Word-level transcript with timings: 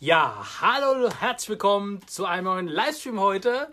Ja, 0.00 0.44
hallo, 0.60 1.08
herzlich 1.20 1.50
willkommen 1.50 2.00
zu 2.08 2.26
einem 2.26 2.44
neuen 2.44 2.66
Livestream 2.68 3.20
heute. 3.20 3.72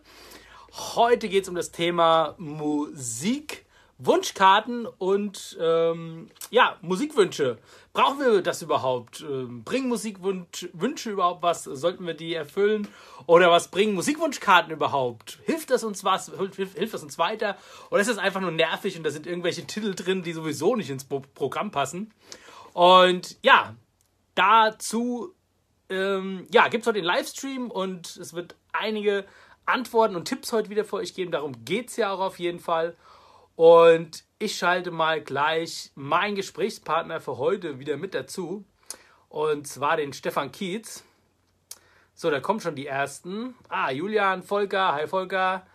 Heute 0.96 1.28
geht 1.28 1.44
es 1.44 1.50
um 1.50 1.56
das 1.56 1.72
Thema 1.72 2.36
Musik, 2.38 3.66
Wunschkarten 3.98 4.86
und 4.86 5.58
ähm, 5.60 6.30
ja, 6.52 6.78
Musikwünsche. 6.82 7.58
Brauchen 7.92 8.20
wir 8.20 8.42
das 8.44 8.62
überhaupt? 8.62 9.22
Ähm, 9.22 9.64
bringen 9.64 9.90
Musikwünsche 9.90 11.10
überhaupt 11.10 11.42
was? 11.42 11.64
Sollten 11.64 12.06
wir 12.06 12.14
die 12.14 12.36
erfüllen? 12.36 12.88
Oder 13.26 13.50
was 13.50 13.70
bringen 13.70 13.96
Musikwunschkarten 13.96 14.72
überhaupt? 14.72 15.40
Hilft 15.44 15.72
das 15.72 15.84
uns 15.84 16.04
was? 16.04 16.32
Hilft, 16.38 16.56
hilft 16.56 16.94
das 16.94 17.04
uns 17.04 17.18
weiter? 17.18 17.58
Oder 17.90 18.02
ist 18.02 18.10
das 18.10 18.20
einfach 18.20 18.42
nur 18.42 18.52
nervig 18.52 18.96
und 18.96 19.04
da 19.04 19.10
sind 19.10 19.26
irgendwelche 19.26 19.66
Titel 19.66 19.96
drin, 19.96 20.22
die 20.22 20.34
sowieso 20.34 20.76
nicht 20.76 20.92
ins 20.92 21.04
Programm 21.04 21.72
passen? 21.72 22.14
Und 22.74 23.38
ja, 23.42 23.76
dazu 24.36 25.34
ähm, 25.92 26.48
ja, 26.52 26.68
gibt 26.70 26.84
es 26.84 26.88
heute 26.88 27.00
den 27.00 27.06
Livestream 27.06 27.70
und 27.70 28.16
es 28.18 28.34
wird 28.34 28.56
einige 28.72 29.26
Antworten 29.66 30.16
und 30.16 30.26
Tipps 30.26 30.52
heute 30.54 30.70
wieder 30.70 30.86
für 30.86 30.98
euch 30.98 31.14
geben. 31.14 31.32
Darum 31.32 31.66
geht 31.66 31.90
es 31.90 31.98
ja 31.98 32.12
auch 32.12 32.20
auf 32.20 32.40
jeden 32.40 32.60
Fall. 32.60 32.96
Und 33.56 34.24
ich 34.40 34.58
schalte 34.58 34.90
mal 34.90 35.22
gleich 35.22 35.92
meinen 35.96 36.36
Gesprächspartner 36.36 37.20
für 37.20 37.38
heute 37.38 37.80
wieder 37.80 37.98
mit 37.98 38.14
dazu. 38.14 38.66
Und 39.30 39.68
zwar 39.68 39.98
den 39.98 40.14
Stefan 40.14 40.52
Kietz. 40.52 41.04
So, 42.14 42.30
da 42.30 42.40
kommen 42.40 42.60
schon 42.60 42.76
die 42.76 42.88
ersten. 42.88 43.56
Ah, 43.70 43.92
Julian, 43.92 44.44
Volker, 44.44 44.94
hi 44.94 45.08
Volker. 45.08 45.66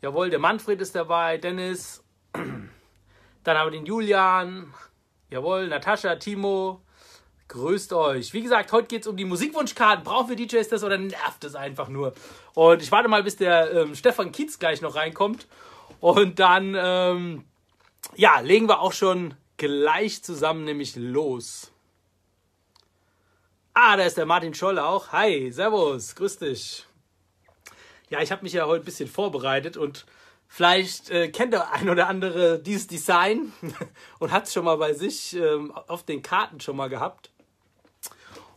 Jawohl, 0.00 0.30
der 0.30 0.38
Manfred 0.38 0.80
ist 0.80 0.94
dabei, 0.94 1.38
Dennis. 1.38 2.02
Dann 2.32 3.58
haben 3.58 3.72
wir 3.72 3.78
den 3.78 3.86
Julian. 3.86 4.72
Jawohl, 5.30 5.68
Natascha, 5.68 6.16
Timo. 6.16 6.82
Grüßt 7.52 7.92
euch. 7.92 8.32
Wie 8.32 8.40
gesagt, 8.40 8.72
heute 8.72 8.88
geht 8.88 9.02
es 9.02 9.06
um 9.06 9.14
die 9.18 9.26
Musikwunschkarten. 9.26 10.04
Brauchen 10.04 10.30
wir 10.30 10.36
DJs 10.36 10.66
das 10.70 10.84
oder 10.84 10.96
nervt 10.96 11.44
es 11.44 11.54
einfach 11.54 11.90
nur? 11.90 12.14
Und 12.54 12.80
ich 12.80 12.90
warte 12.90 13.10
mal, 13.10 13.22
bis 13.22 13.36
der 13.36 13.70
ähm, 13.72 13.94
Stefan 13.94 14.32
Kietz 14.32 14.58
gleich 14.58 14.80
noch 14.80 14.94
reinkommt. 14.94 15.46
Und 16.00 16.38
dann, 16.38 16.74
ähm, 16.74 17.44
ja, 18.16 18.40
legen 18.40 18.70
wir 18.70 18.80
auch 18.80 18.94
schon 18.94 19.34
gleich 19.58 20.22
zusammen 20.22 20.64
nämlich 20.64 20.96
los. 20.96 21.70
Ah, 23.74 23.98
da 23.98 24.04
ist 24.04 24.16
der 24.16 24.24
Martin 24.24 24.54
Scholl 24.54 24.78
auch. 24.78 25.12
Hi, 25.12 25.52
Servus, 25.52 26.14
grüß 26.14 26.38
dich. 26.38 26.86
Ja, 28.08 28.22
ich 28.22 28.32
habe 28.32 28.44
mich 28.44 28.54
ja 28.54 28.64
heute 28.64 28.82
ein 28.82 28.86
bisschen 28.86 29.10
vorbereitet 29.10 29.76
und 29.76 30.06
vielleicht 30.48 31.10
äh, 31.10 31.28
kennt 31.28 31.52
der 31.52 31.70
ein 31.72 31.90
oder 31.90 32.08
andere 32.08 32.58
dieses 32.58 32.86
Design 32.86 33.52
und 34.18 34.32
hat 34.32 34.46
es 34.46 34.54
schon 34.54 34.64
mal 34.64 34.78
bei 34.78 34.94
sich 34.94 35.36
ähm, 35.36 35.70
auf 35.70 36.02
den 36.02 36.22
Karten 36.22 36.58
schon 36.58 36.76
mal 36.76 36.88
gehabt. 36.88 37.28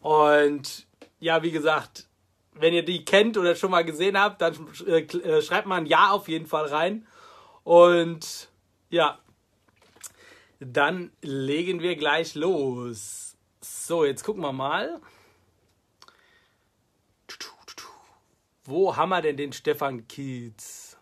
Und 0.05 0.85
ja, 1.19 1.41
wie 1.41 1.49
gesagt, 1.49 2.07
wenn 2.53 2.75
ihr 2.75 2.85
die 2.85 3.03
kennt 3.05 3.37
oder 3.37 3.55
schon 3.55 3.71
mal 3.71 3.83
gesehen 3.83 4.19
habt, 4.19 4.39
dann 4.39 4.55
äh, 4.85 4.99
äh, 4.99 5.41
schreibt 5.41 5.65
mal 5.65 5.77
ein 5.77 5.87
Ja 5.87 6.11
auf 6.11 6.27
jeden 6.27 6.45
Fall 6.45 6.67
rein. 6.67 7.07
Und 7.63 8.49
ja, 8.91 9.17
dann 10.59 11.11
legen 11.23 11.81
wir 11.81 11.95
gleich 11.95 12.35
los. 12.35 13.35
So, 13.61 14.05
jetzt 14.05 14.23
gucken 14.23 14.43
wir 14.43 14.53
mal. 14.53 15.01
Wo 18.63 18.95
haben 18.95 19.09
wir 19.09 19.23
denn 19.23 19.37
den 19.37 19.53
Stefan 19.53 20.07
Kietz? 20.07 20.97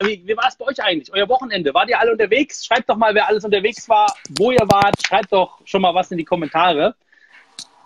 Wie, 0.00 0.22
wie 0.26 0.36
war 0.36 0.48
es 0.48 0.56
bei 0.56 0.66
euch 0.66 0.82
eigentlich? 0.82 1.12
Euer 1.12 1.28
Wochenende? 1.28 1.72
Wart 1.74 1.88
ihr 1.88 1.98
alle 1.98 2.12
unterwegs? 2.12 2.64
Schreibt 2.64 2.88
doch 2.88 2.96
mal, 2.96 3.14
wer 3.14 3.28
alles 3.28 3.44
unterwegs 3.44 3.88
war, 3.88 4.12
wo 4.38 4.50
ihr 4.50 4.66
wart. 4.68 4.94
Schreibt 5.06 5.32
doch 5.32 5.60
schon 5.64 5.82
mal 5.82 5.94
was 5.94 6.10
in 6.10 6.18
die 6.18 6.24
Kommentare. 6.24 6.94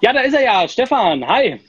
Ja, 0.01 0.13
da 0.13 0.21
ist 0.21 0.35
er 0.35 0.43
ja. 0.43 0.67
Stefan, 0.69 1.27
hi. 1.27 1.61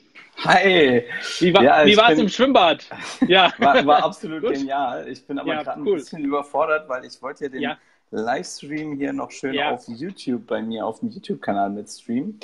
Hi. 0.44 1.04
Wie, 1.38 1.54
war, 1.54 1.62
ja, 1.62 1.86
wie 1.86 1.96
war 1.96 2.10
es 2.10 2.18
im 2.18 2.28
Schwimmbad? 2.28 2.86
Ja. 3.28 3.52
War, 3.58 3.84
war 3.86 4.04
absolut 4.04 4.42
genial. 4.52 5.06
Ich 5.08 5.26
bin 5.26 5.38
aber 5.38 5.54
ja, 5.54 5.62
gerade 5.62 5.80
cool. 5.82 5.92
ein 5.92 5.94
bisschen 5.96 6.24
überfordert, 6.24 6.88
weil 6.88 7.04
ich 7.04 7.20
wollte 7.22 7.44
ja 7.44 7.50
den 7.50 7.62
ja. 7.62 7.78
Livestream 8.10 8.96
hier 8.96 9.12
noch 9.12 9.30
schön 9.30 9.58
auf 9.62 9.86
YouTube 9.86 10.46
bei 10.46 10.62
mir 10.62 10.86
auf 10.86 11.00
dem 11.00 11.10
YouTube-Kanal 11.10 11.70
mitstreamen. 11.70 12.40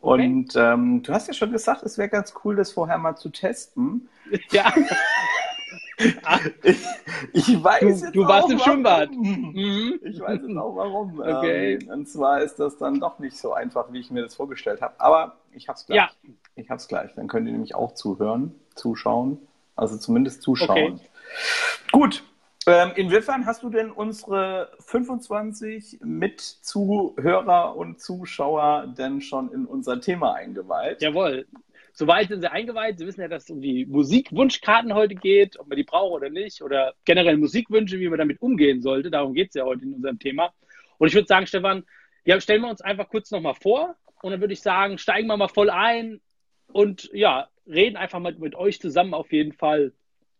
Und 0.00 0.56
okay. 0.56 0.72
ähm, 0.72 1.02
du 1.02 1.12
hast 1.12 1.28
ja 1.28 1.34
schon 1.34 1.52
gesagt, 1.52 1.84
es 1.84 1.96
wäre 1.96 2.08
ganz 2.08 2.34
cool, 2.44 2.56
das 2.56 2.72
vorher 2.72 2.98
mal 2.98 3.16
zu 3.16 3.30
testen. 3.30 4.08
Ja. 4.50 4.72
Ich, 6.62 6.84
ich, 7.32 7.62
weiß 7.62 7.80
du, 7.80 7.86
jetzt 7.88 8.14
du 8.14 8.26
warst 8.26 8.50
im 8.50 8.58
warum. 8.58 8.72
Schwimmbad. 8.72 9.10
Mhm. 9.10 10.00
Ich 10.02 10.20
weiß 10.20 10.40
jetzt 10.42 10.56
auch 10.56 10.76
warum. 10.76 11.20
Okay. 11.22 11.74
Ähm, 11.74 11.88
und 11.88 12.08
zwar 12.08 12.40
ist 12.42 12.56
das 12.56 12.76
dann 12.78 13.00
doch 13.00 13.18
nicht 13.18 13.36
so 13.36 13.52
einfach, 13.52 13.92
wie 13.92 14.00
ich 14.00 14.10
mir 14.10 14.22
das 14.22 14.34
vorgestellt 14.34 14.80
habe. 14.80 14.94
Aber 14.98 15.36
ich 15.52 15.68
hab's 15.68 15.86
gleich. 15.86 15.96
Ja. 15.96 16.10
Ich 16.56 16.70
hab's 16.70 16.88
gleich. 16.88 17.14
Dann 17.14 17.28
könnt 17.28 17.46
ihr 17.46 17.52
nämlich 17.52 17.74
auch 17.74 17.92
zuhören, 17.92 18.54
zuschauen. 18.74 19.38
Also 19.76 19.96
zumindest 19.96 20.42
zuschauen. 20.42 20.94
Okay. 20.94 21.00
Gut. 21.92 22.22
Ähm, 22.66 22.92
inwiefern 22.94 23.44
hast 23.44 23.62
du 23.64 23.70
denn 23.70 23.90
unsere 23.90 24.70
25 24.80 25.98
Mitzuhörer 26.04 27.74
und 27.76 28.00
Zuschauer 28.00 28.86
denn 28.96 29.20
schon 29.20 29.52
in 29.52 29.66
unser 29.66 30.00
Thema 30.00 30.34
eingeweiht? 30.34 31.02
Jawohl. 31.02 31.46
Soweit 31.92 32.28
sind 32.28 32.40
sie 32.40 32.50
eingeweiht. 32.50 32.98
Sie 32.98 33.06
wissen 33.06 33.20
ja, 33.20 33.28
dass 33.28 33.44
es 33.44 33.50
um 33.50 33.60
die 33.60 33.84
Musikwunschkarten 33.86 34.94
heute 34.94 35.14
geht, 35.14 35.58
ob 35.58 35.68
man 35.68 35.76
die 35.76 35.84
braucht 35.84 36.12
oder 36.12 36.30
nicht, 36.30 36.62
oder 36.62 36.94
generell 37.04 37.36
Musikwünsche, 37.36 38.00
wie 38.00 38.08
man 38.08 38.18
damit 38.18 38.40
umgehen 38.40 38.80
sollte. 38.80 39.10
Darum 39.10 39.34
geht 39.34 39.48
es 39.48 39.54
ja 39.54 39.64
heute 39.64 39.84
in 39.84 39.94
unserem 39.94 40.18
Thema. 40.18 40.52
Und 40.98 41.08
ich 41.08 41.14
würde 41.14 41.26
sagen, 41.26 41.46
Stefan, 41.46 41.84
ja, 42.24 42.40
stellen 42.40 42.62
wir 42.62 42.70
uns 42.70 42.80
einfach 42.80 43.08
kurz 43.08 43.30
nochmal 43.30 43.54
vor 43.54 43.96
und 44.22 44.30
dann 44.30 44.40
würde 44.40 44.54
ich 44.54 44.62
sagen, 44.62 44.98
steigen 44.98 45.26
wir 45.26 45.36
mal 45.36 45.48
voll 45.48 45.68
ein 45.68 46.20
und 46.68 47.10
ja, 47.12 47.48
reden 47.66 47.96
einfach 47.96 48.20
mal 48.20 48.34
mit 48.34 48.54
euch 48.54 48.80
zusammen 48.80 49.12
auf 49.12 49.32
jeden 49.32 49.52
Fall, 49.52 49.92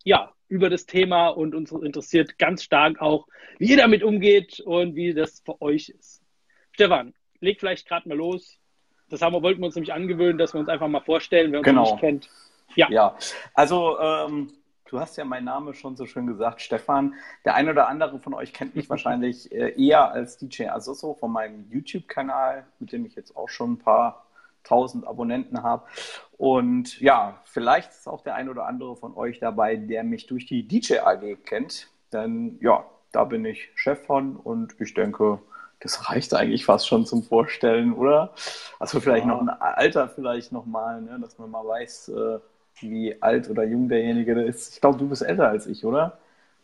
ja, 0.05 0.33
über 0.49 0.71
das 0.71 0.87
Thema 0.87 1.29
und 1.29 1.55
uns 1.55 1.73
interessiert 1.73 2.39
ganz 2.39 2.63
stark 2.63 3.01
auch, 3.01 3.27
wie 3.59 3.71
ihr 3.71 3.77
damit 3.77 4.03
umgeht 4.03 4.61
und 4.61 4.95
wie 4.95 5.15
das 5.15 5.43
für 5.45 5.61
euch 5.61 5.89
ist. 5.89 6.23
Stefan, 6.73 7.15
leg 7.41 7.59
vielleicht 7.59 7.89
gerade 7.89 8.09
mal 8.09 8.17
los. 8.17 8.59
Das 9.13 9.21
haben 9.21 9.35
wir, 9.35 9.43
wollten 9.43 9.61
wir 9.61 9.67
uns 9.67 9.75
nämlich 9.75 9.93
angewöhnen, 9.93 10.39
dass 10.39 10.55
wir 10.55 10.61
uns 10.61 10.71
einfach 10.71 10.89
mal 10.89 11.01
vorstellen, 11.01 11.53
wer 11.53 11.61
uns 11.61 11.67
genau. 11.67 11.83
nicht 11.83 11.99
kennt. 11.99 12.31
Ja, 12.75 12.89
ja. 12.91 13.17
also 13.53 13.99
ähm, 14.01 14.51
du 14.87 14.99
hast 14.99 15.19
ja 15.19 15.27
meinen 15.27 15.45
Namen 15.45 15.75
schon 15.75 15.97
so 15.97 16.07
schön 16.07 16.27
gesagt, 16.27 16.63
Stefan. 16.63 17.15
Der 17.45 17.55
eine 17.55 17.73
oder 17.73 17.89
andere 17.89 18.19
von 18.21 18.33
euch 18.33 18.55
kennt 18.55 18.75
mich 18.75 18.89
wahrscheinlich 18.91 19.53
äh, 19.53 19.75
eher 19.79 20.11
als 20.13 20.39
DJ 20.39 20.69
Asoso 20.69 21.13
von 21.13 21.31
meinem 21.31 21.67
YouTube-Kanal, 21.71 22.65
mit 22.79 22.93
dem 22.93 23.05
ich 23.05 23.15
jetzt 23.15 23.37
auch 23.37 23.51
schon 23.51 23.73
ein 23.73 23.79
paar 23.79 24.25
tausend 24.65 25.07
Abonnenten 25.07 25.63
habe. 25.63 25.85
Und 26.39 26.99
ja, 27.01 27.39
vielleicht 27.45 27.91
ist 27.91 28.09
auch 28.09 28.23
der 28.23 28.35
ein 28.37 28.49
oder 28.49 28.67
andere 28.67 28.97
von 28.97 29.15
euch 29.15 29.41
dabei, 29.41 29.77
der 29.77 30.05
mich 30.05 30.27
durch 30.27 30.47
die 30.47 30.67
DJ 30.67 31.01
AG 31.01 31.37
kennt. 31.45 31.89
Denn 32.15 32.57
ja, 32.63 32.87
da 33.13 33.25
bin 33.25 33.45
ich 33.45 33.71
Chef 33.75 34.07
von 34.07 34.37
und 34.37 34.75
ich 34.81 34.95
denke, 34.95 35.41
das 35.83 36.09
reicht 36.09 36.35
eigentlich 36.35 36.65
fast 36.65 36.87
schon 36.87 37.07
zum 37.07 37.23
Vorstellen, 37.23 37.93
oder? 37.93 38.33
Also 38.79 39.01
vielleicht 39.01 39.27
ja. 39.27 39.33
noch 39.33 39.41
ein 39.41 39.49
Alter 39.49 40.09
vielleicht 40.09 40.53
nochmal, 40.53 41.03
ne? 41.03 41.19
dass 41.21 41.39
man 41.39 41.51
mal 41.51 41.67
weiß, 41.67 42.09
äh, 42.11 42.39
wie 42.81 43.21
alt 43.21 43.51
oder 43.51 43.65
jung 43.65 43.89
derjenige 43.89 44.41
ist. 44.43 44.75
Ich 44.75 44.81
glaube, 44.81 44.99
du 44.99 45.09
bist 45.09 45.23
älter 45.23 45.49
als 45.49 45.67
ich, 45.67 45.85
oder? 45.85 46.19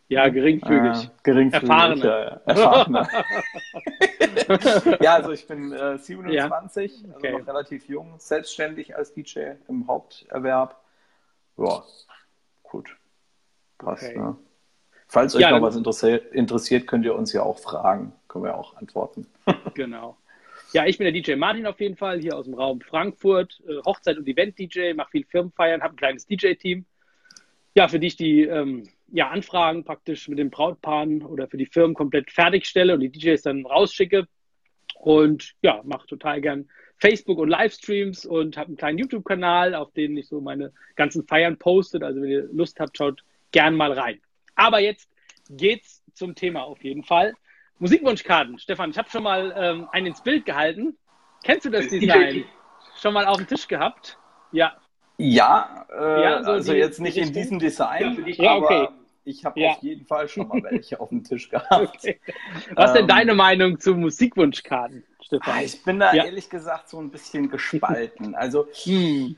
Ja, 0.07 0.27
geringfügig. 0.27 1.05
Äh, 1.05 1.09
geringfügig. 1.21 1.69
Erfahrene. 1.69 2.03
Ja, 2.03 2.41
erfahrene. 2.45 3.07
ja, 5.01 5.15
also 5.15 5.31
ich 5.31 5.45
bin 5.45 5.71
äh, 5.71 5.99
27, 5.99 6.31
ja. 6.31 7.07
also 7.07 7.17
okay. 7.17 7.31
noch 7.33 7.47
relativ 7.47 7.87
jung, 7.87 8.15
selbstständig 8.17 8.95
als 8.95 9.13
DJ 9.13 9.51
im 9.67 9.87
Haupterwerb. 9.87 10.81
Ja, 11.57 11.83
gut. 12.63 12.97
Passt, 13.77 14.03
okay. 14.03 14.17
ne? 14.17 14.35
Falls 15.07 15.35
euch 15.35 15.41
ja, 15.41 15.51
noch 15.51 15.61
was 15.61 15.75
interessiert, 15.75 16.87
könnt 16.87 17.05
ihr 17.05 17.15
uns 17.15 17.33
ja 17.33 17.43
auch 17.43 17.59
fragen. 17.59 18.13
Können 18.29 18.45
wir 18.45 18.57
auch 18.57 18.77
antworten. 18.77 19.27
genau. 19.73 20.17
Ja, 20.71 20.85
ich 20.85 20.97
bin 20.97 21.05
der 21.05 21.11
DJ 21.11 21.35
Martin 21.35 21.65
auf 21.65 21.81
jeden 21.81 21.97
Fall, 21.97 22.21
hier 22.21 22.37
aus 22.37 22.45
dem 22.45 22.53
Raum 22.53 22.79
Frankfurt. 22.79 23.61
Äh, 23.67 23.81
Hochzeit- 23.85 24.17
und 24.17 24.27
Event-DJ, 24.27 24.93
mache 24.93 25.11
viel 25.11 25.25
Firmenfeiern, 25.25 25.81
habe 25.81 25.95
ein 25.95 25.97
kleines 25.97 26.25
DJ-Team. 26.27 26.85
Ja, 27.75 27.87
für 27.87 27.99
die 27.99 28.07
ich 28.07 28.15
die 28.15 28.43
ähm, 28.43 28.87
ja, 29.11 29.29
Anfragen 29.29 29.83
praktisch 29.83 30.27
mit 30.27 30.37
den 30.37 30.49
Brautpaaren 30.49 31.23
oder 31.23 31.47
für 31.47 31.57
die 31.57 31.65
Firmen 31.65 31.95
komplett 31.95 32.31
fertigstelle 32.31 32.93
und 32.93 33.01
die 33.01 33.09
DJs 33.09 33.41
dann 33.41 33.65
rausschicke. 33.65 34.27
Und 34.95 35.53
ja, 35.61 35.81
mache 35.83 36.07
total 36.07 36.41
gern 36.41 36.69
Facebook 36.97 37.39
und 37.39 37.49
Livestreams 37.49 38.25
und 38.25 38.57
habe 38.57 38.67
einen 38.67 38.77
kleinen 38.77 38.97
YouTube-Kanal, 38.99 39.73
auf 39.73 39.91
dem 39.93 40.17
ich 40.17 40.27
so 40.27 40.41
meine 40.41 40.73
ganzen 40.95 41.25
Feiern 41.25 41.57
postet. 41.57 42.03
Also 42.03 42.21
wenn 42.21 42.29
ihr 42.29 42.49
Lust 42.51 42.79
habt, 42.79 42.97
schaut 42.97 43.23
gern 43.51 43.75
mal 43.75 43.93
rein. 43.93 44.19
Aber 44.55 44.79
jetzt 44.79 45.09
geht's 45.49 46.03
zum 46.13 46.35
Thema 46.35 46.63
auf 46.63 46.83
jeden 46.83 47.03
Fall. 47.03 47.33
Musikwunschkarten. 47.79 48.59
Stefan, 48.59 48.91
ich 48.91 48.97
habe 48.97 49.09
schon 49.09 49.23
mal 49.23 49.53
ähm, 49.57 49.87
einen 49.91 50.07
ins 50.07 50.21
Bild 50.21 50.45
gehalten. 50.45 50.97
Kennst 51.43 51.65
du 51.65 51.69
das 51.69 51.87
Design? 51.87 52.45
schon 52.99 53.13
mal 53.13 53.25
auf 53.25 53.37
dem 53.37 53.47
Tisch 53.47 53.67
gehabt? 53.67 54.17
Ja. 54.51 54.73
Ja, 55.17 55.85
äh, 55.89 56.21
ja 56.23 56.43
so 56.43 56.51
also 56.51 56.73
jetzt 56.73 56.99
nicht 56.99 57.17
in 57.17 57.33
diesem 57.33 57.59
Design, 57.59 58.23
ja, 58.25 58.55
okay. 58.55 58.87
ich 59.25 59.43
habe 59.43 59.59
ja. 59.59 59.71
auf 59.71 59.83
jeden 59.83 60.05
Fall 60.05 60.29
schon 60.29 60.47
mal 60.47 60.63
welche 60.63 60.99
auf 60.99 61.09
dem 61.09 61.23
Tisch 61.23 61.49
gehabt. 61.49 61.69
Okay. 61.97 62.19
Was 62.75 62.91
ist 62.91 62.93
denn 62.93 63.01
ähm, 63.03 63.07
deine 63.07 63.33
Meinung 63.35 63.79
zu 63.79 63.95
Musikwunschkarten, 63.95 65.03
Stefan? 65.21 65.53
Ah, 65.57 65.61
ich 65.61 65.83
bin 65.83 65.99
da 65.99 66.13
ehrlich 66.13 66.49
gesagt 66.49 66.89
so 66.89 66.99
ein 66.99 67.11
bisschen 67.11 67.49
gespalten. 67.49 68.33
Also, 68.35 68.67
hm. 68.83 69.35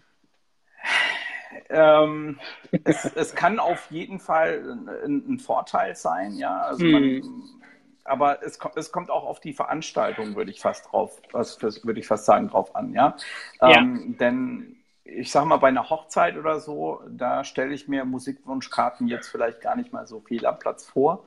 ähm, 1.69 2.39
es, 2.83 3.05
es, 3.05 3.33
kann 3.33 3.59
auf 3.59 3.89
jeden 3.89 4.19
Fall 4.19 4.77
ein, 5.03 5.33
ein 5.33 5.39
Vorteil 5.39 5.95
sein, 5.95 6.35
ja. 6.35 6.61
Also 6.61 6.85
hm. 6.85 6.91
man, 6.91 7.60
aber 8.03 8.44
es, 8.44 8.59
es, 8.75 8.92
kommt 8.92 9.09
auch 9.09 9.25
auf 9.25 9.39
die 9.39 9.53
Veranstaltung, 9.53 10.36
würde 10.36 10.51
ich 10.51 10.62
fast 10.62 10.92
drauf, 10.92 11.21
was 11.31 11.62
würde 11.62 12.00
ich 12.00 12.07
fast 12.07 12.25
sagen, 12.25 12.48
drauf 12.48 12.75
an, 12.75 12.94
ja. 12.94 13.15
ja. 13.62 13.80
Ähm, 13.80 14.18
denn 14.19 14.77
ich 15.03 15.31
sag 15.31 15.45
mal, 15.45 15.57
bei 15.57 15.68
einer 15.68 15.89
Hochzeit 15.89 16.38
oder 16.38 16.59
so, 16.59 17.01
da 17.09 17.44
stelle 17.44 17.74
ich 17.74 17.88
mir 17.88 18.06
Musikwunschkarten 18.06 19.07
jetzt 19.07 19.27
vielleicht 19.27 19.62
gar 19.62 19.75
nicht 19.75 19.92
mal 19.92 20.07
so 20.07 20.21
viel 20.21 20.45
am 20.45 20.59
Platz 20.59 20.86
vor. 20.86 21.25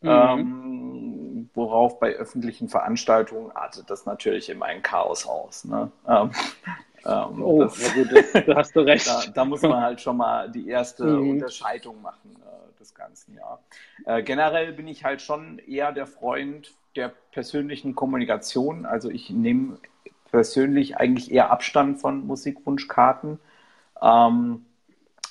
Mhm. 0.00 0.08
Ähm, 0.08 1.50
worauf 1.54 2.00
bei 2.00 2.14
öffentlichen 2.14 2.68
Veranstaltungen 2.68 3.52
artet 3.52 3.88
das 3.88 4.04
natürlich 4.04 4.48
immer 4.50 4.66
ein 4.66 4.82
Chaos 4.82 5.26
aus. 5.26 5.64
Ne? 5.64 5.92
Ähm, 6.08 6.30
ähm, 7.04 7.42
oh, 7.42 7.62
das, 7.62 7.80
ja 7.80 7.92
gut, 7.94 8.12
das, 8.12 8.44
da 8.46 8.56
hast 8.56 8.76
du 8.76 8.80
recht. 8.86 9.06
Da, 9.06 9.22
da, 9.32 9.44
muss 9.44 9.62
man 9.62 9.80
halt 9.80 10.00
schon 10.00 10.16
mal 10.16 10.50
die 10.50 10.68
erste 10.68 11.04
mhm. 11.04 11.30
Unterscheidung 11.30 12.00
machen 12.02 12.36
des 12.82 12.94
Ganzen, 12.94 13.36
ja. 13.36 13.58
Äh, 14.04 14.22
generell 14.22 14.72
bin 14.72 14.88
ich 14.88 15.04
halt 15.04 15.22
schon 15.22 15.58
eher 15.60 15.92
der 15.92 16.06
Freund 16.06 16.72
der 16.96 17.12
persönlichen 17.30 17.94
Kommunikation. 17.94 18.84
Also 18.84 19.08
ich 19.08 19.30
nehme 19.30 19.78
persönlich 20.30 20.96
eigentlich 20.96 21.30
eher 21.30 21.50
Abstand 21.50 22.00
von 22.00 22.26
Musikwunschkarten. 22.26 23.38
Ähm, 24.02 24.66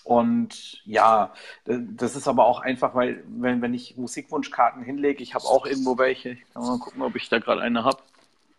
und 0.03 0.81
ja, 0.86 1.33
das 1.65 2.15
ist 2.15 2.27
aber 2.27 2.45
auch 2.45 2.62
einfach, 2.62 2.95
weil, 2.95 3.24
wenn, 3.27 3.62
wenn 3.62 3.74
ich 3.74 3.97
Musikwunschkarten 3.97 4.83
hinlege, 4.83 5.21
ich 5.21 5.36
habe 5.36 5.45
auch 5.45 5.65
irgendwo 5.65 5.97
welche. 5.97 6.31
Ich 6.31 6.54
kann 6.54 6.63
mal 6.63 6.80
gucken, 6.80 7.01
ob 7.04 7.15
ich 7.15 7.30
da 7.30 7.39
gerade 7.39 7.62
eine 7.62 7.83
habe. 7.83 8.01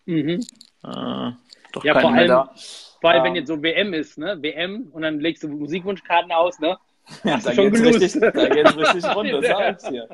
Mhm. 0.06 0.44
Äh, 0.84 1.32
doch 1.72 1.84
ja, 1.84 1.98
vor 1.98 2.12
allem, 2.12 2.28
da. 2.28 2.52
vor 3.00 3.10
allem, 3.10 3.20
ähm, 3.20 3.24
wenn 3.24 3.34
jetzt 3.36 3.48
so 3.48 3.62
WM 3.62 3.92
ist, 3.92 4.18
ne? 4.18 4.40
WM 4.40 4.88
und 4.92 5.02
dann 5.02 5.18
legst 5.18 5.42
du 5.42 5.48
Musikwunschkarten 5.48 6.30
aus, 6.30 6.60
ne? 6.60 6.78
Ja, 7.24 7.38
da 7.38 7.52
geht 7.52 7.74
es 7.74 7.82
richtig, 7.82 8.22
richtig 8.22 9.04
runter, 9.16 9.42
sag 9.42 9.82
ich 9.82 9.88
dir. 9.88 10.08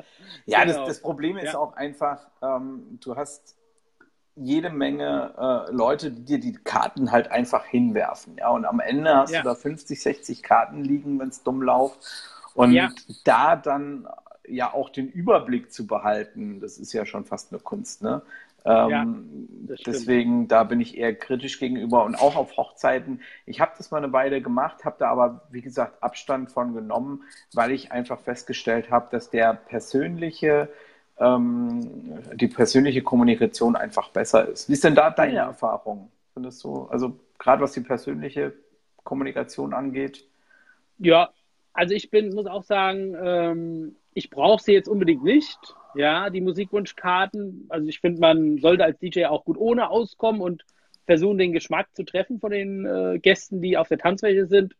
Ja, 0.45 0.63
genau. 0.63 0.77
das, 0.79 0.87
das, 0.87 1.01
Problem 1.01 1.37
ist 1.37 1.53
ja. 1.53 1.59
auch 1.59 1.73
einfach, 1.73 2.19
ähm, 2.41 2.99
du 3.01 3.15
hast 3.15 3.55
jede 4.35 4.69
Menge 4.69 5.33
äh, 5.37 5.71
Leute, 5.71 6.11
die 6.11 6.23
dir 6.23 6.39
die 6.39 6.53
Karten 6.53 7.11
halt 7.11 7.29
einfach 7.31 7.65
hinwerfen. 7.65 8.37
Ja, 8.37 8.49
und 8.49 8.65
am 8.65 8.79
Ende 8.79 9.15
hast 9.15 9.31
ja. 9.31 9.41
du 9.41 9.49
da 9.49 9.55
50, 9.55 10.01
60 10.01 10.43
Karten 10.43 10.83
liegen, 10.83 11.19
wenn 11.19 11.29
es 11.29 11.43
dumm 11.43 11.61
läuft. 11.61 11.99
Und 12.53 12.71
ja. 12.71 12.89
da 13.23 13.55
dann 13.55 14.07
ja 14.47 14.73
auch 14.73 14.89
den 14.89 15.07
Überblick 15.09 15.71
zu 15.71 15.85
behalten, 15.85 16.59
das 16.59 16.77
ist 16.77 16.93
ja 16.93 17.05
schon 17.05 17.25
fast 17.25 17.51
eine 17.51 17.59
Kunst, 17.59 18.01
ne? 18.01 18.21
Ähm, 18.69 18.89
ja, 18.89 19.75
deswegen, 19.85 20.47
da 20.47 20.63
bin 20.63 20.79
ich 20.79 20.97
eher 20.97 21.15
kritisch 21.15 21.59
gegenüber 21.59 22.03
und 22.05 22.15
auch 22.15 22.35
auf 22.35 22.55
Hochzeiten. 22.55 23.21
Ich 23.47 23.59
habe 23.59 23.71
das 23.77 23.89
mal 23.89 23.97
eine 23.97 24.13
Weile 24.13 24.41
gemacht, 24.41 24.85
habe 24.85 24.97
da 24.99 25.09
aber, 25.09 25.47
wie 25.49 25.61
gesagt, 25.61 26.03
Abstand 26.03 26.51
von 26.51 26.75
genommen, 26.75 27.23
weil 27.53 27.71
ich 27.71 27.91
einfach 27.91 28.19
festgestellt 28.19 28.91
habe, 28.91 29.07
dass 29.11 29.31
der 29.31 29.53
persönliche 29.53 30.69
ähm, 31.19 31.81
die 32.35 32.47
persönliche 32.47 33.01
Kommunikation 33.01 33.75
einfach 33.75 34.09
besser 34.09 34.47
ist. 34.47 34.69
Wie 34.69 34.73
ist 34.73 34.83
denn 34.83 34.95
da 34.95 35.09
deine 35.09 35.35
ja. 35.35 35.47
Erfahrung? 35.47 36.11
Findest 36.33 36.63
du, 36.63 36.83
also 36.83 37.19
gerade 37.37 37.61
was 37.61 37.73
die 37.73 37.81
persönliche 37.81 38.53
Kommunikation 39.03 39.73
angeht? 39.73 40.25
Ja, 40.99 41.29
also 41.73 41.93
ich 41.93 42.09
bin, 42.09 42.33
muss 42.33 42.45
auch 42.45 42.63
sagen, 42.63 43.15
ähm, 43.21 43.95
ich 44.19 44.29
brauche 44.29 44.61
sie 44.61 44.73
jetzt 44.73 44.89
unbedingt 44.89 45.23
nicht. 45.23 45.57
Ja, 45.95 46.29
die 46.29 46.41
Musikwunschkarten. 46.41 47.65
Also 47.69 47.87
ich 47.87 47.99
finde, 47.99 48.19
man 48.19 48.57
sollte 48.59 48.83
als 48.83 48.99
DJ 48.99 49.25
auch 49.25 49.45
gut 49.45 49.57
ohne 49.57 49.89
auskommen 49.89 50.41
und 50.41 50.63
versuchen, 51.05 51.37
den 51.37 51.53
Geschmack 51.53 51.87
zu 51.95 52.03
treffen 52.03 52.39
von 52.39 52.51
den 52.51 52.85
äh, 52.85 53.19
Gästen, 53.19 53.61
die 53.61 53.77
auf 53.77 53.87
der 53.87 53.97
Tanzfläche 53.97 54.45
sind. 54.45 54.75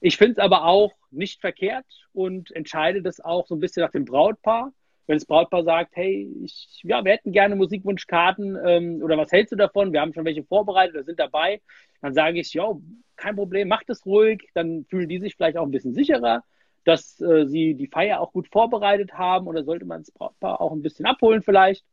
Ich 0.00 0.18
finde 0.18 0.32
es 0.32 0.38
aber 0.38 0.66
auch 0.66 0.92
nicht 1.10 1.40
verkehrt 1.40 1.86
und 2.12 2.52
entscheide 2.52 3.02
das 3.02 3.20
auch 3.20 3.46
so 3.46 3.56
ein 3.56 3.60
bisschen 3.60 3.82
nach 3.82 3.90
dem 3.90 4.04
Brautpaar 4.04 4.72
wenn 5.06 5.16
das 5.16 5.26
Brautpaar 5.26 5.64
sagt, 5.64 5.96
hey, 5.96 6.30
ich, 6.42 6.80
ja, 6.82 7.04
wir 7.04 7.12
hätten 7.12 7.32
gerne 7.32 7.56
Musikwunschkarten 7.56 8.58
ähm, 8.64 9.02
oder 9.02 9.18
was 9.18 9.32
hältst 9.32 9.52
du 9.52 9.56
davon? 9.56 9.92
Wir 9.92 10.00
haben 10.00 10.14
schon 10.14 10.24
welche 10.24 10.44
vorbereitet 10.44 10.94
oder 10.94 11.04
sind 11.04 11.20
dabei. 11.20 11.60
Dann 12.00 12.14
sage 12.14 12.40
ich, 12.40 12.54
ja, 12.54 12.72
kein 13.16 13.36
Problem, 13.36 13.68
macht 13.68 13.90
es 13.90 14.06
ruhig. 14.06 14.48
Dann 14.54 14.86
fühlen 14.88 15.08
die 15.08 15.18
sich 15.18 15.36
vielleicht 15.36 15.58
auch 15.58 15.64
ein 15.64 15.70
bisschen 15.70 15.94
sicherer, 15.94 16.42
dass 16.84 17.20
äh, 17.20 17.46
sie 17.46 17.74
die 17.74 17.86
Feier 17.86 18.20
auch 18.20 18.32
gut 18.32 18.48
vorbereitet 18.48 19.14
haben 19.14 19.46
oder 19.46 19.64
sollte 19.64 19.84
man 19.84 20.02
das 20.02 20.10
Brautpaar 20.10 20.60
auch 20.60 20.72
ein 20.72 20.82
bisschen 20.82 21.06
abholen 21.06 21.42
vielleicht. 21.42 21.84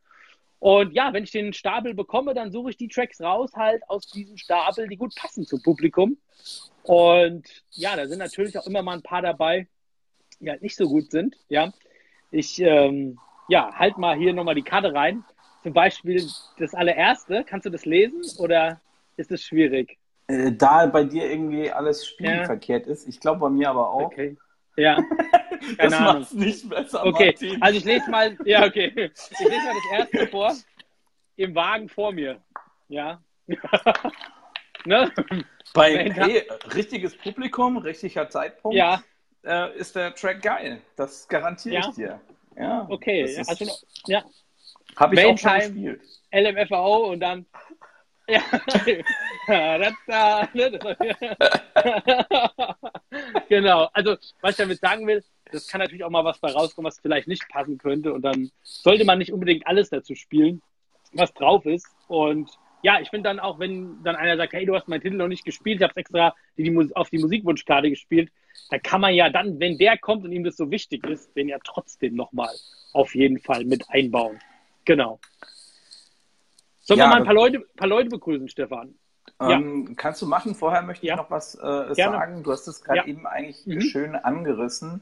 Und 0.60 0.94
ja, 0.94 1.12
wenn 1.12 1.24
ich 1.24 1.32
den 1.32 1.54
Stapel 1.54 1.96
bekomme, 1.96 2.34
dann 2.34 2.52
suche 2.52 2.70
ich 2.70 2.78
die 2.78 2.88
Tracks 2.88 3.20
raus 3.20 3.52
halt 3.56 3.82
aus 3.90 4.08
diesem 4.08 4.38
Stapel, 4.38 4.88
die 4.88 4.98
gut 4.98 5.16
passen 5.16 5.46
zum 5.46 5.62
Publikum. 5.64 6.18
Und 6.84 7.48
ja, 7.72 7.96
da 7.96 8.08
sind 8.08 8.20
natürlich 8.20 8.58
auch 8.58 8.68
immer 8.68 8.84
mal 8.84 8.94
ein 8.94 9.02
paar 9.02 9.24
dabei, 9.24 9.68
die 10.40 10.50
halt 10.50 10.62
nicht 10.62 10.76
so 10.76 10.88
gut 10.88 11.10
sind, 11.10 11.36
ja. 11.50 11.74
Ich 12.30 12.60
ähm, 12.62 13.18
ja, 13.52 13.74
halt 13.74 13.98
mal 13.98 14.16
hier 14.18 14.34
nochmal 14.34 14.56
die 14.56 14.62
Karte 14.62 14.94
rein. 14.94 15.24
Zum 15.64 15.74
Beispiel 15.74 16.26
das 16.58 16.74
allererste. 16.74 17.44
Kannst 17.44 17.66
du 17.66 17.70
das 17.70 17.86
lesen 17.86 18.22
oder 18.40 18.80
ist 19.18 19.32
es 19.32 19.44
schwierig? 19.44 19.98
Äh, 20.28 20.54
da 20.54 20.86
bei 20.86 21.04
dir 21.04 21.30
irgendwie 21.30 21.70
alles 21.70 22.08
spielverkehrt 22.08 22.86
ja. 22.86 22.94
ist. 22.94 23.08
Ich 23.08 23.20
glaube 23.20 23.42
bei 23.42 23.50
mir 23.50 23.70
aber 23.70 23.92
auch. 23.92 24.04
Okay. 24.04 24.38
Ja. 24.78 24.98
das 25.78 26.00
macht 26.00 26.22
es 26.22 26.34
nicht 26.34 26.70
besser. 26.70 27.06
Okay, 27.06 27.28
Martin. 27.28 27.62
also 27.62 27.78
ich 27.78 27.86
lese 27.86 28.10
mal, 28.10 28.38
ja, 28.46 28.66
okay. 28.66 28.92
Ich 28.96 29.40
lese 29.40 29.66
mal 29.66 29.74
das 29.74 30.00
erste 30.00 30.28
vor. 30.28 30.56
Im 31.36 31.56
Wagen 31.56 31.90
vor 31.90 32.12
mir. 32.12 32.42
Ja. 32.88 33.22
ne? 34.86 35.12
Bei 35.74 36.10
hey, 36.10 36.44
richtiges 36.74 37.18
Publikum, 37.18 37.78
richtiger 37.78 38.30
Zeitpunkt. 38.30 38.78
Ja 38.78 39.02
äh, 39.44 39.78
ist 39.78 39.96
der 39.96 40.14
Track 40.14 40.42
geil. 40.42 40.82
Das 40.96 41.28
garantiere 41.28 41.76
ja? 41.76 41.90
ich 41.90 41.96
dir. 41.96 42.22
Ja, 42.58 42.86
okay. 42.90 43.36
Also, 43.48 43.66
ja. 44.08 44.24
Habe 44.98 45.16
ich 45.16 45.26
auch 45.26 45.38
schon 45.38 45.60
gespielt. 45.60 46.02
LMFAO 46.34 47.12
und 47.12 47.20
dann. 47.22 47.46
Ja. 48.32 48.42
genau. 53.50 53.90
Also, 53.92 54.16
was 54.40 54.52
ich 54.52 54.58
damit 54.58 54.80
sagen 54.80 55.06
will, 55.06 55.22
das 55.52 55.68
kann 55.68 55.82
natürlich 55.82 56.06
auch 56.06 56.10
mal 56.10 56.24
was 56.24 56.40
bei 56.40 56.52
rauskommen, 56.52 56.88
was 56.88 57.00
vielleicht 57.00 57.28
nicht 57.28 57.48
passen 57.50 57.78
könnte. 57.78 58.14
Und 58.14 58.22
dann 58.22 58.52
sollte 58.62 59.04
man 59.04 59.18
nicht 59.18 59.34
unbedingt 59.34 59.68
alles 59.68 59.90
dazu 59.90 60.16
spielen, 60.16 60.62
was 61.12 61.34
drauf 61.34 61.66
ist. 61.66 61.88
Und 62.08 62.50
ja, 62.84 63.02
ich 63.02 63.10
finde 63.10 63.30
dann 63.30 63.40
auch, 63.40 63.60
wenn 63.60 64.02
dann 64.04 64.16
einer 64.16 64.38
sagt, 64.38 64.54
hey, 64.54 64.66
du 64.66 64.76
hast 64.76 64.88
meinen 64.88 65.02
Titel 65.02 65.18
noch 65.18 65.28
nicht 65.28 65.44
gespielt, 65.44 65.78
ich 65.78 65.84
habe 65.84 65.92
es 65.92 65.98
extra 65.98 66.34
auf 66.96 67.10
die 67.10 67.20
Musikwunschkarte 67.20 67.90
gespielt, 67.90 68.32
da 68.70 68.80
kann 68.80 69.02
man 69.02 69.14
ja 69.14 69.30
dann, 69.30 69.60
wenn 69.60 69.78
der 69.78 69.98
kommt 69.98 70.24
und 70.24 70.32
ihm 70.32 70.46
das 70.46 70.56
so 70.56 70.72
wichtig 70.72 71.06
ist, 71.06 71.36
den 71.36 71.50
ja 71.50 71.58
trotzdem 71.64 72.16
nochmal 72.16 72.56
auf 72.94 73.14
jeden 73.14 73.40
Fall 73.40 73.66
mit 73.66 73.84
einbauen. 73.90 74.40
Genau. 74.86 75.20
Sollen 76.82 77.00
ja, 77.00 77.06
wir 77.06 77.10
mal 77.10 77.18
ein 77.18 77.26
paar 77.26 77.34
Leute, 77.34 77.60
paar 77.78 77.88
Leute 77.88 78.10
begrüßen, 78.10 78.50
Stefan? 78.50 78.96
Ähm, 79.40 79.86
ja. 79.88 79.94
Kannst 79.96 80.22
du 80.22 80.26
machen. 80.26 80.56
Vorher 80.56 80.82
möchte 80.82 81.06
ich 81.06 81.10
ja. 81.10 81.16
noch 81.16 81.30
was 81.30 81.56
äh, 81.56 81.94
sagen. 81.96 82.44
Du 82.44 82.52
hast 82.52 82.68
es 82.68 82.84
gerade 82.84 83.08
eben 83.08 83.26
eigentlich 83.26 83.66
mhm. 83.66 83.82
schön 83.82 84.16
angerissen 84.16 85.02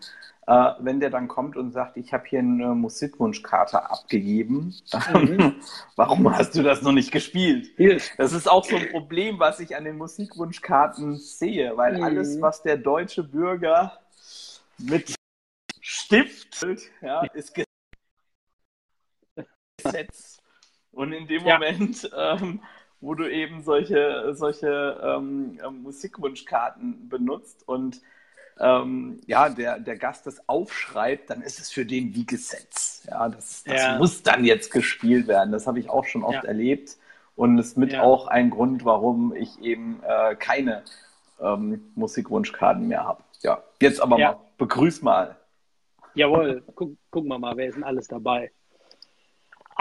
äh, 0.49 0.73
wenn 0.79 0.99
der 0.99 1.11
dann 1.11 1.27
kommt 1.27 1.55
und 1.57 1.71
sagt, 1.71 1.95
ich 1.95 2.11
habe 2.11 2.25
hier 2.27 2.39
eine 2.39 2.73
Musikwunschkarte 2.73 3.87
abgegeben, 3.87 4.73
mhm. 5.13 5.57
warum 5.95 6.35
hast 6.35 6.55
du 6.55 6.63
das 6.63 6.81
noch 6.81 6.91
nicht 6.91 7.11
gespielt? 7.11 7.69
Das 8.17 8.33
ist 8.33 8.49
auch 8.49 8.65
so 8.65 8.75
ein 8.75 8.89
Problem, 8.89 9.37
was 9.37 9.59
ich 9.59 9.75
an 9.75 9.83
den 9.83 9.97
Musikwunschkarten 9.97 11.17
sehe, 11.17 11.77
weil 11.77 11.97
mhm. 11.97 12.03
alles, 12.03 12.41
was 12.41 12.63
der 12.63 12.77
deutsche 12.77 13.23
Bürger 13.23 13.99
mit 14.79 15.13
Stift, 15.81 16.65
ja, 17.01 17.21
ist 17.35 17.53
Gesetz. 19.77 20.37
Und 20.91 21.13
in 21.13 21.27
dem 21.27 21.45
ja. 21.45 21.55
Moment, 21.55 22.09
ähm, 22.17 22.61
wo 23.01 23.15
du 23.15 23.31
eben 23.31 23.63
solche, 23.63 24.33
solche 24.33 24.99
ähm, 25.03 25.59
Musikwunschkarten 25.81 27.07
benutzt 27.09 27.67
und 27.67 28.01
ähm, 28.59 29.21
ja, 29.25 29.49
der, 29.49 29.79
der 29.79 29.95
Gast 29.95 30.27
das 30.27 30.47
aufschreibt, 30.49 31.29
dann 31.29 31.41
ist 31.41 31.59
es 31.59 31.71
für 31.71 31.85
den 31.85 32.13
wie 32.13 32.25
Gesetz. 32.25 33.07
Ja, 33.09 33.29
das, 33.29 33.63
das 33.63 33.81
ja. 33.81 33.97
muss 33.97 34.21
dann 34.21 34.43
jetzt 34.43 34.71
gespielt 34.71 35.27
werden. 35.27 35.51
Das 35.51 35.65
habe 35.65 35.79
ich 35.79 35.89
auch 35.89 36.03
schon 36.03 36.23
oft 36.23 36.43
ja. 36.43 36.49
erlebt 36.49 36.97
und 37.35 37.57
ist 37.57 37.77
mit 37.77 37.97
auch 37.97 38.27
ein 38.27 38.49
Grund, 38.49 38.83
warum 38.83 39.33
ich 39.33 39.61
eben 39.61 40.01
äh, 40.05 40.35
keine 40.35 40.83
ähm, 41.39 41.89
Musikwunschkarten 41.95 42.85
mehr 42.85 43.05
habe. 43.05 43.23
Ja, 43.41 43.63
jetzt 43.81 44.01
aber 44.01 44.17
mal, 44.17 44.37
begrüß 44.57 45.01
mal. 45.03 45.37
Jawohl, 46.15 46.61
Guck, 46.75 46.97
gucken 47.11 47.29
wir 47.29 47.39
mal, 47.39 47.55
wer 47.55 47.67
ist 47.67 47.75
denn 47.75 47.85
alles 47.85 48.09
dabei? 48.09 48.51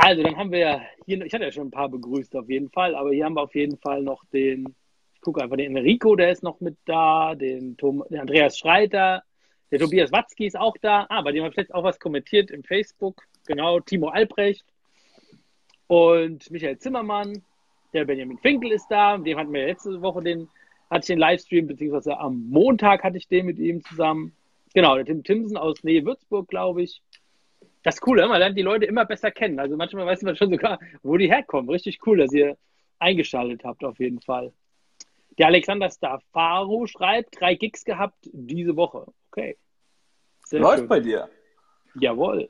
Also, 0.00 0.22
dann 0.22 0.36
haben 0.36 0.52
wir 0.52 0.58
ja 0.60 0.80
hier, 1.06 1.20
ich 1.24 1.34
hatte 1.34 1.42
ja 1.42 1.50
schon 1.50 1.66
ein 1.66 1.72
paar 1.72 1.88
begrüßt 1.88 2.36
auf 2.36 2.48
jeden 2.48 2.70
Fall, 2.70 2.94
aber 2.94 3.10
hier 3.10 3.24
haben 3.24 3.34
wir 3.34 3.42
auf 3.42 3.54
jeden 3.56 3.78
Fall 3.78 4.00
noch 4.00 4.24
den 4.26 4.76
gucke 5.20 5.42
einfach 5.42 5.56
den 5.56 5.76
Enrico, 5.76 6.14
der 6.14 6.30
ist 6.30 6.44
noch 6.44 6.60
mit 6.60 6.76
da, 6.84 7.34
den, 7.34 7.76
Tom, 7.76 8.04
den 8.08 8.20
Andreas 8.20 8.56
Schreiter, 8.56 9.24
Der 9.72 9.80
Tobias 9.80 10.12
Watzki 10.12 10.46
ist 10.46 10.56
auch 10.56 10.76
da. 10.80 11.06
Ah, 11.08 11.20
bei 11.22 11.32
dem 11.32 11.42
habe 11.42 11.50
ich 11.50 11.56
jetzt 11.56 11.74
auch 11.74 11.82
was 11.82 11.98
kommentiert 11.98 12.52
im 12.52 12.62
Facebook. 12.62 13.24
Genau, 13.48 13.80
Timo 13.80 14.08
Albrecht 14.08 14.64
und 15.88 16.48
Michael 16.52 16.78
Zimmermann. 16.78 17.42
Der 17.92 18.04
Benjamin 18.04 18.38
Finkel 18.38 18.70
ist 18.70 18.86
da. 18.88 19.18
Dem 19.18 19.36
hatten 19.36 19.52
wir 19.52 19.66
letzte 19.66 20.00
Woche 20.00 20.22
den, 20.22 20.48
hatte 20.90 21.00
ich 21.00 21.06
den 21.08 21.18
Livestream, 21.18 21.66
beziehungsweise 21.66 22.18
am 22.18 22.48
Montag 22.48 23.02
hatte 23.02 23.18
ich 23.18 23.26
den 23.26 23.46
mit 23.46 23.58
ihm 23.58 23.82
zusammen. 23.82 24.32
Genau, 24.74 24.94
der 24.94 25.06
Tim 25.06 25.24
Timsen 25.24 25.56
aus 25.56 25.82
Nähe 25.82 26.04
Würzburg, 26.04 26.46
glaube 26.46 26.82
ich. 26.82 27.02
Das 27.82 27.96
ist 27.96 28.06
cool, 28.06 28.26
man 28.26 28.40
lernt 28.40 28.58
die 28.58 28.62
Leute 28.62 28.86
immer 28.86 29.04
besser 29.04 29.30
kennen. 29.30 29.58
Also 29.58 29.76
manchmal 29.76 30.06
weiß 30.06 30.22
man 30.22 30.36
schon 30.36 30.50
sogar, 30.50 30.78
wo 31.02 31.16
die 31.16 31.30
herkommen. 31.30 31.70
Richtig 31.70 32.00
cool, 32.06 32.18
dass 32.18 32.32
ihr 32.32 32.56
eingeschaltet 32.98 33.64
habt, 33.64 33.84
auf 33.84 33.98
jeden 33.98 34.20
Fall. 34.20 34.52
Der 35.38 35.46
Alexander 35.46 35.88
Stafaro 35.88 36.86
schreibt, 36.86 37.40
drei 37.40 37.54
Gigs 37.54 37.84
gehabt 37.84 38.16
diese 38.32 38.76
Woche. 38.76 39.06
Okay. 39.30 39.56
Sehr 40.44 40.60
Läuft 40.60 40.80
schön. 40.80 40.88
bei 40.88 41.00
dir. 41.00 41.28
Jawohl. 42.00 42.48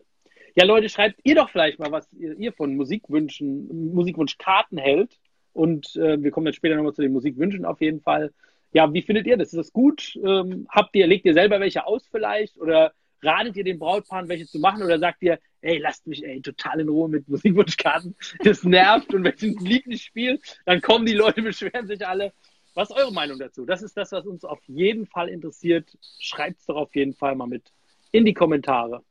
Ja, 0.55 0.65
Leute, 0.65 0.89
schreibt 0.89 1.21
ihr 1.25 1.35
doch 1.35 1.51
vielleicht 1.51 1.79
mal, 1.79 1.93
was 1.93 2.13
ihr, 2.15 2.37
ihr 2.39 2.53
von 2.53 2.75
Musikwünschen, 2.75 3.93
Musikwunschkarten 3.93 4.79
hält. 4.79 5.19
Und 5.53 5.97
äh, 5.97 6.23
wir 6.23 6.31
kommen 6.31 6.47
dann 6.47 6.55
später 6.55 6.77
nochmal 6.77 6.95
zu 6.95 7.03
den 7.03 7.13
Musikwünschen 7.13 7.65
auf 7.65 7.81
jeden 7.81 8.01
Fall. 8.01 8.33
Ja, 8.73 8.93
wie 8.93 9.03
findet 9.03 9.27
ihr 9.27 9.37
das? 9.37 9.49
Ist 9.49 9.59
das 9.59 9.73
gut? 9.73 10.19
Ähm, 10.25 10.67
habt 10.71 10.95
ihr, 10.95 11.07
legt 11.07 11.27
ihr 11.27 11.35
selber 11.35 11.61
welche 11.61 11.87
aus 11.87 12.07
vielleicht? 12.07 12.57
Oder 12.59 12.93
ratet 13.23 13.57
ihr 13.57 13.65
den 13.65 13.79
Brautpaaren, 13.79 14.29
welche 14.29 14.47
zu 14.47 14.59
machen? 14.59 14.83
Oder 14.83 14.99
sagt 14.99 15.23
ihr, 15.23 15.39
ey, 15.61 15.79
lasst 15.79 16.07
mich 16.07 16.25
ey, 16.25 16.41
total 16.41 16.81
in 16.81 16.89
Ruhe 16.89 17.09
mit 17.09 17.29
Musikwunschkarten. 17.29 18.17
Das 18.45 18.65
nervt. 18.65 19.13
Und 19.15 19.25
wenn 19.25 19.35
ich 19.37 19.43
ein 19.43 19.65
Lied 19.65 19.87
nicht 19.87 20.05
spiele, 20.05 20.39
dann 20.65 20.81
kommen 20.81 21.07
die 21.07 21.15
Leute, 21.15 21.43
beschweren 21.43 21.87
sich 21.87 22.07
alle. 22.07 22.33
Was 22.75 22.91
ist 22.91 22.97
eure 22.97 23.13
Meinung 23.13 23.39
dazu? 23.39 23.65
Das 23.65 23.83
ist 23.83 23.97
das, 23.97 24.13
was 24.13 24.25
uns 24.25 24.45
auf 24.45 24.61
jeden 24.67 25.07
Fall 25.07 25.29
interessiert. 25.29 25.89
Schreibt 26.21 26.61
es 26.61 26.67
doch 26.67 26.77
auf 26.77 26.95
jeden 26.95 27.15
Fall 27.15 27.35
mal 27.35 27.47
mit 27.47 27.73
in 28.13 28.25
die 28.25 28.35
Kommentare. 28.35 29.03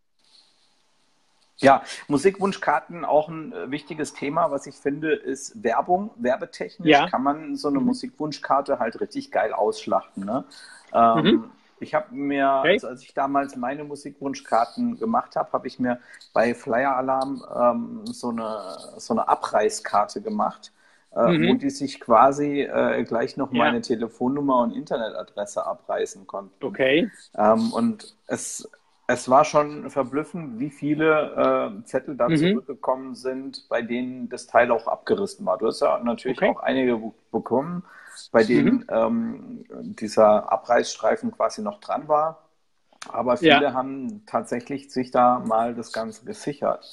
Ja, 1.59 1.81
Musikwunschkarten 2.07 3.03
auch 3.03 3.29
ein 3.29 3.51
äh, 3.51 3.71
wichtiges 3.71 4.13
Thema, 4.13 4.51
was 4.51 4.67
ich 4.67 4.75
finde, 4.75 5.13
ist 5.13 5.63
Werbung. 5.63 6.11
Werbetechnisch 6.17 6.87
ja. 6.87 7.09
kann 7.09 7.23
man 7.23 7.55
so 7.55 7.67
eine 7.67 7.79
mhm. 7.79 7.87
Musikwunschkarte 7.87 8.77
halt 8.77 9.01
richtig 9.01 9.31
geil 9.31 9.53
ausschlachten. 9.53 10.23
Ne? 10.23 10.45
Ähm, 10.93 11.23
mhm. 11.23 11.51
Ich 11.79 11.93
habe 11.93 12.13
mir, 12.13 12.57
okay. 12.59 12.73
also 12.73 12.87
als 12.87 13.03
ich 13.03 13.13
damals 13.13 13.55
meine 13.55 13.83
Musikwunschkarten 13.83 14.97
gemacht 14.97 15.35
habe, 15.35 15.51
habe 15.53 15.67
ich 15.67 15.79
mir 15.79 15.99
bei 16.33 16.53
Flyer 16.53 16.95
Alarm 16.95 17.43
ähm, 17.55 18.01
so, 18.05 18.29
eine, 18.29 18.77
so 18.97 19.13
eine 19.13 19.27
Abreißkarte 19.27 20.21
gemacht, 20.21 20.71
äh, 21.15 21.27
mhm. 21.31 21.49
wo 21.49 21.53
die 21.55 21.69
sich 21.69 21.99
quasi 21.99 22.61
äh, 22.61 23.03
gleich 23.03 23.37
noch 23.37 23.51
ja. 23.53 23.59
meine 23.59 23.81
Telefonnummer 23.81 24.61
und 24.61 24.75
Internetadresse 24.75 25.65
abreißen 25.65 26.25
konnten. 26.27 26.65
Okay. 26.65 27.11
Ähm, 27.35 27.71
und 27.73 28.15
es 28.27 28.69
es 29.07 29.29
war 29.29 29.45
schon 29.45 29.89
verblüffend, 29.89 30.59
wie 30.59 30.69
viele 30.69 31.71
äh, 31.81 31.85
Zettel 31.85 32.17
da 32.17 32.27
mhm. 32.27 32.35
zurückgekommen 32.35 33.15
sind, 33.15 33.67
bei 33.69 33.81
denen 33.81 34.27
das 34.27 34.47
Teil 34.47 34.69
auch 34.69 34.87
abgerissen 34.87 35.45
war. 35.45 35.57
Du 35.57 35.67
hast 35.67 35.79
ja 35.79 35.99
natürlich 36.03 36.37
okay. 36.37 36.49
auch 36.49 36.61
einige 36.61 37.01
bekommen, 37.31 37.83
bei 38.31 38.43
denen 38.43 38.79
mhm. 38.79 38.85
ähm, 38.89 39.65
dieser 39.99 40.51
Abreißstreifen 40.51 41.31
quasi 41.31 41.61
noch 41.61 41.79
dran 41.79 42.07
war. 42.07 42.43
Aber 43.09 43.37
viele 43.37 43.63
ja. 43.63 43.73
haben 43.73 44.25
tatsächlich 44.25 44.91
sich 44.91 45.11
da 45.11 45.39
mal 45.39 45.75
das 45.75 45.93
Ganze 45.93 46.25
gesichert. 46.25 46.85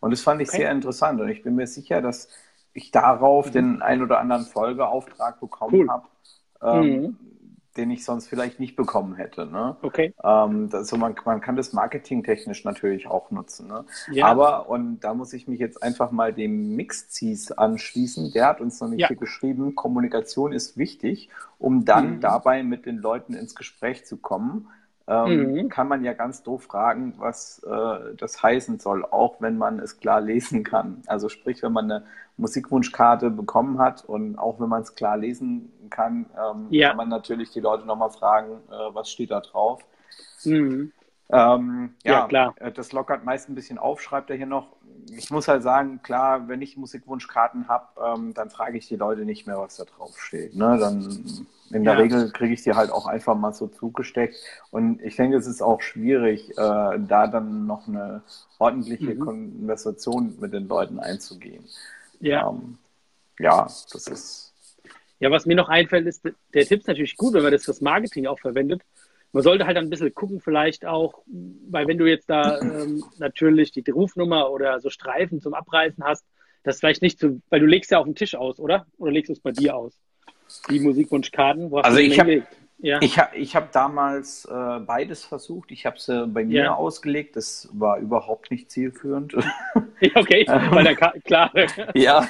Und 0.00 0.10
das 0.10 0.20
fand 0.20 0.42
ich 0.42 0.48
okay. 0.48 0.58
sehr 0.58 0.70
interessant. 0.70 1.20
Und 1.20 1.28
ich 1.28 1.42
bin 1.42 1.54
mir 1.54 1.66
sicher, 1.66 2.02
dass 2.02 2.28
ich 2.74 2.90
darauf 2.90 3.46
mhm. 3.46 3.52
den 3.52 3.82
ein 3.82 4.02
oder 4.02 4.18
anderen 4.18 4.44
Folgeauftrag 4.44 5.40
bekommen 5.40 5.74
cool. 5.74 5.88
habe. 5.88 6.06
Ähm, 6.62 7.02
mhm 7.02 7.16
den 7.76 7.90
ich 7.90 8.04
sonst 8.04 8.28
vielleicht 8.28 8.60
nicht 8.60 8.76
bekommen 8.76 9.14
hätte. 9.14 9.46
Ne? 9.46 9.76
Okay. 9.82 10.14
Ähm, 10.22 10.68
also 10.72 10.96
man, 10.96 11.14
man 11.24 11.40
kann 11.40 11.56
das 11.56 11.72
marketingtechnisch 11.72 12.64
natürlich 12.64 13.06
auch 13.06 13.30
nutzen. 13.30 13.68
Ne? 13.68 13.84
Ja. 14.10 14.26
Aber, 14.26 14.68
und 14.68 15.00
da 15.00 15.14
muss 15.14 15.32
ich 15.32 15.48
mich 15.48 15.58
jetzt 15.58 15.82
einfach 15.82 16.10
mal 16.10 16.32
dem 16.32 16.76
Mixzies 16.76 17.50
anschließen. 17.52 18.32
Der 18.32 18.46
hat 18.46 18.60
uns 18.60 18.80
nämlich 18.80 19.00
ja. 19.00 19.08
hier 19.08 19.16
geschrieben, 19.16 19.74
Kommunikation 19.74 20.52
ist 20.52 20.76
wichtig, 20.76 21.30
um 21.58 21.84
dann 21.84 22.16
mhm. 22.16 22.20
dabei 22.20 22.62
mit 22.62 22.86
den 22.86 22.98
Leuten 22.98 23.34
ins 23.34 23.54
Gespräch 23.54 24.04
zu 24.04 24.18
kommen. 24.18 24.68
Ähm, 25.12 25.52
mhm. 25.52 25.68
Kann 25.68 25.88
man 25.88 26.04
ja 26.04 26.12
ganz 26.12 26.42
doof 26.42 26.64
fragen, 26.64 27.14
was 27.18 27.62
äh, 27.64 28.14
das 28.16 28.42
heißen 28.42 28.78
soll, 28.78 29.04
auch 29.04 29.36
wenn 29.40 29.58
man 29.58 29.78
es 29.78 29.98
klar 29.98 30.20
lesen 30.20 30.64
kann. 30.64 31.02
Also 31.06 31.28
sprich, 31.28 31.62
wenn 31.62 31.72
man 31.72 31.90
eine 31.90 32.04
Musikwunschkarte 32.36 33.30
bekommen 33.30 33.78
hat 33.78 34.04
und 34.04 34.38
auch 34.38 34.58
wenn 34.60 34.68
man 34.68 34.82
es 34.82 34.94
klar 34.94 35.16
lesen 35.16 35.70
kann, 35.90 36.26
ähm, 36.36 36.66
ja. 36.70 36.88
kann 36.88 36.96
man 36.96 37.08
natürlich 37.08 37.50
die 37.50 37.60
Leute 37.60 37.84
nochmal 37.84 38.10
fragen, 38.10 38.52
äh, 38.70 38.94
was 38.94 39.10
steht 39.10 39.30
da 39.30 39.40
drauf. 39.40 39.84
Mhm. 40.44 40.92
Ähm, 41.30 41.94
ja, 42.04 42.12
ja, 42.12 42.26
klar. 42.26 42.54
Äh, 42.58 42.72
das 42.72 42.92
lockert 42.92 43.24
meist 43.24 43.48
ein 43.48 43.54
bisschen 43.54 43.78
auf, 43.78 44.00
schreibt 44.00 44.30
er 44.30 44.36
hier 44.36 44.46
noch. 44.46 44.68
Ich 45.10 45.30
muss 45.30 45.48
halt 45.48 45.62
sagen, 45.62 46.00
klar, 46.02 46.48
wenn 46.48 46.62
ich 46.62 46.76
Musikwunschkarten 46.76 47.68
habe, 47.68 47.86
ähm, 48.02 48.34
dann 48.34 48.50
frage 48.50 48.78
ich 48.78 48.86
die 48.88 48.96
Leute 48.96 49.24
nicht 49.24 49.46
mehr, 49.46 49.58
was 49.58 49.76
da 49.76 49.84
drauf 49.84 50.18
steht. 50.18 50.54
Ne? 50.54 50.78
Dann 50.78 51.46
in 51.72 51.84
der 51.84 51.94
ja. 51.94 52.00
Regel 52.00 52.30
kriege 52.30 52.54
ich 52.54 52.62
die 52.62 52.72
halt 52.72 52.90
auch 52.90 53.06
einfach 53.06 53.34
mal 53.34 53.52
so 53.52 53.66
zugesteckt. 53.66 54.36
Und 54.70 55.00
ich 55.02 55.16
denke, 55.16 55.36
es 55.36 55.46
ist 55.46 55.62
auch 55.62 55.80
schwierig, 55.80 56.50
äh, 56.50 56.54
da 56.54 57.26
dann 57.26 57.66
noch 57.66 57.88
eine 57.88 58.22
ordentliche 58.58 59.14
mhm. 59.14 59.20
Konversation 59.20 60.36
mit 60.40 60.52
den 60.52 60.68
Leuten 60.68 60.98
einzugehen. 60.98 61.64
Ja. 62.20 62.48
Ähm, 62.48 62.78
ja, 63.38 63.62
das 63.64 64.06
ist. 64.06 64.54
Ja, 65.18 65.30
was 65.30 65.46
mir 65.46 65.56
noch 65.56 65.68
einfällt, 65.68 66.06
ist, 66.06 66.24
der 66.24 66.66
Tipp 66.66 66.80
ist 66.80 66.88
natürlich 66.88 67.16
gut, 67.16 67.34
wenn 67.34 67.42
man 67.42 67.52
das 67.52 67.64
fürs 67.64 67.80
Marketing 67.80 68.26
auch 68.26 68.38
verwendet. 68.38 68.82
Man 69.32 69.42
sollte 69.42 69.66
halt 69.66 69.78
ein 69.78 69.88
bisschen 69.88 70.12
gucken, 70.14 70.40
vielleicht 70.40 70.84
auch, 70.84 71.22
weil 71.26 71.86
wenn 71.86 71.96
du 71.96 72.06
jetzt 72.06 72.28
da 72.28 72.60
ähm, 72.60 73.02
natürlich 73.18 73.72
die 73.72 73.88
Rufnummer 73.90 74.50
oder 74.50 74.78
so 74.80 74.90
Streifen 74.90 75.40
zum 75.40 75.54
Abreißen 75.54 76.04
hast, 76.04 76.24
das 76.64 76.78
vielleicht 76.78 77.02
nicht 77.02 77.18
so, 77.18 77.40
weil 77.48 77.60
du 77.60 77.66
legst 77.66 77.90
ja 77.90 77.98
auf 77.98 78.04
den 78.04 78.14
Tisch 78.14 78.34
aus, 78.34 78.58
oder? 78.58 78.86
Oder 78.98 79.12
legst 79.12 79.30
du 79.30 79.32
es 79.32 79.40
bei 79.40 79.52
dir 79.52 79.74
aus? 79.74 79.98
Die 80.68 80.80
Musikwunschkarten? 80.80 81.72
also 81.74 81.98
ich 81.98 82.18
habe 82.20 82.42
ja. 82.82 82.98
Ich 83.00 83.16
habe 83.16 83.36
ich 83.36 83.54
hab 83.54 83.70
damals 83.70 84.44
äh, 84.44 84.80
beides 84.80 85.24
versucht. 85.24 85.70
Ich 85.70 85.86
habe 85.86 86.00
sie 86.00 86.26
bei 86.26 86.44
mir 86.44 86.64
ja. 86.64 86.74
ausgelegt. 86.74 87.36
Das 87.36 87.68
war 87.72 87.98
überhaupt 87.98 88.50
nicht 88.50 88.72
zielführend. 88.72 89.34
okay, 90.16 90.44
weil 90.48 90.82
der 90.82 90.96
klar. 90.96 91.52
ja, 91.94 92.26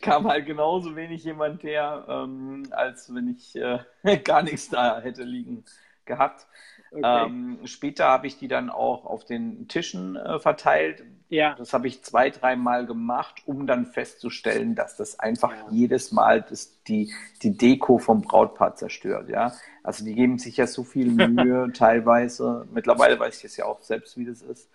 kam 0.00 0.26
halt 0.26 0.46
genauso 0.46 0.96
wenig 0.96 1.22
jemand 1.24 1.62
her, 1.64 2.06
ähm, 2.08 2.62
als 2.70 3.14
wenn 3.14 3.28
ich 3.28 3.54
äh, 3.56 3.80
gar 4.24 4.42
nichts 4.42 4.70
da 4.70 5.00
hätte 5.00 5.22
liegen 5.22 5.64
gehabt. 6.06 6.46
Okay. 6.92 7.26
Ähm, 7.26 7.58
später 7.64 8.06
habe 8.06 8.26
ich 8.26 8.38
die 8.38 8.48
dann 8.48 8.70
auch 8.70 9.04
auf 9.04 9.26
den 9.26 9.68
Tischen 9.68 10.16
äh, 10.16 10.38
verteilt. 10.38 11.04
Ja. 11.30 11.54
Das 11.54 11.72
habe 11.72 11.86
ich 11.86 12.02
zwei, 12.02 12.28
dreimal 12.30 12.86
gemacht, 12.86 13.42
um 13.46 13.66
dann 13.66 13.86
festzustellen, 13.86 14.74
dass 14.74 14.96
das 14.96 15.20
einfach 15.20 15.52
ja. 15.52 15.66
jedes 15.70 16.10
Mal 16.10 16.42
das, 16.42 16.82
die, 16.88 17.12
die 17.42 17.56
Deko 17.56 17.98
vom 17.98 18.22
Brautpaar 18.22 18.74
zerstört. 18.74 19.28
Ja? 19.28 19.52
Also 19.84 20.04
die 20.04 20.14
geben 20.14 20.38
sich 20.38 20.56
ja 20.56 20.66
so 20.66 20.82
viel 20.82 21.10
Mühe 21.28 21.72
teilweise. 21.72 22.66
Mittlerweile 22.72 23.18
weiß 23.18 23.38
ich 23.38 23.44
es 23.44 23.56
ja 23.56 23.64
auch 23.64 23.80
selbst, 23.80 24.18
wie 24.18 24.26
das 24.26 24.42
ist. 24.42 24.68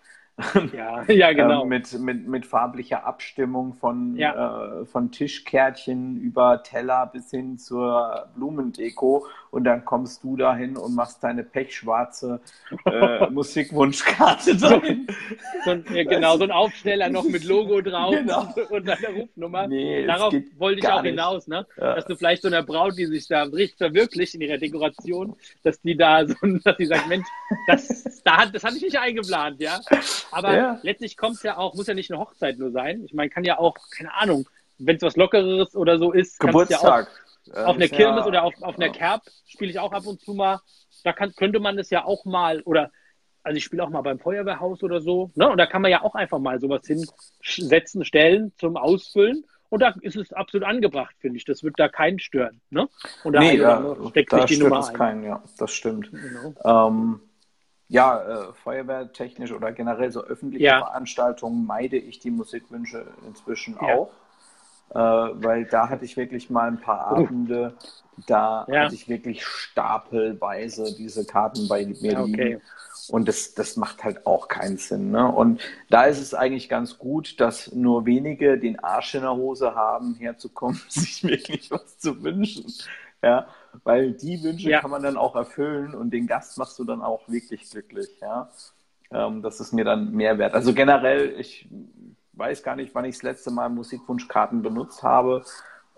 Ja, 0.73 1.03
ja 1.03 1.33
genau. 1.33 1.63
Ähm, 1.63 1.69
mit, 1.69 1.99
mit, 1.99 2.27
mit 2.27 2.45
farblicher 2.45 3.05
Abstimmung 3.05 3.73
von, 3.73 4.15
ja. 4.15 4.81
äh, 4.81 4.85
von 4.85 5.11
Tischkärtchen 5.11 6.17
über 6.17 6.63
Teller 6.63 7.09
bis 7.11 7.31
hin 7.31 7.57
zur 7.57 8.29
Blumendeko. 8.35 9.25
Und 9.55 9.63
dann 9.63 9.85
kommst 9.85 10.21
du 10.25 10.35
dahin 10.35 10.75
und 10.75 10.95
machst 10.95 11.23
deine 11.23 11.41
pechschwarze 11.41 12.41
äh, 12.83 13.25
Musikwunschkarte 13.29 14.57
drin. 14.57 15.07
So, 15.63 15.71
ja, 15.93 16.03
genau, 16.03 16.35
so 16.35 16.43
ein 16.43 16.51
Aufsteller 16.51 17.07
noch 17.07 17.23
mit 17.23 17.45
Logo 17.45 17.79
drauf 17.79 18.13
genau. 18.13 18.53
und 18.69 18.85
deine 18.85 19.07
Rufnummer. 19.15 19.65
Nee, 19.69 20.05
Darauf 20.05 20.33
wollte 20.57 20.79
ich 20.79 20.87
auch 20.89 21.01
nicht. 21.01 21.11
hinaus, 21.11 21.47
ne? 21.47 21.65
Ja. 21.77 21.95
dass 21.95 22.05
du 22.05 22.17
vielleicht 22.17 22.41
so 22.41 22.49
einer 22.49 22.63
Braut, 22.63 22.97
die 22.97 23.05
sich 23.05 23.29
da 23.29 23.43
richtig 23.43 23.77
verwirklicht 23.77 24.35
in 24.35 24.41
ihrer 24.41 24.57
Dekoration, 24.57 25.37
dass 25.63 25.79
die 25.79 25.95
da 25.95 26.27
so, 26.27 26.35
dass 26.65 26.75
die 26.75 26.87
sagt, 26.87 27.07
Mensch, 27.07 27.27
das, 27.67 28.21
da 28.25 28.35
hat, 28.35 28.53
das 28.53 28.65
hatte 28.65 28.75
ich 28.75 28.83
nicht 28.83 28.99
eingeplant, 28.99 29.61
ja. 29.61 29.79
Aber 30.31 30.53
ja. 30.53 30.79
letztlich 30.83 31.15
kommt 31.15 31.37
es 31.37 31.43
ja 31.43 31.55
auch, 31.55 31.75
muss 31.75 31.87
ja 31.87 31.93
nicht 31.93 32.11
eine 32.11 32.19
Hochzeit 32.19 32.59
nur 32.59 32.71
sein. 32.71 33.05
Ich 33.05 33.13
meine, 33.13 33.29
kann 33.29 33.45
ja 33.45 33.57
auch, 33.57 33.77
keine 33.95 34.13
Ahnung, 34.15 34.49
wenn 34.79 34.97
es 34.97 35.01
was 35.01 35.15
Lockeres 35.15 35.77
oder 35.77 35.97
so 35.97 36.11
ist, 36.11 36.41
Geburtstag. 36.41 37.07
Ja 37.07 37.11
auch, 37.13 37.24
auf 37.53 37.75
einer 37.75 37.87
Kirmes 37.87 38.25
oder 38.25 38.43
auf, 38.43 38.53
auf 38.61 38.75
einer 38.75 38.89
Kerb 38.89 39.21
spiele 39.47 39.71
ich 39.71 39.79
auch 39.79 39.91
ab 39.91 40.05
und 40.05 40.21
zu 40.21 40.33
mal. 40.33 40.59
Da 41.03 41.13
kann, 41.13 41.33
könnte 41.35 41.59
man 41.59 41.77
das 41.77 41.89
ja 41.89 42.05
auch 42.05 42.25
mal, 42.25 42.61
oder 42.61 42.91
also 43.43 43.57
ich 43.57 43.63
spiele 43.63 43.83
auch 43.83 43.89
mal 43.89 44.01
beim 44.01 44.19
Feuerwehrhaus 44.19 44.81
oder 44.81 45.01
so, 45.01 45.31
ne? 45.35 45.49
Und 45.49 45.57
da 45.57 45.67
kann 45.67 45.81
man 45.81 45.91
ja 45.91 46.01
auch 46.01 46.15
einfach 46.15 46.39
mal 46.39 46.59
sowas 46.59 46.81
hinsetzen, 46.87 48.03
stellen 48.03 48.53
zum 48.57 48.75
Ausfüllen. 48.75 49.45
Und 49.69 49.81
da 49.81 49.93
ist 50.01 50.15
es 50.15 50.31
absolut 50.31 50.67
angebracht, 50.67 51.15
finde 51.19 51.37
ich. 51.37 51.45
Das 51.45 51.63
wird 51.63 51.75
da 51.77 51.89
keinen 51.89 52.19
stören. 52.19 52.61
Ne? 52.69 52.87
Und 53.23 53.33
da 53.33 53.39
nee, 53.39 53.57
ja, 53.57 53.95
steckt 54.09 54.31
da 54.31 54.47
sich 54.47 54.57
die 54.57 54.63
Nummer 54.63 54.79
es 54.79 54.89
ein. 54.89 54.95
keinen, 54.95 55.23
ja, 55.23 55.43
das 55.57 55.73
stimmt. 55.73 56.11
Genau. 56.11 56.87
Ähm, 56.87 57.19
ja, 57.87 58.49
äh, 58.49 58.53
feuerwehrtechnisch 58.53 59.51
oder 59.51 59.71
generell 59.71 60.11
so 60.11 60.23
öffentliche 60.23 60.65
ja. 60.65 60.79
Veranstaltungen 60.79 61.65
meide 61.65 61.97
ich 61.97 62.19
die 62.19 62.31
Musikwünsche 62.31 63.05
inzwischen 63.27 63.77
ja. 63.81 63.95
auch. 63.95 64.11
Äh, 64.89 64.99
weil 64.99 65.65
da 65.65 65.89
hatte 65.89 66.05
ich 66.05 66.15
wirklich 66.17 66.49
mal 66.49 66.67
ein 66.67 66.79
paar 66.79 67.07
Abende, 67.07 67.75
da 68.27 68.65
ja. 68.69 68.85
hatte 68.85 68.95
ich 68.95 69.09
wirklich 69.09 69.45
stapelweise 69.45 70.95
diese 70.95 71.25
Karten 71.25 71.67
bei 71.67 71.85
mir 71.85 72.23
liegen. 72.23 72.33
Okay. 72.33 72.61
Und 73.09 73.27
das, 73.27 73.53
das 73.53 73.77
macht 73.77 74.03
halt 74.03 74.25
auch 74.25 74.47
keinen 74.47 74.77
Sinn. 74.77 75.11
Ne? 75.11 75.27
Und 75.27 75.61
da 75.89 76.05
ist 76.05 76.19
es 76.19 76.33
eigentlich 76.33 76.69
ganz 76.69 76.97
gut, 76.97 77.39
dass 77.39 77.71
nur 77.73 78.05
wenige 78.05 78.57
den 78.57 78.79
Arsch 78.79 79.15
in 79.15 79.21
der 79.21 79.35
Hose 79.35 79.75
haben, 79.75 80.15
herzukommen, 80.15 80.81
sich 80.89 81.23
wirklich 81.23 81.69
was 81.71 81.99
zu 81.99 82.23
wünschen. 82.23 82.65
Ja, 83.21 83.47
weil 83.83 84.13
die 84.13 84.43
Wünsche 84.43 84.69
ja. 84.69 84.81
kann 84.81 84.91
man 84.91 85.03
dann 85.03 85.17
auch 85.17 85.35
erfüllen 85.35 85.95
und 85.95 86.11
den 86.11 86.27
Gast 86.27 86.57
machst 86.57 86.77
du 86.77 86.83
dann 86.83 87.01
auch 87.01 87.27
wirklich 87.27 87.69
glücklich. 87.69 88.09
Ja, 88.21 88.49
ähm, 89.11 89.41
das 89.41 89.59
ist 89.59 89.73
mir 89.73 89.83
dann 89.83 90.11
mehr 90.11 90.37
wert. 90.37 90.53
Also 90.53 90.73
generell, 90.73 91.33
ich 91.39 91.67
weiß 92.35 92.63
gar 92.63 92.75
nicht, 92.75 92.93
wann 92.93 93.05
ich 93.05 93.15
das 93.15 93.23
letzte 93.23 93.51
Mal 93.51 93.69
Musikwunschkarten 93.69 94.61
benutzt 94.61 95.03
habe. 95.03 95.43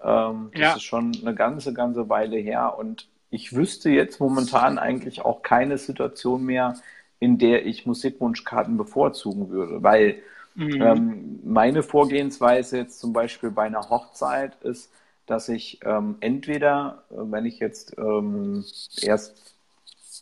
Ähm, 0.03 0.49
das 0.53 0.61
ja. 0.61 0.73
ist 0.75 0.83
schon 0.83 1.15
eine 1.21 1.33
ganze, 1.33 1.73
ganze 1.73 2.09
Weile 2.09 2.37
her 2.37 2.77
und 2.77 3.07
ich 3.29 3.55
wüsste 3.55 3.89
jetzt 3.89 4.19
momentan 4.19 4.77
eigentlich 4.77 5.25
auch 5.25 5.41
keine 5.41 5.77
Situation 5.77 6.43
mehr, 6.43 6.75
in 7.19 7.37
der 7.37 7.65
ich 7.65 7.85
Musikwunschkarten 7.85 8.77
bevorzugen 8.77 9.49
würde, 9.49 9.83
weil 9.83 10.19
mhm. 10.55 10.81
ähm, 10.81 11.39
meine 11.43 11.83
Vorgehensweise 11.83 12.77
jetzt 12.77 12.99
zum 12.99 13.11
Beispiel 13.11 13.51
bei 13.51 13.63
einer 13.63 13.89
Hochzeit 13.89 14.55
ist, 14.63 14.91
dass 15.25 15.49
ich 15.49 15.79
ähm, 15.83 16.15
entweder, 16.21 17.03
wenn 17.09 17.45
ich 17.45 17.59
jetzt 17.59 17.97
ähm, 17.97 18.63
erst 19.01 19.55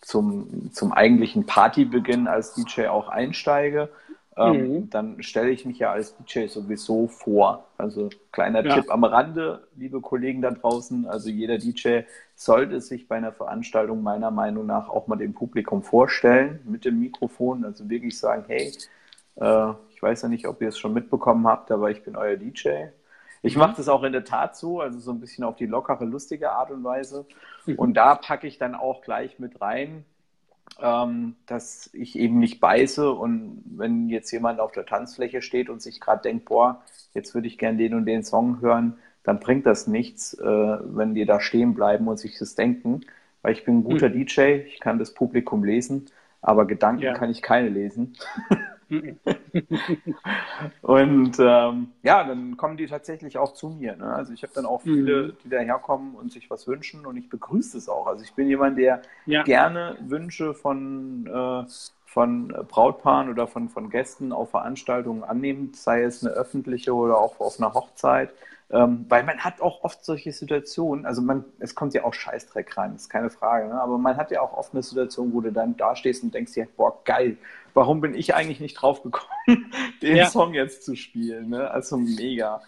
zum, 0.01 0.71
zum 0.73 0.91
eigentlichen 0.93 1.45
Partybeginn 1.45 2.27
als 2.27 2.53
DJ 2.55 2.87
auch 2.87 3.09
einsteige, 3.09 3.89
ähm, 4.37 4.67
mhm. 4.67 4.89
dann 4.89 5.23
stelle 5.23 5.49
ich 5.49 5.65
mich 5.65 5.79
ja 5.79 5.91
als 5.91 6.15
DJ 6.17 6.47
sowieso 6.47 7.07
vor. 7.07 7.67
Also 7.77 8.09
kleiner 8.31 8.65
ja. 8.65 8.75
Tipp 8.75 8.91
am 8.91 9.03
Rande, 9.05 9.67
liebe 9.75 10.01
Kollegen 10.01 10.41
da 10.41 10.51
draußen. 10.51 11.05
Also 11.07 11.29
jeder 11.29 11.57
DJ 11.57 12.01
sollte 12.35 12.81
sich 12.81 13.07
bei 13.07 13.15
einer 13.15 13.31
Veranstaltung 13.31 14.03
meiner 14.03 14.31
Meinung 14.31 14.65
nach 14.65 14.89
auch 14.89 15.07
mal 15.07 15.15
dem 15.15 15.33
Publikum 15.33 15.83
vorstellen 15.83 16.59
mit 16.65 16.83
dem 16.83 16.99
Mikrofon. 16.99 17.63
Also 17.63 17.89
wirklich 17.89 18.17
sagen, 18.19 18.43
hey, 18.47 18.73
äh, 19.35 19.71
ich 19.89 20.03
weiß 20.03 20.23
ja 20.23 20.27
nicht, 20.27 20.47
ob 20.47 20.61
ihr 20.61 20.67
es 20.67 20.77
schon 20.77 20.93
mitbekommen 20.93 21.47
habt, 21.47 21.71
aber 21.71 21.89
ich 21.89 22.03
bin 22.03 22.17
euer 22.17 22.35
DJ. 22.35 22.87
Ich 23.41 23.55
mache 23.55 23.77
das 23.77 23.87
auch 23.87 24.03
in 24.03 24.11
der 24.11 24.25
Tat 24.25 24.57
so, 24.57 24.81
also 24.81 24.99
so 24.99 25.11
ein 25.11 25.19
bisschen 25.19 25.43
auf 25.43 25.55
die 25.55 25.67
lockere, 25.67 26.03
lustige 26.03 26.51
Art 26.51 26.71
und 26.71 26.83
Weise. 26.83 27.25
Mhm. 27.67 27.75
Und 27.75 27.93
da 27.93 28.15
packe 28.15 28.47
ich 28.47 28.57
dann 28.57 28.75
auch 28.75 29.01
gleich 29.01 29.39
mit 29.39 29.61
rein, 29.61 30.03
ähm, 30.81 31.35
dass 31.45 31.89
ich 31.93 32.17
eben 32.17 32.39
nicht 32.39 32.59
beiße 32.59 33.11
und 33.11 33.63
wenn 33.65 34.09
jetzt 34.09 34.31
jemand 34.31 34.59
auf 34.59 34.71
der 34.71 34.85
Tanzfläche 34.85 35.41
steht 35.41 35.69
und 35.69 35.81
sich 35.81 36.01
gerade 36.01 36.21
denkt, 36.21 36.45
boah, 36.45 36.81
jetzt 37.13 37.33
würde 37.33 37.47
ich 37.47 37.57
gerne 37.57 37.77
den 37.77 37.93
und 37.93 38.05
den 38.05 38.23
Song 38.23 38.61
hören, 38.61 38.97
dann 39.23 39.39
bringt 39.39 39.65
das 39.65 39.87
nichts, 39.87 40.33
äh, 40.33 40.45
wenn 40.45 41.15
die 41.15 41.25
da 41.25 41.39
stehen 41.39 41.73
bleiben 41.73 42.07
und 42.07 42.17
sich 42.17 42.37
das 42.37 42.55
denken, 42.55 43.01
weil 43.41 43.53
ich 43.53 43.63
bin 43.63 43.79
ein 43.79 43.83
guter 43.83 44.09
mhm. 44.09 44.25
DJ, 44.25 44.41
ich 44.67 44.79
kann 44.79 44.99
das 44.99 45.13
Publikum 45.13 45.63
lesen, 45.63 46.07
aber 46.41 46.65
Gedanken 46.65 47.03
ja. 47.03 47.13
kann 47.13 47.31
ich 47.31 47.41
keine 47.41 47.69
lesen. 47.69 48.15
und 50.81 51.39
ähm, 51.39 51.87
ja, 52.03 52.23
dann 52.23 52.55
kommen 52.57 52.77
die 52.77 52.85
tatsächlich 52.85 53.37
auch 53.37 53.53
zu 53.53 53.69
mir. 53.69 53.95
Ne? 53.95 54.05
Also 54.05 54.33
ich 54.33 54.43
habe 54.43 54.53
dann 54.53 54.65
auch 54.65 54.81
viele, 54.81 55.23
mhm. 55.23 55.33
die 55.43 55.49
daherkommen 55.49 56.15
und 56.15 56.31
sich 56.31 56.49
was 56.49 56.67
wünschen 56.67 57.05
und 57.05 57.17
ich 57.17 57.29
begrüße 57.29 57.77
es 57.77 57.89
auch. 57.89 58.07
Also 58.07 58.23
ich 58.23 58.33
bin 58.33 58.47
jemand, 58.47 58.77
der 58.77 59.01
ja. 59.25 59.43
gerne 59.43 59.97
Wünsche 60.01 60.53
von, 60.53 61.27
äh, 61.27 61.63
von 62.05 62.47
Brautpaaren 62.67 63.29
oder 63.29 63.47
von, 63.47 63.69
von 63.69 63.89
Gästen 63.89 64.31
auf 64.31 64.51
Veranstaltungen 64.51 65.23
annimmt, 65.23 65.75
sei 65.75 66.03
es 66.03 66.23
eine 66.23 66.33
öffentliche 66.33 66.93
oder 66.93 67.17
auch 67.17 67.39
auf 67.39 67.59
einer 67.59 67.73
Hochzeit. 67.73 68.29
Ähm, 68.71 69.05
weil 69.09 69.23
man 69.23 69.37
hat 69.39 69.61
auch 69.61 69.83
oft 69.83 70.03
solche 70.03 70.31
Situationen, 70.31 71.05
also 71.05 71.21
man, 71.21 71.45
es 71.59 71.75
kommt 71.75 71.93
ja 71.93 72.03
auch 72.03 72.15
Scheißdreck 72.15 72.75
rein, 72.77 72.95
ist 72.95 73.09
keine 73.09 73.29
Frage, 73.29 73.67
ne? 73.67 73.79
aber 73.79 73.99
man 73.99 74.17
hat 74.17 74.31
ja 74.31 74.41
auch 74.41 74.57
oft 74.57 74.73
eine 74.73 74.81
Situation, 74.81 75.33
wo 75.33 75.41
du 75.41 75.51
dann 75.51 75.77
da 75.77 75.95
stehst 75.95 76.23
und 76.23 76.33
denkst 76.33 76.53
dir, 76.53 76.67
boah, 76.75 76.99
geil, 77.03 77.37
warum 77.75 78.01
bin 78.01 78.15
ich 78.15 78.33
eigentlich 78.33 78.59
nicht 78.59 78.73
drauf 78.73 79.03
gekommen, 79.03 79.71
den 80.01 80.15
ja. 80.15 80.25
Song 80.25 80.55
jetzt 80.55 80.83
zu 80.83 80.95
spielen? 80.95 81.49
Ne? 81.49 81.69
Also 81.69 81.97
mega. 81.97 82.61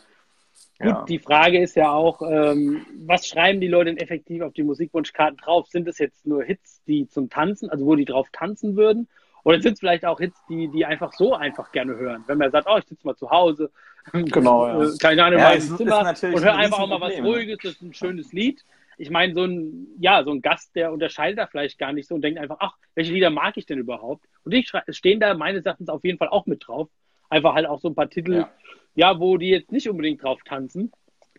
Gut, 0.79 0.89
ja. 0.89 1.05
die 1.05 1.17
Frage 1.17 1.59
ist 1.59 1.75
ja 1.75 1.91
auch, 1.91 2.21
ähm, 2.21 2.85
was 3.07 3.27
schreiben 3.27 3.59
die 3.59 3.67
Leute 3.67 3.85
denn 3.85 3.97
effektiv 3.97 4.43
auf 4.43 4.53
die 4.53 4.61
Musikwunschkarten 4.61 5.37
drauf? 5.37 5.67
Sind 5.67 5.87
es 5.87 5.97
jetzt 5.97 6.27
nur 6.27 6.43
Hits, 6.43 6.83
die 6.85 7.07
zum 7.07 7.31
Tanzen, 7.31 7.71
also 7.71 7.85
wo 7.85 7.95
die 7.95 8.05
drauf 8.05 8.27
tanzen 8.31 8.75
würden? 8.75 9.07
Oder 9.43 9.59
sind 9.61 9.73
es 9.73 9.79
vielleicht 9.79 10.05
auch 10.05 10.19
Hits, 10.19 10.37
die, 10.49 10.67
die 10.67 10.85
einfach 10.85 11.13
so 11.13 11.33
einfach 11.33 11.71
gerne 11.71 11.95
hören? 11.95 12.23
Wenn 12.27 12.37
man 12.37 12.51
sagt, 12.51 12.67
oh, 12.69 12.77
ich 12.77 12.85
sitze 12.85 13.07
mal 13.07 13.15
zu 13.15 13.31
Hause, 13.31 13.71
genau, 14.11 14.67
ja. 14.83 14.83
Äh, 14.83 14.97
keine 14.99 15.23
Ahnung, 15.23 15.39
ja, 15.39 15.45
mal 15.45 15.55
im 15.55 15.77
Zimmer 15.77 15.99
und 16.09 16.43
höre 16.43 16.55
einfach 16.55 16.79
auch 16.79 16.87
mal 16.87 17.01
was 17.01 17.13
Ruhiges, 17.19 17.57
das 17.63 17.71
ist 17.73 17.81
ein 17.81 17.93
schönes 17.93 18.33
Lied. 18.33 18.63
Ich 18.97 19.09
meine, 19.09 19.33
so 19.33 19.43
ein, 19.43 19.87
ja, 19.99 20.23
so 20.23 20.31
ein 20.31 20.41
Gast, 20.41 20.75
der 20.75 20.91
unterscheidet 20.91 21.37
da 21.37 21.47
vielleicht 21.47 21.77
gar 21.77 21.93
nicht 21.93 22.07
so 22.07 22.15
und 22.15 22.21
denkt 22.21 22.39
einfach, 22.39 22.57
ach, 22.59 22.75
welche 22.95 23.13
Lieder 23.13 23.29
mag 23.29 23.55
ich 23.57 23.65
denn 23.65 23.77
überhaupt? 23.77 24.25
Und 24.43 24.53
die 24.53 24.65
stehen 24.89 25.19
da 25.19 25.33
meines 25.35 25.65
Erachtens 25.65 25.89
auf 25.89 26.03
jeden 26.03 26.17
Fall 26.17 26.29
auch 26.29 26.45
mit 26.47 26.67
drauf. 26.67 26.89
Einfach 27.29 27.53
halt 27.53 27.67
auch 27.67 27.79
so 27.79 27.89
ein 27.89 27.95
paar 27.95 28.09
Titel, 28.09 28.33
ja, 28.33 28.51
ja 28.95 29.19
wo 29.19 29.37
die 29.37 29.49
jetzt 29.49 29.71
nicht 29.71 29.89
unbedingt 29.89 30.23
drauf 30.23 30.41
tanzen. 30.43 30.91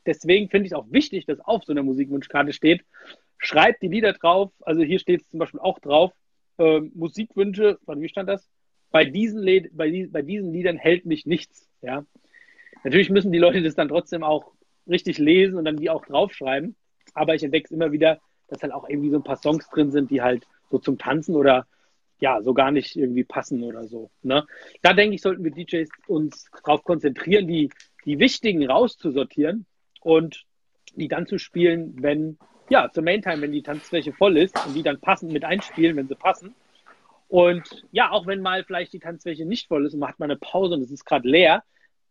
Deswegen 0.07 0.49
finde 0.49 0.67
ich 0.67 0.73
es 0.73 0.79
auch 0.79 0.87
wichtig, 0.91 1.27
dass 1.27 1.41
auf 1.41 1.65
so 1.65 1.73
einer 1.73 1.83
Musikwunschkarte 1.83 2.53
steht, 2.53 2.85
schreibt 3.39 3.83
die 3.83 3.89
Lieder 3.89 4.13
drauf. 4.13 4.53
Also 4.63 4.83
hier 4.83 4.99
steht 4.99 5.23
es 5.23 5.29
zum 5.29 5.39
Beispiel 5.41 5.61
auch 5.61 5.79
drauf, 5.81 6.13
äh, 6.59 6.81
Musikwünsche, 6.95 7.79
warte, 7.87 8.01
wie 8.01 8.09
stand 8.09 8.29
das? 8.29 8.49
Bei 8.91 9.05
diesen, 9.05 9.45
bei, 9.73 10.09
bei 10.11 10.23
diesen 10.23 10.53
Liedern 10.53 10.77
hält 10.77 11.07
mich 11.07 11.27
nichts. 11.27 11.69
Ja? 11.83 12.05
Natürlich 12.85 13.11
müssen 13.11 13.33
die 13.33 13.39
Leute 13.39 13.63
das 13.63 13.75
dann 13.75 13.89
trotzdem 13.89 14.23
auch 14.23 14.53
richtig 14.89 15.19
lesen 15.19 15.57
und 15.57 15.65
dann 15.65 15.77
die 15.77 15.91
auch 15.91 16.05
draufschreiben. 16.07 16.75
Aber 17.19 17.35
ich 17.35 17.43
entdecke 17.43 17.67
es 17.67 17.71
immer 17.71 17.93
wieder, 17.93 18.21
dass 18.49 18.63
halt 18.63 18.73
auch 18.73 18.89
irgendwie 18.89 19.11
so 19.11 19.17
ein 19.17 19.25
paar 19.25 19.37
Songs 19.37 19.69
drin 19.69 19.91
sind, 19.91 20.11
die 20.11 20.23
halt 20.23 20.47
so 20.71 20.79
zum 20.79 20.99
Tanzen 20.99 21.37
oder 21.37 21.67
ja, 22.21 22.43
so 22.43 22.53
gar 22.53 22.71
nicht 22.71 22.97
irgendwie 22.97 23.25
passen 23.25 23.63
oder 23.63 23.87
so. 23.87 24.11
Ne? 24.23 24.47
Da 24.83 24.93
denke 24.93 25.15
ich, 25.15 25.23
sollten 25.23 25.45
wir 25.45 25.53
DJs 25.53 25.89
uns 26.09 26.51
darauf 26.65 26.83
konzentrieren, 26.83 27.47
die, 27.47 27.71
die 28.05 28.19
wichtigen 28.19 28.69
rauszusortieren 28.69 29.67
und 30.01 30.45
die 30.97 31.09
dann 31.09 31.27
zu 31.27 31.39
spielen, 31.39 31.95
wenn 32.01 32.39
ja, 32.71 32.91
zur 32.91 33.03
Main-Time, 33.03 33.41
wenn 33.41 33.53
die 33.53 33.63
Tanzfläche 33.63 34.13
voll 34.13 34.37
ist 34.37 34.55
und 34.67 34.75
die 34.75 34.83
dann 34.83 35.01
passend 35.01 35.33
mit 35.33 35.45
einspielen, 35.45 35.97
wenn 35.97 36.09
sie 36.09 36.15
passen. 36.15 36.55
Und 37.29 37.85
ja, 37.93 38.11
auch 38.11 38.27
wenn 38.27 38.41
mal 38.41 38.65
vielleicht 38.65 38.93
die 38.93 38.99
Tanzfläche 38.99 39.45
nicht 39.45 39.69
voll 39.69 39.87
ist 39.87 39.95
und 39.95 40.01
man 40.01 40.11
hat 40.11 40.19
mal 40.19 40.27
eine 40.27 40.37
Pause 40.37 40.75
und 40.75 40.83
es 40.83 40.91
ist 40.91 41.05
gerade 41.05 41.29
leer, 41.29 41.63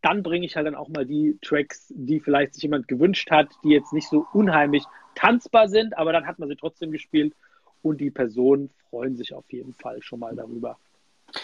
dann 0.01 0.23
bringe 0.23 0.45
ich 0.45 0.55
halt 0.55 0.67
dann 0.67 0.75
auch 0.75 0.89
mal 0.89 1.05
die 1.05 1.37
Tracks, 1.41 1.93
die 1.95 2.19
vielleicht 2.19 2.53
sich 2.53 2.63
jemand 2.63 2.87
gewünscht 2.87 3.31
hat, 3.31 3.49
die 3.63 3.69
jetzt 3.69 3.93
nicht 3.93 4.09
so 4.09 4.25
unheimlich 4.33 4.83
tanzbar 5.15 5.69
sind, 5.69 5.97
aber 5.97 6.13
dann 6.13 6.27
hat 6.27 6.39
man 6.39 6.49
sie 6.49 6.55
trotzdem 6.55 6.91
gespielt 6.91 7.33
und 7.81 7.99
die 7.99 8.11
Personen 8.11 8.69
freuen 8.89 9.15
sich 9.15 9.33
auf 9.33 9.51
jeden 9.51 9.73
Fall 9.73 10.01
schon 10.01 10.19
mal 10.19 10.35
darüber. 10.35 10.77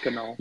Genau. 0.04 0.36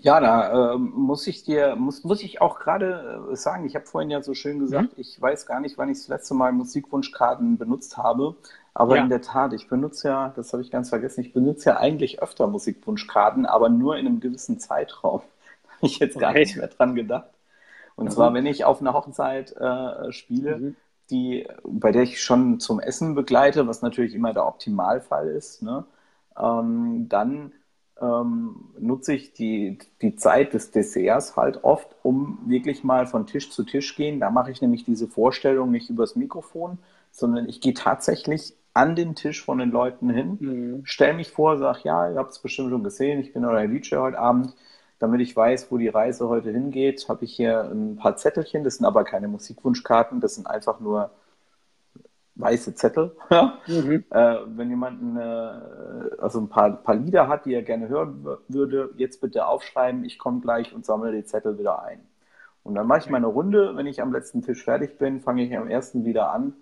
Ja, 0.00 0.20
da 0.20 0.74
äh, 0.74 0.78
muss 0.78 1.26
ich 1.26 1.42
dir, 1.42 1.74
muss, 1.74 2.04
muss 2.04 2.22
ich 2.22 2.40
auch 2.40 2.60
gerade 2.60 3.28
äh, 3.32 3.36
sagen, 3.36 3.66
ich 3.66 3.74
habe 3.74 3.84
vorhin 3.84 4.10
ja 4.10 4.22
so 4.22 4.32
schön 4.32 4.60
gesagt, 4.60 4.96
mhm. 4.96 5.00
ich 5.00 5.20
weiß 5.20 5.46
gar 5.46 5.60
nicht, 5.60 5.76
wann 5.76 5.88
ich 5.88 5.98
das 5.98 6.08
letzte 6.08 6.34
Mal 6.34 6.52
Musikwunschkarten 6.52 7.58
benutzt 7.58 7.96
habe, 7.96 8.36
aber 8.74 8.96
ja. 8.96 9.02
in 9.02 9.08
der 9.08 9.22
Tat, 9.22 9.52
ich 9.54 9.68
benutze 9.68 10.08
ja, 10.08 10.32
das 10.36 10.52
habe 10.52 10.62
ich 10.62 10.70
ganz 10.70 10.90
vergessen, 10.90 11.22
ich 11.22 11.32
benutze 11.32 11.70
ja 11.70 11.78
eigentlich 11.78 12.22
öfter 12.22 12.46
Musikwunschkarten, 12.46 13.44
aber 13.44 13.68
nur 13.68 13.96
in 13.96 14.06
einem 14.06 14.20
gewissen 14.20 14.60
Zeitraum. 14.60 15.22
habe 15.78 15.86
ich 15.86 15.98
jetzt 15.98 16.18
gar 16.18 16.30
okay. 16.30 16.40
nicht 16.40 16.56
mehr 16.56 16.68
dran 16.68 16.94
gedacht. 16.94 17.30
Und 17.98 18.06
mhm. 18.06 18.10
zwar, 18.10 18.32
wenn 18.32 18.46
ich 18.46 18.64
auf 18.64 18.80
einer 18.80 18.94
Hochzeit 18.94 19.52
äh, 19.56 20.12
spiele, 20.12 20.56
mhm. 20.56 20.76
die, 21.10 21.48
bei 21.64 21.90
der 21.90 22.04
ich 22.04 22.22
schon 22.22 22.60
zum 22.60 22.78
Essen 22.78 23.16
begleite, 23.16 23.66
was 23.66 23.82
natürlich 23.82 24.14
immer 24.14 24.32
der 24.32 24.46
Optimalfall 24.46 25.28
ist, 25.28 25.62
ne, 25.62 25.84
ähm, 26.38 27.08
dann 27.08 27.52
ähm, 28.00 28.70
nutze 28.78 29.14
ich 29.14 29.32
die, 29.32 29.78
die 30.00 30.14
Zeit 30.14 30.54
des 30.54 30.70
Desserts 30.70 31.36
halt 31.36 31.64
oft, 31.64 31.88
um 32.04 32.38
wirklich 32.46 32.84
mal 32.84 33.08
von 33.08 33.26
Tisch 33.26 33.50
zu 33.50 33.64
Tisch 33.64 33.96
gehen. 33.96 34.20
Da 34.20 34.30
mache 34.30 34.52
ich 34.52 34.62
nämlich 34.62 34.84
diese 34.84 35.08
Vorstellung 35.08 35.72
nicht 35.72 35.90
übers 35.90 36.14
Mikrofon, 36.14 36.78
sondern 37.10 37.48
ich 37.48 37.60
gehe 37.60 37.74
tatsächlich 37.74 38.54
an 38.74 38.94
den 38.94 39.16
Tisch 39.16 39.44
von 39.44 39.58
den 39.58 39.72
Leuten 39.72 40.08
hin, 40.08 40.36
mhm. 40.38 40.80
stelle 40.86 41.14
mich 41.14 41.32
vor, 41.32 41.58
sage, 41.58 41.80
ja, 41.82 42.12
ihr 42.12 42.16
habt 42.16 42.30
es 42.30 42.38
bestimmt 42.38 42.70
schon 42.70 42.84
gesehen, 42.84 43.18
ich 43.18 43.32
bin 43.32 43.44
euer 43.44 43.66
DJ 43.66 43.96
heute 43.96 44.20
Abend. 44.20 44.54
Damit 44.98 45.20
ich 45.20 45.36
weiß, 45.36 45.70
wo 45.70 45.78
die 45.78 45.88
Reise 45.88 46.28
heute 46.28 46.50
hingeht, 46.50 47.08
habe 47.08 47.24
ich 47.24 47.34
hier 47.34 47.62
ein 47.62 47.96
paar 47.96 48.16
Zettelchen. 48.16 48.64
Das 48.64 48.76
sind 48.76 48.86
aber 48.86 49.04
keine 49.04 49.28
Musikwunschkarten, 49.28 50.20
das 50.20 50.34
sind 50.34 50.46
einfach 50.46 50.80
nur 50.80 51.10
weiße 52.38 52.74
Zettel. 52.74 53.16
mhm. 53.66 54.04
äh, 54.10 54.36
wenn 54.46 54.70
jemand 54.70 55.02
eine, 55.02 56.10
also 56.18 56.40
ein 56.40 56.48
paar, 56.48 56.70
paar 56.70 56.94
Lieder 56.94 57.28
hat, 57.28 57.44
die 57.44 57.54
er 57.54 57.62
gerne 57.62 57.88
hören 57.88 58.26
würde, 58.48 58.90
jetzt 58.96 59.20
bitte 59.20 59.46
aufschreiben. 59.46 60.04
Ich 60.04 60.18
komme 60.18 60.40
gleich 60.40 60.72
und 60.74 60.86
sammle 60.86 61.12
die 61.12 61.24
Zettel 61.24 61.58
wieder 61.58 61.82
ein. 61.82 62.00
Und 62.62 62.74
dann 62.74 62.86
mache 62.86 63.00
ich 63.00 63.10
meine 63.10 63.26
Runde. 63.26 63.76
Wenn 63.76 63.86
ich 63.86 64.00
am 64.00 64.12
letzten 64.12 64.42
Tisch 64.42 64.64
fertig 64.64 64.98
bin, 64.98 65.20
fange 65.20 65.44
ich 65.44 65.56
am 65.56 65.68
ersten 65.68 66.04
wieder 66.04 66.32
an. 66.32 66.54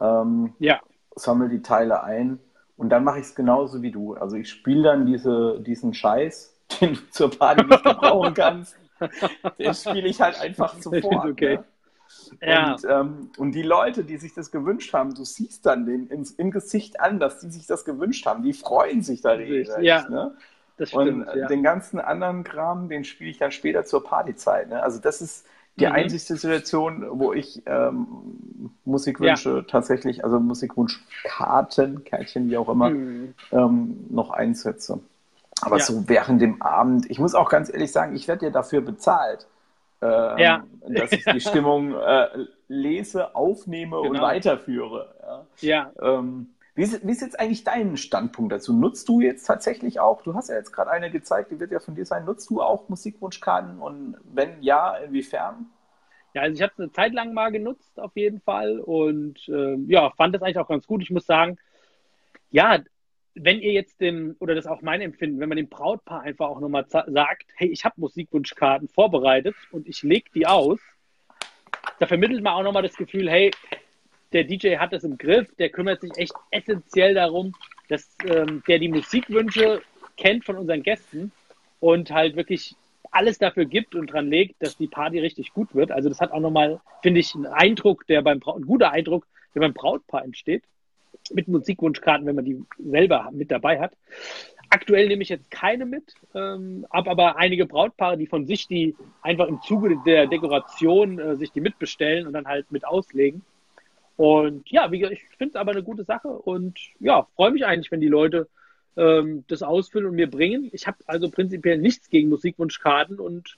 Ähm, 0.00 0.52
ja. 0.58 0.80
Sammle 1.16 1.48
die 1.48 1.62
Teile 1.62 2.02
ein. 2.02 2.38
Und 2.76 2.90
dann 2.90 3.04
mache 3.04 3.20
ich 3.20 3.26
es 3.26 3.34
genauso 3.34 3.82
wie 3.82 3.92
du. 3.92 4.14
Also 4.14 4.36
ich 4.36 4.50
spiele 4.50 4.82
dann 4.82 5.06
diese, 5.06 5.60
diesen 5.60 5.94
Scheiß, 5.94 6.53
den 6.80 6.94
du 6.94 7.10
zur 7.10 7.30
Party 7.30 7.64
nicht 7.64 7.84
gebrauchen 7.84 8.34
kannst. 8.34 8.76
Den 9.58 9.74
spiele 9.74 10.08
ich 10.08 10.20
halt 10.20 10.40
einfach 10.40 10.74
sofort. 10.80 11.26
Okay. 11.26 11.56
Ne? 11.56 11.64
Ja. 12.42 12.72
Und, 12.72 12.84
ähm, 12.88 13.30
und 13.38 13.52
die 13.52 13.62
Leute, 13.62 14.04
die 14.04 14.16
sich 14.18 14.34
das 14.34 14.50
gewünscht 14.50 14.92
haben, 14.92 15.14
du 15.14 15.24
siehst 15.24 15.66
dann 15.66 15.86
den 15.86 16.06
ins, 16.08 16.30
im 16.32 16.50
Gesicht 16.50 17.00
an, 17.00 17.18
dass 17.18 17.40
die 17.40 17.50
sich 17.50 17.66
das 17.66 17.84
gewünscht 17.84 18.26
haben. 18.26 18.42
Die 18.42 18.52
freuen 18.52 19.02
sich 19.02 19.20
da 19.20 19.32
regelrecht. 19.32 19.72
Ja. 19.80 20.08
Ne? 20.08 20.36
Das 20.76 20.90
stimmt, 20.90 21.28
und 21.28 21.36
ja. 21.36 21.46
den 21.46 21.62
ganzen 21.62 22.00
anderen 22.00 22.44
Kram, 22.44 22.88
den 22.88 23.04
spiele 23.04 23.30
ich 23.30 23.38
dann 23.38 23.52
später 23.52 23.84
zur 23.84 24.04
Partyzeit. 24.04 24.68
Ne? 24.68 24.82
Also 24.82 25.00
das 25.00 25.20
ist 25.20 25.46
die 25.76 25.86
mhm. 25.86 25.92
einzigste 25.92 26.36
Situation, 26.36 27.04
wo 27.10 27.32
ich 27.32 27.62
ähm, 27.66 28.06
Musikwünsche 28.84 29.56
ja. 29.56 29.62
tatsächlich, 29.62 30.24
also 30.24 30.38
Musikwunschkarten, 30.40 32.04
Kärtchen, 32.04 32.48
wie 32.48 32.56
auch 32.56 32.68
immer, 32.68 32.90
mhm. 32.90 33.34
ähm, 33.52 34.06
noch 34.10 34.30
einsetze. 34.30 35.00
Aber 35.64 35.78
ja. 35.78 35.84
so 35.84 36.08
während 36.08 36.40
dem 36.42 36.62
Abend, 36.62 37.10
ich 37.10 37.18
muss 37.18 37.34
auch 37.34 37.48
ganz 37.48 37.72
ehrlich 37.72 37.92
sagen, 37.92 38.14
ich 38.14 38.28
werde 38.28 38.46
ja 38.46 38.52
dafür 38.52 38.80
bezahlt, 38.80 39.46
ähm, 40.02 40.38
ja. 40.38 40.64
dass 40.88 41.12
ich 41.12 41.24
die 41.24 41.40
Stimmung 41.40 41.94
äh, 42.00 42.28
lese, 42.68 43.34
aufnehme 43.34 43.96
genau. 43.96 44.10
und 44.10 44.20
weiterführe. 44.20 45.14
Ja. 45.60 45.90
Ähm, 46.00 46.54
wie 46.74 46.82
ist, 46.82 47.06
wie 47.06 47.12
ist 47.12 47.20
jetzt 47.20 47.38
eigentlich 47.38 47.62
dein 47.62 47.96
Standpunkt 47.96 48.52
dazu? 48.52 48.72
Nutzt 48.72 49.08
du 49.08 49.20
jetzt 49.20 49.44
tatsächlich 49.44 50.00
auch, 50.00 50.22
du 50.22 50.34
hast 50.34 50.48
ja 50.48 50.56
jetzt 50.56 50.72
gerade 50.72 50.90
eine 50.90 51.10
gezeigt, 51.10 51.52
die 51.52 51.60
wird 51.60 51.70
ja 51.70 51.78
von 51.78 51.94
dir 51.94 52.04
sein, 52.04 52.24
nutzt 52.24 52.50
du 52.50 52.60
auch 52.60 52.88
Musikwunschkarten 52.88 53.78
und 53.78 54.16
wenn 54.24 54.60
ja, 54.60 54.96
inwiefern? 54.96 55.66
Ja, 56.34 56.42
also 56.42 56.54
ich 56.56 56.62
habe 56.62 56.72
es 56.72 56.80
eine 56.80 56.90
Zeit 56.90 57.12
lang 57.12 57.32
mal 57.32 57.52
genutzt, 57.52 57.98
auf 58.00 58.16
jeden 58.16 58.40
Fall. 58.40 58.80
Und 58.80 59.48
äh, 59.48 59.76
ja, 59.86 60.10
fand 60.10 60.34
das 60.34 60.42
eigentlich 60.42 60.58
auch 60.58 60.68
ganz 60.68 60.84
gut. 60.84 61.00
Ich 61.00 61.10
muss 61.10 61.26
sagen, 61.26 61.58
ja, 62.50 62.80
wenn 63.34 63.60
ihr 63.60 63.72
jetzt 63.72 64.00
dem, 64.00 64.36
oder 64.38 64.54
das 64.54 64.64
ist 64.64 64.70
auch 64.70 64.82
mein 64.82 65.00
Empfinden, 65.00 65.40
wenn 65.40 65.48
man 65.48 65.56
dem 65.56 65.68
Brautpaar 65.68 66.22
einfach 66.22 66.48
auch 66.48 66.60
nochmal 66.60 66.86
sagt, 66.88 67.46
hey, 67.56 67.68
ich 67.68 67.84
habe 67.84 68.00
Musikwunschkarten 68.00 68.88
vorbereitet 68.88 69.56
und 69.72 69.88
ich 69.88 70.02
lege 70.02 70.30
die 70.34 70.46
aus, 70.46 70.78
da 71.98 72.06
vermittelt 72.06 72.42
man 72.42 72.54
auch 72.54 72.62
nochmal 72.62 72.82
das 72.82 72.96
Gefühl, 72.96 73.28
hey, 73.28 73.50
der 74.32 74.44
DJ 74.44 74.76
hat 74.76 74.92
das 74.92 75.04
im 75.04 75.18
Griff, 75.18 75.54
der 75.56 75.70
kümmert 75.70 76.00
sich 76.00 76.12
echt 76.16 76.34
essentiell 76.50 77.14
darum, 77.14 77.54
dass 77.88 78.16
ähm, 78.24 78.62
der 78.66 78.78
die 78.78 78.88
Musikwünsche 78.88 79.82
kennt 80.16 80.44
von 80.44 80.56
unseren 80.56 80.82
Gästen 80.82 81.32
und 81.80 82.10
halt 82.10 82.36
wirklich 82.36 82.74
alles 83.10 83.38
dafür 83.38 83.64
gibt 83.64 83.94
und 83.94 84.08
dran 84.12 84.28
legt, 84.28 84.60
dass 84.62 84.76
die 84.76 84.88
Party 84.88 85.20
richtig 85.20 85.52
gut 85.52 85.74
wird. 85.74 85.92
Also 85.92 86.08
das 86.08 86.20
hat 86.20 86.32
auch 86.32 86.40
nochmal, 86.40 86.80
finde 87.02 87.20
ich, 87.20 87.34
einen 87.34 87.46
Eindruck, 87.46 88.06
der 88.06 88.22
beim 88.22 88.40
ein 88.44 88.66
guter 88.66 88.90
Eindruck, 88.90 89.26
der 89.54 89.60
beim 89.60 89.72
Brautpaar 89.72 90.24
entsteht. 90.24 90.64
Mit 91.32 91.48
Musikwunschkarten, 91.48 92.26
wenn 92.26 92.36
man 92.36 92.44
die 92.44 92.62
selber 92.78 93.30
mit 93.32 93.50
dabei 93.50 93.80
hat. 93.80 93.92
Aktuell 94.70 95.08
nehme 95.08 95.22
ich 95.22 95.28
jetzt 95.28 95.50
keine 95.50 95.86
mit, 95.86 96.14
ähm, 96.34 96.86
habe 96.90 97.10
aber 97.10 97.36
einige 97.36 97.66
Brautpaare, 97.66 98.18
die 98.18 98.26
von 98.26 98.46
sich 98.46 98.66
die 98.66 98.96
einfach 99.22 99.46
im 99.46 99.60
Zuge 99.62 99.98
der 100.04 100.26
Dekoration 100.26 101.18
äh, 101.18 101.36
sich 101.36 101.52
die 101.52 101.60
mitbestellen 101.60 102.26
und 102.26 102.32
dann 102.32 102.46
halt 102.46 102.70
mit 102.72 102.86
auslegen. 102.86 103.42
Und 104.16 104.68
ja, 104.70 104.90
wie 104.90 104.98
gesagt, 104.98 105.18
ich 105.18 105.36
finde 105.36 105.50
es 105.50 105.56
aber 105.56 105.72
eine 105.72 105.82
gute 105.82 106.04
Sache 106.04 106.28
und 106.28 106.78
ja, 107.00 107.26
freue 107.36 107.50
mich 107.52 107.64
eigentlich, 107.66 107.90
wenn 107.90 108.00
die 108.00 108.08
Leute 108.08 108.48
ähm, 108.96 109.44
das 109.48 109.62
ausfüllen 109.62 110.08
und 110.08 110.14
mir 110.14 110.30
bringen. 110.30 110.70
Ich 110.72 110.86
habe 110.86 110.98
also 111.06 111.30
prinzipiell 111.30 111.78
nichts 111.78 112.10
gegen 112.10 112.28
Musikwunschkarten 112.28 113.18
und 113.18 113.56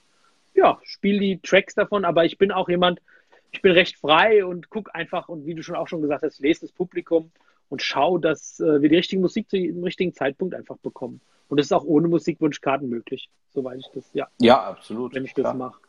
ja, 0.55 0.79
spiele 0.83 1.19
die 1.19 1.39
Tracks 1.39 1.75
davon, 1.75 2.05
aber 2.05 2.25
ich 2.25 2.37
bin 2.37 2.51
auch 2.51 2.69
jemand, 2.69 3.01
ich 3.51 3.61
bin 3.61 3.71
recht 3.71 3.97
frei 3.97 4.43
und 4.43 4.69
gucke 4.69 4.93
einfach 4.93 5.29
und 5.29 5.45
wie 5.45 5.53
du 5.53 5.61
schon 5.61 5.75
auch 5.75 5.87
schon 5.87 6.01
gesagt 6.01 6.23
hast, 6.23 6.39
lese 6.39 6.61
das 6.61 6.71
Publikum 6.71 7.31
und 7.69 7.81
schaue, 7.81 8.19
dass 8.19 8.59
äh, 8.59 8.81
wir 8.81 8.89
die 8.89 8.95
richtige 8.95 9.21
Musik 9.21 9.49
zu 9.49 9.57
dem 9.57 9.83
richtigen 9.83 10.13
Zeitpunkt 10.13 10.55
einfach 10.55 10.77
bekommen. 10.77 11.21
Und 11.49 11.59
das 11.59 11.67
ist 11.67 11.71
auch 11.71 11.85
ohne 11.85 12.07
Musikwunschkarten 12.07 12.89
möglich, 12.89 13.29
soweit 13.53 13.79
ich 13.79 13.87
das, 13.93 14.09
ja. 14.13 14.27
Ja, 14.39 14.61
absolut. 14.63 15.15
Wenn 15.15 15.25
ich 15.25 15.33
das 15.33 15.53
mache. 15.53 15.79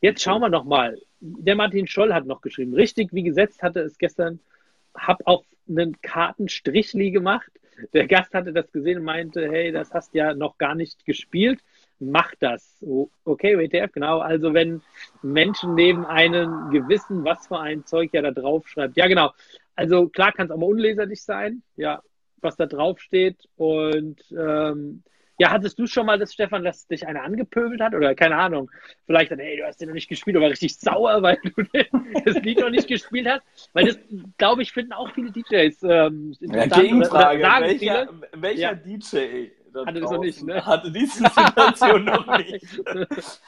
Jetzt 0.00 0.22
schauen 0.22 0.40
wir 0.40 0.48
noch 0.48 0.64
mal. 0.64 1.00
Der 1.20 1.56
Martin 1.56 1.86
Scholl 1.86 2.12
hat 2.12 2.26
noch 2.26 2.40
geschrieben. 2.40 2.74
Richtig, 2.74 3.12
wie 3.12 3.22
gesetzt 3.22 3.62
hatte 3.62 3.80
es 3.80 3.98
gestern. 3.98 4.38
Hab 4.94 5.26
auf 5.26 5.44
einen 5.68 6.00
Kartenstrichli 6.02 7.10
gemacht. 7.10 7.50
Der 7.92 8.06
Gast 8.06 8.34
hatte 8.34 8.52
das 8.52 8.70
gesehen 8.72 8.98
und 8.98 9.04
meinte, 9.04 9.48
hey, 9.48 9.72
das 9.72 9.92
hast 9.92 10.14
ja 10.14 10.34
noch 10.34 10.58
gar 10.58 10.74
nicht 10.74 11.04
gespielt. 11.04 11.60
Mach 12.00 12.32
das. 12.38 12.84
Okay, 13.24 13.58
WTF, 13.58 13.92
genau. 13.92 14.18
Also 14.18 14.54
wenn 14.54 14.82
Menschen 15.22 15.74
neben 15.74 16.04
einem 16.06 16.70
gewissen, 16.70 17.24
was 17.24 17.46
für 17.46 17.58
ein 17.58 17.84
Zeug 17.86 18.10
ja 18.12 18.22
da 18.22 18.30
drauf 18.30 18.68
schreibt. 18.68 18.96
Ja, 18.96 19.06
genau. 19.06 19.32
Also 19.78 20.08
klar 20.08 20.32
kann 20.32 20.46
es 20.46 20.50
auch 20.50 20.56
mal 20.56 20.66
unleserlich 20.66 21.22
sein, 21.22 21.62
ja, 21.76 22.02
was 22.38 22.56
da 22.56 22.66
drauf 22.66 22.98
steht. 22.98 23.48
Und 23.54 24.20
ähm, 24.32 25.04
ja, 25.38 25.52
hattest 25.52 25.78
du 25.78 25.86
schon 25.86 26.04
mal 26.04 26.18
das, 26.18 26.32
Stefan, 26.32 26.64
dass 26.64 26.88
dich 26.88 27.06
einer 27.06 27.22
angepöbelt 27.22 27.80
hat? 27.80 27.94
Oder 27.94 28.16
keine 28.16 28.34
Ahnung, 28.34 28.72
vielleicht 29.06 29.30
dann, 29.30 29.38
ey, 29.38 29.56
du 29.56 29.64
hast 29.64 29.80
den 29.80 29.86
noch 29.86 29.94
nicht 29.94 30.08
gespielt, 30.08 30.36
aber 30.36 30.50
richtig 30.50 30.76
sauer, 30.76 31.22
weil 31.22 31.38
du 31.44 31.62
das 32.24 32.42
Lied 32.42 32.58
noch 32.58 32.70
nicht 32.70 32.88
gespielt 32.88 33.28
hast? 33.28 33.70
Weil 33.72 33.86
das, 33.86 34.00
glaube 34.36 34.62
ich, 34.62 34.72
finden 34.72 34.92
auch 34.92 35.14
viele 35.14 35.30
DJs 35.30 35.80
ähm, 35.84 36.34
ja, 36.40 36.66
Gegenfrage, 36.66 37.40
welcher, 37.40 38.08
welcher 38.32 38.60
ja. 38.60 38.74
DJ 38.74 39.50
hatte 39.74 40.00
das 40.00 40.10
noch 40.10 40.20
nicht, 40.20 40.42
ne? 40.44 40.64
Hatte 40.64 40.90
diese 40.90 41.24
Situation 41.24 42.04
noch 42.04 42.38
nicht. 42.38 42.82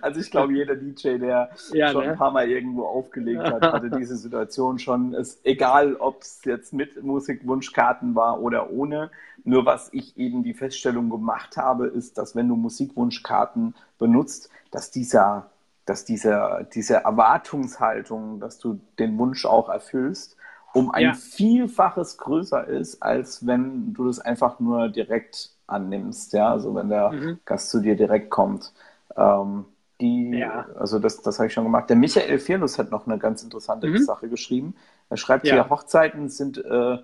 Also 0.00 0.18
ich 0.18 0.32
glaube, 0.32 0.54
jeder 0.54 0.74
DJ, 0.74 1.18
der 1.18 1.50
ja, 1.72 1.92
schon 1.92 2.04
ne? 2.04 2.10
ein 2.10 2.18
paar 2.18 2.32
Mal 2.32 2.50
irgendwo 2.50 2.84
aufgelegt 2.84 3.44
hat, 3.44 3.62
hatte 3.72 3.90
diese 3.90 4.16
Situation 4.16 4.80
schon. 4.80 5.14
Es, 5.14 5.40
egal, 5.44 5.94
ob 5.94 6.22
es 6.22 6.40
jetzt 6.44 6.72
mit 6.72 7.00
Musikwunschkarten 7.02 8.16
war 8.16 8.40
oder 8.40 8.70
ohne. 8.72 9.10
Nur 9.44 9.66
was 9.66 9.88
ich 9.92 10.18
eben 10.18 10.42
die 10.42 10.54
Feststellung 10.54 11.10
gemacht 11.10 11.56
habe, 11.56 11.86
ist, 11.86 12.18
dass 12.18 12.34
wenn 12.34 12.48
du 12.48 12.56
Musikwunschkarten 12.56 13.74
benutzt, 13.98 14.50
dass 14.72 14.90
dieser, 14.90 15.50
dass 15.86 16.04
dieser, 16.04 16.64
diese 16.64 16.94
Erwartungshaltung, 16.96 18.40
dass 18.40 18.58
du 18.58 18.80
den 18.98 19.16
Wunsch 19.16 19.46
auch 19.46 19.68
erfüllst, 19.68 20.36
um 20.78 20.90
ein 20.90 21.04
ja. 21.04 21.14
Vielfaches 21.14 22.18
größer 22.18 22.66
ist, 22.66 23.02
als 23.02 23.46
wenn 23.46 23.92
du 23.94 24.06
das 24.06 24.20
einfach 24.20 24.60
nur 24.60 24.88
direkt 24.88 25.50
annimmst, 25.66 26.32
ja, 26.32 26.50
also 26.50 26.74
wenn 26.74 26.88
der 26.88 27.10
mhm. 27.10 27.38
Gast 27.44 27.70
zu 27.70 27.80
dir 27.80 27.96
direkt 27.96 28.30
kommt. 28.30 28.72
Ähm, 29.16 29.66
die, 30.00 30.30
ja. 30.30 30.66
also 30.78 30.98
das, 30.98 31.22
das 31.22 31.38
habe 31.38 31.48
ich 31.48 31.52
schon 31.52 31.64
gemacht. 31.64 31.90
Der 31.90 31.96
Michael 31.96 32.38
Fearlus 32.38 32.78
hat 32.78 32.90
noch 32.90 33.06
eine 33.06 33.18
ganz 33.18 33.42
interessante 33.42 33.88
mhm. 33.88 33.98
Sache 33.98 34.28
geschrieben. 34.28 34.74
Er 35.10 35.16
schreibt 35.16 35.46
ja. 35.46 35.54
hier, 35.54 35.70
Hochzeiten 35.70 36.28
sind, 36.28 36.58
äh, 36.58 36.98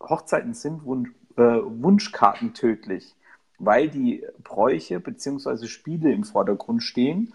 Hochzeiten 0.00 0.52
sind 0.54 0.84
Wunsch, 0.84 1.10
äh, 1.36 1.42
Wunschkarten 1.42 2.52
tödlich, 2.52 3.14
weil 3.58 3.88
die 3.88 4.24
Bräuche 4.42 5.00
bzw. 5.00 5.66
Spiele 5.66 6.12
im 6.12 6.24
Vordergrund 6.24 6.82
stehen. 6.82 7.34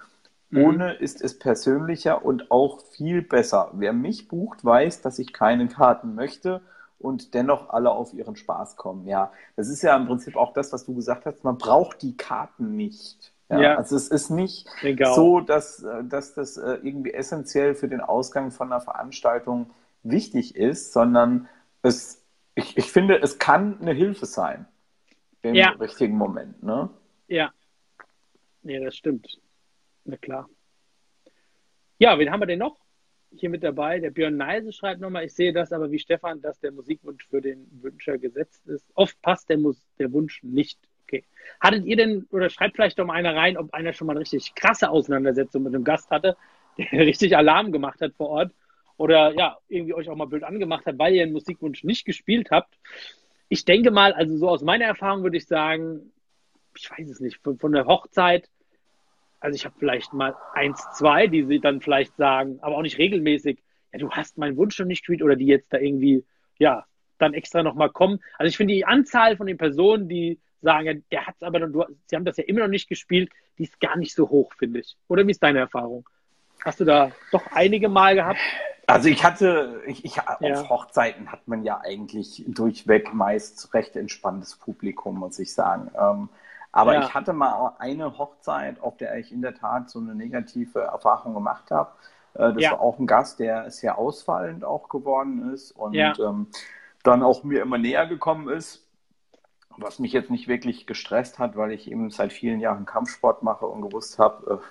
Ohne 0.52 0.94
ist 0.94 1.22
es 1.22 1.38
persönlicher 1.38 2.26
und 2.26 2.50
auch 2.50 2.82
viel 2.82 3.22
besser. 3.22 3.70
Wer 3.74 3.94
mich 3.94 4.28
bucht, 4.28 4.66
weiß, 4.66 5.02
dass 5.02 5.20
ich 5.20 5.32
keine 5.32 5.68
Karten 5.68 6.16
möchte 6.16 6.62
und 6.98 7.34
dennoch 7.34 7.70
alle 7.70 7.92
auf 7.92 8.14
ihren 8.14 8.36
Spaß 8.36 8.76
kommen. 8.76 9.08
Ja, 9.08 9.32
das 9.56 9.70
ist 9.70 9.84
ja 9.84 9.96
im 9.96 10.08
Prinzip 10.08 10.36
auch 10.36 10.54
das, 10.54 10.74
was 10.74 10.86
du 10.86 10.96
gesagt 10.96 11.26
hast. 11.26 11.44
Man 11.44 11.58
braucht 11.58 12.02
die 12.02 12.18
Karten 12.18 12.76
nicht. 12.76 13.32
Ja, 13.50 13.62
ja. 13.62 13.76
Also 13.76 13.96
es 13.96 14.10
ist 14.10 14.30
nicht 14.30 14.68
so, 15.16 15.40
dass, 15.40 15.84
äh, 15.84 16.04
dass 16.04 16.34
das 16.34 16.58
äh, 16.58 16.80
irgendwie 16.84 17.14
essentiell 17.14 17.74
für 17.74 17.88
den 17.88 18.02
Ausgang 18.02 18.52
von 18.52 18.72
einer 18.72 18.82
Veranstaltung 18.82 19.72
wichtig 20.04 20.56
ist, 20.56 20.94
sondern 20.94 21.48
es, 21.82 22.24
ich, 22.56 22.78
ich 22.78 22.92
finde, 22.92 23.22
es 23.22 23.40
kann 23.40 23.80
eine 23.82 23.94
Hilfe 23.94 24.26
sein 24.26 24.68
im 25.42 25.56
ja. 25.56 25.70
richtigen 25.72 26.16
Moment. 26.16 26.62
Ne? 26.62 26.90
Ja. 27.28 27.52
Ja, 28.64 28.84
das 28.84 28.96
stimmt. 28.96 29.40
Na 30.10 30.18
klar. 30.18 30.50
Ja, 32.00 32.18
wen 32.18 32.32
haben 32.32 32.42
wir 32.42 32.48
denn 32.48 32.60
noch 32.60 32.80
hier 33.32 33.50
mit 33.50 33.64
dabei? 33.64 34.00
Der 34.00 34.10
Björn 34.10 34.38
Neise 34.38 34.74
schreibt 34.74 35.02
nochmal, 35.02 35.26
ich 35.26 35.36
sehe 35.36 35.54
das 35.54 35.72
aber 35.72 35.92
wie 35.92 36.00
Stefan, 36.00 36.42
dass 36.42 36.60
der 36.60 36.72
Musikwunsch 36.72 37.28
für 37.28 37.42
den 37.42 37.68
Wünscher 37.84 38.18
gesetzt 38.18 38.66
ist. 38.66 38.90
Oft 38.96 39.22
passt 39.22 39.50
der, 39.50 39.60
Mus 39.60 39.86
der 40.00 40.12
Wunsch 40.12 40.42
nicht. 40.42 40.80
Okay. 41.04 41.26
Hattet 41.60 41.86
ihr 41.86 41.96
denn, 41.96 42.26
oder 42.32 42.50
schreibt 42.50 42.76
vielleicht 42.76 42.98
doch 42.98 43.06
mal 43.06 43.14
einer 43.14 43.36
rein, 43.36 43.56
ob 43.56 43.72
einer 43.72 43.94
schon 43.94 44.08
mal 44.08 44.14
eine 44.14 44.22
richtig 44.22 44.56
krasse 44.56 44.90
Auseinandersetzung 44.90 45.62
mit 45.62 45.76
einem 45.76 45.84
Gast 45.84 46.10
hatte, 46.10 46.36
der 46.78 47.06
richtig 47.06 47.38
Alarm 47.38 47.72
gemacht 47.72 48.02
hat 48.02 48.16
vor 48.16 48.30
Ort 48.30 48.54
oder 48.98 49.34
ja, 49.36 49.60
irgendwie 49.68 49.94
euch 49.94 50.10
auch 50.10 50.16
mal 50.16 50.26
blöd 50.26 50.44
angemacht 50.44 50.88
hat, 50.88 50.98
weil 50.98 51.14
ihr 51.14 51.24
einen 51.24 51.34
Musikwunsch 51.34 51.84
nicht 51.84 52.06
gespielt 52.06 52.50
habt. 52.50 52.80
Ich 53.48 53.64
denke 53.64 53.92
mal, 53.92 54.14
also 54.14 54.36
so 54.38 54.50
aus 54.50 54.64
meiner 54.64 54.86
Erfahrung 54.86 55.22
würde 55.22 55.38
ich 55.38 55.46
sagen, 55.46 56.12
ich 56.76 56.90
weiß 56.90 57.10
es 57.10 57.20
nicht, 57.20 57.38
von, 57.44 57.60
von 57.60 57.74
der 57.74 57.86
Hochzeit 57.86 58.50
also 59.40 59.56
ich 59.56 59.66
habe 59.66 59.76
vielleicht 59.78 60.14
mal 60.14 60.36
eins, 60.54 60.86
zwei, 60.98 61.28
die 61.28 61.46
sie 61.46 61.60
dann 61.60 61.82
vielleicht 61.82 62.16
sagen, 62.18 62.60
aber 62.62 62.78
auch 62.78 62.82
nicht 62.82 62.98
regelmäßig, 62.98 63.60
ja, 63.92 64.00
du 64.00 64.12
hast 64.12 64.38
meinen 64.38 64.58
Wunsch 64.58 64.78
noch 64.80 64.86
nicht 64.86 65.02
gespielt 65.02 65.24
oder 65.24 65.36
die 65.36 65.48
jetzt 65.48 65.72
da 65.74 65.78
irgendwie, 65.78 66.24
ja, 66.58 66.86
dann 67.18 67.34
extra 67.34 67.64
nochmal 67.64 67.90
kommen. 67.90 68.20
Also 68.38 68.50
ich 68.50 68.58
finde 68.58 68.74
die 68.74 68.86
Anzahl 68.86 69.38
von 69.38 69.48
den 69.48 69.58
Personen, 69.58 70.08
die 70.08 70.40
sagen, 70.62 70.86
ja, 70.86 70.94
der 71.12 71.28
hat 71.28 71.36
es 71.36 71.44
aber, 71.44 71.60
du, 71.60 71.86
sie 72.06 72.16
haben 72.16 72.26
das 72.26 72.38
ja 72.38 72.44
immer 72.46 72.62
noch 72.62 72.68
nicht 72.68 72.90
gespielt, 72.90 73.30
die 73.58 73.64
ist 73.64 73.80
gar 73.80 73.98
nicht 73.98 74.14
so 74.16 74.30
hoch, 74.30 74.54
finde 74.58 74.80
ich. 74.80 74.96
Oder 75.08 75.26
wie 75.26 75.32
ist 75.32 75.44
deine 75.44 75.60
Erfahrung? 75.60 76.08
Hast 76.64 76.80
du 76.80 76.86
da 76.86 77.12
doch 77.32 77.44
einige 77.52 77.88
Mal 77.88 78.16
gehabt? 78.16 78.40
Also 78.86 79.08
ich 79.08 79.24
hatte, 79.24 79.82
ich, 79.86 80.04
ich 80.04 80.16
ja. 80.16 80.38
auf 80.40 80.70
Hochzeiten 80.70 81.32
hat 81.32 81.48
man 81.48 81.64
ja 81.64 81.80
eigentlich 81.80 82.44
durchweg 82.48 83.14
meist 83.14 83.74
recht 83.74 83.96
entspanntes 83.96 84.56
Publikum, 84.56 85.20
muss 85.20 85.40
ich 85.40 85.54
sagen. 85.54 85.92
Ähm, 86.00 86.30
aber 86.72 86.94
ja. 86.94 87.04
ich 87.04 87.14
hatte 87.14 87.34
mal 87.34 87.74
eine 87.80 88.18
Hochzeit, 88.18 88.80
auf 88.82 88.98
der 88.98 89.18
ich 89.18 89.32
in 89.32 89.42
der 89.42 89.56
Tat 89.56 89.90
so 89.90 90.00
eine 90.00 90.14
negative 90.16 90.82
Erfahrung 90.82 91.34
gemacht 91.34 91.72
habe. 91.72 91.92
Äh, 92.36 92.54
das 92.54 92.64
ja. 92.64 92.72
war 92.72 92.82
auch 92.82 93.00
ein 93.00 93.08
Gast, 93.08 93.40
der 93.40 93.72
sehr 93.72 93.98
ausfallend 93.98 94.64
auch 94.64 94.90
geworden 94.90 95.52
ist 95.52 95.72
und 95.72 95.94
ja. 95.94 96.14
ähm, 96.20 96.48
dann 97.04 97.24
auch 97.24 97.44
mir 97.44 97.62
immer 97.62 97.78
näher 97.78 98.06
gekommen 98.06 98.50
ist, 98.50 98.86
was 99.78 100.00
mich 100.00 100.12
jetzt 100.12 100.30
nicht 100.30 100.48
wirklich 100.48 100.86
gestresst 100.86 101.40
hat, 101.40 101.56
weil 101.56 101.72
ich 101.72 101.90
eben 101.90 102.12
seit 102.12 102.34
vielen 102.34 102.60
Jahren 102.60 102.86
Kampfsport 102.86 103.44
mache 103.44 103.66
und 103.66 103.82
gewusst 103.82 104.20
habe, 104.20 104.62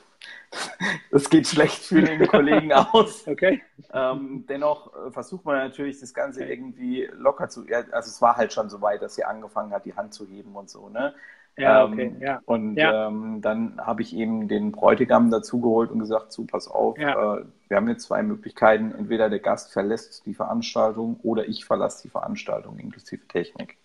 es 1.11 1.27
äh, 1.27 1.29
geht 1.31 1.47
schlecht 1.47 1.85
für 1.85 2.03
den 2.03 2.27
Kollegen 2.27 2.73
aus. 2.75 3.27
Okay. 3.27 3.63
Ähm, 3.93 4.45
dennoch 4.49 4.95
äh, 4.95 5.11
versucht 5.11 5.45
man 5.45 5.57
natürlich 5.57 5.99
das 6.01 6.15
Ganze 6.15 6.45
irgendwie 6.45 7.09
locker 7.13 7.49
zu. 7.49 7.67
Also 7.91 8.11
es 8.11 8.21
war 8.21 8.37
halt 8.37 8.53
schon 8.53 8.69
so 8.69 8.81
weit, 8.81 9.03
dass 9.03 9.15
sie 9.15 9.25
angefangen 9.25 9.73
hat, 9.73 9.85
die 9.85 9.95
Hand 9.95 10.15
zu 10.15 10.27
heben 10.27 10.55
und 10.55 10.71
so, 10.71 10.89
ne? 10.89 11.15
Ja, 11.59 11.85
okay, 11.85 12.12
ähm, 12.14 12.21
ja. 12.21 12.40
Und 12.47 12.77
ja. 12.77 13.09
Ähm, 13.09 13.40
dann 13.40 13.79
habe 13.79 14.03
ich 14.03 14.14
eben 14.14 14.49
den 14.49 14.73
Bräutigam 14.73 15.31
dazugeholt 15.31 15.90
und 15.90 15.99
gesagt, 15.99 16.33
so, 16.33 16.44
pass 16.44 16.68
auf, 16.68 16.99
ja. 16.99 17.37
äh, 17.37 17.44
wir 17.68 17.77
haben 17.77 17.88
jetzt 17.88 18.05
zwei 18.05 18.23
Möglichkeiten. 18.23 18.92
Entweder 18.97 19.29
der 19.29 19.40
Gast 19.40 19.73
verlässt 19.73 20.25
die 20.27 20.35
Veranstaltung 20.35 21.18
oder 21.23 21.49
ich 21.49 21.64
verlasse 21.64 22.03
die 22.03 22.09
Veranstaltung 22.11 22.79
inklusive 22.79 23.27
Technik. 23.29 23.77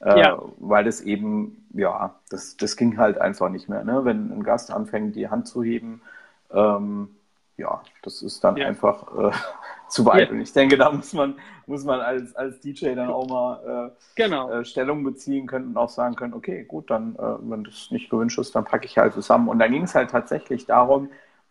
Äh, 0.00 0.20
Ja. 0.20 0.42
Weil 0.58 0.84
das 0.84 1.00
eben, 1.00 1.66
ja, 1.72 2.14
das, 2.30 2.56
das 2.56 2.76
ging 2.76 2.98
halt 2.98 3.18
einfach 3.18 3.48
nicht 3.50 3.68
mehr. 3.68 3.84
Ne? 3.84 4.04
Wenn 4.04 4.32
ein 4.32 4.42
Gast 4.42 4.72
anfängt, 4.72 5.14
die 5.14 5.28
Hand 5.28 5.46
zu 5.46 5.62
heben, 5.62 6.02
ähm, 6.52 7.10
ja, 7.56 7.82
das 8.02 8.22
ist 8.22 8.42
dann 8.42 8.60
einfach 8.60 9.06
äh, 9.16 9.30
zu 9.94 10.04
weit. 10.06 10.30
Ja. 10.30 10.30
Und 10.30 10.40
ich 10.40 10.52
denke, 10.52 10.76
da 10.76 10.90
muss 10.92 11.12
man, 11.12 11.36
muss 11.66 11.84
man 11.84 12.00
als, 12.00 12.34
als 12.36 12.60
DJ 12.60 12.94
dann 12.94 13.10
auch 13.10 13.26
mal 13.28 13.92
Genau. 14.16 14.50
äh, 14.50 14.60
äh, 14.60 14.64
Stellung 14.64 15.04
beziehen 15.04 15.46
können 15.46 15.68
und 15.68 15.76
auch 15.76 15.88
sagen 15.88 16.16
können, 16.16 16.34
okay, 16.34 16.64
gut, 16.64 16.90
dann, 16.90 17.16
äh, 17.16 17.20
wenn 17.40 17.64
das 17.64 17.90
nicht 17.90 18.10
gewünscht 18.10 18.38
ist, 18.38 18.54
dann 18.54 18.64
packe 18.64 18.86
ich 18.86 18.98
halt 18.98 19.14
zusammen. 19.14 19.48
Und 19.48 19.58
dann 19.58 19.70
ging 19.72 19.84
es 19.84 19.94
halt 19.94 20.10
tatsächlich 20.10 20.66
darum, 20.66 21.10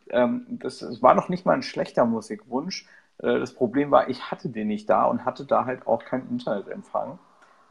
ähm, 0.10 0.46
das, 0.50 0.82
es 0.82 1.02
war 1.02 1.16
noch 1.16 1.30
nicht 1.30 1.46
mal 1.46 1.54
ein 1.54 1.64
schlechter 1.64 2.06
Musikwunsch. 2.06 2.88
Äh, 3.20 3.40
das 3.40 3.54
Problem 3.54 3.92
war, 3.92 4.10
ich 4.10 4.32
hatte 4.32 4.50
den 4.50 4.68
nicht 4.68 4.90
da 4.90 5.06
und 5.06 5.26
hatte 5.26 5.46
da 5.46 5.66
halt 5.66 5.88
auch 5.88 6.06
keinen 6.06 6.30
Internetempfang. 6.30 7.20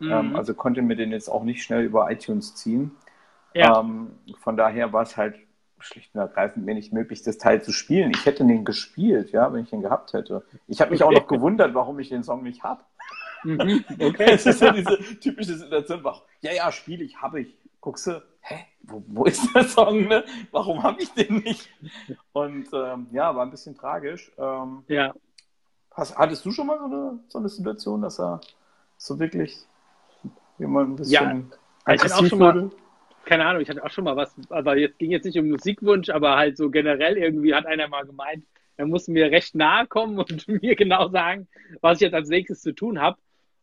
Ähm, 0.09 0.31
Mhm. 0.31 0.37
also 0.37 0.55
konnte 0.55 0.83
mir 0.83 0.97
den 0.97 1.13
jetzt 1.13 1.29
auch 1.29 1.45
nicht 1.45 1.63
schnell 1.63 1.85
über 1.85 2.11
iTunes 2.11 2.55
ziehen. 2.57 2.93
ja. 3.55 3.81
Ähm, 3.81 4.19
von 4.41 4.57
daher 4.57 4.93
war 4.93 5.03
es 5.03 5.17
halt 5.17 5.37
schlicht 5.83 6.15
und 6.15 6.21
ergreifend 6.21 6.65
mir 6.65 6.75
nicht 6.75 6.93
möglich, 6.93 7.23
das 7.23 7.39
Teil 7.39 7.63
zu 7.63 7.73
spielen. 7.73 8.11
Ich 8.11 8.27
hätte 8.27 8.45
den 8.45 8.65
gespielt, 8.65 9.33
ja, 9.33 9.53
wenn 9.53 9.65
ich 9.65 9.71
den 9.71 9.83
gehabt 9.83 10.13
hätte. 10.13 10.45
Ich 10.69 10.81
habe 10.81 10.91
mich 10.91 11.03
auch 11.03 11.13
noch 11.13 11.27
gewundert, 11.27 11.75
warum 11.75 11.99
ich 11.99 12.09
den 12.09 12.23
Song 12.23 12.43
nicht 12.43 12.63
habe. 12.63 12.83
Mhm. 13.45 13.85
Okay. 14.01 14.33
Es 14.33 14.47
ist 14.47 14.61
ja 14.61 14.73
diese 14.73 14.97
typische 15.19 15.55
Situation, 15.55 16.03
warum, 16.03 16.23
ja, 16.41 16.53
ja, 16.53 16.73
spiele 16.73 17.05
ich, 17.05 17.21
habe 17.21 17.41
ich. 17.41 17.57
Guckst 17.81 18.07
du, 18.07 18.23
hä, 18.41 18.65
wo, 18.83 19.03
wo 19.09 19.25
ist 19.25 19.55
der 19.55 19.65
Song, 19.65 20.07
ne? 20.07 20.25
Warum 20.53 20.83
habe 20.83 21.03
ich 21.03 21.13
den 21.13 21.39
nicht? 21.39 21.69
Und 22.33 22.69
ähm, 22.73 23.09
ja, 23.11 23.35
war 23.35 23.45
ein 23.45 23.51
bisschen 23.51 23.75
tragisch. 23.75 24.31
Ähm, 24.39 24.85
ja. 24.87 25.13
hast, 25.93 26.17
hattest 26.17 26.45
du 26.45 26.53
schon 26.53 26.69
mal 26.69 26.79
so 26.79 26.85
eine, 26.85 27.19
so 27.29 27.39
eine 27.39 27.49
Situation, 27.49 28.03
dass 28.03 28.21
er 28.21 28.41
so 28.97 29.19
wirklich 29.19 29.67
jemand 30.59 30.91
ein 30.91 30.97
bisschen 30.97 31.51
Ja, 31.87 31.95
ich 31.95 32.05
hatte 32.05 32.17
auch 32.17 32.27
schon 32.27 32.39
mal-? 32.39 32.71
Keine 33.25 33.45
Ahnung, 33.47 33.63
ich 33.63 33.69
hatte 33.71 33.85
auch 33.85 33.91
schon 33.91 34.05
mal 34.05 34.17
was, 34.17 34.35
aber 34.51 34.77
jetzt 34.77 34.99
ging 34.99 35.11
jetzt 35.11 35.25
nicht 35.25 35.39
um 35.39 35.49
Musikwunsch, 35.49 36.09
aber 36.11 36.37
halt 36.37 36.57
so 36.57 36.71
generell 36.71 37.17
irgendwie 37.17 37.55
hat 37.55 37.67
einer 37.67 37.89
mal 37.89 38.05
gemeint, 38.05 38.45
er 38.77 38.87
muss 38.87 39.07
mir 39.09 39.31
recht 39.31 39.55
nahe 39.55 39.87
kommen 39.87 40.19
und 40.19 40.47
mir 40.63 40.75
genau 40.77 41.09
sagen, 41.09 41.49
was 41.81 41.99
ich 41.99 42.03
jetzt 42.03 42.15
als 42.15 42.29
nächstes 42.29 42.61
zu 42.63 42.73
tun 42.73 43.01
habe. 43.01 43.19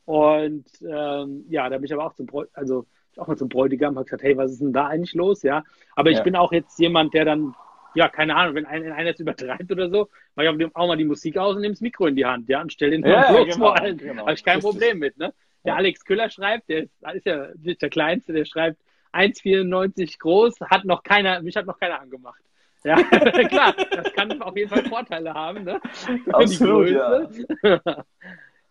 Und 0.05 0.65
ähm, 0.81 1.45
ja, 1.49 1.69
da 1.69 1.77
bin 1.77 1.85
ich 1.85 1.93
aber 1.93 2.05
auch 2.05 2.13
zum 2.13 2.25
Bräu 2.25 2.45
also 2.53 2.85
auch 3.17 3.27
mal 3.27 3.37
zum 3.37 3.49
Bräutigam, 3.49 3.95
habe 3.95 4.05
gesagt, 4.05 4.23
hey, 4.23 4.37
was 4.37 4.51
ist 4.51 4.61
denn 4.61 4.71
da 4.71 4.87
eigentlich 4.87 5.13
los? 5.13 5.43
Ja, 5.43 5.63
aber 5.95 6.09
ich 6.09 6.17
Ja. 6.17 6.23
bin 6.23 6.35
auch 6.35 6.51
jetzt 6.53 6.79
jemand, 6.79 7.13
der 7.13 7.25
dann, 7.25 7.53
ja, 7.95 8.07
keine 8.07 8.35
Ahnung, 8.35 8.55
wenn 8.55 8.65
ein- 8.65 8.91
einer 8.91 9.09
jetzt 9.09 9.19
übertreibt 9.19 9.69
oder 9.71 9.89
so, 9.89 10.07
mache 10.35 10.45
ich 10.55 10.65
auch- 10.65 10.75
auch 10.75 10.87
mal 10.87 10.95
die 10.95 11.03
Musik 11.05 11.37
aus 11.37 11.55
und 11.55 11.61
nehme 11.61 11.73
das 11.73 11.81
Mikro 11.81 12.05
in 12.07 12.15
die 12.15 12.25
Hand, 12.25 12.47
ja, 12.47 12.61
und 12.61 12.71
stelle 12.71 12.91
den 12.91 13.05
Ja, 13.05 13.29
bloß 13.31 13.55
genau, 13.55 13.57
vor 13.67 13.79
allen. 13.81 13.97
genau. 13.97 14.21
Habe 14.21 14.33
ich 14.33 14.43
kein. 14.43 14.61
Problem 14.61 14.99
mit, 14.99 15.17
ne? 15.17 15.33
Der 15.65 15.73
Ja. 15.73 15.75
Alex 15.77 16.05
Küller 16.05 16.29
schreibt, 16.29 16.69
der 16.69 16.83
ist, 16.83 16.93
ist 17.13 17.25
ja 17.25 17.47
der 17.57 17.89
Kleinste, 17.89 18.31
der 18.31 18.45
schreibt 18.45 18.79
1,94 19.13 20.19
groß, 20.19 20.59
hat 20.61 20.85
noch 20.85 21.03
keiner, 21.03 21.41
mich 21.41 21.55
hat 21.55 21.65
noch 21.65 21.79
keiner 21.79 21.99
angemacht. 22.01 22.41
Ja, 22.83 22.95
klar, 23.49 23.75
das 23.91 24.13
kann 24.13 24.41
auf 24.41 24.55
jeden 24.55 24.69
Fall 24.69 24.85
Vorteile 24.85 25.33
haben, 25.33 25.63
ne? 25.63 25.81
Absolut, 26.31 26.87
Größe. 26.87 27.47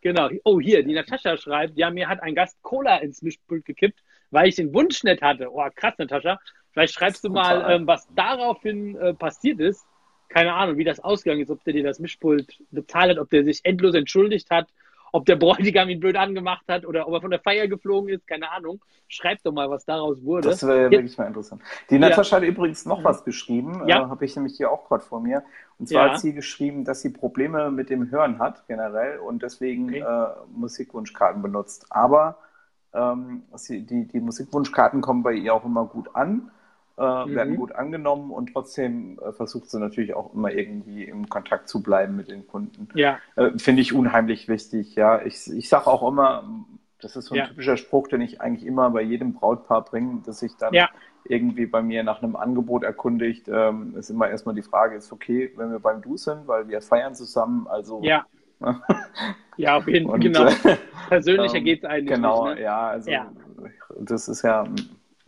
genau. 0.00 0.30
Oh, 0.44 0.60
hier, 0.60 0.82
die 0.82 0.94
Natascha 0.94 1.36
schreibt, 1.36 1.76
ja, 1.76 1.90
mir 1.90 2.08
hat 2.08 2.22
ein 2.22 2.34
Gast 2.34 2.56
Cola 2.62 2.96
ins 2.98 3.20
Mischpult 3.20 3.66
gekippt, 3.66 4.00
weil 4.30 4.48
ich 4.48 4.56
den 4.56 4.72
Wunsch 4.72 5.04
nicht 5.04 5.20
hatte. 5.20 5.52
Oh, 5.52 5.66
krass, 5.74 5.94
Natascha. 5.98 6.38
Vielleicht 6.72 6.94
schreibst 6.94 7.24
du 7.24 7.30
mal, 7.30 7.70
ähm, 7.70 7.86
was 7.86 8.08
daraufhin 8.14 8.96
äh, 8.96 9.12
passiert 9.12 9.60
ist. 9.60 9.86
Keine 10.28 10.52
Ahnung, 10.54 10.76
wie 10.78 10.84
das 10.84 11.00
ausgegangen 11.00 11.42
ist, 11.42 11.50
ob 11.50 11.62
der 11.64 11.72
dir 11.72 11.82
das 11.82 11.98
Mischpult 11.98 12.62
bezahlt 12.70 13.10
hat, 13.10 13.18
ob 13.18 13.30
der 13.30 13.44
sich 13.44 13.60
endlos 13.64 13.94
entschuldigt 13.94 14.50
hat, 14.50 14.68
ob 15.12 15.26
der 15.26 15.36
Bräutigam 15.36 15.88
ihn 15.88 16.00
blöd 16.00 16.16
angemacht 16.16 16.64
hat 16.68 16.84
oder 16.86 17.06
ob 17.08 17.14
er 17.14 17.20
von 17.20 17.30
der 17.30 17.40
Feier 17.40 17.68
geflogen 17.68 18.10
ist, 18.10 18.26
keine 18.26 18.50
Ahnung. 18.50 18.82
Schreib 19.08 19.42
doch 19.42 19.52
mal, 19.52 19.70
was 19.70 19.84
daraus 19.84 20.22
wurde. 20.22 20.48
Das 20.48 20.66
wäre 20.66 20.82
ja 20.82 20.90
wirklich 20.90 21.16
mal 21.16 21.26
interessant. 21.26 21.62
Die 21.90 21.98
Natascha 21.98 22.36
hat 22.36 22.42
übrigens 22.42 22.84
noch 22.84 23.00
Mhm. 23.00 23.04
was 23.04 23.24
geschrieben, 23.24 23.88
Ja. 23.88 24.04
äh, 24.04 24.08
habe 24.08 24.24
ich 24.24 24.36
nämlich 24.36 24.56
hier 24.56 24.70
auch 24.70 24.86
gerade 24.86 25.02
vor 25.02 25.20
mir. 25.20 25.42
Und 25.78 25.88
zwar 25.88 26.06
Ja. 26.06 26.12
hat 26.12 26.20
sie 26.20 26.34
geschrieben, 26.34 26.84
dass 26.84 27.00
sie 27.00 27.10
Probleme 27.10 27.70
mit 27.70 27.88
dem 27.90 28.10
Hören 28.10 28.38
hat 28.38 28.66
generell 28.68 29.18
und 29.18 29.42
deswegen 29.42 29.88
Okay. 29.88 30.00
äh, 30.00 30.26
Musikwunschkarten 30.54 31.40
benutzt. 31.42 31.86
Aber 31.90 32.38
ähm, 32.92 33.42
sie, 33.54 33.82
die, 33.86 34.06
die 34.06 34.20
Musikwunschkarten 34.20 35.00
kommen 35.00 35.22
bei 35.22 35.32
ihr 35.32 35.54
auch 35.54 35.64
immer 35.64 35.84
gut 35.86 36.14
an, 36.14 36.50
äh, 36.98 37.02
Mhm. 37.28 37.34
werden 37.34 37.56
gut 37.56 37.72
angenommen 37.72 38.30
und 38.30 38.52
trotzdem 38.52 39.18
äh, 39.20 39.32
versucht 39.32 39.70
sie 39.70 39.78
natürlich 39.78 40.14
auch 40.14 40.34
immer 40.34 40.52
irgendwie 40.52 41.04
im 41.04 41.28
Kontakt 41.28 41.68
zu 41.68 41.82
bleiben 41.82 42.16
mit 42.16 42.30
den 42.30 42.46
Kunden. 42.46 42.88
Ja, 42.94 43.18
Äh, 43.36 43.58
Finde 43.58 43.82
ich 43.82 43.92
unheimlich 43.92 44.48
wichtig, 44.48 44.94
ja. 44.96 45.22
Ich, 45.24 45.50
ich 45.50 45.68
sage 45.68 45.86
auch 45.86 46.06
immer, 46.08 46.44
das 47.00 47.16
ist 47.16 47.26
so 47.26 47.34
ein 47.34 47.38
Ja. 47.38 47.46
typischer 47.46 47.76
Spruch, 47.76 48.08
den 48.08 48.20
ich 48.20 48.40
eigentlich 48.40 48.66
immer 48.66 48.90
bei 48.90 49.02
jedem 49.02 49.34
Brautpaar 49.34 49.84
bringe, 49.84 50.22
dass 50.26 50.42
ich 50.42 50.56
dann 50.56 50.74
Ja. 50.74 50.88
irgendwie 51.24 51.66
bei 51.66 51.82
mir 51.82 52.02
nach 52.02 52.22
einem 52.22 52.34
Angebot 52.36 52.82
erkundigt. 52.82 53.46
Ähm, 53.48 53.94
ist 53.96 54.10
immer 54.10 54.28
erstmal 54.28 54.54
die 54.54 54.62
Frage, 54.62 54.96
ist 54.96 55.12
okay, 55.12 55.52
wenn 55.56 55.70
wir 55.70 55.78
beim 55.78 56.02
Du 56.02 56.16
sind, 56.16 56.48
weil 56.48 56.68
wir 56.68 56.80
feiern 56.82 57.14
zusammen, 57.14 57.66
also 57.68 58.02
ja. 58.04 58.26
Ja, 59.56 59.76
auf 59.76 59.86
jeden 59.88 60.08
Fall, 60.08 60.20
genau. 60.20 60.44
Persönlicher 61.08 61.58
ähm, 61.58 61.64
geht's 61.64 61.84
eigentlich 61.84 62.16
Genau, 62.16 62.44
nicht. 62.46 62.56
Ne? 62.56 62.62
ja, 62.62 62.88
also 62.88 63.10
Ja. 63.10 63.32
das 64.00 64.28
ist 64.28 64.42
ja 64.42 64.66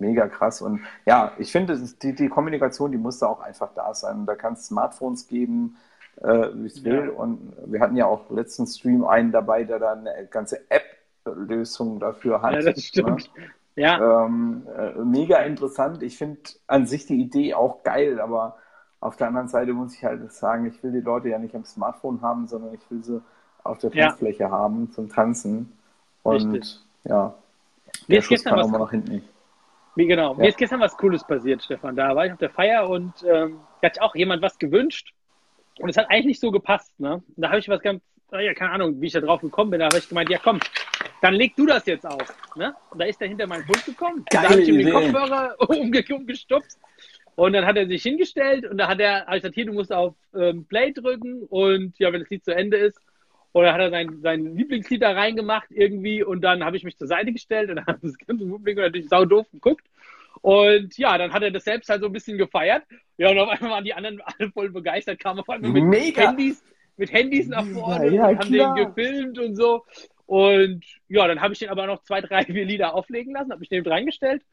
mega 0.01 0.29
krass. 0.29 0.63
Und 0.63 0.81
ja, 1.07 1.33
ich 1.39 1.53
finde, 1.53 1.79
die, 2.03 2.15
die 2.15 2.29
Kommunikation, 2.29 2.93
die 2.93 2.99
muss 2.99 3.19
da 3.19 3.27
auch 3.27 3.41
einfach 3.41 3.73
da 3.75 3.95
sein. 3.95 4.27
Da 4.27 4.35
kann 4.37 4.55
es 4.55 4.67
Smartphones 4.67 5.27
geben, 5.29 5.77
äh, 6.21 6.49
wie 6.55 6.67
es 6.67 6.85
will. 6.85 7.07
Ja. 7.07 7.13
Und 7.13 7.53
wir 7.67 7.81
hatten 7.81 7.97
ja 7.97 8.07
auch 8.07 8.31
letzten 8.31 8.67
Stream 8.67 9.05
einen 9.05 9.33
dabei, 9.33 9.65
der 9.65 9.79
da 9.79 9.93
eine 9.93 10.27
ganze 10.31 10.61
App-Lösung 10.71 12.01
dafür 12.01 12.43
hat. 12.43 12.55
Ja, 12.55 12.61
das 12.63 12.83
stimmt. 12.83 13.31
Ne? 13.37 13.51
Ja, 13.77 14.03
Ähm, 14.27 14.67
äh, 14.77 14.93
mega 15.05 15.39
interessant. 15.39 16.03
Ich 16.03 16.19
finde 16.19 16.41
an 16.67 16.87
sich 16.87 17.07
die 17.07 17.21
Idee 17.21 17.55
auch 17.55 17.83
geil, 17.83 18.21
aber 18.21 18.57
auf 19.01 19.17
der 19.17 19.29
anderen 19.29 19.49
Seite 19.49 19.73
muss 19.73 19.95
ich 19.95 20.05
halt 20.05 20.33
sagen, 20.33 20.67
ich 20.67 20.83
will 20.83 20.93
die 20.93 21.01
Leute 21.01 21.29
ja 21.29 21.39
nicht 21.39 21.55
am 21.55 21.65
Smartphone 21.65 22.21
haben, 22.23 22.47
sondern 22.49 22.75
ich 22.75 22.91
will 22.91 23.03
sie 23.03 23.23
auf 23.65 23.79
der 23.79 23.91
Ja. 23.93 24.09
Tanzfläche 24.09 24.51
haben 24.51 24.91
zum 24.93 25.09
Tanzen. 25.09 25.73
Und 26.23 26.53
Richtig. 26.53 26.81
ja, 27.05 27.35
Mir 28.09 28.15
der 28.15 28.19
ist 28.19 28.25
Schuss 28.27 28.45
kann 28.45 28.61
auch 28.61 28.69
mal 28.69 28.79
nach 28.79 28.91
hinten. 28.91 29.25
Wie 29.97 30.07
genau. 30.07 30.35
Mir 30.35 30.45
Ja. 30.45 30.49
ist 30.51 30.59
gestern 30.59 30.81
was 30.81 30.97
Cooles 30.97 31.25
passiert, 31.27 31.63
Stefan. 31.63 31.97
Da 31.97 32.15
war 32.15 32.27
ich 32.27 32.33
auf 32.33 32.39
der 32.39 32.51
Feier 32.51 32.89
und 32.89 33.13
ähm, 33.25 33.61
da 33.81 33.87
hat 33.87 33.95
sich 33.95 34.03
auch 34.03 34.15
jemand 34.15 34.43
was 34.43 34.59
gewünscht. 34.59 35.13
Und 35.79 35.89
es 35.89 35.97
hat 35.97 36.11
eigentlich 36.11 36.27
nicht 36.27 36.41
so 36.41 36.51
gepasst. 36.51 36.99
Ne? 37.01 37.23
Da 37.37 37.49
habe 37.49 37.59
ich 37.59 37.69
was 37.69 37.81
ganz, 37.81 38.03
ja, 38.33 38.53
keine 38.55 38.73
Ahnung, 38.73 39.01
wie 39.01 39.07
ich 39.07 39.13
da 39.13 39.21
drauf 39.21 39.41
gekommen 39.41 39.71
bin. 39.71 39.81
Da 39.81 39.87
habe 39.87 39.99
ich 39.99 40.09
gemeint, 40.09 40.29
ja 40.29 40.39
komm, 40.43 40.61
dann 41.23 41.35
leg 41.35 41.57
du 41.57 41.67
das 41.67 41.87
jetzt 41.87 42.07
auf. 42.07 42.35
Ne? 42.57 42.75
Und 42.91 43.01
da 43.01 43.07
ist 43.07 43.21
er 43.23 43.29
hinter 43.29 43.47
meinen 43.47 43.65
Pult 43.65 43.85
gekommen. 43.85 44.19
Und 44.21 44.27
da 44.35 44.43
Geile 44.43 44.51
habe 44.51 44.61
ich 44.63 44.69
ihm 44.69 44.79
den. 44.79 44.91
Kopfhörer 44.93 45.57
umge 45.69 46.05
umgestupst. 46.11 46.79
Und 47.37 47.55
dann 47.55 47.65
hat 47.65 47.77
er 47.77 47.87
sich 47.87 48.03
hingestellt 48.03 48.67
und 48.67 48.77
da 48.77 48.89
hat 48.89 49.01
er, 49.01 49.25
habe 49.27 49.37
ich 49.37 49.43
gesagt, 49.43 49.55
hier, 49.55 49.65
du 49.67 49.73
musst 49.73 49.93
auf 49.93 50.15
ähm, 50.35 50.67
Play 50.67 50.93
drücken 50.93 51.43
und 51.49 51.99
ja, 51.99 52.13
wenn 52.13 52.21
das 52.21 52.29
Lied 52.29 52.45
zu 52.45 52.55
Ende 52.55 52.77
ist. 52.77 53.01
Und 53.53 53.65
dann 53.65 53.75
hat 53.75 53.81
er 53.81 53.91
sein, 53.91 54.21
sein 54.23 54.57
Lieblingslied 54.57 55.03
da 55.03 55.13
reingemacht 55.13 55.69
irgendwie 55.71 56.23
und 56.23 56.41
dann 56.43 56.65
habe 56.65 56.77
ich 56.77 56.85
mich 56.85 56.97
zur 56.97 57.09
Seite 57.09 57.33
gestellt 57.33 57.71
und 57.71 57.77
dann 57.77 57.87
hat 57.87 57.99
das 58.03 58.17
ganze 58.19 58.47
Publikum 58.47 58.85
natürlich 58.85 59.09
sau 59.09 59.25
doof 59.25 59.47
geguckt. 59.53 59.85
Und 60.43 60.97
ja, 60.97 61.19
dann 61.19 61.33
hat 61.33 61.43
er 61.43 61.51
das 61.51 61.65
selbst 61.65 61.91
halt 61.91 62.01
so 62.01 62.07
ein 62.07 62.13
bisschen 62.13 62.39
gefeiert. 62.39 62.85
Ja, 63.19 63.31
und 63.31 63.39
auf 63.39 63.49
einmal 63.49 63.71
waren 63.71 63.85
die 63.85 63.95
anderen 63.95 64.21
alle 64.25 64.51
voll 64.53 64.71
begeistert, 64.71 65.19
kamen 65.19 65.41
auf 65.41 65.49
einmal 65.49 65.71
mit 65.71 65.85
Mega. 65.85 66.29
Handys, 66.29 66.63
mit 66.97 67.13
Handys 67.13 67.49
nach 67.49 67.67
vorne 67.67 68.07
Ja, 68.07 68.13
ja, 68.13 68.29
und 68.29 68.39
haben 68.39 68.53
klar. 68.53 68.75
den 68.75 68.87
gefilmt 68.87 69.39
und 69.39 69.57
so. 69.57 69.85
Und 70.27 70.85
ja, 71.09 71.27
dann 71.27 71.41
habe 71.41 71.53
ich 71.53 71.59
den 71.59 71.71
aber 71.71 71.87
noch 71.87 72.03
zwei, 72.05 72.21
drei, 72.21 72.45
vier 72.45 72.65
Lieder 72.65 72.95
auflegen 72.95 73.35
lassen, 73.35 73.51
habe 73.51 73.61
mich 73.61 73.71
neben 73.71 73.91
reingestellt. 73.91 74.45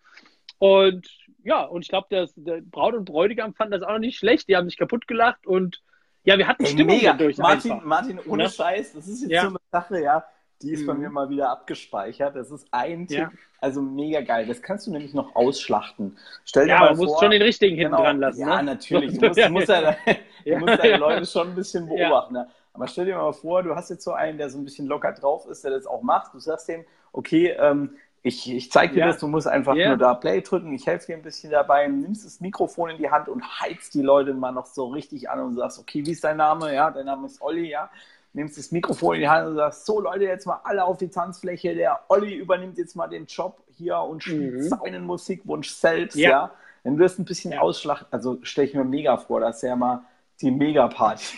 Und 0.57 1.07
ja, 1.43 1.63
und 1.63 1.83
ich 1.83 1.89
glaube, 1.89 2.07
der 2.09 2.61
Braut 2.61 2.95
und 2.95 3.05
Bräutigam 3.05 3.53
fanden 3.53 3.73
das 3.73 3.83
auch 3.83 3.91
noch 3.91 3.99
nicht 3.99 4.17
schlecht. 4.17 4.49
Die 4.49 4.55
haben 4.55 4.67
sich 4.67 4.77
kaputt 4.77 5.07
gelacht 5.07 5.45
und 5.45 5.81
ja, 6.23 6.37
wir 6.37 6.47
hatten 6.47 6.63
Ey, 6.63 6.71
Stimmung 6.71 6.97
mega. 6.97 7.11
dadurch 7.13 7.37
Martin, 7.37 7.71
einfach. 7.71 7.85
Martin, 7.85 8.19
ohne 8.27 8.43
Ne? 8.43 8.49
Scheiß, 8.49 8.93
das 8.93 9.07
ist 9.07 9.21
jetzt 9.21 9.31
Ja. 9.31 9.41
so 9.43 9.47
eine 9.49 9.57
Sache, 9.71 10.01
ja, 10.01 10.25
die 10.61 10.71
ist 10.73 10.85
bei 10.87 10.93
Mhm. 10.93 10.99
mir 11.01 11.09
mal 11.09 11.29
wieder 11.29 11.49
abgespeichert. 11.49 12.35
Das 12.35 12.49
ist 12.51 12.67
ein 12.71 13.07
Tipp, 13.07 13.17
Ja. 13.19 13.31
also 13.61 13.81
mega 13.81 14.21
geil. 14.21 14.45
Das 14.47 14.61
kannst 14.61 14.87
du 14.87 14.91
nämlich 14.91 15.13
noch 15.13 15.35
ausschlachten. 15.35 16.17
Stell 16.45 16.65
dir 16.65 16.71
Ja, 16.71 16.79
mal 16.79 16.85
man 16.89 16.97
vor, 16.97 17.05
muss 17.05 17.19
schon 17.19 17.31
den 17.31 17.41
richtigen 17.41 17.75
hinten 17.75 17.91
Genau. 17.91 18.03
dran 18.03 18.19
lassen. 18.19 18.39
Ja, 18.41 18.57
ne? 18.57 18.63
natürlich. 18.63 19.17
Du 19.19 19.27
musst, 19.27 19.39
du 19.39 19.49
musst, 19.49 19.67
ja, 19.69 19.95
du 20.45 20.57
musst 20.57 20.79
deine. 20.79 20.97
Leute 20.97 21.25
schon 21.25 21.49
ein 21.49 21.55
bisschen 21.55 21.87
beobachten. 21.87 22.33
Ne? 22.33 22.47
Aber 22.73 22.87
stell 22.87 23.05
dir 23.05 23.15
mal 23.17 23.33
vor, 23.33 23.63
du 23.63 23.75
hast 23.75 23.89
jetzt 23.89 24.03
so 24.03 24.13
einen, 24.13 24.37
der 24.37 24.49
so 24.49 24.57
ein 24.57 24.63
bisschen 24.63 24.87
locker 24.87 25.11
drauf 25.13 25.45
ist, 25.47 25.63
der 25.63 25.71
das 25.71 25.85
auch 25.87 26.01
macht. 26.01 26.33
Du 26.33 26.39
sagst 26.39 26.67
dem, 26.69 26.85
okay, 27.11 27.55
ähm, 27.59 27.95
Ich, 28.27 28.51
ich 28.51 28.71
zeige 28.71 28.93
dir 28.95 28.99
Ja. 29.01 29.07
das, 29.07 29.19
du 29.19 29.27
musst 29.27 29.47
einfach 29.47 29.73
Ja. 29.75 29.87
nur 29.89 29.97
da 29.97 30.13
Play 30.13 30.41
drücken, 30.41 30.73
ich 30.73 30.85
helfe 30.85 31.07
dir 31.07 31.15
ein 31.15 31.21
bisschen 31.21 31.49
dabei, 31.51 31.87
nimmst 31.87 32.25
das 32.25 32.41
Mikrofon 32.41 32.89
in 32.89 32.97
die 32.97 33.09
Hand 33.09 33.29
und 33.29 33.41
heizt 33.61 33.93
die 33.93 34.01
Leute 34.01 34.33
mal 34.33 34.51
noch 34.51 34.65
so 34.65 34.87
richtig 34.87 35.29
an 35.29 35.39
und 35.39 35.55
sagst, 35.55 35.79
okay, 35.79 36.05
wie 36.05 36.11
ist 36.11 36.23
dein 36.23 36.37
Name? 36.37 36.73
Ja, 36.73 36.91
dein 36.91 37.05
Name 37.05 37.25
ist 37.27 37.41
Olli, 37.41 37.69
ja. 37.69 37.89
Nimmst 38.33 38.57
das 38.57 38.71
Mikrofon 38.71 39.15
in 39.15 39.21
die 39.21 39.29
Hand 39.29 39.47
und 39.47 39.55
sagst, 39.55 39.85
so 39.85 40.01
Leute, 40.01 40.25
jetzt 40.25 40.45
mal 40.45 40.59
alle 40.63 40.83
auf 40.83 40.97
die 40.97 41.07
Tanzfläche, 41.07 41.73
der 41.73 42.01
Olli 42.09 42.35
übernimmt 42.35 42.77
jetzt 42.77 42.95
mal 42.95 43.07
den 43.07 43.25
Job 43.25 43.63
hier 43.77 43.97
und 43.99 44.21
spielt 44.23 44.53
Mhm. 44.55 44.61
seinen 44.61 45.05
Musikwunsch 45.05 45.69
selbst, 45.69 46.17
Ja. 46.17 46.29
ja. 46.29 46.51
Dann 46.83 46.99
wirst 46.99 47.17
du 47.17 47.21
ein 47.23 47.25
bisschen 47.25 47.53
Ja. 47.53 47.61
ausschlachten, 47.61 48.07
also 48.11 48.37
stelle 48.43 48.67
ich 48.67 48.73
mir 48.73 48.83
mega 48.83 49.17
vor, 49.17 49.39
das 49.39 49.57
ist 49.57 49.61
ja 49.63 49.75
mal 49.75 50.01
die 50.41 50.51
Mega-Party. 50.51 51.37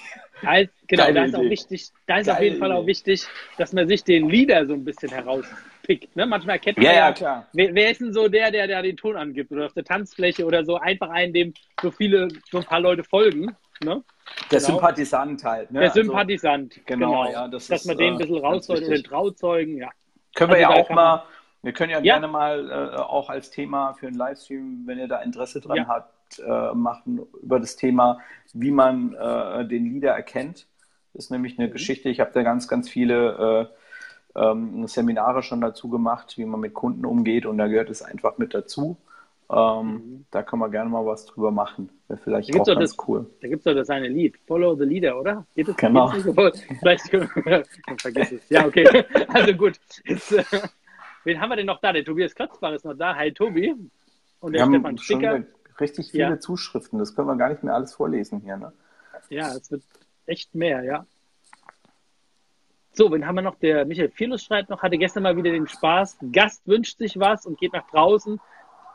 Genau, 0.87 1.11
da 1.11 1.23
ist 1.23 1.35
auch 1.35 1.41
wichtig, 1.43 1.89
da 2.07 2.17
ist 2.17 2.25
Geile 2.25 2.37
auf 2.37 2.43
jeden 2.43 2.57
Fall 2.59 2.71
auch 2.71 2.85
wichtig, 2.85 3.27
dass 3.57 3.73
man 3.73 3.87
sich 3.87 4.03
den 4.03 4.27
Leader 4.29 4.65
so 4.65 4.73
ein 4.73 4.83
bisschen 4.83 5.11
herauspickt. 5.89 6.15
Ne? 6.15 6.25
Manchmal 6.25 6.55
erkennt 6.55 6.77
man 6.77 6.85
Ja, 6.85 6.93
ja, 6.93 7.11
klar. 7.11 7.47
Wer, 7.53 7.73
wer 7.73 7.91
ist 7.91 8.01
denn 8.01 8.13
so 8.13 8.27
der, 8.27 8.51
der, 8.51 8.67
der 8.67 8.81
den 8.81 8.97
Ton 8.97 9.15
angibt 9.17 9.51
oder 9.51 9.65
auf 9.65 9.73
der 9.73 9.83
Tanzfläche 9.83 10.45
oder 10.45 10.63
so? 10.63 10.77
Einfach 10.77 11.09
einen, 11.09 11.33
dem 11.33 11.53
so 11.81 11.91
viele, 11.91 12.27
so 12.51 12.59
ein 12.59 12.63
paar 12.65 12.79
Leute 12.79 13.03
folgen. 13.03 13.55
Ne? 13.81 14.03
Der 14.51 14.59
Genau. 14.59 14.71
Sympathisant 14.73 15.43
halt. 15.43 15.71
Ne? 15.71 15.79
Der 15.79 15.89
Also, 15.89 16.03
Sympathisant. 16.03 16.79
genau, 16.85 17.31
ja, 17.31 17.47
das 17.47 17.67
Dass 17.67 17.81
ist, 17.81 17.87
man 17.87 17.97
den 17.97 18.13
ein 18.13 18.15
äh, 18.15 18.17
bisschen 18.19 18.37
rausholt 18.37 18.87
den. 18.87 19.03
Trauzeugen, 19.03 19.77
ja. 19.77 19.89
Können 20.35 20.51
wir 20.51 20.57
Also 20.57 20.73
ja 20.73 20.77
da 20.77 20.83
auch 20.83 20.89
mal, 20.95 21.23
wir 21.63 21.73
können 21.73 21.91
ja, 21.91 21.97
Ja. 21.97 22.13
gerne 22.13 22.27
mal 22.27 22.69
äh, 22.69 22.97
auch 22.97 23.29
als 23.29 23.49
Thema 23.49 23.93
für 23.93 24.07
einen 24.07 24.15
Livestream, 24.15 24.83
wenn 24.85 24.99
ihr 24.99 25.07
da 25.07 25.21
Interesse 25.21 25.59
dran 25.59 25.77
Ja. 25.77 25.87
habt, 25.87 26.39
äh, 26.39 26.73
machen 26.75 27.21
über 27.41 27.59
das 27.59 27.75
Thema, 27.75 28.19
wie 28.53 28.69
man 28.71 29.15
äh, 29.15 29.65
den 29.67 29.85
Leader 29.85 30.11
erkennt. 30.11 30.67
Das 31.13 31.25
ist 31.25 31.31
nämlich 31.31 31.57
eine 31.57 31.67
Mhm. 31.67 31.71
Geschichte. 31.73 32.09
Ich 32.09 32.19
habe 32.19 32.31
da 32.33 32.43
ganz, 32.43 32.67
ganz 32.67 32.87
viele 32.87 33.69
äh, 33.73 33.78
ähm, 34.35 34.87
Seminare 34.87 35.41
schon 35.43 35.61
dazu 35.61 35.89
gemacht, 35.89 36.37
wie 36.37 36.45
man 36.45 36.59
mit 36.59 36.73
Kunden 36.73 37.05
umgeht 37.05 37.45
und 37.45 37.57
da 37.57 37.67
gehört 37.67 37.89
es 37.89 38.01
einfach 38.01 38.37
mit 38.37 38.53
dazu. 38.53 38.97
Ähm, 39.51 40.25
Da 40.29 40.43
kann 40.43 40.59
man 40.59 40.69
gerne 40.69 40.89
mal 40.91 41.03
was 41.05 41.25
drüber 41.25 41.49
machen. 41.49 41.89
Wäre 42.07 42.19
vielleicht 42.23 42.49
Mhm. 42.49 42.57
Da 42.57 42.61
auch 42.61 42.65
ganz 42.77 42.95
das- 42.95 43.07
cool. 43.07 43.25
Da 43.41 43.47
gibt 43.47 43.59
es 43.61 43.63
doch 43.63 43.73
das 43.73 43.89
eine 43.89 44.07
Lied, 44.07 44.37
Follow 44.45 44.75
the 44.75 44.83
Leader, 44.83 45.19
oder? 45.19 45.45
Geht 45.55 45.69
das? 45.69 45.77
Genau. 45.77 46.09
Vielleicht 46.79 47.03
können 47.11 47.29
wir, 47.33 47.63
vergiss 47.99 48.31
es. 48.31 48.49
Ja, 48.49 48.65
okay. 48.67 48.85
Also 49.29 49.53
gut. 49.53 49.79
Jetzt, 50.05 50.31
äh, 50.33 50.43
wen 51.23 51.41
haben 51.41 51.49
wir 51.49 51.55
denn 51.55 51.65
noch 51.65 51.81
da? 51.81 51.91
Der 51.93 52.05
Tobias 52.05 52.35
Klotzbach 52.35 52.73
ist 52.73 52.85
noch 52.85 52.93
da. 52.93 53.15
Hi 53.15 53.31
Tobi. 53.31 53.73
Und 54.39 54.53
der 54.53 54.67
Wir 54.67 54.75
Stefan 54.79 54.97
Sticker. 54.99 55.43
richtig 55.79 56.11
viele 56.11 56.23
Ja. 56.23 56.39
Zuschriften. 56.39 56.99
Das 56.99 57.15
können 57.15 57.27
wir 57.27 57.35
gar 57.35 57.49
nicht 57.49 57.63
mehr 57.63 57.73
alles 57.73 57.93
vorlesen 57.95 58.41
hier. 58.41 58.57
Ne? 58.57 58.71
Ja, 59.29 59.47
es 59.55 59.71
wird 59.71 59.81
echt 60.27 60.53
mehr, 60.53 60.83
ja. 60.83 61.05
So, 62.91 63.11
wen 63.11 63.25
haben 63.25 63.35
wir 63.35 63.41
noch? 63.41 63.55
Der 63.55 63.85
Michael 63.85 64.09
Vierlos 64.09 64.43
schreibt 64.43 64.69
noch, 64.69 64.81
hatte 64.81 64.97
gestern 64.97 65.23
mal 65.23 65.37
wieder 65.37 65.51
den 65.51 65.67
Spaß. 65.67 66.17
Gast 66.31 66.67
wünscht 66.67 66.97
sich 66.97 67.19
was 67.19 67.45
und 67.45 67.59
geht 67.59 67.73
nach 67.73 67.87
draußen. 67.89 68.39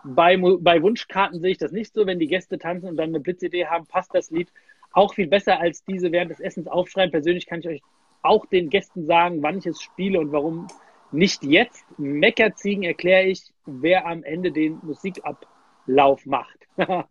Bei, 0.04 0.36
bei 0.36 0.82
Wunschkarten 0.82 1.40
sehe 1.40 1.52
ich 1.52 1.58
das 1.58 1.72
nicht 1.72 1.94
so. 1.94 2.06
Wenn 2.06 2.18
die 2.18 2.26
Gäste 2.26 2.58
tanzen 2.58 2.88
und 2.88 2.96
dann 2.96 3.10
eine 3.10 3.20
Blitzidee 3.20 3.66
haben, 3.66 3.86
passt 3.86 4.14
das 4.14 4.30
Lied 4.30 4.48
auch 4.92 5.14
viel 5.14 5.26
besser 5.26 5.58
als 5.58 5.84
diese 5.84 6.12
während 6.12 6.30
des 6.30 6.40
Essens 6.40 6.68
aufschreiben. 6.68 7.10
Persönlich 7.10 7.46
kann 7.46 7.60
ich 7.60 7.68
euch 7.68 7.82
auch 8.22 8.46
den 8.46 8.70
Gästen 8.70 9.06
sagen, 9.06 9.42
wann 9.42 9.58
ich 9.58 9.66
es 9.66 9.82
spiele 9.82 10.20
und 10.20 10.32
warum 10.32 10.68
nicht 11.12 11.44
jetzt. 11.44 11.84
Meckerziegen 11.98 12.82
erkläre 12.82 13.24
ich, 13.24 13.52
wer 13.66 14.06
am 14.06 14.22
Ende 14.22 14.52
den 14.52 14.78
Musikablauf 14.82 16.26
macht. 16.26 16.58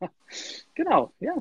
genau, 0.76 1.12
ja. 1.19 1.36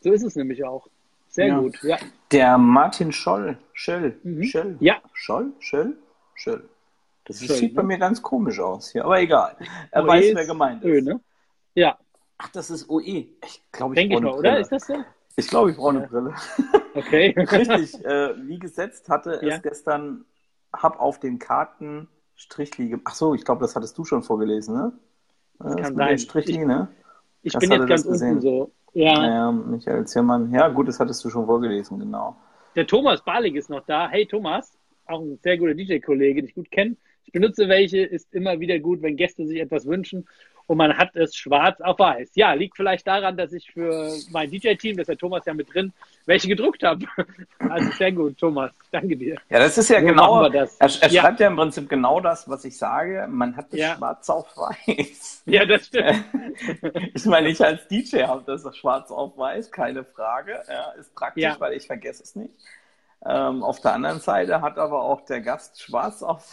So 0.00 0.12
ist 0.12 0.22
es 0.22 0.36
nämlich 0.36 0.64
auch. 0.64 0.88
Sehr 1.28 1.48
Ja. 1.48 1.58
gut, 1.60 1.82
ja. 1.82 1.96
Der 2.32 2.58
Martin 2.58 3.12
Scholl, 3.12 3.56
Schöll, 3.72 4.18
Mhm. 4.22 4.42
Schöll, 4.44 4.76
Ja. 4.80 4.96
Scholl, 5.12 5.52
Schöll, 5.60 5.96
Schöll. 6.34 6.68
Das 7.24 7.38
Schöll, 7.44 7.56
sieht 7.56 7.74
bei 7.74 7.82
ne? 7.82 7.88
mir 7.88 7.98
ganz 7.98 8.22
komisch 8.22 8.58
aus 8.60 8.90
hier, 8.92 9.04
aber 9.04 9.20
egal. 9.20 9.56
Er 9.90 10.02
OE 10.04 10.06
weiß, 10.08 10.34
wer 10.34 10.46
gemeint 10.46 10.84
Ö, 10.84 10.98
ist. 10.98 11.04
ne? 11.04 11.20
Ja, 11.74 11.98
Ach, 12.40 12.48
das 12.50 12.70
ist 12.70 12.88
OE. 12.88 13.00
Ich 13.44 13.62
glaube, 13.72 13.94
ich 13.94 13.98
denke 14.00 14.14
ich 14.14 14.20
mal, 14.22 14.28
eine 14.28 14.38
oder? 14.38 14.50
Brille. 14.50 14.60
Ist 14.60 14.70
das 14.72 14.86
so? 14.86 14.94
Ich 15.34 15.48
glaube, 15.48 15.72
ich 15.72 15.76
brauche 15.76 15.90
eine. 15.96 16.06
Brille. 16.06 16.34
Okay. 16.94 17.34
Richtig, 17.36 18.04
äh, 18.04 18.34
wie 18.48 18.58
gesetzt 18.58 19.08
hatte 19.08 19.38
Ja. 19.42 19.56
es 19.56 19.62
gestern, 19.62 20.24
hab 20.72 20.98
auf 21.00 21.20
den 21.20 21.38
Karten 21.38 22.08
Strichli 22.36 22.88
gemacht. 22.88 23.06
Ach 23.08 23.14
so, 23.14 23.34
ich 23.34 23.44
glaube, 23.44 23.60
das 23.60 23.74
hattest 23.76 23.96
du 23.98 24.04
schon 24.04 24.22
vorgelesen, 24.22 24.74
ne? 24.76 24.92
Das 25.58 25.74
kann 25.76 25.82
mit 25.82 25.86
den 25.90 25.96
sein. 25.96 26.18
Strichli, 26.18 26.64
ne? 26.64 26.88
Ich 27.48 27.52
Das 27.54 27.60
bin 27.60 27.72
jetzt 27.72 27.88
ganz 27.88 28.04
unten 28.04 28.40
so. 28.40 28.70
Ja. 28.94 29.14
Naja, 29.14 29.52
Michael 29.52 30.06
Ziermann. 30.06 30.52
Ja, 30.52 30.68
gut, 30.68 30.88
das 30.88 31.00
hattest 31.00 31.24
du 31.24 31.30
schon 31.30 31.46
vorgelesen, 31.46 31.98
genau. 31.98 32.36
Der 32.76 32.86
Thomas 32.86 33.22
Barlik 33.24 33.56
ist 33.56 33.70
noch 33.70 33.84
da. 33.86 34.08
Hey 34.08 34.26
Thomas, 34.26 34.76
auch 35.06 35.20
ein 35.20 35.38
sehr 35.42 35.56
guter 35.56 35.74
DJ-Kollege, 35.74 36.42
den 36.42 36.48
ich 36.48 36.54
gut 36.54 36.70
kenne. 36.70 36.96
Ich 37.24 37.32
benutze 37.32 37.68
welche, 37.68 38.02
ist 38.02 38.32
immer 38.34 38.60
wieder 38.60 38.78
gut, 38.78 39.02
wenn 39.02 39.16
Gäste 39.16 39.46
sich 39.46 39.60
etwas 39.60 39.86
wünschen 39.86 40.26
und 40.68 40.76
man 40.76 40.96
hat 40.96 41.16
es 41.16 41.34
schwarz 41.34 41.80
auf 41.80 41.98
weiß. 41.98 42.30
Ja, 42.34 42.52
liegt 42.52 42.76
vielleicht 42.76 43.06
daran, 43.06 43.36
dass 43.38 43.52
ich 43.54 43.70
für 43.72 44.12
mein 44.30 44.50
DJ-Team, 44.50 44.96
das 44.96 45.04
ist 45.04 45.08
der 45.08 45.16
Thomas 45.16 45.44
ja 45.46 45.54
mit 45.54 45.72
drin, 45.74 45.92
welche 46.26 46.46
gedruckt 46.46 46.82
habe. 46.84 47.04
Also 47.58 47.90
sehr 47.92 48.12
gut, 48.12 48.38
Thomas. 48.38 48.70
Danke 48.92 49.16
dir. 49.16 49.36
Ja, 49.50 49.58
das 49.58 49.76
ist 49.76 49.88
ja 49.90 50.00
So 50.00 50.06
genau. 50.06 50.44
Er, 50.44 50.68
er 50.78 50.88
Ja. 50.88 51.20
schreibt 51.22 51.40
ja 51.40 51.48
im 51.48 51.56
Prinzip 51.56 51.88
genau 51.88 52.20
das, 52.20 52.48
was 52.48 52.64
ich 52.64 52.76
sage. 52.78 53.26
Man 53.28 53.56
hat 53.56 53.72
das 53.72 53.80
Ja. 53.80 53.96
schwarz 53.96 54.30
auf 54.30 54.56
weiß. 54.56 55.42
Ja, 55.46 55.64
das 55.64 55.86
stimmt. 55.86 56.24
Ich 57.14 57.24
meine, 57.24 57.48
ich 57.48 57.60
als 57.64 57.86
DJ 57.88 58.24
habe 58.24 58.42
das 58.46 58.76
schwarz 58.76 59.10
auf 59.10 59.36
weiß, 59.36 59.70
keine 59.70 60.04
Frage. 60.04 60.62
Ja, 60.68 60.90
ist 60.92 61.14
praktisch, 61.14 61.58
weil 61.58 61.72
ich 61.74 61.86
vergesse 61.86 62.22
es 62.22 62.36
nicht. 62.36 62.54
Ähm, 63.26 63.64
auf 63.64 63.80
der 63.80 63.94
anderen 63.94 64.20
Seite 64.20 64.60
hat 64.62 64.78
aber 64.78 65.02
auch 65.02 65.22
der 65.22 65.40
Gast 65.40 65.82
schwarz 65.82 66.22
auf 66.22 66.50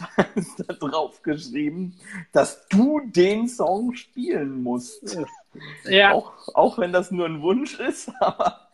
da 0.58 0.72
drauf 0.80 1.22
geschrieben, 1.22 1.94
dass 2.32 2.66
du 2.68 3.00
den 3.06 3.48
Song 3.48 3.94
spielen 3.94 4.62
musst. 4.64 5.16
Ja, 5.84 6.12
Auch, 6.12 6.32
auch 6.54 6.78
wenn 6.78 6.92
das 6.92 7.10
nur 7.12 7.26
ein 7.26 7.40
Wunsch 7.40 7.78
ist, 7.78 8.10
aber 8.20 8.68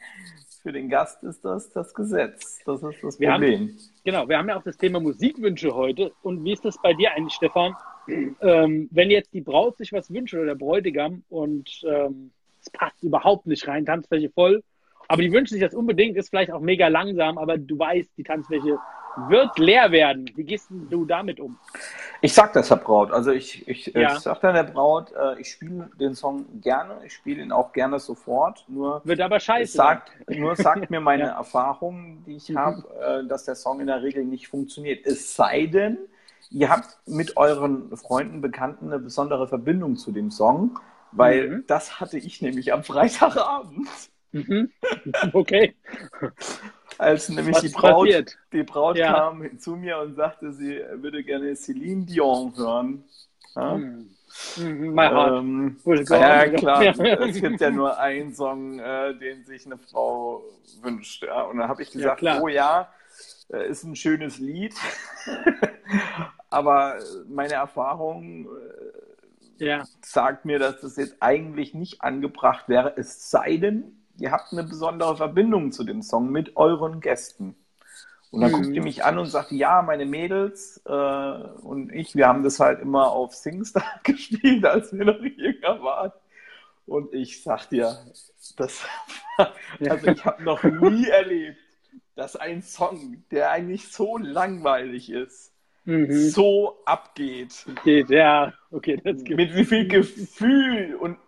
für 0.62 0.72
den 0.72 0.88
Gast 0.88 1.22
ist 1.22 1.44
das 1.44 1.70
das 1.72 1.92
Gesetz. 1.92 2.60
Das 2.64 2.82
ist 2.82 3.02
das 3.02 3.20
Wir 3.20 3.30
haben- 3.32 3.42
Problem. 3.42 3.78
Genau, 4.04 4.28
wir 4.28 4.38
haben 4.38 4.48
ja 4.48 4.56
auch 4.58 4.62
das 4.64 4.76
Thema 4.78 4.98
Musikwünsche 4.98 5.74
heute. 5.74 6.12
Und 6.22 6.42
wie 6.44 6.52
ist 6.54 6.64
das 6.64 6.80
bei 6.80 6.94
dir 6.94 7.12
eigentlich, 7.12 7.34
Stefan? 7.34 7.76
Ähm, 8.08 8.88
wenn 8.90 9.10
jetzt 9.10 9.32
die 9.34 9.42
Braut 9.42 9.76
sich 9.76 9.92
was 9.92 10.10
wünscht 10.12 10.34
oder 10.34 10.46
der 10.46 10.54
Bräutigam 10.56 11.22
und 11.28 11.68
ähm, 11.86 12.32
es 12.60 12.70
passt 12.70 13.00
überhaupt 13.02 13.46
nicht 13.46 13.66
rein, 13.68 13.84
Tanzfläche 13.86 14.30
voll, 14.30 14.62
aber 15.08 15.22
die 15.22 15.32
wünschen 15.32 15.54
sich 15.54 15.62
das 15.62 15.74
unbedingt, 15.74 16.16
ist 16.16 16.30
vielleicht 16.30 16.50
auch 16.52 16.60
mega 16.60 16.88
langsam, 16.88 17.38
aber 17.38 17.58
du 17.58 17.78
weißt, 17.78 18.10
die 18.16 18.22
Tanzfläche 18.24 18.78
wird 19.28 19.58
leer 19.58 19.90
werden. 19.92 20.30
Wie 20.36 20.44
gehst 20.44 20.68
du 20.70 21.04
damit 21.04 21.38
um? 21.38 21.56
Ich 22.22 22.32
sag 22.32 22.52
das 22.52 22.68
der 22.68 22.76
Braut. 22.76 23.10
Also 23.12 23.30
ich, 23.30 23.66
ich, 23.68 23.88
Ja. 23.88 24.14
ich 24.14 24.20
sag 24.20 24.40
dann 24.40 24.54
der 24.54 24.62
Braut, 24.62 25.12
äh, 25.12 25.40
ich 25.40 25.50
spiele 25.50 25.90
den 25.98 26.14
Song 26.14 26.60
gerne, 26.60 27.00
ich 27.04 27.12
spiele 27.12 27.42
ihn 27.42 27.52
auch 27.52 27.72
gerne 27.72 27.98
sofort. 27.98 28.64
Nur 28.68 29.02
Wird 29.04 29.20
aber 29.20 29.38
scheiße. 29.40 29.76
sagt, 29.76 30.12
nur 30.30 30.56
sagt 30.56 30.90
mir 30.90 31.00
meine 31.00 31.24
Ja. 31.24 31.36
Erfahrung, 31.36 32.22
die 32.26 32.36
ich 32.36 32.48
Mhm. 32.48 32.56
habe, 32.56 33.22
äh, 33.24 33.28
dass 33.28 33.44
der 33.44 33.54
Song 33.54 33.80
in 33.80 33.86
der 33.88 34.02
Regel 34.02 34.24
nicht 34.24 34.48
funktioniert. 34.48 35.04
Es 35.06 35.34
sei 35.34 35.66
denn, 35.66 35.98
ihr 36.50 36.70
habt 36.70 36.98
mit 37.06 37.36
euren 37.36 37.94
Freunden, 37.96 38.40
Bekannten 38.40 38.86
eine 38.86 38.98
besondere 38.98 39.46
Verbindung 39.48 39.96
zu 39.96 40.12
dem 40.12 40.30
Song, 40.30 40.78
weil 41.10 41.48
Mhm. 41.48 41.64
das 41.66 42.00
hatte 42.00 42.18
ich 42.18 42.40
nämlich 42.40 42.72
am 42.72 42.82
Freitagabend. 42.84 43.88
Mhm. 44.32 44.70
Okay. 45.32 45.74
Als 46.98 47.28
nämlich 47.28 47.56
Was 47.56 47.62
die 47.62 47.68
Braut, 47.68 48.06
passiert? 48.06 48.38
die 48.52 48.62
Braut 48.62 48.96
Ja. 48.96 49.12
kam 49.12 49.58
zu 49.58 49.76
mir 49.76 49.98
und 49.98 50.14
sagte, 50.14 50.52
sie 50.52 50.80
würde 50.94 51.22
gerne 51.24 51.54
Celine 51.56 52.04
Dion 52.06 52.56
hören. 52.56 53.04
Ja? 53.54 53.76
Mhm. 53.76 54.10
Mhm. 54.56 54.98
Ähm, 54.98 55.76
ja, 55.84 56.48
klar. 56.48 56.82
Ja. 56.82 56.92
Es 57.28 57.40
gibt 57.40 57.60
ja 57.60 57.70
nur 57.70 57.98
einen 57.98 58.34
Song, 58.34 58.78
äh, 58.78 59.14
den 59.18 59.44
sich 59.44 59.66
eine 59.66 59.76
Frau 59.78 60.42
wünscht. 60.82 61.22
Ja? 61.22 61.42
Und 61.42 61.58
dann 61.58 61.68
habe 61.68 61.82
ich 61.82 61.90
gesagt, 61.90 62.18
klar. 62.20 62.42
oh 62.42 62.48
ja, 62.48 62.88
äh, 63.52 63.68
ist 63.68 63.84
ein 63.84 63.96
schönes 63.96 64.38
Lied. 64.38 64.74
Aber 66.50 66.96
meine 67.28 67.54
Erfahrung 67.54 68.46
äh, 69.58 69.64
Ja. 69.66 69.84
sagt 70.02 70.44
mir, 70.44 70.58
dass 70.58 70.80
das 70.80 70.96
jetzt 70.96 71.16
eigentlich 71.20 71.74
nicht 71.74 72.02
angebracht 72.02 72.68
wäre, 72.68 72.94
es 72.96 73.30
sei 73.30 73.56
denn, 73.56 74.01
ihr 74.18 74.32
habt 74.32 74.52
eine 74.52 74.64
besondere 74.64 75.16
Verbindung 75.16 75.72
zu 75.72 75.84
dem 75.84 76.02
Song 76.02 76.30
mit 76.30 76.56
euren 76.56 77.00
Gästen. 77.00 77.56
Und 78.30 78.40
dann 78.42 78.50
Mhm. 78.50 78.52
guckt 78.52 78.74
ihr 78.76 78.82
mich 78.82 79.04
an 79.04 79.18
und 79.18 79.30
sagt, 79.30 79.52
ja, 79.52 79.82
meine 79.82 80.06
Mädels 80.06 80.82
äh, 80.86 80.92
und 80.92 81.92
ich, 81.92 82.16
wir 82.16 82.28
haben 82.28 82.42
das 82.42 82.60
halt 82.60 82.80
immer 82.80 83.12
auf 83.12 83.34
Singstar 83.34 83.84
gespielt, 84.04 84.64
als 84.66 84.92
wir 84.92 85.04
noch 85.06 85.20
jünger 85.20 85.82
waren. 85.82 86.12
Und 86.86 87.14
ich 87.14 87.42
sag 87.42 87.68
dir, 87.68 87.98
das, 88.56 88.84
also 89.88 90.06
ich 90.08 90.24
habe 90.26 90.42
noch 90.44 90.64
nie 90.64 91.08
erlebt, 91.08 91.58
dass 92.16 92.36
ein 92.36 92.62
Song, 92.62 93.24
der 93.30 93.50
eigentlich 93.50 93.92
so 93.92 94.18
langweilig 94.18 95.10
ist, 95.10 95.52
Mhm. 95.84 96.08
so 96.08 96.82
abgeht 96.84 97.66
Geht, 97.84 98.10
ja. 98.10 98.52
Okay, 98.70 98.96
das 99.02 99.24
gibt 99.24 99.36
mit 99.36 99.54
wie 99.54 99.64
viel 99.64 99.88
Gefühl 99.88 100.94
und, 100.96 101.18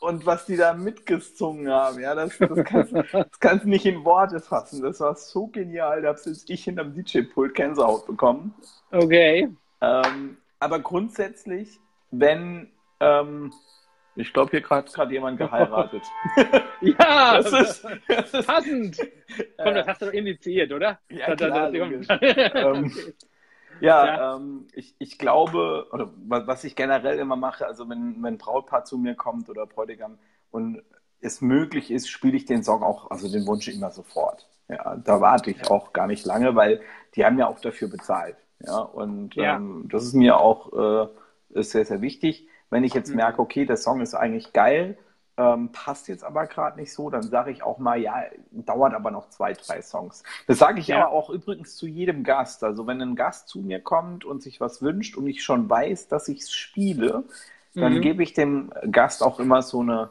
und 0.00 0.26
was 0.26 0.46
die 0.46 0.56
da 0.56 0.74
mitgesungen 0.74 1.70
haben. 1.70 2.00
Ja, 2.00 2.14
das, 2.14 2.36
das, 2.38 2.64
kannst, 2.64 2.92
das 2.92 3.40
kannst 3.40 3.64
du 3.64 3.68
nicht 3.68 3.86
in 3.86 4.04
Worte 4.04 4.40
fassen. 4.40 4.82
Das 4.82 5.00
war 5.00 5.14
so 5.14 5.46
genial. 5.46 6.02
Da 6.02 6.08
habe 6.08 6.18
selbst 6.18 6.48
ich 6.50 6.64
hinterm 6.64 6.94
DJ-Pult 6.94 7.54
Gänsehaut 7.54 8.06
bekommen. 8.06 8.54
Okay. 8.90 9.48
Ähm, 9.80 10.36
aber 10.60 10.78
grundsätzlich, 10.80 11.80
wenn, 12.10 12.70
ähm, 13.00 13.52
ich 14.16 14.32
glaube, 14.32 14.50
hier 14.50 14.68
hat 14.68 14.92
gerade 14.92 15.12
jemand 15.12 15.38
geheiratet. 15.38 16.02
ja, 16.80 17.40
das 17.42 17.52
ist, 17.52 17.86
das 18.08 18.34
ist 18.34 18.46
passend. 18.46 18.98
Komm, 19.62 19.74
das 19.74 19.86
hast 19.86 20.02
du 20.02 20.06
doch 20.06 20.12
initiiert, 20.12 20.72
oder? 20.72 21.00
Ja, 21.08 21.34
klar, 21.34 21.72
ähm, 21.74 22.92
ja, 23.80 24.06
ja. 24.06 24.36
Ähm, 24.36 24.66
ich, 24.72 24.94
ich 24.98 25.18
glaube, 25.18 25.86
oder 25.92 26.10
was 26.26 26.64
ich 26.64 26.76
generell 26.76 27.18
immer 27.18 27.36
mache, 27.36 27.66
also 27.66 27.88
wenn, 27.88 28.22
wenn 28.22 28.38
Brautpaar 28.38 28.84
zu 28.84 28.98
mir 28.98 29.14
kommt 29.14 29.48
oder 29.48 29.66
Bräutigam 29.66 30.18
und 30.50 30.82
es 31.20 31.40
möglich 31.40 31.90
ist, 31.90 32.08
spiele 32.08 32.36
ich 32.36 32.44
den 32.44 32.62
Song 32.62 32.82
auch, 32.82 33.10
also 33.10 33.30
den 33.30 33.46
Wunsch 33.46 33.68
immer 33.68 33.90
sofort. 33.90 34.48
Ja, 34.68 34.96
da 34.96 35.20
warte 35.20 35.50
ich 35.50 35.70
auch 35.70 35.92
gar 35.92 36.06
nicht 36.06 36.24
lange, 36.24 36.54
weil 36.54 36.80
die 37.14 37.24
haben 37.24 37.38
ja 37.38 37.46
auch 37.46 37.60
dafür 37.60 37.88
bezahlt. 37.88 38.36
Ja, 38.60 38.78
und 38.78 39.34
ja. 39.34 39.56
Ähm, 39.56 39.88
das 39.90 40.04
ist 40.04 40.14
mir 40.14 40.38
auch 40.38 40.72
äh, 40.72 41.08
ist 41.54 41.70
sehr, 41.70 41.84
sehr 41.84 42.00
wichtig. 42.00 42.48
Wenn 42.70 42.84
ich 42.84 42.94
jetzt 42.94 43.10
mhm. 43.10 43.16
merke, 43.16 43.40
okay, 43.40 43.64
der 43.64 43.76
Song 43.76 44.00
ist 44.00 44.14
eigentlich 44.14 44.52
geil, 44.52 44.98
ähm, 45.36 45.72
passt 45.72 46.08
jetzt 46.08 46.22
aber 46.22 46.46
gerade 46.46 46.78
nicht 46.78 46.92
so, 46.92 47.10
dann 47.10 47.22
sage 47.22 47.50
ich 47.50 47.62
auch 47.62 47.78
mal, 47.78 47.98
ja, 47.98 48.22
dauert 48.52 48.94
aber 48.94 49.10
noch 49.10 49.28
zwei, 49.30 49.52
drei 49.52 49.82
Songs. 49.82 50.22
Das 50.46 50.58
sage 50.58 50.80
ich 50.80 50.88
ja. 50.88 51.02
aber 51.02 51.12
auch 51.12 51.30
übrigens 51.30 51.76
zu 51.76 51.86
jedem 51.86 52.22
Gast. 52.22 52.62
Also 52.62 52.86
wenn 52.86 53.00
ein 53.00 53.16
Gast 53.16 53.48
zu 53.48 53.60
mir 53.60 53.80
kommt 53.80 54.24
und 54.24 54.42
sich 54.42 54.60
was 54.60 54.80
wünscht 54.80 55.16
und 55.16 55.26
ich 55.26 55.42
schon 55.42 55.68
weiß, 55.68 56.08
dass 56.08 56.28
ich 56.28 56.40
es 56.40 56.52
spiele, 56.52 57.24
dann 57.74 57.94
mhm. 57.94 58.00
gebe 58.00 58.22
ich 58.22 58.32
dem 58.32 58.72
Gast 58.90 59.22
auch 59.22 59.40
immer 59.40 59.62
so 59.62 59.80
eine 59.80 60.10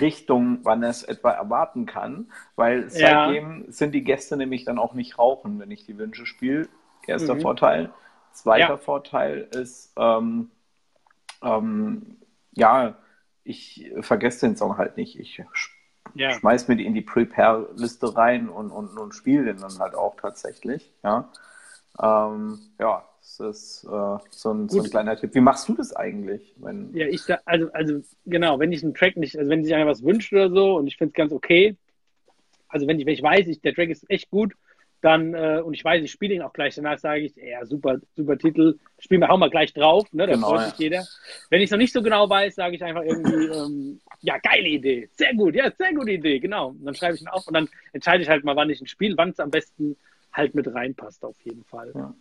Richtung, 0.00 0.60
wann 0.62 0.82
er 0.82 0.90
es 0.90 1.02
etwa 1.02 1.32
erwarten 1.32 1.86
kann, 1.86 2.32
weil 2.56 2.88
seitdem 2.88 3.64
ja. 3.64 3.72
sind 3.72 3.92
die 3.92 4.04
Gäste 4.04 4.36
nämlich 4.36 4.64
dann 4.64 4.78
auch 4.78 4.94
nicht 4.94 5.18
rauchen, 5.18 5.58
wenn 5.58 5.70
ich 5.70 5.84
die 5.84 5.98
Wünsche 5.98 6.24
spiele. 6.24 6.68
Erster 7.06 7.34
mhm. 7.34 7.40
Vorteil. 7.40 7.90
Zweiter 8.32 8.68
ja. 8.68 8.76
Vorteil 8.78 9.48
ist, 9.50 9.92
ähm, 9.98 10.50
ähm, 11.42 12.16
ja, 12.52 12.94
ich 13.44 13.90
vergesse 14.00 14.46
den 14.46 14.56
Song 14.56 14.78
halt 14.78 14.96
nicht. 14.96 15.18
Ich 15.18 15.42
ja. 16.14 16.30
schmeiß 16.32 16.68
mir 16.68 16.76
die 16.76 16.86
in 16.86 16.94
die 16.94 17.02
Prepare-Liste 17.02 18.16
rein 18.16 18.48
und, 18.48 18.70
und, 18.70 18.96
und 18.96 19.14
spiele 19.14 19.44
den 19.44 19.58
dann 19.58 19.78
halt 19.78 19.94
auch 19.94 20.16
tatsächlich. 20.16 20.92
Ja, 21.02 21.30
ähm, 22.00 22.60
ja 22.78 23.04
das 23.20 23.38
ist 23.38 23.84
äh, 23.84 24.18
so, 24.30 24.52
ein, 24.52 24.68
so, 24.68 24.82
ein, 24.82 24.90
kleiner 24.90 25.16
Tipp. 25.16 25.34
Wie 25.34 25.40
machst 25.40 25.68
du 25.68 25.74
das 25.74 25.94
eigentlich? 25.94 26.54
Wenn... 26.56 26.92
Ja, 26.94 27.06
ich 27.06 27.22
also, 27.44 27.70
also 27.72 28.02
genau, 28.26 28.58
wenn 28.58 28.72
ich 28.72 28.82
einen 28.82 28.94
Track 28.94 29.16
nicht, 29.16 29.38
also 29.38 29.48
wenn 29.48 29.64
sich 29.64 29.74
einer 29.74 29.86
was 29.86 30.02
wünscht 30.02 30.32
oder 30.32 30.50
so 30.50 30.76
und 30.76 30.88
ich 30.88 30.96
finde 30.96 31.12
es 31.12 31.14
ganz 31.14 31.32
okay, 31.32 31.76
also 32.68 32.86
wenn 32.86 32.98
ich, 32.98 33.06
wenn 33.06 33.14
ich 33.14 33.22
weiß, 33.22 33.46
ich, 33.46 33.60
der 33.60 33.74
Track 33.74 33.90
ist 33.90 34.10
echt 34.10 34.30
gut, 34.30 34.54
dann, 35.02 35.34
äh, 35.34 35.60
und 35.62 35.74
ich 35.74 35.84
weiß, 35.84 36.02
ich 36.02 36.12
spiele 36.12 36.34
ihn 36.34 36.42
auch 36.42 36.52
gleich 36.52 36.76
danach, 36.76 36.98
sage 36.98 37.22
ich, 37.22 37.34
ja, 37.36 37.66
super, 37.66 37.98
super 38.16 38.38
Titel, 38.38 38.78
spielen 38.98 39.20
wir, 39.20 39.28
hauen 39.28 39.40
wir 39.40 39.50
gleich 39.50 39.74
drauf, 39.74 40.10
ne, 40.12 40.26
da 40.26 40.34
genau, 40.34 40.50
freut 40.50 40.70
sich 40.70 40.78
ja. 40.78 40.84
jeder. 40.84 41.04
Wenn 41.50 41.60
ich 41.60 41.64
es 41.64 41.70
noch 41.72 41.78
nicht 41.78 41.92
so 41.92 42.02
genau 42.02 42.30
weiß, 42.30 42.54
sage 42.54 42.76
ich 42.76 42.84
einfach 42.84 43.02
irgendwie, 43.02 43.46
ähm, 43.46 44.00
ja, 44.20 44.38
geile 44.38 44.68
Idee, 44.68 45.08
sehr 45.12 45.34
gut, 45.34 45.56
ja, 45.56 45.70
sehr 45.76 45.92
gute 45.92 46.12
Idee, 46.12 46.38
genau. 46.38 46.68
Und 46.68 46.84
dann 46.84 46.94
schreibe 46.94 47.16
ich 47.16 47.20
ihn 47.20 47.28
auf 47.28 47.46
und 47.48 47.54
dann 47.54 47.68
entscheide 47.92 48.22
ich 48.22 48.28
halt 48.28 48.44
mal, 48.44 48.54
wann 48.54 48.70
ich 48.70 48.80
ihn 48.80 48.86
spiele, 48.86 49.16
wann 49.16 49.30
es 49.30 49.40
am 49.40 49.50
besten 49.50 49.96
halt 50.32 50.54
mit 50.54 50.72
reinpasst, 50.72 51.24
auf 51.24 51.36
jeden 51.42 51.64
Fall. 51.64 51.92
Ja. 51.94 52.14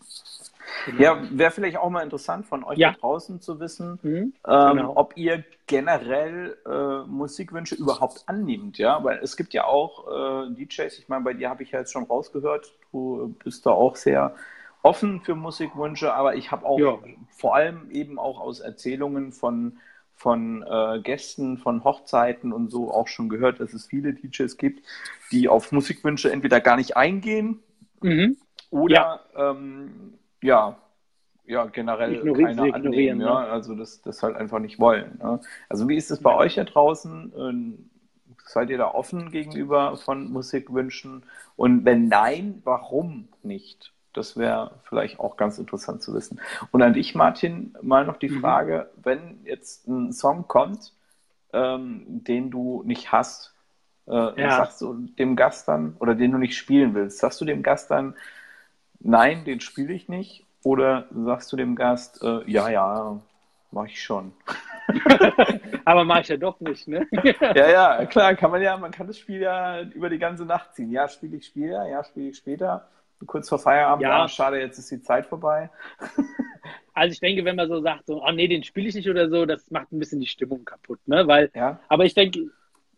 Genau. 0.86 1.02
Ja, 1.02 1.22
wäre 1.32 1.52
vielleicht 1.52 1.78
auch 1.78 1.90
mal 1.90 2.02
interessant 2.02 2.46
von 2.46 2.64
euch 2.64 2.78
ja. 2.78 2.92
da 2.92 2.98
draußen 3.00 3.42
zu 3.42 3.60
wissen, 3.60 4.00
mhm, 4.02 4.34
ähm, 4.48 4.78
genau. 4.78 4.94
ob 4.96 5.16
ihr 5.16 5.44
generell 5.68 6.58
äh, 6.66 7.08
Musikwünsche 7.08 7.76
überhaupt 7.76 8.24
annimmt, 8.26 8.78
ja, 8.78 9.04
weil 9.04 9.20
es 9.20 9.38
gibt 9.38 9.54
ja 9.54 9.66
auch 9.66 10.48
äh, 10.48 10.54
DJs, 10.54 10.98
ich 10.98 11.08
meine, 11.08 11.24
bei 11.24 11.34
dir 11.34 11.50
habe 11.50 11.64
ich 11.64 11.72
ja 11.72 11.80
jetzt 11.80 11.92
schon 11.92 12.04
rausgehört, 12.04 12.74
du 12.92 13.36
bist 13.44 13.66
da 13.66 13.72
auch 13.72 13.96
sehr 13.96 14.36
offen 14.82 15.22
für 15.22 15.36
Musikwünsche, 15.36 16.14
aber 16.14 16.36
ich 16.36 16.52
habe 16.52 16.66
auch 16.66 16.80
ja. 16.80 16.98
vor 17.30 17.56
allem 17.56 17.92
eben 17.92 18.18
auch 18.18 18.40
aus 18.40 18.60
Erzählungen 18.60 19.32
von 19.32 19.78
von 20.16 20.64
äh, 20.70 21.00
Gästen, 21.02 21.58
von 21.58 21.84
Hochzeiten 21.84 22.54
und 22.54 22.70
so 22.70 22.92
auch 22.92 23.08
schon 23.08 23.28
gehört, 23.28 23.60
dass 23.60 23.74
es 23.74 23.88
viele 23.88 24.14
DJs 24.14 24.56
gibt, 24.58 24.86
die 25.32 25.50
auf 25.50 25.72
Musikwünsche 25.72 26.32
entweder 26.32 26.62
gar 26.62 26.76
nicht 26.76 26.96
eingehen 26.96 27.60
mhm. 28.02 28.38
oder 28.70 29.22
ja. 29.34 29.52
Ähm, 29.52 30.14
ja, 30.42 30.78
ja, 31.46 31.66
generell 31.66 32.16
Ignori 32.16 32.44
keiner 32.44 32.74
annehmen, 32.74 33.22
ja, 33.22 33.42
ne? 33.42 33.50
also 33.52 33.76
das, 33.76 34.02
das 34.02 34.24
halt 34.24 34.36
einfach 34.36 34.60
nicht 34.60 34.80
wollen. 34.80 35.20
Ne? 35.22 35.40
Also 35.70 35.90
wie 35.90 35.98
ist 35.98 36.12
es 36.12 36.22
bei 36.22 36.32
ja. 36.32 36.38
euch 36.38 36.56
da 36.56 36.64
draußen? 36.64 37.34
Ähm, 37.38 37.90
seid 38.46 38.70
ihr 38.70 38.78
da 38.78 38.88
offen 38.88 39.32
gegenüber 39.32 39.98
von 39.98 40.32
Musikwünschen? 40.32 41.24
Und 41.56 41.86
wenn 41.86 42.08
nein, 42.08 42.62
warum 42.64 43.28
nicht? 43.44 43.94
Das 44.14 44.38
wäre 44.38 44.80
vielleicht 44.84 45.20
auch 45.20 45.38
ganz 45.38 45.58
interessant 45.58 46.02
zu 46.02 46.14
wissen. 46.14 46.42
Und 46.72 46.82
an 46.82 46.94
dich, 46.94 47.16
Martin, 47.16 47.76
mal 47.82 48.06
noch 48.06 48.18
die 48.18 48.30
mhm. 48.30 48.42
Frage, 48.42 48.90
wenn 49.02 49.40
jetzt 49.46 49.88
ein 49.88 50.12
Song 50.12 50.48
kommt, 50.48 50.94
ähm, 51.54 52.04
den 52.08 52.52
du 52.52 52.84
nicht 52.86 53.12
hast, 53.12 53.54
äh, 54.08 54.42
ja. 54.42 54.58
sagst 54.58 54.82
du 54.82 54.94
dem 55.18 55.36
Gast 55.36 55.68
dann, 55.68 55.96
oder 56.00 56.16
den 56.16 56.32
du 56.32 56.38
nicht 56.38 56.58
spielen 56.58 56.94
willst, 56.94 57.20
sagst 57.20 57.40
du 57.40 57.46
dem 57.46 57.64
Gast 57.64 57.90
dann, 57.90 58.16
nein, 59.04 59.46
den 59.46 59.60
spiele 59.60 59.94
ich 59.94 60.10
nicht? 60.10 60.46
Oder 60.64 61.08
sagst 61.12 61.52
du 61.52 61.58
dem 61.58 61.76
Gast, 61.76 62.24
äh, 62.24 62.50
ja, 62.50 62.70
ja, 62.70 63.20
mache 63.72 63.88
ich 63.88 64.04
schon. 64.04 64.34
Aber 65.86 66.04
mache 66.04 66.22
ich 66.22 66.28
ja 66.28 66.38
doch 66.38 66.60
nicht, 66.60 66.88
ne? 66.88 67.08
ja, 67.56 67.70
ja, 67.70 68.06
klar, 68.06 68.36
kann 68.36 68.52
man 68.52 68.62
ja, 68.62 68.78
man 68.78 68.92
kann 68.92 69.08
das 69.08 69.18
Spiel 69.18 69.42
ja 69.42 69.82
über 69.82 70.10
die 70.10 70.20
ganze 70.20 70.46
Nacht 70.46 70.76
ziehen. 70.76 70.92
Ja, 70.92 71.08
spiele 71.08 71.38
ich 71.38 71.48
später, 71.48 71.88
ja, 71.88 72.04
spiele 72.04 72.30
ich 72.30 72.38
später. 72.38 72.88
Kurz 73.26 73.50
vor 73.50 73.60
Feierabend, 73.60 74.04
ja. 74.04 74.24
Ah, 74.24 74.28
schade, 74.28 74.60
jetzt 74.60 74.78
ist 74.78 74.92
die 74.92 75.02
Zeit 75.02 75.26
vorbei. 75.26 75.70
also 76.94 77.14
ich 77.14 77.20
denke, 77.20 77.46
wenn 77.46 77.56
man 77.56 77.68
so 77.68 77.82
sagt, 77.82 78.08
so, 78.08 78.24
oh 78.24 78.32
nee, 78.32 78.48
den 78.48 78.64
spiele 78.64 78.90
ich 78.90 78.96
nicht 78.96 79.10
oder 79.10 79.30
so, 79.30 79.46
das 79.46 79.70
macht 79.72 79.92
ein 79.92 80.00
bisschen 80.00 80.20
die 80.20 80.28
Stimmung 80.28 80.66
kaputt, 80.66 81.00
ne? 81.08 81.28
Weil, 81.28 81.52
ja. 81.54 81.80
aber 81.88 82.06
ich 82.06 82.14
denke, 82.14 82.50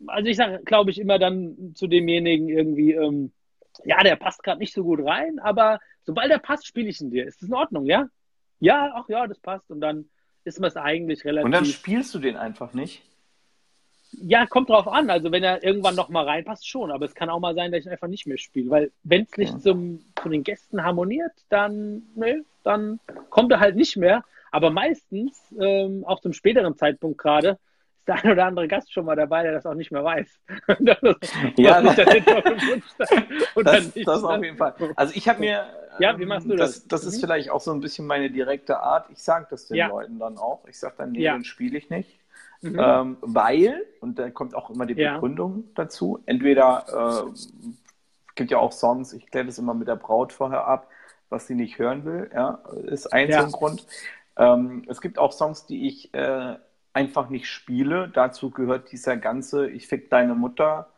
also 0.06 0.28
ich 0.28 0.36
sage, 0.36 0.60
glaube 0.64 0.90
ich, 0.90 1.00
immer 1.00 1.18
dann 1.18 1.72
zu 1.74 1.86
demjenigen 1.86 2.48
irgendwie, 2.48 2.92
ähm, 2.92 3.32
ja, 3.84 4.02
der 4.02 4.16
passt 4.16 4.42
gerade 4.42 4.58
nicht 4.58 4.72
so 4.72 4.82
gut 4.82 5.04
rein, 5.04 5.38
aber 5.38 5.78
Sobald 6.04 6.30
er 6.30 6.38
passt, 6.38 6.66
spiele 6.66 6.88
ich 6.88 7.00
ihn 7.00 7.10
dir. 7.10 7.26
Ist 7.26 7.42
das 7.42 7.48
in 7.48 7.54
Ordnung, 7.54 7.86
ja? 7.86 8.08
Ja, 8.60 8.92
ach 8.94 9.08
ja, 9.08 9.26
das 9.26 9.38
passt. 9.38 9.70
Und 9.70 9.80
dann 9.80 10.08
ist 10.44 10.60
man 10.60 10.68
es 10.68 10.76
eigentlich 10.76 11.24
relativ. 11.24 11.44
Und 11.44 11.52
dann 11.52 11.64
spielst 11.64 12.14
du 12.14 12.18
den 12.18 12.36
einfach 12.36 12.74
nicht? 12.74 13.02
Ja, 14.12 14.46
kommt 14.46 14.70
drauf 14.70 14.86
an. 14.86 15.10
Also 15.10 15.32
wenn 15.32 15.42
er 15.42 15.64
irgendwann 15.64 15.96
noch 15.96 16.08
mal 16.08 16.24
reinpasst, 16.24 16.68
schon. 16.68 16.90
Aber 16.90 17.04
es 17.04 17.14
kann 17.14 17.30
auch 17.30 17.40
mal 17.40 17.54
sein, 17.54 17.72
dass 17.72 17.80
ich 17.80 17.86
ihn 17.86 17.92
einfach 17.92 18.08
nicht 18.08 18.26
mehr 18.26 18.38
spiele. 18.38 18.70
Weil 18.70 18.92
wenn 19.02 19.22
es 19.22 19.36
nicht 19.36 19.52
ja. 19.54 19.58
zum, 19.58 20.04
zu 20.22 20.28
den 20.28 20.44
Gästen 20.44 20.84
harmoniert, 20.84 21.32
dann, 21.48 22.02
ne, 22.14 22.44
dann 22.62 23.00
kommt 23.30 23.50
er 23.52 23.60
halt 23.60 23.76
nicht 23.76 23.96
mehr. 23.96 24.24
Aber 24.50 24.70
meistens, 24.70 25.52
ähm, 25.58 26.04
auch 26.06 26.20
zum 26.20 26.32
späteren 26.32 26.76
Zeitpunkt 26.76 27.18
gerade, 27.18 27.58
ist 27.98 28.08
der 28.08 28.22
ein 28.22 28.30
oder 28.30 28.44
andere 28.44 28.68
Gast 28.68 28.92
schon 28.92 29.04
mal 29.04 29.16
dabei, 29.16 29.42
der 29.42 29.52
das 29.52 29.66
auch 29.66 29.74
nicht 29.74 29.90
mehr 29.90 30.04
weiß. 30.04 30.28
ja, 30.78 30.94
das, 31.00 31.96
das, 33.56 33.94
das 33.94 34.24
auf 34.24 34.44
jeden 34.44 34.56
Fall. 34.56 34.74
Also 34.94 35.12
ich 35.16 35.28
habe 35.28 35.40
mir, 35.40 35.66
ja, 35.98 36.18
wie 36.18 36.26
machst 36.26 36.48
du 36.48 36.56
das? 36.56 36.86
Das, 36.86 36.88
das 36.88 37.02
mhm. 37.02 37.08
ist 37.08 37.20
vielleicht 37.20 37.50
auch 37.50 37.60
so 37.60 37.72
ein 37.72 37.80
bisschen 37.80 38.06
meine 38.06 38.30
direkte 38.30 38.80
Art. 38.80 39.08
Ich 39.10 39.22
sage 39.22 39.46
das 39.50 39.66
den 39.66 39.76
ja. 39.76 39.88
Leuten 39.88 40.18
dann 40.18 40.38
auch. 40.38 40.66
Ich 40.68 40.78
sage 40.78 40.94
dann, 40.98 41.12
nee, 41.12 41.22
ja. 41.22 41.34
den 41.34 41.44
spiele 41.44 41.78
ich 41.78 41.90
nicht. 41.90 42.18
Mhm. 42.62 42.78
Ähm, 42.80 43.16
weil, 43.20 43.84
und 44.00 44.18
da 44.18 44.30
kommt 44.30 44.54
auch 44.54 44.70
immer 44.70 44.86
die 44.86 44.94
Begründung 44.94 45.64
dazu, 45.74 46.22
entweder 46.24 47.26
äh, 47.26 47.38
gibt 48.34 48.50
ja 48.50 48.58
auch 48.58 48.72
Songs, 48.72 49.12
ich 49.12 49.26
kläre 49.26 49.46
das 49.46 49.58
immer 49.58 49.74
mit 49.74 49.86
der 49.86 49.96
Braut 49.96 50.32
vorher 50.32 50.66
ab, 50.66 50.88
was 51.28 51.46
sie 51.46 51.54
nicht 51.54 51.78
hören 51.78 52.04
will, 52.04 52.30
ja, 52.32 52.60
ist 52.84 53.12
ein 53.12 53.28
ja. 53.28 53.44
Grund. 53.44 53.86
Ähm, 54.36 54.84
es 54.88 55.00
gibt 55.00 55.18
auch 55.18 55.32
Songs, 55.32 55.66
die 55.66 55.86
ich 55.86 56.12
äh, 56.14 56.56
einfach 56.92 57.28
nicht 57.28 57.48
spiele. 57.48 58.08
Dazu 58.08 58.50
gehört 58.50 58.90
dieser 58.92 59.16
ganze 59.16 59.68
Ich 59.68 59.86
fick 59.86 60.10
deine 60.10 60.34
Mutter 60.34 60.88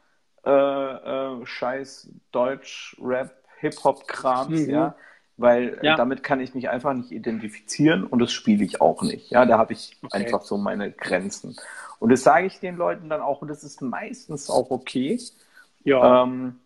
äh, 0.44 0.50
äh, 0.50 1.44
Scheiß 1.44 2.10
Deutsch, 2.30 2.96
Rap, 3.02 3.42
Hip-Hop-Krams, 3.60 4.66
mhm. 4.66 4.70
ja. 4.70 4.94
Weil 5.38 5.78
äh, 5.82 5.86
ja. 5.86 5.96
damit 5.96 6.22
kann 6.22 6.40
ich 6.40 6.54
mich 6.54 6.70
einfach 6.70 6.94
nicht 6.94 7.12
identifizieren 7.12 8.04
und 8.04 8.20
das 8.20 8.32
spiele 8.32 8.64
ich 8.64 8.80
auch 8.80 9.02
nicht. 9.02 9.30
Ja, 9.30 9.44
da 9.44 9.58
habe 9.58 9.74
ich 9.74 9.96
okay. 10.02 10.16
einfach 10.16 10.42
so 10.42 10.56
meine 10.56 10.90
Grenzen. 10.90 11.56
Und 11.98 12.10
das 12.10 12.22
sage 12.22 12.46
ich 12.46 12.58
den 12.60 12.76
Leuten 12.76 13.08
dann 13.08 13.20
auch 13.20 13.42
und 13.42 13.48
das 13.48 13.62
ist 13.62 13.82
meistens 13.82 14.48
auch 14.48 14.70
okay. 14.70 15.20
Ja. 15.84 16.22
Ähm, 16.22 16.56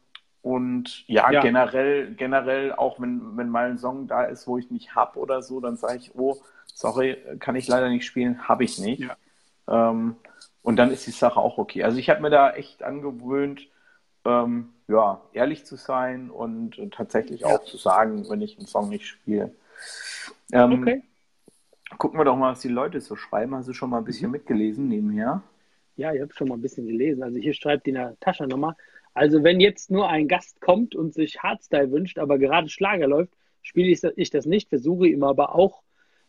und 0.43 1.07
ja, 1.09 1.31
ja, 1.31 1.43
generell, 1.43 2.15
generell, 2.15 2.73
auch 2.73 3.01
wenn, 3.01 3.37
wenn 3.37 3.49
mal 3.49 3.71
ein 3.71 3.79
Song 3.79 4.07
da 4.07 4.25
ist, 4.25 4.47
wo 4.47 4.57
ich 4.57 4.71
nicht 4.71 4.95
hab 4.95 5.17
oder 5.17 5.43
so, 5.43 5.61
dann 5.61 5.77
sage 5.77 5.99
ich, 5.99 6.15
oh, 6.15 6.41
sorry, 6.73 7.19
kann 7.41 7.57
ich 7.57 7.69
leider 7.69 7.89
nicht 7.89 8.07
spielen, 8.07 8.49
habe 8.49 8.65
ich 8.65 8.79
nicht. 8.79 9.03
Ja. 9.03 9.91
Ähm, 9.91 10.17
und 10.63 10.77
dann 10.77 10.91
ist 10.91 11.07
die 11.07 11.11
Sache 11.11 11.41
auch 11.41 11.59
okay. 11.59 11.85
Also 11.85 11.99
ich 11.99 12.09
habe 12.09 12.23
mir 12.23 12.31
da 12.31 12.53
echt 12.53 12.83
angewöhnt, 12.83 13.67
ähm, 14.25 14.71
ja, 14.91 15.21
ehrlich 15.33 15.65
zu 15.65 15.77
sein 15.77 16.31
und, 16.31 16.79
und 16.79 16.95
tatsächlich 16.95 17.45
auch 17.45 17.65
zu 17.65 17.77
sagen, 17.77 18.29
wenn 18.29 18.41
ich 18.41 18.59
einen 18.59 18.67
Song 18.67 18.89
nicht 18.89 19.07
spiele. 19.07 19.55
Ähm, 20.53 20.83
okay. 20.83 21.03
Gucken 21.99 22.19
wir 22.19 22.25
doch 22.25 22.37
mal, 22.37 22.53
was 22.53 22.61
die 22.61 22.69
Leute 22.69 23.01
so 23.01 23.17
schreiben. 23.17 23.55
Hast 23.55 23.69
du 23.69 23.73
schon 23.73 23.91
mal 23.91 23.99
ein 23.99 24.05
bisschen 24.05 24.27
mhm. 24.27 24.33
mitgelesen 24.33 24.89
nebenher? 24.89 25.43
Ja, 25.97 26.13
ich 26.13 26.21
habe 26.21 26.33
schon 26.33 26.49
mal 26.49 26.55
ein 26.55 26.63
bisschen 26.63 26.87
gelesen. 26.87 27.23
Also 27.23 27.39
hier 27.39 27.55
schreibt 27.55 27.87
die 27.87 27.93
Natascha 27.93 28.47
nochmal. 28.47 28.75
Also 29.15 29.43
wenn 29.43 29.61
jetzt 29.61 29.91
nur 29.91 30.09
ein 30.09 30.29
Gast 30.29 30.61
kommt 30.61 30.95
und 30.95 31.15
sich 31.15 31.43
Hardstyle 31.43 31.91
wünscht, 31.91 32.19
aber 32.19 32.39
gerade 32.39 32.69
Schlager 32.69 33.07
läuft, 33.07 33.33
spiele 33.63 33.89
ich 33.89 34.31
das 34.31 34.47
nicht, 34.47 34.69
versuche 34.69 35.09
ihm 35.09 35.25
aber 35.25 35.55
auch 35.55 35.83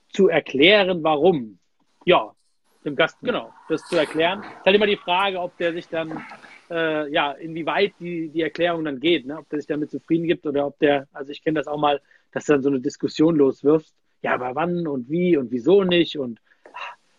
zu 0.09 0.27
erklären, 0.27 1.03
warum. 1.03 1.59
Ja, 2.05 2.33
dem 2.83 2.95
Gast, 2.95 3.17
genau, 3.21 3.53
das 3.69 3.83
zu 3.87 3.95
erklären. 3.95 4.41
Es 4.41 4.59
ist 4.59 4.65
halt 4.65 4.75
immer 4.75 4.87
die 4.87 4.97
Frage, 4.97 5.39
ob 5.39 5.55
der 5.57 5.73
sich 5.73 5.87
dann, 5.87 6.25
äh, 6.71 7.11
ja, 7.11 7.33
inwieweit 7.33 7.93
die, 7.99 8.29
die 8.29 8.41
Erklärung 8.41 8.85
dann 8.85 8.99
geht, 8.99 9.25
ne? 9.25 9.37
ob 9.37 9.49
der 9.49 9.59
sich 9.59 9.67
damit 9.67 9.91
zufrieden 9.91 10.25
gibt 10.25 10.45
oder 10.47 10.65
ob 10.65 10.79
der, 10.79 11.07
also 11.11 11.31
ich 11.31 11.43
kenne 11.43 11.59
das 11.59 11.67
auch 11.67 11.77
mal, 11.77 12.01
dass 12.31 12.45
du 12.45 12.53
dann 12.53 12.63
so 12.63 12.69
eine 12.69 12.79
Diskussion 12.79 13.35
loswirfst. 13.35 13.93
Ja, 14.21 14.35
aber 14.35 14.55
wann 14.55 14.87
und 14.87 15.09
wie 15.09 15.35
und 15.35 15.51
wieso 15.51 15.83
nicht 15.83 16.17
und, 16.17 16.39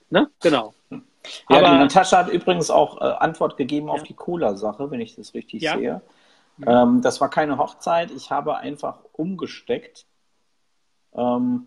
ne, 0.09 0.30
genau. 0.40 0.72
Ja, 0.90 1.59
aber, 1.59 1.70
die 1.70 1.78
Natascha 1.78 2.18
hat 2.18 2.32
übrigens 2.32 2.70
auch 2.70 3.00
äh, 3.00 3.05
Antwort 3.05 3.57
gegeben 3.57 3.88
ja. 3.88 3.92
auf 3.92 4.03
die 4.05 4.14
Cola-Sache, 4.14 4.90
wenn 4.90 5.00
ich 5.00 5.16
das 5.16 5.34
richtig 5.34 5.62
ja. 5.62 5.76
sehe. 5.76 6.03
Ähm, 6.66 7.03
das 7.03 7.20
war 7.20 7.28
keine 7.28 7.59
Hochzeit. 7.59 8.11
Ich 8.11 8.30
habe 8.30 8.57
einfach 8.57 9.00
umgesteckt, 9.12 10.07
ähm, 11.14 11.66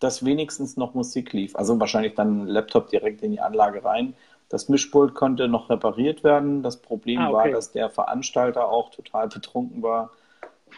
dass 0.00 0.24
wenigstens 0.24 0.76
noch 0.76 0.94
Musik 0.94 1.32
lief. 1.32 1.56
Also 1.56 1.78
wahrscheinlich 1.80 2.14
dann 2.14 2.46
Laptop 2.46 2.88
direkt 2.88 3.22
in 3.22 3.32
die 3.32 3.40
Anlage 3.40 3.84
rein. 3.84 4.14
Das 4.48 4.68
Mischpult 4.68 5.14
konnte 5.14 5.48
noch 5.48 5.68
repariert 5.68 6.24
werden. 6.24 6.62
Das 6.62 6.80
Problem 6.80 7.20
ah, 7.20 7.28
okay. 7.28 7.34
war, 7.34 7.48
dass 7.50 7.72
der 7.72 7.90
Veranstalter 7.90 8.68
auch 8.68 8.90
total 8.90 9.28
betrunken 9.28 9.82
war. 9.82 10.10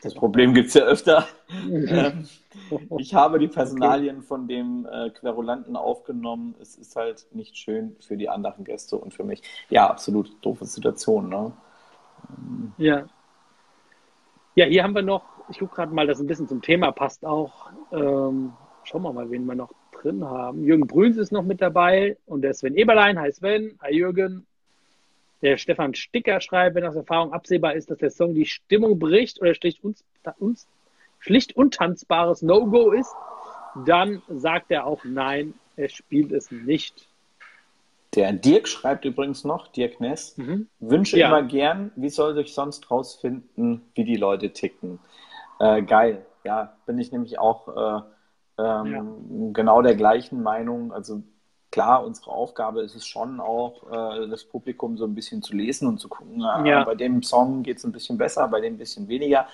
Das 0.02 0.14
Problem 0.14 0.54
gibt 0.54 0.68
es 0.68 0.74
ja 0.74 0.82
öfter. 0.82 1.26
Ähm, 1.72 2.28
ich 2.98 3.14
habe 3.14 3.38
die 3.38 3.48
Personalien 3.48 4.18
okay. 4.18 4.26
von 4.26 4.48
dem 4.48 4.86
äh, 4.90 5.10
Querulanten 5.10 5.76
aufgenommen. 5.76 6.54
Es 6.60 6.76
ist 6.76 6.96
halt 6.96 7.26
nicht 7.32 7.56
schön 7.56 7.96
für 8.00 8.16
die 8.16 8.28
anderen 8.28 8.64
Gäste 8.64 8.96
und 8.96 9.14
für 9.14 9.24
mich. 9.24 9.42
Ja, 9.68 9.88
absolut 9.88 10.32
doofe 10.40 10.64
Situation. 10.64 11.28
Ne? 11.28 11.52
Ja. 12.78 13.06
Ja, 14.54 14.66
hier 14.66 14.82
haben 14.82 14.94
wir 14.94 15.02
noch, 15.02 15.24
ich 15.48 15.58
gucke 15.58 15.76
gerade 15.76 15.94
mal, 15.94 16.06
das 16.06 16.20
ein 16.20 16.26
bisschen 16.26 16.48
zum 16.48 16.62
Thema 16.62 16.92
passt 16.92 17.24
auch. 17.24 17.70
Ähm, 17.92 18.52
schauen 18.84 19.02
wir 19.02 19.12
mal, 19.12 19.30
wen 19.30 19.44
wir 19.44 19.54
noch 19.54 19.70
drin 20.02 20.24
haben. 20.24 20.64
Jürgen 20.64 20.86
Brüns 20.86 21.16
ist 21.16 21.32
noch 21.32 21.42
mit 21.42 21.60
dabei 21.60 22.16
und 22.26 22.42
der 22.42 22.54
Sven 22.54 22.74
Eberlein. 22.74 23.18
Hi 23.18 23.32
Sven, 23.32 23.78
hi 23.82 23.94
Jürgen. 23.94 24.46
Der 25.42 25.56
Stefan 25.56 25.94
Sticker 25.94 26.40
schreibt, 26.40 26.76
wenn 26.76 26.84
aus 26.84 26.96
Erfahrung 26.96 27.32
absehbar 27.32 27.74
ist, 27.74 27.90
dass 27.90 27.98
der 27.98 28.10
Song 28.10 28.34
die 28.34 28.44
Stimmung 28.44 28.98
bricht 28.98 29.40
oder 29.40 29.54
schlicht, 29.54 29.82
uns, 29.82 30.04
uns, 30.38 30.68
schlicht 31.18 31.56
untanzbares 31.56 32.42
No-Go 32.42 32.92
ist, 32.92 33.14
dann 33.86 34.22
sagt 34.28 34.70
er 34.70 34.86
auch 34.86 35.04
nein, 35.04 35.54
er 35.76 35.88
spielt 35.88 36.32
es 36.32 36.50
nicht. 36.50 37.08
Der 38.14 38.32
Dirk 38.32 38.66
schreibt 38.66 39.04
übrigens 39.04 39.44
noch, 39.44 39.68
Dirk 39.68 40.00
Ness, 40.00 40.36
mhm. 40.36 40.66
wünsche 40.80 41.18
ja. 41.18 41.28
immer 41.28 41.46
gern, 41.46 41.92
wie 41.94 42.10
soll 42.10 42.36
ich 42.38 42.52
sonst 42.52 42.90
rausfinden, 42.90 43.82
wie 43.94 44.04
die 44.04 44.16
Leute 44.16 44.52
ticken? 44.52 44.98
Äh, 45.60 45.82
geil, 45.82 46.26
ja, 46.44 46.76
bin 46.86 46.98
ich 46.98 47.12
nämlich 47.12 47.38
auch 47.38 47.68
äh, 47.68 48.02
ähm, 48.60 48.92
ja. 48.92 49.04
genau 49.52 49.82
der 49.82 49.94
gleichen 49.94 50.42
Meinung. 50.42 50.92
Also 50.92 51.22
klar, 51.70 52.04
unsere 52.04 52.30
Aufgabe 52.30 52.82
ist 52.82 52.94
es 52.94 53.06
schon 53.06 53.40
auch, 53.40 53.90
äh, 53.90 54.28
das 54.28 54.44
Publikum 54.44 54.96
so 54.96 55.04
ein 55.04 55.14
bisschen 55.14 55.42
zu 55.42 55.54
lesen 55.54 55.88
und 55.88 55.98
zu 55.98 56.08
gucken, 56.08 56.40
äh, 56.40 56.68
ja. 56.68 56.84
bei 56.84 56.94
dem 56.94 57.22
Song 57.22 57.62
geht 57.62 57.78
es 57.78 57.84
ein 57.84 57.92
bisschen 57.92 58.18
besser, 58.18 58.48
bei 58.48 58.60
dem 58.60 58.74
ein 58.74 58.78
bisschen 58.78 59.08
weniger. 59.08 59.46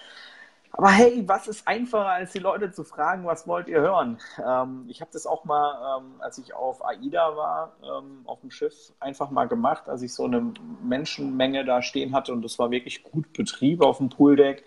Aber 0.73 0.91
hey, 0.91 1.23
was 1.27 1.49
ist 1.49 1.67
einfacher, 1.67 2.11
als 2.11 2.33
die 2.33 2.39
Leute 2.39 2.71
zu 2.71 2.85
fragen, 2.85 3.25
was 3.25 3.47
wollt 3.49 3.67
ihr 3.69 3.81
hören? 3.81 4.19
Ähm, 4.47 4.85
ich 4.89 5.01
habe 5.01 5.11
das 5.11 5.27
auch 5.27 5.45
mal, 5.45 5.99
ähm, 5.99 6.21
als 6.21 6.37
ich 6.37 6.53
auf 6.53 6.85
AIDA 6.85 7.35
war, 7.35 7.73
ähm, 7.83 8.21
auf 8.27 8.41
dem 8.41 8.51
Schiff, 8.51 8.93
einfach 9.01 9.31
mal 9.31 9.47
gemacht, 9.47 9.89
als 9.89 10.03
ich 10.03 10.13
so 10.13 10.25
eine 10.25 10.53
Menschenmenge 10.83 11.65
da 11.65 11.81
stehen 11.81 12.15
hatte 12.15 12.33
und 12.33 12.43
das 12.43 12.59
war 12.59 12.71
wirklich 12.71 13.03
gut 13.05 13.33
Betrieb 13.33 13.83
auf 13.83 13.99
dem 13.99 14.11
Pooldeck. 14.11 14.65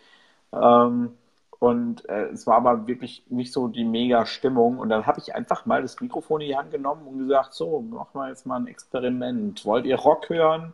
Ähm, 0.52 1.16
und 1.60 2.08
äh, 2.08 2.28
es 2.28 2.48
war 2.48 2.56
aber 2.56 2.88
wirklich 2.88 3.24
nicht 3.30 3.52
so 3.52 3.68
die 3.68 3.84
mega 3.84 4.26
Stimmung. 4.26 4.80
Und 4.80 4.90
dann 4.90 5.06
habe 5.06 5.20
ich 5.20 5.36
einfach 5.36 5.66
mal 5.66 5.82
das 5.82 6.00
Mikrofon 6.00 6.40
in 6.42 6.48
die 6.48 6.58
Hand 6.58 6.72
genommen 6.72 7.06
und 7.06 7.20
gesagt, 7.20 7.54
so, 7.54 7.82
machen 7.82 8.10
wir 8.14 8.30
jetzt 8.30 8.46
mal 8.46 8.62
ein 8.62 8.68
Experiment. 8.68 9.66
Wollt 9.66 9.86
ihr 9.86 9.98
Rock 9.98 10.30
hören? 10.30 10.74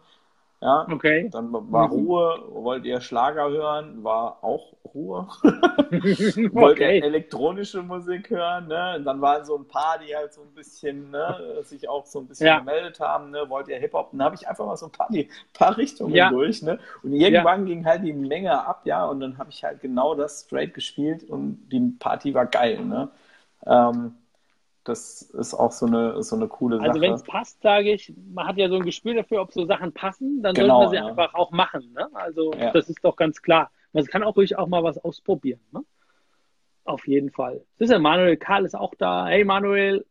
Ja, 0.66 0.88
okay. 0.92 1.30
Dann 1.32 1.54
war 1.54 1.88
mhm. 1.88 1.94
Ruhe. 1.94 2.44
Wollt 2.50 2.86
ihr 2.86 3.00
Schlager 3.00 3.50
hören? 3.50 4.04
War 4.04 4.44
auch 4.44 4.74
Ruhe. 4.96 5.28
Wollt 5.44 6.78
okay. 6.78 6.98
ihr 6.98 7.04
elektronische 7.04 7.84
Musik 7.84 8.32
hören? 8.32 8.68
Ne? 8.68 8.96
Und 8.98 9.06
dann 9.06 9.22
waren 9.22 9.46
so 9.46 9.56
ein 9.58 9.68
paar, 9.68 10.00
die 10.00 10.16
halt 10.16 10.34
so 10.34 10.42
ein 10.42 10.56
bisschen, 10.56 11.12
ne, 11.12 11.62
sich 11.62 11.88
auch 11.88 12.08
so 12.08 12.22
ein 12.22 12.28
bisschen 12.28 12.48
ja. 12.48 12.58
gemeldet 12.58 13.00
haben. 13.00 13.30
Ne? 13.30 13.48
Wollt 13.48 13.68
ihr 13.68 13.78
Hip-Hop? 13.78 14.10
Dann 14.12 14.24
habe 14.24 14.34
ich 14.34 14.48
einfach 14.48 14.66
mal 14.66 14.76
so 14.76 14.88
ein 14.88 14.92
paar, 14.92 15.08
die, 15.12 15.30
paar 15.54 15.78
Richtungen 15.78 16.16
ja. 16.16 16.32
durch. 16.32 16.64
Ne? 16.64 16.80
Und 17.04 17.14
irgendwann 17.14 17.68
ja. 17.68 17.74
ging 17.76 17.86
halt 17.86 18.04
die 18.04 18.14
Menge 18.14 18.66
ab, 18.66 18.82
ja. 18.86 19.06
Und 19.06 19.20
dann 19.20 19.38
habe 19.38 19.52
ich 19.52 19.64
halt 19.64 19.82
genau 19.82 20.16
das 20.16 20.46
straight 20.48 20.74
gespielt 20.74 21.24
und 21.30 21.70
die 21.72 21.96
Party 22.00 22.34
war 22.34 22.48
geil. 22.48 22.84
Ne? 22.84 23.10
Ähm, 23.68 24.16
das 24.86 25.22
ist 25.22 25.54
auch 25.56 25.72
so 25.72 25.88
eine, 25.88 26.22
so 26.22 26.36
eine 26.36 26.48
coole 26.48 26.76
also 26.76 26.86
Sache. 26.86 26.92
Also 26.92 27.02
wenn 27.02 27.14
es 27.14 27.24
passt, 27.24 27.62
sage 27.62 27.92
ich, 27.92 28.14
man 28.34 28.48
hat 28.48 28.58
ja 28.58 28.70
so 28.70 28.76
ein 28.76 28.84
Gespür 28.84 29.16
dafür, 29.16 29.42
ob 29.42 29.52
so 29.52 29.66
Sachen 29.66 29.92
passen, 29.92 30.42
dann 30.42 30.54
genau, 30.54 30.82
sollte 30.82 30.84
man 30.84 30.90
sie 30.92 30.96
ja. 30.98 31.06
einfach 31.08 31.34
auch 31.34 31.52
machen. 31.52 31.92
Ne? 31.94 32.08
Also 32.14 32.54
ja. 32.54 32.72
das 32.72 32.88
ist 32.88 33.04
doch 33.04 33.16
ganz 33.16 33.42
klar. 33.42 33.72
Man 33.94 34.06
kann 34.06 34.24
auch 34.24 34.38
ruhig 34.38 34.58
auch 34.58 34.68
mal 34.68 34.84
was 34.84 34.98
ausprobieren. 35.00 35.60
Ne? 35.72 35.84
Auf 36.84 37.08
jeden 37.08 37.32
Fall. 37.32 37.66
Das 37.80 37.90
ist 37.90 37.92
ja 37.92 38.00
Manuel 38.00 38.38
Karl 38.38 38.64
ist 38.66 38.76
auch 38.76 38.94
da. 38.96 39.28
Hey 39.28 39.44
Manuel, 39.44 40.06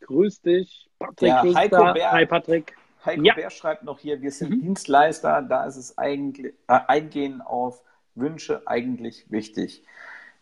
grüß 0.00 0.40
dich. 0.40 0.88
Patrick, 0.98 1.28
ja, 1.28 1.42
grüß 1.42 1.54
Heiko 1.54 1.76
da. 1.76 1.92
Bär, 1.92 2.12
Hi 2.12 2.26
Patrick. 2.26 2.74
Heiko 3.04 3.22
ja. 3.22 3.34
Bär 3.34 3.50
schreibt 3.50 3.84
noch 3.84 3.98
hier, 3.98 4.22
wir 4.22 4.30
sind 4.30 4.50
mhm. 4.50 4.60
Dienstleister, 4.62 5.42
da 5.42 5.66
ist 5.66 5.76
es 5.76 5.98
eigentlich 5.98 6.54
äh, 6.68 6.78
Eingehen 6.86 7.42
auf 7.42 7.82
Wünsche 8.14 8.62
eigentlich 8.66 9.30
wichtig. 9.30 9.84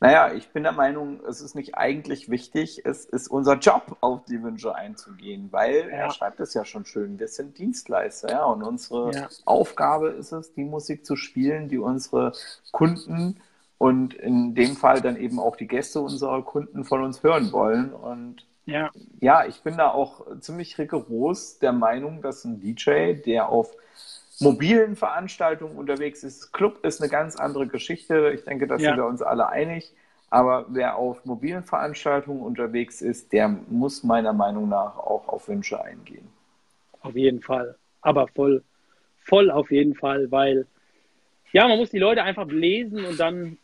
Naja, 0.02 0.32
ich 0.32 0.48
bin 0.48 0.62
der 0.62 0.72
Meinung, 0.72 1.20
es 1.28 1.42
ist 1.42 1.54
nicht 1.54 1.76
eigentlich 1.76 2.30
wichtig, 2.30 2.86
es 2.86 3.04
ist 3.04 3.28
unser 3.28 3.58
Job, 3.58 3.98
auf 4.00 4.24
die 4.24 4.42
Wünsche 4.42 4.74
einzugehen, 4.74 5.48
weil 5.52 5.90
ja. 5.90 5.96
er 5.96 6.10
schreibt 6.10 6.40
es 6.40 6.54
ja 6.54 6.64
schon 6.64 6.86
schön, 6.86 7.18
wir 7.18 7.28
sind 7.28 7.58
Dienstleister, 7.58 8.30
ja, 8.30 8.44
und 8.44 8.62
unsere 8.62 9.12
ja. 9.12 9.28
Aufgabe 9.44 10.08
ist 10.08 10.32
es, 10.32 10.54
die 10.54 10.64
Musik 10.64 11.04
zu 11.04 11.16
spielen, 11.16 11.68
die 11.68 11.76
unsere 11.76 12.32
Kunden 12.72 13.40
und 13.76 14.14
in 14.14 14.54
dem 14.54 14.74
Fall 14.74 15.02
dann 15.02 15.16
eben 15.16 15.38
auch 15.38 15.56
die 15.56 15.68
Gäste 15.68 16.00
unserer 16.00 16.42
Kunden 16.42 16.84
von 16.84 17.02
uns 17.02 17.22
hören 17.22 17.52
wollen. 17.52 17.92
Und 17.92 18.46
ja, 18.64 18.90
ja 19.20 19.46
ich 19.46 19.62
bin 19.62 19.76
da 19.76 19.90
auch 19.90 20.26
ziemlich 20.40 20.78
rigoros 20.78 21.58
der 21.58 21.72
Meinung, 21.72 22.22
dass 22.22 22.44
ein 22.44 22.60
DJ, 22.60 23.14
der 23.14 23.50
auf 23.50 23.74
mobilen 24.40 24.96
Veranstaltungen 24.96 25.76
unterwegs 25.76 26.24
ist. 26.24 26.52
Club 26.52 26.84
ist 26.84 27.00
eine 27.00 27.10
ganz 27.10 27.36
andere 27.36 27.66
Geschichte. 27.66 28.32
Ich 28.34 28.44
denke, 28.44 28.66
da 28.66 28.76
ja. 28.76 28.90
sind 28.90 28.96
wir 28.96 29.06
uns 29.06 29.22
alle 29.22 29.48
einig. 29.48 29.92
Aber 30.30 30.66
wer 30.68 30.96
auf 30.96 31.24
mobilen 31.24 31.64
Veranstaltungen 31.64 32.42
unterwegs 32.42 33.02
ist, 33.02 33.32
der 33.32 33.48
muss 33.48 34.04
meiner 34.04 34.32
Meinung 34.32 34.68
nach 34.68 34.96
auch 34.96 35.28
auf 35.28 35.48
Wünsche 35.48 35.82
eingehen. 35.82 36.28
Auf 37.02 37.16
jeden 37.16 37.40
Fall. 37.40 37.76
Aber 38.00 38.28
voll, 38.28 38.62
voll 39.18 39.50
auf 39.50 39.70
jeden 39.70 39.94
Fall, 39.94 40.30
weil 40.30 40.66
ja, 41.52 41.66
man 41.66 41.78
muss 41.78 41.90
die 41.90 41.98
Leute 41.98 42.22
einfach 42.22 42.46
lesen 42.46 43.04
und 43.04 43.18
dann, 43.18 43.58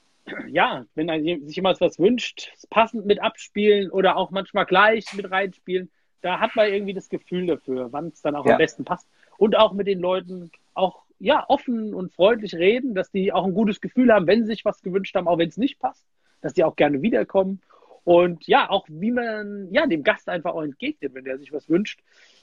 ja, 0.49 0.85
wenn 0.97 1.09
sich 1.47 1.57
jemand 1.57 1.81
was 1.81 2.01
wünscht, 2.01 2.53
passend 2.69 3.07
mit 3.07 3.23
abspielen 3.23 3.91
oder 3.91 4.17
auch 4.17 4.33
manchmal 4.33 4.67
gleich 4.67 5.13
mit 5.15 5.31
reinspielen, 5.31 5.89
da 6.21 6.41
hat 6.41 6.57
man 6.57 6.67
irgendwie 6.67 6.95
das 6.95 7.09
Gefühl 7.09 7.47
dafür, 7.47 7.93
wann 7.93 8.09
es 8.09 8.23
dann 8.23 8.35
auch 8.35 8.45
ja. 8.45 8.53
am 8.53 8.59
besten 8.59 8.85
passt. 8.85 9.07
Und 9.39 9.57
auch 9.57 9.73
mit 9.73 9.87
den 9.87 10.01
Leuten 10.01 10.51
auch 10.77 11.05
ja, 11.19 11.45
offen 11.49 11.95
und 11.95 12.13
freundlich 12.13 12.55
reden, 12.55 12.95
dass 12.95 13.11
die 13.11 13.33
auch 13.33 13.45
ein 13.45 13.55
gutes 13.55 13.81
Gefühl 13.81 14.13
haben, 14.13 14.27
wenn 14.27 14.43
sie 14.43 14.53
sich 14.53 14.65
was 14.65 14.83
gewünscht 14.83 15.15
haben, 15.15 15.29
auch 15.29 15.39
wenn 15.39 15.49
es 15.49 15.57
nicht 15.57 15.79
passt, 15.79 16.05
dass 16.43 16.53
die 16.53 16.65
auch 16.65 16.77
gerne 16.77 17.03
wiederkommen. 17.03 17.61
Und 18.05 18.47
ja, 18.47 18.71
auch 18.71 18.87
wie 18.89 19.11
man 19.11 19.69
ja, 19.73 19.87
dem 19.87 20.05
Gast 20.05 20.29
einfach 20.29 20.55
auch 20.55 20.63
entgegnet, 20.63 21.15
wenn 21.15 21.25
der 21.25 21.39
sich 21.39 21.53
was 21.53 21.69
wünscht. 21.69 22.01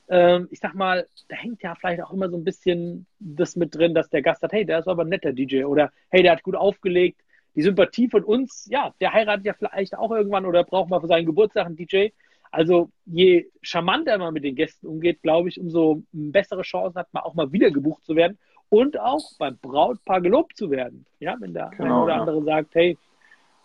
Ähm, 0.10 0.50
ich 0.52 0.60
sag 0.60 0.74
mal, 0.74 1.08
da 1.30 1.38
hängt 1.38 1.64
ja 1.64 1.76
vielleicht 1.76 2.04
auch 2.04 2.12
immer 2.12 2.30
so 2.30 2.36
ein 2.36 2.44
bisschen 2.44 3.06
das 3.20 3.56
mit 3.56 3.74
drin, 3.74 3.94
dass 3.94 4.10
der 4.10 4.22
Gast 4.22 4.42
sagt, 4.42 4.52
hey, 4.52 4.66
der 4.66 4.80
ist 4.80 4.90
aber 4.90 5.04
ein 5.04 5.10
netter 5.10 5.32
DJ 5.32 5.64
oder 5.64 5.92
hey, 6.10 6.22
der 6.22 6.34
hat 6.34 6.44
gut 6.44 6.56
aufgelegt. 6.56 7.22
Die 7.56 7.62
Sympathie 7.62 8.10
von 8.10 8.24
uns, 8.24 8.68
ja, 8.70 8.94
der 9.00 9.14
heiratet 9.14 9.46
ja 9.46 9.54
vielleicht 9.54 9.96
auch 9.96 10.12
irgendwann 10.12 10.46
oder 10.46 10.64
braucht 10.64 10.90
mal 10.90 11.00
für 11.00 11.08
seinen 11.08 11.28
Geburtstag 11.28 11.68
einen 11.68 11.78
DJ. 11.78 12.10
Also 12.54 12.92
je 13.08 13.48
charmanter 13.64 14.20
man 14.20 14.32
mit 14.32 14.44
den 14.44 14.56
Gästen 14.56 14.86
umgeht, 14.86 15.24
glaube 15.24 15.50
ich, 15.50 15.60
umso 15.60 16.04
bessere 16.12 16.62
Chancen 16.62 17.00
hat 17.00 17.12
man 17.12 17.24
auch 17.24 17.34
mal 17.34 17.52
wieder 17.52 17.72
gebucht 17.72 18.06
zu 18.06 18.16
werden 18.16 18.38
und 18.70 19.00
auch 19.00 19.24
beim 19.40 19.58
Brautpaar 19.58 20.22
gelobt 20.22 20.56
zu 20.56 20.70
werden. 20.70 21.08
Ja, 21.20 21.36
wenn 21.40 21.56
der 21.56 21.72
genau, 21.76 21.84
eine 21.84 22.04
oder 22.04 22.14
ja. 22.14 22.20
andere 22.20 22.44
sagt, 22.44 22.76
hey, 22.76 22.96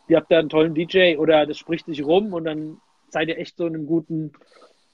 ihr 0.09 0.17
habt 0.17 0.33
da 0.33 0.39
einen 0.39 0.49
tollen 0.49 0.75
DJ 0.75 1.17
oder 1.19 1.45
das 1.45 1.59
spricht 1.59 1.85
sich 1.85 2.03
rum 2.03 2.33
und 2.33 2.45
dann 2.45 2.81
seid 3.11 3.29
ihr 3.29 3.37
echt 3.37 3.59
so 3.59 3.67
in 3.67 3.75
einem 3.75 3.87
guten, 3.87 4.33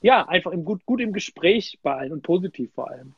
ja, 0.00 0.26
einfach 0.26 0.50
im 0.50 0.64
gut, 0.64 0.84
gut 0.86 1.00
im 1.00 1.12
Gespräch 1.12 1.78
bei 1.84 1.94
allen 1.94 2.14
und 2.14 2.24
positiv 2.24 2.72
vor 2.74 2.90
allem. 2.90 3.14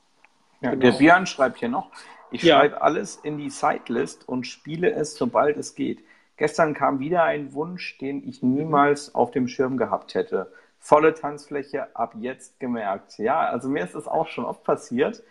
Ja, 0.61 0.73
genau. 0.73 0.83
Der 0.83 0.99
Björn 0.99 1.25
schreibt 1.25 1.59
hier 1.59 1.71
noch, 1.71 1.91
ich 2.31 2.43
ja. 2.43 2.59
schreibe 2.59 2.83
alles 2.83 3.17
in 3.17 3.39
die 3.39 3.49
Sidelist 3.49 4.29
und 4.29 4.47
spiele 4.47 4.93
es, 4.93 5.17
sobald 5.17 5.57
es 5.57 5.75
geht. 5.75 6.05
Gestern 6.37 6.75
kam 6.75 6.99
wieder 6.99 7.25
ein 7.25 7.55
Wunsch, 7.55 7.97
den 7.97 8.29
ich 8.29 8.43
niemals 8.43 9.15
auf 9.15 9.31
dem 9.31 9.49
Schirm 9.49 9.79
gehabt 9.79 10.15
hätte 10.15 10.53
volle 10.79 11.15
Tanzfläche 11.15 11.95
ab 11.97 12.15
jetzt 12.19 12.61
gemerkt. 12.61 13.19
Ja, 13.19 13.41
also 13.41 13.69
mir 13.69 13.85
ist 13.85 13.95
es 13.95 14.07
auch 14.07 14.29
schon 14.29 14.45
oft 14.45 14.63
passiert, 14.65 15.23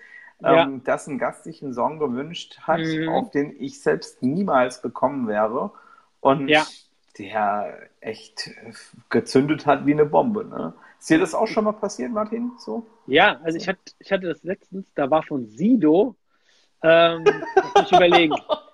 ja. 0.41 0.63
ähm, 0.63 0.83
dass 0.83 1.07
ein 1.07 1.17
Gast 1.17 1.43
sich 1.43 1.63
einen 1.63 1.73
Song 1.73 1.99
gewünscht 1.99 2.59
hat, 2.61 2.79
mhm. 2.79 3.09
auf 3.09 3.31
den 3.31 3.55
ich 3.59 3.81
selbst 3.81 4.21
niemals 4.21 4.81
gekommen 4.81 5.27
wäre. 5.27 5.71
Und 6.19 6.47
ja. 6.47 6.65
der 7.17 7.89
echt 8.01 8.49
gezündet 9.09 9.65
hat 9.65 9.85
wie 9.85 9.93
eine 9.93 10.05
Bombe. 10.05 10.45
Ne? 10.45 10.73
Ist 10.99 11.09
dir 11.09 11.19
das 11.19 11.33
auch 11.35 11.47
schon 11.47 11.65
mal 11.65 11.73
passiert, 11.73 12.11
Martin? 12.11 12.51
So? 12.57 12.85
Ja, 13.07 13.39
also 13.43 13.57
ich 13.57 13.67
hatte, 13.67 13.79
ich 13.99 14.11
hatte 14.11 14.27
das 14.27 14.43
letztens, 14.43 14.91
da 14.95 15.09
war 15.09 15.23
von 15.23 15.45
Sido, 15.45 16.15
ähm, 16.81 17.23
muss 17.75 17.85
ich 17.85 17.91
überlegen. 17.91 18.35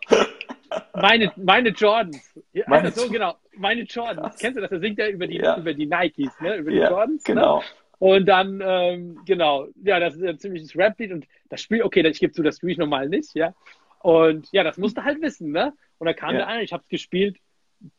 Meine, 0.94 1.32
meine 1.36 1.70
Jordans. 1.70 2.34
Ja, 2.54 2.66
meine 2.68 2.86
also 2.88 3.02
so, 3.02 3.10
genau. 3.10 3.36
Meine 3.56 3.82
Jordans. 3.84 4.20
Krass. 4.20 4.38
Kennst 4.40 4.58
du 4.58 4.62
das? 4.62 4.70
Da 4.70 4.80
singt 4.80 5.00
er 5.00 5.10
über 5.10 5.28
die, 5.28 5.38
ja. 5.38 5.58
über 5.58 5.74
die 5.74 5.86
Nikes, 5.86 6.40
ne? 6.40 6.56
Über 6.56 6.72
die 6.72 6.78
ja, 6.78 6.90
Jordans. 6.90 7.28
Ne? 7.28 7.36
Genau. 7.36 7.60
Ne? 7.60 7.66
Und 8.00 8.26
dann, 8.26 8.62
ähm, 8.66 9.20
genau, 9.26 9.68
ja, 9.84 10.00
das 10.00 10.16
ist 10.16 10.24
ein 10.24 10.40
ziemliches 10.40 10.76
Rap-Lied 10.76 11.12
und 11.12 11.28
das 11.50 11.62
Spiel, 11.62 11.84
okay, 11.84 12.06
ich 12.08 12.20
gebe 12.20 12.34
zu, 12.34 12.42
das 12.42 12.58
spiele 12.58 12.72
ich 12.72 12.78
normal 12.80 13.08
nicht, 13.10 13.36
ja. 13.36 13.54
Und 14.00 14.52
ja, 14.52 14.64
das 14.64 14.80
musst 14.80 14.98
du 14.98 15.04
halt 15.04 15.22
wissen, 15.22 15.52
ne? 15.52 15.74
Und 16.00 16.08
da 16.08 16.14
kam 16.14 16.32
ja. 16.32 16.38
der 16.38 16.48
an, 16.48 16.60
ich 16.62 16.74
habe 16.74 16.82
es 16.82 16.90
gespielt, 16.90 17.38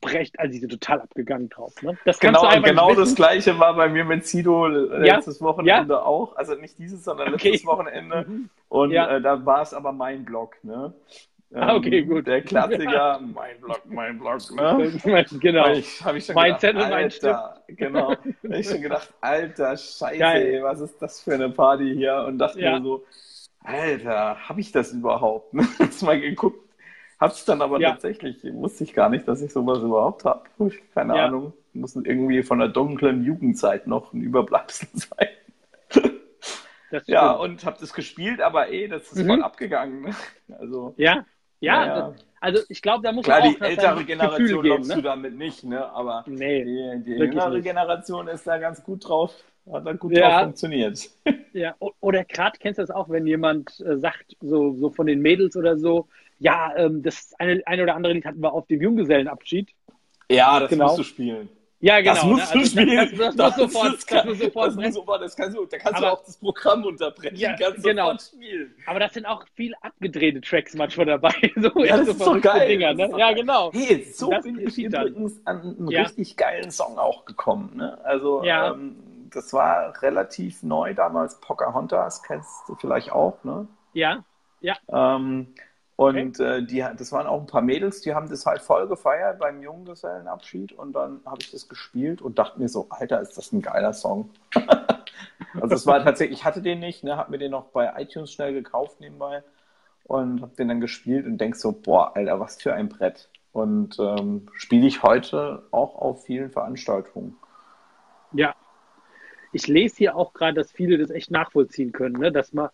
brecht, 0.00 0.38
also 0.38 0.52
die 0.52 0.58
sind 0.58 0.70
total 0.70 1.00
abgegangen 1.00 1.48
drauf. 1.48 1.80
Ne? 1.82 1.96
Das 2.04 2.18
genau, 2.20 2.48
genau 2.62 2.94
das 2.94 3.14
gleiche 3.14 3.58
war 3.58 3.74
bei 3.74 3.88
mir 3.88 4.04
mit 4.04 4.26
Sido 4.26 4.66
letztes 4.66 5.40
ja? 5.40 5.46
Wochenende 5.46 5.94
ja? 5.94 6.02
auch. 6.02 6.36
Also 6.36 6.54
nicht 6.54 6.78
dieses, 6.78 7.04
sondern 7.04 7.34
okay. 7.34 7.50
letztes 7.50 7.66
Wochenende. 7.66 8.24
Mhm. 8.28 8.50
Und 8.68 8.90
ja. 8.90 9.16
äh, 9.16 9.20
da 9.20 9.44
war 9.44 9.62
es 9.62 9.74
aber 9.74 9.92
mein 9.92 10.24
Blog, 10.24 10.56
ne? 10.62 10.94
Ah, 11.54 11.74
okay, 11.74 11.98
ähm, 11.98 12.08
gut. 12.08 12.26
Der 12.26 12.42
Klassiker, 12.42 13.20
mein 13.34 13.60
Blog, 13.60 13.82
mein 13.86 14.18
Blog, 14.18 14.40
ne? 14.54 15.24
genau. 15.40 15.70
Ich, 15.72 16.02
hab 16.02 16.14
ich 16.14 16.24
schon 16.24 16.34
mein 16.34 16.46
gedacht, 16.46 16.60
Zettel, 16.60 16.88
mein 16.88 17.10
Stift. 17.10 17.40
Genau. 17.68 18.10
hab 18.10 18.50
ich 18.50 18.68
schon 18.68 18.82
gedacht, 18.82 19.12
alter 19.20 19.76
Scheiße, 19.76 20.22
ey, 20.22 20.62
was 20.62 20.80
ist 20.80 21.00
das 21.00 21.20
für 21.20 21.34
eine 21.34 21.50
Party 21.50 21.94
hier? 21.94 22.24
Und 22.26 22.38
dachte 22.38 22.58
mir 22.58 22.80
so, 22.82 23.04
Alter, 23.60 24.48
habe 24.48 24.60
ich 24.60 24.72
das 24.72 24.92
überhaupt? 24.92 25.54
Hast 25.78 26.02
mal 26.02 26.20
geguckt, 26.20 26.58
Hab's 27.22 27.44
dann 27.44 27.62
aber 27.62 27.78
ja. 27.78 27.92
tatsächlich, 27.92 28.42
wusste 28.52 28.82
ich 28.82 28.94
gar 28.94 29.08
nicht, 29.08 29.28
dass 29.28 29.40
ich 29.42 29.52
sowas 29.52 29.78
überhaupt 29.78 30.24
habe. 30.24 30.42
Keine 30.92 31.16
ja. 31.16 31.26
Ahnung. 31.26 31.52
Muss 31.72 31.94
irgendwie 31.94 32.42
von 32.42 32.58
der 32.58 32.66
dunklen 32.66 33.22
Jugendzeit 33.24 33.86
noch 33.86 34.12
ein 34.12 34.22
Überbleibsel 34.22 34.88
sein. 34.92 36.10
ja, 37.06 37.30
und 37.30 37.64
hab 37.64 37.78
das 37.78 37.94
gespielt, 37.94 38.40
aber 38.40 38.70
eh, 38.70 38.88
das 38.88 39.12
ist 39.12 39.22
mhm. 39.22 39.28
voll 39.28 39.42
abgegangen. 39.44 40.02
Ne? 40.02 40.16
Also, 40.58 40.94
ja, 40.96 41.24
ja, 41.62 41.86
ja. 41.86 42.14
also 42.40 42.62
ich 42.68 42.82
glaube, 42.82 43.02
da 43.02 43.12
muss 43.12 43.24
Klar, 43.24 43.40
man 43.40 43.48
auch 43.48 43.58
die 43.58 43.64
ältere 43.64 44.04
Generation 44.04 44.64
lockst 44.66 44.88
ne? 44.88 44.94
du 44.96 45.02
damit 45.02 45.36
nicht, 45.36 45.64
ne? 45.64 45.84
aber 45.92 46.24
nee, 46.26 46.64
die, 46.64 47.02
die 47.04 47.10
jüngere 47.12 47.50
nicht. 47.50 47.64
Generation 47.64 48.28
ist 48.28 48.46
da 48.46 48.58
ganz 48.58 48.82
gut 48.82 49.08
drauf, 49.08 49.32
hat 49.72 49.86
da 49.86 49.92
gut 49.92 50.12
ja. 50.12 50.28
drauf 50.30 50.42
funktioniert. 50.44 51.10
Ja, 51.54 51.74
oder 52.00 52.24
gerade 52.24 52.58
kennst 52.58 52.78
du 52.78 52.82
das 52.82 52.90
auch, 52.90 53.10
wenn 53.10 53.26
jemand 53.26 53.78
äh, 53.80 53.98
sagt, 53.98 54.38
so, 54.40 54.72
so 54.72 54.88
von 54.88 55.06
den 55.06 55.20
Mädels 55.20 55.54
oder 55.54 55.76
so, 55.76 56.08
ja, 56.38 56.72
ähm, 56.76 57.02
das 57.02 57.34
eine, 57.38 57.60
eine 57.66 57.82
oder 57.82 57.94
andere 57.94 58.14
Lied 58.14 58.24
hatten 58.24 58.40
wir 58.40 58.54
auf 58.54 58.66
dem 58.68 58.80
Junggesellenabschied. 58.80 59.70
Ja, 60.30 60.58
das 60.60 60.70
genau. 60.70 60.86
musst 60.86 60.98
du 60.98 61.02
spielen. 61.02 61.50
Ja, 61.82 62.00
genau. 62.00 62.14
Das 62.14 62.24
musst 62.24 62.54
ne? 62.54 62.60
also, 62.60 62.76
du 62.76 62.82
spielen. 62.82 63.18
Das, 63.18 63.18
das, 63.18 63.36
das, 63.36 63.56
muss 63.56 63.72
sofort, 63.72 63.94
das, 63.94 64.06
kann, 64.06 64.16
das 64.18 64.26
muss 64.26 64.38
sofort. 64.38 64.76
Das 64.78 64.94
sofort 64.94 65.22
das 65.22 65.36
kannst 65.36 65.56
du, 65.56 65.66
da 65.66 65.78
kannst 65.78 65.98
aber, 65.98 66.06
du 66.06 66.12
auch 66.12 66.24
das 66.24 66.36
Programm 66.36 66.84
unterbrechen. 66.84 67.36
Ja, 67.36 67.56
genau. 67.56 68.16
spielen. 68.18 68.72
Aber 68.86 69.00
das 69.00 69.14
sind 69.14 69.26
auch 69.26 69.44
viel 69.56 69.74
abgedrehte 69.80 70.40
Tracks 70.40 70.74
manchmal 70.74 71.06
dabei. 71.06 71.32
So, 71.56 71.84
ja, 71.84 71.96
das 71.96 72.08
ist 72.08 72.18
so 72.20 72.40
geil. 72.40 72.68
Dinger, 72.68 72.94
ne? 72.94 73.10
Ja, 73.16 73.32
genau. 73.32 73.72
Hey, 73.72 74.04
so 74.04 74.30
bin 74.30 74.58
ich 74.60 74.78
übrigens 74.78 75.40
an 75.44 75.60
einen 75.60 75.90
ja. 75.90 76.02
richtig 76.02 76.36
geilen 76.36 76.70
Song 76.70 76.98
auch 76.98 77.24
gekommen. 77.24 77.76
Ne? 77.76 77.98
Also, 78.04 78.42
ja. 78.44 78.72
ähm, 78.72 78.96
das 79.30 79.52
war 79.52 80.00
relativ 80.02 80.62
neu 80.62 80.94
damals. 80.94 81.40
Pocahontas 81.40 82.22
kennst 82.22 82.68
du 82.68 82.76
vielleicht 82.76 83.12
auch, 83.12 83.42
ne? 83.44 83.66
Ja, 83.92 84.24
ja. 84.60 84.76
Ähm, 84.88 85.48
und 85.96 86.40
okay. 86.40 86.58
äh, 86.58 86.62
die, 86.62 86.84
das 86.96 87.12
waren 87.12 87.26
auch 87.26 87.40
ein 87.40 87.46
paar 87.46 87.62
Mädels, 87.62 88.00
die 88.00 88.14
haben 88.14 88.28
das 88.28 88.46
halt 88.46 88.62
voll 88.62 88.88
gefeiert 88.88 89.38
beim 89.38 89.62
Junggesellenabschied 89.62 90.72
und 90.72 90.94
dann 90.94 91.20
habe 91.26 91.38
ich 91.42 91.50
das 91.50 91.68
gespielt 91.68 92.22
und 92.22 92.38
dachte 92.38 92.58
mir 92.58 92.68
so, 92.68 92.86
Alter, 92.90 93.20
ist 93.20 93.36
das 93.36 93.52
ein 93.52 93.62
geiler 93.62 93.92
Song. 93.92 94.30
also 95.60 95.74
es 95.74 95.86
war 95.86 96.02
tatsächlich, 96.02 96.40
ich 96.40 96.44
hatte 96.44 96.62
den 96.62 96.80
nicht, 96.80 97.04
ne, 97.04 97.16
habe 97.16 97.30
mir 97.30 97.38
den 97.38 97.50
noch 97.50 97.66
bei 97.66 97.92
iTunes 98.00 98.32
schnell 98.32 98.54
gekauft 98.54 99.00
nebenbei 99.00 99.42
und 100.04 100.40
habe 100.40 100.54
den 100.56 100.68
dann 100.68 100.80
gespielt 100.80 101.26
und 101.26 101.38
denk 101.38 101.56
so, 101.56 101.72
boah, 101.72 102.16
Alter, 102.16 102.40
was 102.40 102.60
für 102.60 102.72
ein 102.72 102.88
Brett. 102.88 103.28
Und 103.52 103.98
ähm, 103.98 104.48
spiele 104.54 104.86
ich 104.86 105.02
heute 105.02 105.62
auch 105.72 105.96
auf 105.96 106.24
vielen 106.24 106.50
Veranstaltungen. 106.50 107.36
Ja. 108.32 108.54
Ich 109.52 109.66
lese 109.68 109.96
hier 109.96 110.16
auch 110.16 110.32
gerade, 110.32 110.54
dass 110.54 110.72
viele 110.72 110.96
das 110.96 111.10
echt 111.10 111.30
nachvollziehen 111.30 111.92
können, 111.92 112.18
ne? 112.18 112.32
dass 112.32 112.54
man 112.54 112.70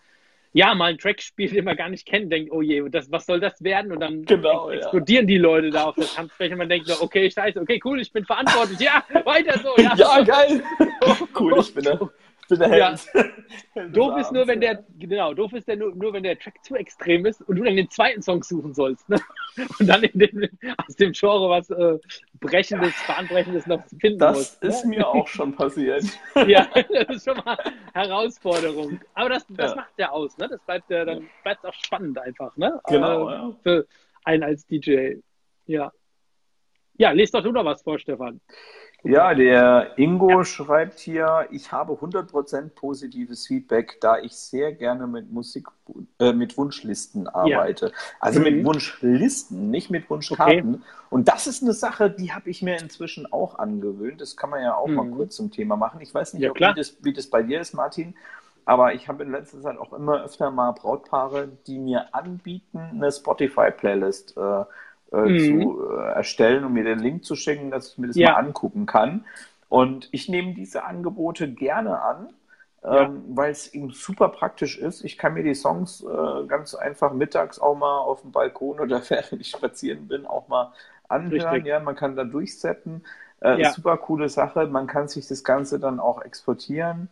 ja, 0.53 0.75
mal 0.75 0.87
einen 0.87 0.99
Track 0.99 1.21
spielt, 1.21 1.53
den 1.55 1.65
man 1.65 1.77
gar 1.77 1.89
nicht 1.89 2.07
kennt, 2.07 2.33
denkt, 2.33 2.51
oh 2.53 2.63
je, 2.63 2.89
das, 2.89 3.11
was 3.11 3.27
soll 3.27 3.41
das 3.41 3.63
werden? 3.63 3.93
Und 3.93 4.01
dann 4.01 4.25
genau, 4.25 4.71
explodieren 4.71 5.27
ja. 5.27 5.35
die 5.35 5.39
Leute 5.39 5.71
da 5.71 5.85
auf 5.85 5.95
der 5.95 6.07
Tanzfläche 6.07 6.53
und 6.53 6.59
man 6.59 6.69
denkt, 6.69 6.91
okay, 7.01 7.31
scheiße, 7.31 7.61
okay, 7.61 7.81
cool, 7.85 8.01
ich 8.01 8.13
bin 8.13 8.25
verantwortlich, 8.25 8.81
ja, 8.81 9.05
weiter 9.25 9.59
so. 9.59 9.81
Ja, 9.83 9.95
ja 9.97 10.23
geil. 10.23 10.63
cool, 11.39 11.59
ich 11.61 11.75
bin 11.75 11.85
der, 11.85 12.01
bin 12.49 12.59
der 12.59 12.69
Held. 12.69 13.09
Ja. 13.75 13.87
doof 13.87 14.19
ist 14.19 14.31
nur, 14.31 14.47
wenn 14.47 14.61
der, 14.61 14.85
genau, 14.99 15.33
doof 15.33 15.55
ist 15.55 15.69
der 15.69 15.77
nur, 15.77 15.95
nur, 15.95 16.13
wenn 16.13 16.23
der 16.23 16.39
Track 16.39 16.63
zu 16.63 16.75
extrem 16.75 17.25
ist 17.25 17.41
und 17.43 17.57
du 17.57 17.65
dann 17.65 17.77
den 17.77 17.89
zweiten 17.89 18.21
Song 18.21 18.43
suchen 18.43 18.75
sollst. 18.75 19.09
Ne? 19.09 19.19
Und 19.81 19.87
dann 19.87 20.03
den, 20.13 20.51
aus 20.87 20.97
dem 20.97 21.13
Genre 21.13 21.49
was 21.49 21.71
äh, 21.71 21.99
Brechendes, 22.41 22.95
Bahnbrechendes 23.07 23.67
noch 23.67 23.83
finden 24.01 24.19
das 24.19 24.37
musst. 24.37 24.65
Das 24.65 24.77
ist 24.77 24.85
ne? 24.85 24.97
mir 24.97 25.09
auch 25.09 25.27
schon 25.29 25.55
passiert. 25.55 26.05
ja, 26.47 26.69
das 26.75 27.17
ist 27.17 27.25
schon 27.25 27.39
mal 27.39 27.57
Herausforderung. 27.95 29.01
Aber 29.15 29.31
das, 29.31 29.47
das 29.49 29.71
ja. 29.71 29.77
macht 29.77 29.93
ja 29.97 30.11
aus, 30.11 30.37
ne? 30.37 30.49
Das 30.49 30.61
bleibt 30.61 30.91
ja, 30.91 31.05
dann 31.05 31.29
bleibt 31.43 31.65
auch 31.65 31.75
spannend 31.75 32.19
einfach, 32.19 32.55
ne? 32.57 32.81
Genau, 32.89 33.29
äh, 33.29 33.33
ja. 33.33 33.57
Für 33.63 33.87
einen 34.25 34.43
als 34.43 34.67
DJ. 34.67 35.15
Ja. 35.67 35.91
Ja, 36.99 37.13
lest 37.13 37.35
doch 37.35 37.43
du 37.43 37.53
noch 37.53 37.65
was 37.65 37.83
vor, 37.83 37.99
Stefan. 37.99 38.41
Ja, 39.05 39.33
der 39.33 39.97
Ingo 39.97 40.43
schreibt 40.43 40.99
hier, 40.99 41.47
ich 41.53 41.71
habe 41.71 41.93
100% 41.93 42.71
positives 42.71 43.47
Feedback, 43.47 43.99
da 44.01 44.19
ich 44.19 44.35
sehr 44.35 44.73
gerne 44.73 45.07
mit 45.07 45.31
Musik, 45.31 45.69
äh, 46.19 46.33
mit 46.33 46.59
Wunschlisten 46.59 47.29
arbeite. 47.29 47.87
Ja. 47.87 47.93
Also 48.19 48.41
mhm. 48.41 48.45
mit 48.45 48.65
Wunschlisten, 48.65 49.71
nicht 49.71 49.91
mit 49.91 50.11
Wunschkarten. 50.11 50.77
Okay. 50.77 50.85
Und 51.11 51.29
das 51.29 51.47
ist 51.47 51.63
eine 51.63 51.75
Sache, 51.75 52.11
die 52.11 52.33
habe 52.33 52.51
ich 52.51 52.61
mir 52.61 52.79
inzwischen 52.81 53.33
auch 53.33 53.59
angewöhnt. 53.59 54.21
Das 54.21 54.37
kann 54.37 54.51
man 54.51 54.63
ja 54.63 54.75
auch 54.75 54.89
mhm. 54.89 54.95
mal 54.97 55.11
kurz 55.11 55.37
zum 55.37 55.53
Thema 55.53 55.77
machen. 55.77 56.01
Ich 56.01 56.13
weiß 56.13 56.35
nicht, 56.35 56.43
ja, 56.43 56.51
ob, 56.51 56.59
wie, 56.59 56.75
das, 56.75 56.97
wie 57.03 57.13
das 57.13 57.29
bei 57.29 57.43
dir 57.43 57.61
ist, 57.61 57.75
Martin. 57.75 58.15
Aber 58.65 58.93
ich 58.93 59.09
habe 59.09 59.23
in 59.23 59.31
letzter 59.31 59.63
Zeit 59.63 59.79
auch 59.79 59.93
immer 59.93 60.25
öfter 60.25 60.51
mal 60.51 60.73
Brautpaare, 60.73 61.49
die 61.67 61.79
mir 61.79 62.15
anbieten, 62.15 62.79
eine 62.79 63.11
Spotify-Playlist 63.11 64.37
äh, 64.37 64.65
äh, 65.13 65.17
mhm. 65.17 65.39
zu 65.39 65.91
äh, 65.91 66.13
erstellen 66.13 66.65
und 66.65 66.73
mir 66.73 66.85
den 66.85 66.99
Link 66.99 67.25
zu 67.25 67.35
schicken, 67.35 67.71
dass 67.71 67.93
ich 67.93 67.99
mir 67.99 68.09
das 68.09 68.17
ja. 68.17 68.33
mal 68.33 68.39
angucken 68.39 68.87
kann. 68.87 69.25
Und 69.69 70.09
ich 70.13 70.29
nehme 70.29 70.55
diese 70.55 70.85
Angebote 70.85 71.53
gerne 71.53 72.01
an, 72.01 72.33
ja. 72.83 73.03
ähm, 73.03 73.23
weil 73.29 73.51
es 73.51 73.73
eben 73.75 73.91
super 73.91 74.29
praktisch 74.29 74.79
ist. 74.79 75.05
Ich 75.05 75.19
kann 75.19 75.35
mir 75.35 75.43
die 75.43 75.55
Songs 75.55 76.03
äh, 76.03 76.47
ganz 76.47 76.75
einfach 76.75 77.13
mittags 77.13 77.59
auch 77.59 77.77
mal 77.77 77.99
auf 77.99 78.23
dem 78.23 78.33
Balkon 78.33 78.81
oder 78.81 79.03
während 79.09 79.41
ich 79.41 79.51
spazieren 79.51 80.09
bin 80.09 80.27
auch 80.27 80.49
mal 80.49 80.73
anhören. 81.09 81.51
Richtig. 81.51 81.67
Ja, 81.67 81.81
man 81.81 81.97
kann 81.97 82.17
da 82.17 82.25
durchsetzen. 82.25 83.05
Äh, 83.41 83.63
ja. 83.63 83.71
Super 83.73 83.97
coole 83.99 84.29
Sache. 84.29 84.67
Man 84.67 84.87
kann 84.87 85.09
sich 85.09 85.29
das 85.29 85.45
Ganze 85.45 85.79
dann 85.79 86.01
auch 86.01 86.23
exportieren 86.23 87.09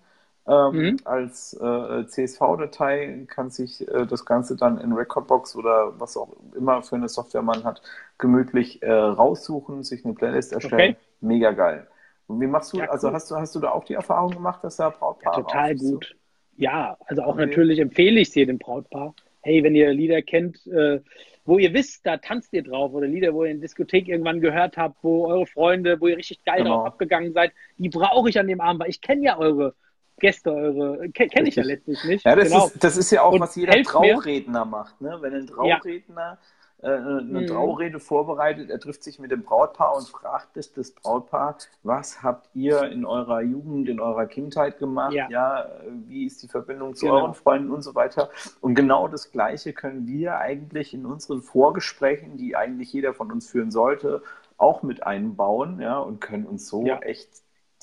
ähm, 0.49 0.77
mhm. 0.77 0.97
als 1.05 1.55
äh, 1.55 2.07
CSV-Datei, 2.07 3.27
kann 3.27 3.51
sich 3.51 3.87
äh, 3.89 4.07
das 4.07 4.25
Ganze 4.25 4.57
dann 4.57 4.79
in 4.79 4.93
Recordbox 4.93 5.57
oder 5.57 5.99
was 5.99 6.17
auch 6.17 6.37
immer 6.55 6.83
für 6.83 6.97
eine 6.97 7.09
Software 7.09 7.43
man 7.43 7.65
hat, 7.65 7.83
gemütlich 8.19 8.83
äh, 8.83 8.93
raussuchen, 8.93 9.83
sich 9.83 10.05
eine 10.05 10.15
Playlist 10.15 10.53
erstellen. 10.53 10.93
Okay. 10.93 10.97
Mega 11.21 11.51
geil. 11.53 11.87
Und 12.29 12.41
wie 12.41 12.47
machst 12.47 12.73
du, 12.73 12.79
ja, 12.79 12.87
also 12.91 13.13
hast 13.13 13.31
du, 13.31 13.37
hast 13.37 13.55
du 13.55 13.61
da 13.61 13.71
auch 13.71 13.85
die 13.85 13.95
Erfahrung 13.95 14.33
gemacht, 14.33 14.63
dass 14.63 14.77
da 14.77 14.91
Brautpaare 14.91 15.39
ja, 15.39 15.43
Total 15.43 15.77
gut. 15.77 16.05
So? 16.05 16.17
Ja, 16.57 16.97
also 17.07 17.23
auch 17.23 17.35
okay. 17.35 17.47
natürlich 17.47 17.79
empfehle 17.81 18.21
ich 18.21 18.29
es 18.29 18.35
jedem 18.35 18.59
Brautpaar. 18.59 19.15
Hey, 19.43 19.63
wenn 19.63 19.75
ihr 19.75 19.93
Lieder 19.93 20.23
kennt, 20.23 20.67
äh, 20.67 21.01
wo 21.45 21.59
ihr 21.59 21.73
wisst, 21.73 22.05
da 22.05 22.17
tanzt 22.17 22.53
ihr 22.53 22.63
drauf 22.63 22.93
oder 22.93 23.07
Lieder, 23.07 23.33
wo 23.35 23.45
ihr 23.45 23.53
in 23.53 23.61
Diskothek 23.61 24.09
irgendwann 24.09 24.41
gehört 24.41 24.77
habt, 24.77 24.97
wo 25.03 25.27
eure 25.27 25.47
Freunde, 25.47 26.01
wo 26.01 26.09
ihr 26.09 26.17
richtig 26.17 26.45
geil 26.45 26.63
genau. 26.63 26.77
drauf 26.77 26.87
abgegangen 26.87 27.33
seid, 27.33 27.53
die 27.79 27.89
brauche 27.89 28.29
ich 28.29 28.39
an 28.39 28.49
dem 28.49 28.61
Abend, 28.61 28.81
weil 28.81 28.91
ich 28.91 29.01
kenne 29.01 29.23
ja 29.23 29.39
eure 29.39 29.75
Gäste 30.19 30.53
eure, 30.53 31.09
kenne 31.11 31.49
ich 31.49 31.57
ja 31.57 31.63
letztlich 31.63 32.03
nicht. 32.05 32.25
Ja, 32.25 32.35
das, 32.35 32.49
genau. 32.49 32.67
ist, 32.67 32.83
das 32.83 32.97
ist 32.97 33.11
ja 33.11 33.23
auch, 33.23 33.33
und 33.33 33.41
was 33.41 33.55
jeder 33.55 33.83
Trauredner 33.83 34.65
mir. 34.65 34.71
macht. 34.71 35.01
Ne? 35.01 35.19
Wenn 35.21 35.35
ein 35.35 35.47
Trauredner 35.47 36.39
ja. 36.83 36.89
äh, 36.89 36.97
eine 36.97 37.41
mhm. 37.43 37.47
Traurede 37.47 38.01
vorbereitet, 38.01 38.71
er 38.71 38.81
trifft 38.81 39.05
sich 39.05 39.19
mit 39.19 39.31
dem 39.31 39.43
Brautpaar 39.43 39.95
und 39.95 40.09
fragt 40.09 40.57
es 40.57 40.73
das 40.73 40.93
Brautpaar, 40.93 41.59
was 41.83 42.23
habt 42.23 42.49
ihr 42.55 42.85
in 42.85 43.05
eurer 43.05 43.43
Jugend, 43.43 43.91
in 43.91 44.01
eurer 44.01 44.25
Kindheit 44.25 44.79
gemacht? 44.79 45.13
Ja, 45.13 45.29
ja 45.29 45.67
wie 46.07 46.25
ist 46.25 46.43
die 46.43 46.49
Verbindung 46.49 46.95
zu 46.95 47.07
genau. 47.07 47.19
euren 47.19 47.35
Freunden 47.35 47.71
und 47.71 47.83
so 47.83 47.95
weiter? 47.95 48.31
Und 48.63 48.75
genau 48.75 49.09
das 49.09 49.31
Gleiche 49.33 49.75
können 49.75 50.07
wir 50.07 50.39
eigentlich 50.39 50.95
in 50.95 51.05
unseren 51.05 51.43
Vorgesprächen, 51.43 52.39
die 52.39 52.57
eigentlich 52.57 52.91
jeder 52.91 53.13
von 53.13 53.31
uns 53.31 53.51
führen 53.51 53.71
sollte, 53.71 54.23
auch 54.57 54.83
mit 54.83 55.07
einbauen, 55.07 55.79
ja, 55.81 55.99
und 55.99 56.23
können 56.23 56.47
uns 56.47 56.67
so 56.69 56.87
echt 56.87 57.29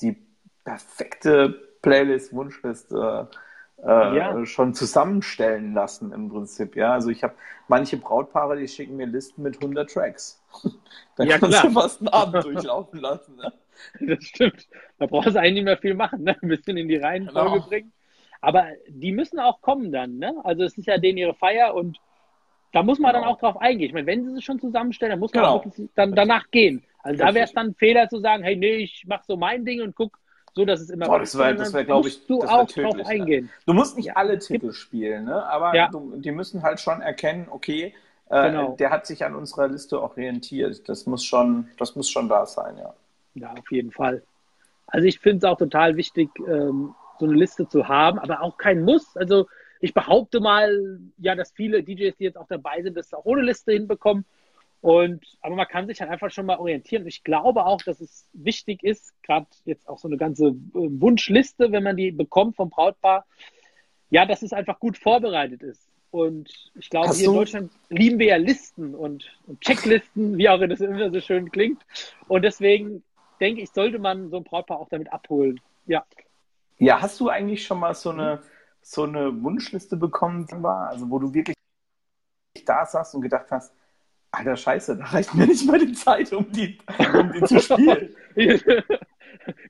die 0.00 0.16
perfekte 0.64 1.63
Playlist, 1.84 2.32
Wunschliste 2.32 3.28
äh, 3.82 4.16
ja. 4.16 4.46
schon 4.46 4.72
zusammenstellen 4.72 5.74
lassen 5.74 6.12
im 6.12 6.30
Prinzip. 6.30 6.76
Ja, 6.76 6.92
also 6.92 7.10
ich 7.10 7.22
habe 7.22 7.34
manche 7.68 7.98
Brautpaare, 7.98 8.56
die 8.56 8.68
schicken 8.68 8.96
mir 8.96 9.06
Listen 9.06 9.42
mit 9.42 9.56
100 9.56 9.90
Tracks. 9.90 10.42
da 11.16 11.24
ja, 11.24 11.38
kannst 11.38 11.58
klar. 11.58 11.72
du 11.72 11.80
fast 11.80 12.00
einen 12.00 12.08
Abend 12.08 12.44
durchlaufen 12.44 13.00
lassen. 13.00 13.36
Ne? 13.36 13.52
Das 14.00 14.22
stimmt. 14.22 14.68
Da 14.98 15.06
brauchst 15.06 15.34
du 15.34 15.40
eigentlich 15.40 15.54
nicht 15.54 15.64
mehr 15.64 15.76
viel 15.76 15.94
machen, 15.94 16.22
ne? 16.22 16.36
ein 16.40 16.48
bisschen 16.48 16.76
in 16.76 16.86
die 16.86 16.96
Reihenfolge 16.96 17.54
genau. 17.54 17.66
bringen. 17.66 17.92
Aber 18.40 18.66
die 18.88 19.10
müssen 19.10 19.40
auch 19.40 19.60
kommen 19.62 19.90
dann. 19.90 20.18
Ne? 20.18 20.32
Also 20.44 20.62
es 20.62 20.78
ist 20.78 20.86
ja 20.86 20.96
denen 20.96 21.18
ihre 21.18 21.34
Feier 21.34 21.74
und 21.74 21.98
da 22.72 22.84
muss 22.84 23.00
man 23.00 23.12
genau. 23.12 23.24
dann 23.24 23.34
auch 23.34 23.40
drauf 23.40 23.60
eingehen. 23.60 23.88
Ich 23.88 23.92
meine, 23.92 24.06
wenn 24.06 24.24
sie 24.24 24.32
sich 24.32 24.44
schon 24.44 24.60
zusammenstellen, 24.60 25.10
dann 25.10 25.18
muss 25.18 25.34
man 25.34 25.42
genau. 25.42 25.56
auch 25.56 25.66
dann 25.96 26.14
danach 26.14 26.50
gehen. 26.52 26.84
Also 27.02 27.18
da 27.24 27.34
wäre 27.34 27.46
es 27.46 27.52
dann 27.52 27.68
ein 27.68 27.74
Fehler 27.74 28.08
zu 28.08 28.20
sagen, 28.20 28.44
hey, 28.44 28.54
nee, 28.54 28.76
ich 28.76 29.04
mache 29.08 29.24
so 29.26 29.36
mein 29.36 29.64
Ding 29.64 29.82
und 29.82 29.96
guck, 29.96 30.18
so 30.54 30.64
dass 30.64 30.80
es 30.80 30.90
immer 30.90 31.06
Boah, 31.06 31.18
das 31.18 31.36
wäre, 31.36 31.72
wär, 31.72 31.84
glaube 31.84 32.08
ich, 32.08 32.26
du 32.26 32.42
auch 32.42 32.66
tödlich, 32.66 32.94
drauf 32.94 33.06
eingehen. 33.06 33.50
Du 33.66 33.72
musst 33.72 33.96
nicht 33.96 34.16
alle 34.16 34.38
Titel 34.38 34.72
spielen, 34.72 35.24
ne? 35.24 35.44
aber 35.46 35.74
ja. 35.74 35.88
du, 35.88 36.16
die 36.16 36.30
müssen 36.30 36.62
halt 36.62 36.80
schon 36.80 37.00
erkennen, 37.00 37.48
okay, 37.50 37.94
äh, 38.30 38.50
genau. 38.50 38.76
der 38.76 38.90
hat 38.90 39.06
sich 39.06 39.24
an 39.24 39.34
unserer 39.34 39.68
Liste 39.68 40.00
orientiert. 40.00 40.88
Das 40.88 41.06
muss 41.06 41.24
schon, 41.24 41.68
das 41.78 41.96
muss 41.96 42.08
schon 42.08 42.28
da 42.28 42.46
sein, 42.46 42.78
ja. 42.78 42.94
Ja, 43.34 43.52
auf 43.52 43.70
jeden 43.70 43.90
Fall. 43.90 44.22
Also 44.86 45.06
ich 45.08 45.18
finde 45.18 45.38
es 45.38 45.52
auch 45.52 45.58
total 45.58 45.96
wichtig, 45.96 46.30
ähm, 46.46 46.94
so 47.18 47.26
eine 47.26 47.34
Liste 47.34 47.68
zu 47.68 47.88
haben, 47.88 48.18
aber 48.18 48.42
auch 48.42 48.56
kein 48.56 48.82
Muss. 48.82 49.16
Also 49.16 49.46
ich 49.80 49.92
behaupte 49.92 50.40
mal, 50.40 51.00
ja, 51.18 51.34
dass 51.34 51.52
viele 51.52 51.82
DJs, 51.82 52.16
die 52.16 52.24
jetzt 52.24 52.38
auch 52.38 52.46
dabei 52.46 52.82
sind, 52.82 52.96
das 52.96 53.12
auch 53.12 53.24
ohne 53.24 53.42
Liste 53.42 53.72
hinbekommen. 53.72 54.24
Und, 54.84 55.24
aber 55.40 55.56
man 55.56 55.66
kann 55.66 55.86
sich 55.86 56.02
halt 56.02 56.10
einfach 56.10 56.30
schon 56.30 56.44
mal 56.44 56.58
orientieren. 56.58 57.06
Ich 57.06 57.24
glaube 57.24 57.64
auch, 57.64 57.80
dass 57.80 58.02
es 58.02 58.28
wichtig 58.34 58.82
ist, 58.82 59.14
gerade 59.22 59.46
jetzt 59.64 59.88
auch 59.88 59.96
so 59.96 60.08
eine 60.08 60.18
ganze 60.18 60.48
äh, 60.48 60.52
Wunschliste, 60.74 61.72
wenn 61.72 61.82
man 61.82 61.96
die 61.96 62.10
bekommt 62.10 62.56
vom 62.56 62.68
Brautpaar, 62.68 63.24
ja, 64.10 64.26
dass 64.26 64.42
es 64.42 64.52
einfach 64.52 64.78
gut 64.78 64.98
vorbereitet 64.98 65.62
ist. 65.62 65.88
Und 66.10 66.50
ich 66.74 66.90
glaube, 66.90 67.08
Hast 67.08 67.16
hier 67.16 67.30
in 67.30 67.34
Deutschland 67.34 67.72
lieben 67.88 68.18
wir 68.18 68.26
ja 68.26 68.36
Listen 68.36 68.94
und, 68.94 69.24
und 69.46 69.58
Checklisten, 69.62 70.36
wie 70.36 70.50
auch 70.50 70.60
das 70.60 70.80
immer 70.80 71.10
so 71.10 71.20
schön 71.22 71.50
klingt. 71.50 71.80
Und 72.28 72.42
deswegen 72.42 73.02
denke 73.40 73.62
ich, 73.62 73.70
sollte 73.70 73.98
man 73.98 74.28
so 74.28 74.36
ein 74.36 74.44
Brautpaar 74.44 74.80
auch 74.80 74.90
damit 74.90 75.10
abholen. 75.10 75.62
Ja. 75.86 76.04
Ja, 76.76 77.00
hast 77.00 77.18
du 77.20 77.30
eigentlich 77.30 77.64
schon 77.64 77.80
mal 77.80 77.94
so 77.94 78.10
eine, 78.10 78.42
so 78.82 79.04
eine 79.04 79.42
Wunschliste 79.42 79.96
bekommen, 79.96 80.46
also 80.66 81.08
wo 81.08 81.18
du 81.20 81.32
wirklich 81.32 81.56
da 82.66 82.84
saßt 82.84 83.14
und 83.14 83.22
gedacht 83.22 83.46
hast, 83.50 83.72
Alter 84.36 84.56
Scheiße, 84.56 84.96
da 84.96 85.04
reicht 85.04 85.34
mir 85.34 85.46
nicht 85.46 85.66
mal 85.66 85.78
die 85.78 85.92
Zeit, 85.92 86.32
um 86.32 86.50
die, 86.50 86.78
um 87.14 87.32
die 87.32 87.42
zu 87.42 87.60
spielen. 87.60 88.14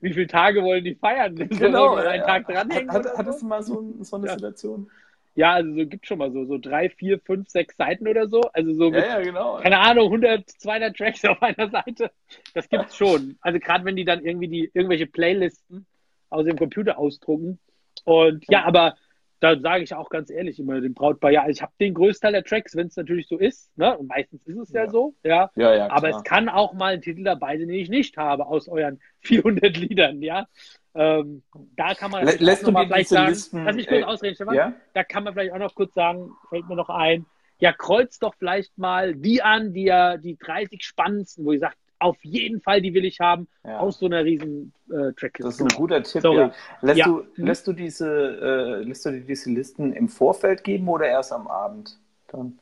Wie 0.01 0.13
viele 0.13 0.27
Tage 0.27 0.63
wollen 0.63 0.83
die 0.83 0.95
feiern? 0.95 1.35
Genau, 1.35 1.95
einen 1.95 2.21
ja. 2.21 2.25
Tag 2.25 2.47
dranhängen. 2.47 2.91
Hat, 2.91 3.05
hat, 3.05 3.17
hattest 3.17 3.41
du 3.41 3.47
mal 3.47 3.61
so, 3.61 3.93
so 4.01 4.15
eine 4.15 4.27
ja. 4.27 4.33
Situation? 4.33 4.89
Ja, 5.35 5.53
also 5.53 5.73
so 5.75 5.85
gibt 5.85 6.07
schon 6.07 6.17
mal 6.17 6.31
so, 6.31 6.45
so 6.45 6.57
drei, 6.57 6.89
vier, 6.89 7.19
fünf, 7.19 7.49
sechs 7.49 7.75
Seiten 7.75 8.07
oder 8.07 8.29
so. 8.29 8.41
Also 8.53 8.73
so 8.73 8.89
mit, 8.89 9.03
ja, 9.03 9.19
ja, 9.19 9.21
genau. 9.21 9.57
keine 9.57 9.79
Ahnung, 9.79 10.05
100, 10.05 10.49
200 10.49 10.95
Tracks 10.95 11.25
auf 11.25 11.41
einer 11.43 11.69
Seite. 11.69 12.11
Das 12.53 12.69
gibt's 12.69 12.95
schon. 12.95 13.37
Also 13.41 13.59
gerade 13.59 13.83
wenn 13.83 13.97
die 13.97 14.05
dann 14.05 14.23
irgendwie 14.23 14.47
die 14.47 14.71
irgendwelche 14.73 15.07
Playlisten 15.07 15.85
aus 16.29 16.45
dem 16.45 16.57
Computer 16.57 16.97
ausdrucken. 16.97 17.59
Und 18.05 18.45
ja, 18.49 18.63
aber 18.63 18.95
da 19.39 19.59
sage 19.59 19.83
ich 19.83 19.93
auch 19.93 20.09
ganz 20.09 20.29
ehrlich 20.29 20.59
immer 20.59 20.79
dem 20.81 20.93
Brautpaar, 20.93 21.31
ja, 21.31 21.47
ich 21.47 21.61
habe 21.61 21.73
den 21.79 21.93
Großteil 21.93 22.31
der 22.31 22.43
Tracks, 22.43 22.75
wenn 22.75 22.87
es 22.87 22.95
natürlich 22.95 23.27
so 23.27 23.37
ist, 23.37 23.75
ne? 23.77 23.97
Und 23.97 24.07
meistens 24.07 24.45
ist 24.45 24.57
es 24.57 24.71
ja, 24.71 24.85
ja 24.85 24.89
so, 24.89 25.15
ja. 25.23 25.51
ja, 25.55 25.75
ja 25.75 25.91
Aber 25.91 26.09
es 26.09 26.23
kann 26.23 26.49
auch 26.49 26.73
mal 26.73 26.93
ein 26.93 27.01
Titel 27.01 27.23
dabei 27.23 27.57
sein, 27.57 27.67
den 27.67 27.77
ich 27.77 27.89
nicht 27.89 28.17
habe 28.17 28.45
aus 28.45 28.67
euren 28.67 28.99
400 29.21 29.77
Liedern, 29.77 30.21
ja. 30.21 30.47
Ähm, 30.93 31.43
da 31.75 31.93
kann 31.93 32.11
man 32.11 32.25
Lä 32.25 32.37
lässt 32.39 32.65
du 32.65 32.71
mal 32.71 32.85
vielleicht 32.85 33.09
sagen, 33.09 33.29
Listen, 33.29 33.65
lass 33.65 33.75
mich 33.75 33.87
kurz 33.87 34.01
äh, 34.01 34.05
ausreden, 34.05 34.35
Stefan. 34.35 34.55
Ja? 34.55 34.73
Da 34.93 35.03
kann 35.03 35.25
man 35.25 35.33
vielleicht 35.33 35.51
auch 35.51 35.59
noch 35.59 35.75
kurz 35.75 35.93
sagen, 35.93 36.31
fällt 36.49 36.69
mir 36.69 36.75
noch 36.75 36.89
ein, 36.89 37.25
ja, 37.59 37.73
kreuzt 37.73 38.23
doch 38.23 38.35
vielleicht 38.35 38.77
mal 38.77 39.15
die 39.15 39.41
an, 39.41 39.73
die 39.73 39.83
ja 39.83 40.17
die 40.17 40.37
30 40.37 40.83
spannendsten, 40.83 41.45
wo 41.45 41.51
ihr 41.51 41.59
sagt, 41.59 41.77
auf 42.05 42.23
jeden 42.23 42.61
Fall, 42.61 42.81
die 42.81 42.93
will 42.93 43.05
ich 43.05 43.19
haben, 43.19 43.47
ja. 43.63 43.79
aus 43.79 43.99
so 43.99 44.05
einer 44.05 44.23
riesen 44.23 44.73
äh, 44.89 45.11
Tracklist. 45.13 45.47
Das 45.47 45.55
ist 45.55 45.61
ein 45.61 45.77
guter 45.77 46.01
Tipp. 46.03 46.23
Ja. 46.23 46.51
Lässt, 46.81 46.99
ja. 46.99 47.05
Du, 47.05 47.25
hm? 47.35 47.45
lässt, 47.45 47.67
du 47.67 47.73
diese, 47.73 48.07
äh, 48.07 48.83
lässt 48.83 49.05
du 49.05 49.11
dir 49.11 49.21
diese 49.21 49.49
Listen 49.51 49.93
im 49.93 50.07
Vorfeld 50.07 50.63
geben 50.63 50.87
oder 50.87 51.07
erst 51.07 51.33
am 51.33 51.47
Abend 51.47 51.99
dann? 52.27 52.59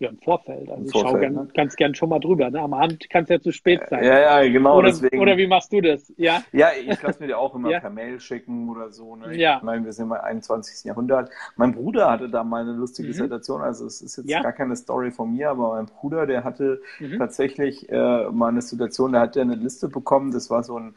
Ja, 0.00 0.08
im 0.08 0.18
Vorfeld. 0.18 0.70
Also 0.70 0.80
Im 0.80 0.86
ich 0.86 0.92
Vorfeld, 0.92 1.10
schaue 1.10 1.20
gern, 1.20 1.34
ne? 1.34 1.48
ganz 1.54 1.76
gern 1.76 1.94
schon 1.94 2.08
mal 2.08 2.20
drüber. 2.20 2.50
Ne? 2.50 2.58
Am 2.58 2.72
Abend 2.72 3.10
kann 3.10 3.24
es 3.24 3.28
ja 3.28 3.38
zu 3.38 3.52
spät 3.52 3.82
sein. 3.90 4.02
Ja, 4.02 4.40
ja, 4.42 4.50
genau. 4.50 4.78
Oder, 4.78 4.88
deswegen. 4.88 5.20
oder 5.20 5.36
wie 5.36 5.46
machst 5.46 5.70
du 5.74 5.82
das? 5.82 6.10
Ja, 6.16 6.42
ja 6.52 6.70
ich 6.72 7.02
lasse 7.02 7.20
mir 7.20 7.26
die 7.26 7.34
auch 7.34 7.54
immer 7.54 7.70
ja. 7.70 7.80
per 7.80 7.90
Mail 7.90 8.18
schicken 8.18 8.70
oder 8.70 8.90
so. 8.92 9.14
Ne? 9.16 9.36
Ja. 9.36 9.58
Ich 9.58 9.62
meine, 9.62 9.84
wir 9.84 9.92
sind 9.92 10.06
im 10.06 10.12
21. 10.12 10.86
Jahrhundert. 10.86 11.28
Mein 11.56 11.74
Bruder 11.74 12.10
hatte 12.10 12.30
da 12.30 12.42
mal 12.42 12.62
eine 12.62 12.72
lustige 12.72 13.08
mhm. 13.08 13.12
Situation. 13.12 13.60
Also 13.60 13.84
es 13.84 14.00
ist 14.00 14.16
jetzt 14.16 14.30
ja. 14.30 14.40
gar 14.40 14.54
keine 14.54 14.74
Story 14.74 15.10
von 15.10 15.32
mir, 15.32 15.50
aber 15.50 15.74
mein 15.74 15.84
Bruder, 15.84 16.26
der 16.26 16.44
hatte 16.44 16.80
mhm. 16.98 17.18
tatsächlich 17.18 17.86
äh, 17.90 18.30
mal 18.30 18.48
eine 18.48 18.62
Situation, 18.62 19.12
da 19.12 19.20
hat 19.20 19.36
er 19.36 19.42
eine 19.42 19.54
Liste 19.54 19.88
bekommen. 19.88 20.32
Das 20.32 20.48
war 20.48 20.62
so 20.62 20.78
ein 20.78 20.94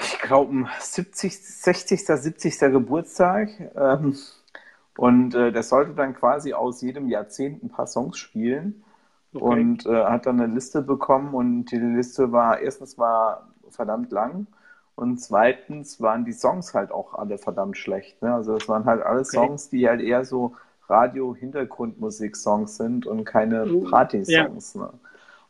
ich 0.00 0.20
glaube, 0.20 0.54
ein 0.54 0.68
70, 0.78 1.36
60., 1.36 2.06
70. 2.06 2.60
Geburtstag. 2.60 3.48
Ähm, 3.76 4.16
und 4.98 5.36
äh, 5.36 5.52
der 5.52 5.62
sollte 5.62 5.92
dann 5.92 6.12
quasi 6.12 6.54
aus 6.54 6.82
jedem 6.82 7.08
Jahrzehnt 7.08 7.62
ein 7.62 7.68
paar 7.68 7.86
Songs 7.86 8.18
spielen. 8.18 8.82
Okay. 9.32 9.44
Und 9.44 9.86
äh, 9.86 10.04
hat 10.04 10.26
dann 10.26 10.40
eine 10.40 10.52
Liste 10.52 10.82
bekommen 10.82 11.34
und 11.34 11.66
die 11.66 11.76
Liste 11.76 12.32
war, 12.32 12.58
erstens 12.60 12.98
war 12.98 13.48
verdammt 13.70 14.10
lang 14.10 14.48
und 14.96 15.18
zweitens 15.18 16.00
waren 16.00 16.24
die 16.24 16.32
Songs 16.32 16.74
halt 16.74 16.90
auch 16.90 17.14
alle 17.14 17.38
verdammt 17.38 17.76
schlecht. 17.76 18.20
Ne? 18.22 18.34
Also 18.34 18.54
das 18.54 18.68
waren 18.68 18.86
halt 18.86 19.02
alle 19.02 19.20
okay. 19.20 19.36
Songs, 19.36 19.68
die 19.68 19.88
halt 19.88 20.00
eher 20.00 20.24
so 20.24 20.56
Radio-Hintergrundmusik-Songs 20.88 22.76
sind 22.76 23.06
und 23.06 23.24
keine 23.24 23.72
uh, 23.72 23.88
Party-Songs. 23.88 24.74
Ja. 24.74 24.80
Ne? 24.80 24.90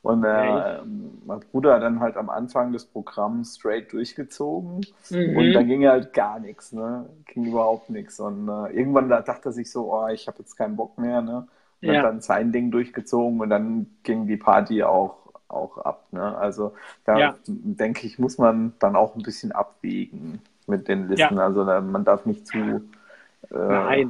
Und 0.08 0.24
äh, 0.24 0.80
mein 1.26 1.40
Bruder 1.40 1.74
hat 1.74 1.82
dann 1.82 2.00
halt 2.00 2.16
am 2.16 2.30
Anfang 2.30 2.72
des 2.72 2.86
Programms 2.86 3.56
straight 3.56 3.92
durchgezogen 3.92 4.86
mhm. 5.10 5.36
und 5.36 5.52
dann 5.52 5.66
ging 5.66 5.86
halt 5.86 6.14
gar 6.14 6.40
nichts, 6.40 6.72
ne? 6.72 7.10
Ging 7.26 7.44
überhaupt 7.44 7.90
nichts. 7.90 8.18
Und 8.18 8.48
äh, 8.48 8.72
irgendwann 8.72 9.10
da 9.10 9.20
dachte 9.20 9.50
er 9.50 9.52
sich 9.52 9.70
so, 9.70 9.92
oh, 9.92 10.08
ich 10.08 10.26
habe 10.26 10.38
jetzt 10.38 10.56
keinen 10.56 10.76
Bock 10.76 10.96
mehr, 10.96 11.20
ne? 11.20 11.46
Und 11.82 11.88
ja. 11.88 11.98
hat 11.98 12.04
dann 12.06 12.22
sein 12.22 12.52
Ding 12.52 12.70
durchgezogen 12.70 13.38
und 13.38 13.50
dann 13.50 13.98
ging 14.02 14.26
die 14.26 14.38
Party 14.38 14.82
auch, 14.82 15.18
auch 15.46 15.76
ab. 15.76 16.06
Ne? 16.10 16.38
Also 16.38 16.72
da 17.04 17.18
ja. 17.18 17.34
denke 17.46 18.06
ich, 18.06 18.18
muss 18.18 18.38
man 18.38 18.72
dann 18.78 18.96
auch 18.96 19.14
ein 19.14 19.22
bisschen 19.22 19.52
abwägen 19.52 20.40
mit 20.66 20.88
den 20.88 21.08
Listen. 21.10 21.36
Ja. 21.36 21.44
Also 21.44 21.64
man 21.64 22.04
darf 22.06 22.24
nicht 22.24 22.46
zu, 22.46 22.80
äh, 23.50 24.06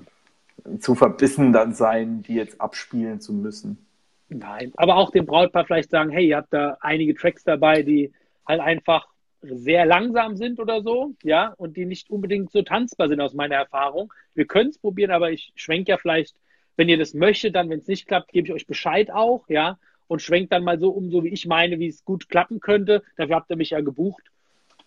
zu 0.78 0.94
verbissen 0.94 1.52
dann 1.52 1.74
sein, 1.74 2.22
die 2.22 2.36
jetzt 2.36 2.60
abspielen 2.60 3.20
zu 3.20 3.32
müssen. 3.32 3.84
Nein, 4.28 4.72
aber 4.76 4.96
auch 4.96 5.10
dem 5.10 5.26
Brautpaar 5.26 5.64
vielleicht 5.64 5.90
sagen, 5.90 6.10
hey, 6.10 6.28
ihr 6.28 6.36
habt 6.36 6.52
da 6.52 6.76
einige 6.80 7.14
Tracks 7.14 7.44
dabei, 7.44 7.82
die 7.82 8.12
halt 8.46 8.60
einfach 8.60 9.08
sehr 9.40 9.86
langsam 9.86 10.36
sind 10.36 10.58
oder 10.58 10.82
so, 10.82 11.14
ja, 11.22 11.54
und 11.56 11.76
die 11.76 11.86
nicht 11.86 12.10
unbedingt 12.10 12.50
so 12.50 12.62
tanzbar 12.62 13.08
sind 13.08 13.20
aus 13.20 13.34
meiner 13.34 13.54
Erfahrung. 13.54 14.12
Wir 14.34 14.46
können 14.46 14.70
es 14.70 14.78
probieren, 14.78 15.12
aber 15.12 15.30
ich 15.30 15.52
schwenke 15.54 15.92
ja 15.92 15.98
vielleicht, 15.98 16.34
wenn 16.76 16.88
ihr 16.88 16.98
das 16.98 17.14
möchtet, 17.14 17.54
dann, 17.54 17.70
wenn 17.70 17.78
es 17.78 17.88
nicht 17.88 18.06
klappt, 18.06 18.32
gebe 18.32 18.48
ich 18.48 18.52
euch 18.52 18.66
Bescheid 18.66 19.10
auch, 19.10 19.48
ja, 19.48 19.78
und 20.08 20.22
schwenkt 20.22 20.52
dann 20.52 20.64
mal 20.64 20.78
so 20.78 20.90
um, 20.90 21.10
so 21.10 21.24
wie 21.24 21.28
ich 21.28 21.46
meine, 21.46 21.78
wie 21.78 21.88
es 21.88 22.04
gut 22.04 22.28
klappen 22.28 22.60
könnte. 22.60 23.02
Dafür 23.16 23.36
habt 23.36 23.50
ihr 23.50 23.56
mich 23.56 23.70
ja 23.70 23.80
gebucht. 23.80 24.22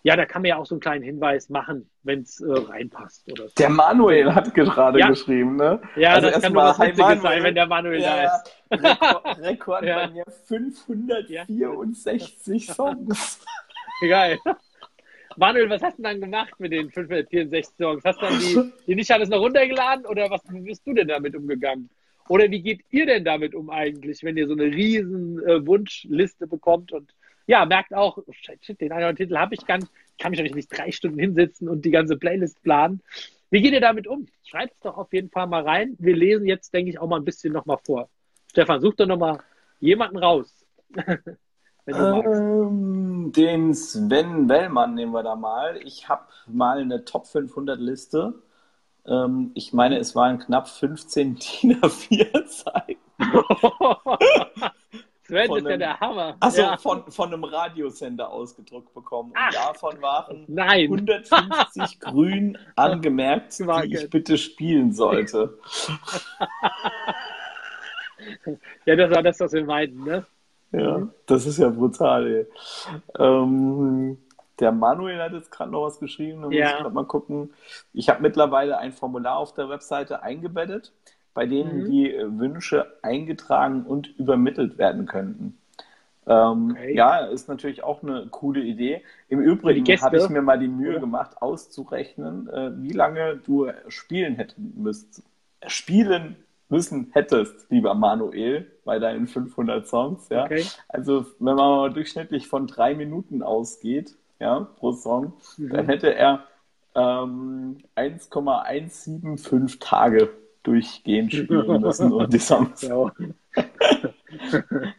Ja, 0.04 0.16
da 0.16 0.26
kann 0.26 0.42
man 0.42 0.48
ja 0.48 0.56
auch 0.56 0.66
so 0.66 0.74
einen 0.74 0.80
kleinen 0.80 1.04
Hinweis 1.04 1.48
machen, 1.48 1.88
wenn 2.02 2.22
es 2.22 2.40
äh, 2.40 2.50
reinpasst. 2.50 3.30
Oder 3.30 3.46
so. 3.48 3.54
Der 3.56 3.70
Manuel 3.70 4.34
hat 4.34 4.52
gerade 4.52 4.98
ja. 4.98 5.08
geschrieben, 5.08 5.54
ne? 5.56 5.80
Ja, 5.94 6.14
also 6.14 6.28
das 6.28 6.42
kann 6.42 6.52
nur 6.52 6.64
was 6.64 6.80
Witziges 6.80 7.22
sein, 7.22 7.44
wenn 7.44 7.54
der 7.54 7.66
Manuel 7.66 8.00
ja, 8.00 8.16
da 8.16 8.36
ist. 8.36 8.50
Rekord, 8.82 9.38
Rekord 9.40 9.84
ja. 9.84 10.06
bei 10.06 10.12
mir 10.12 10.24
564 10.48 12.66
Songs. 12.66 13.40
Geil. 14.00 14.40
Manuel, 15.36 15.70
was 15.70 15.82
hast 15.82 15.98
du 15.98 16.02
dann 16.02 16.20
gemacht 16.20 16.58
mit 16.58 16.72
den 16.72 16.90
564 16.90 17.76
Songs? 17.76 18.02
Hast 18.04 18.20
du 18.20 18.26
dann 18.26 18.40
die, 18.40 18.72
die 18.86 18.96
nicht 18.96 19.12
alles 19.12 19.28
noch 19.28 19.40
runtergeladen 19.40 20.06
oder 20.06 20.30
was 20.30 20.40
wie 20.50 20.62
bist 20.62 20.84
du 20.86 20.94
denn 20.94 21.08
damit 21.08 21.36
umgegangen? 21.36 21.90
Oder 22.28 22.50
wie 22.50 22.60
geht 22.60 22.82
ihr 22.90 23.06
denn 23.06 23.24
damit 23.24 23.54
um 23.54 23.70
eigentlich, 23.70 24.22
wenn 24.22 24.36
ihr 24.36 24.46
so 24.46 24.54
eine 24.54 24.64
riesen 24.64 25.42
äh, 25.46 25.66
Wunschliste 25.66 26.46
bekommt 26.46 26.92
und 26.92 27.12
ja, 27.46 27.64
merkt 27.64 27.94
auch, 27.94 28.18
oh, 28.18 28.32
shit, 28.32 28.80
den 28.80 28.92
einen 28.92 29.16
Titel 29.16 29.36
habe 29.36 29.54
ich 29.54 29.66
gar 29.66 29.78
nicht, 29.78 29.90
kann 30.18 30.30
mich 30.30 30.40
doch 30.40 30.54
nicht 30.54 30.76
drei 30.76 30.92
Stunden 30.92 31.18
hinsetzen 31.18 31.68
und 31.68 31.84
die 31.84 31.90
ganze 31.90 32.16
Playlist 32.16 32.62
planen. 32.62 33.02
Wie 33.50 33.60
geht 33.60 33.72
ihr 33.72 33.80
damit 33.80 34.06
um? 34.06 34.26
Schreibt 34.44 34.74
es 34.74 34.80
doch 34.80 34.96
auf 34.96 35.12
jeden 35.12 35.30
Fall 35.30 35.46
mal 35.46 35.62
rein. 35.62 35.96
Wir 35.98 36.16
lesen 36.16 36.46
jetzt, 36.46 36.72
denke 36.72 36.90
ich, 36.90 36.98
auch 36.98 37.08
mal 37.08 37.16
ein 37.16 37.24
bisschen 37.24 37.52
nochmal 37.52 37.78
vor. 37.84 38.08
Stefan, 38.50 38.80
such 38.80 38.94
doch 38.94 39.06
nochmal 39.06 39.40
jemanden 39.80 40.18
raus. 40.18 40.64
ähm, 41.86 43.32
den 43.34 43.74
Sven 43.74 44.48
Wellmann 44.48 44.94
nehmen 44.94 45.12
wir 45.12 45.22
da 45.22 45.36
mal. 45.36 45.78
Ich 45.84 46.08
habe 46.08 46.24
mal 46.46 46.78
eine 46.78 47.04
Top 47.04 47.26
500 47.26 47.78
Liste. 47.78 48.34
Ähm, 49.06 49.50
ich 49.54 49.72
meine, 49.72 49.98
es 49.98 50.14
waren 50.14 50.38
knapp 50.38 50.68
15 50.68 51.36
DIN 51.36 51.80
A4 51.80 52.46
Seiten. 52.46 53.00
Das 55.32 55.48
ist 55.48 55.66
ja 55.68 55.76
der 55.76 56.00
Hammer. 56.00 56.36
achso, 56.40 56.62
ja. 56.62 56.76
von, 56.76 57.10
von 57.10 57.32
einem 57.32 57.44
Radiosender 57.44 58.30
ausgedruckt 58.30 58.92
bekommen. 58.94 59.30
Und 59.30 59.38
Ach, 59.38 59.50
davon 59.52 60.00
waren 60.02 60.44
nein. 60.48 60.82
150 60.84 62.00
grün 62.00 62.58
angemerkt, 62.76 63.58
die 63.58 63.94
ich 63.94 64.10
bitte 64.10 64.36
spielen 64.38 64.92
sollte. 64.92 65.58
Ja, 68.84 68.96
das 68.96 69.10
war 69.10 69.22
das, 69.22 69.40
was 69.40 69.52
wir 69.52 69.64
meinten, 69.64 70.04
ne? 70.04 70.24
Ja, 70.72 71.08
das 71.26 71.44
ist 71.46 71.58
ja 71.58 71.68
brutal, 71.68 72.26
ey. 72.26 72.46
Ähm, 73.18 74.16
der 74.60 74.72
Manuel 74.72 75.20
hat 75.20 75.32
jetzt 75.32 75.50
gerade 75.50 75.70
noch 75.70 75.82
was 75.82 75.98
geschrieben, 75.98 76.42
da 76.42 76.46
muss 76.48 76.56
Ja. 76.56 76.70
ich 76.76 76.82
grad 76.82 76.94
mal 76.94 77.04
gucken. 77.04 77.52
Ich 77.92 78.08
habe 78.08 78.22
mittlerweile 78.22 78.78
ein 78.78 78.92
Formular 78.92 79.36
auf 79.38 79.54
der 79.54 79.68
Webseite 79.68 80.22
eingebettet, 80.22 80.92
bei 81.34 81.46
denen 81.46 81.80
Mhm. 81.80 81.90
die 81.90 82.14
äh, 82.14 82.38
Wünsche 82.38 82.86
eingetragen 83.02 83.82
und 83.84 84.08
übermittelt 84.18 84.78
werden 84.78 85.06
könnten. 85.06 85.58
Ähm, 86.26 86.70
Okay. 86.72 86.94
Ja, 86.94 87.18
ist 87.26 87.48
natürlich 87.48 87.82
auch 87.82 88.02
eine 88.02 88.26
coole 88.30 88.60
Idee. 88.60 89.02
Im 89.28 89.40
Übrigen 89.40 89.84
habe 89.86 90.16
ich 90.18 90.28
mir 90.28 90.42
mal 90.42 90.58
die 90.58 90.68
Mühe 90.68 91.00
gemacht, 91.00 91.42
auszurechnen, 91.42 92.48
äh, 92.48 92.70
wie 92.82 92.92
lange 92.92 93.36
du 93.44 93.68
spielen 93.88 94.36
hätten 94.36 94.72
müsst, 94.76 95.22
spielen 95.66 96.36
müssen 96.68 97.10
hättest, 97.12 97.70
lieber 97.70 97.94
Manuel, 97.94 98.70
bei 98.84 98.98
deinen 98.98 99.26
500 99.26 99.86
Songs. 99.86 100.28
Ja? 100.28 100.44
Okay. 100.44 100.64
Also 100.88 101.26
wenn 101.38 101.56
man 101.56 101.56
mal 101.56 101.92
durchschnittlich 101.92 102.46
von 102.48 102.66
drei 102.66 102.94
Minuten 102.94 103.42
ausgeht, 103.42 104.14
ja, 104.38 104.60
pro 104.78 104.92
Song, 104.92 105.34
Mhm. 105.58 105.68
dann 105.70 105.86
hätte 105.86 106.14
er 106.14 106.44
ähm, 106.94 107.78
1,175 107.94 109.78
Tage 109.80 110.30
durchgehend 110.62 111.32
spielen 111.32 111.80
müssen 111.80 112.12
und 112.12 112.32
die 112.32 112.38
Songs. 112.38 112.82
Ja. 112.88 113.12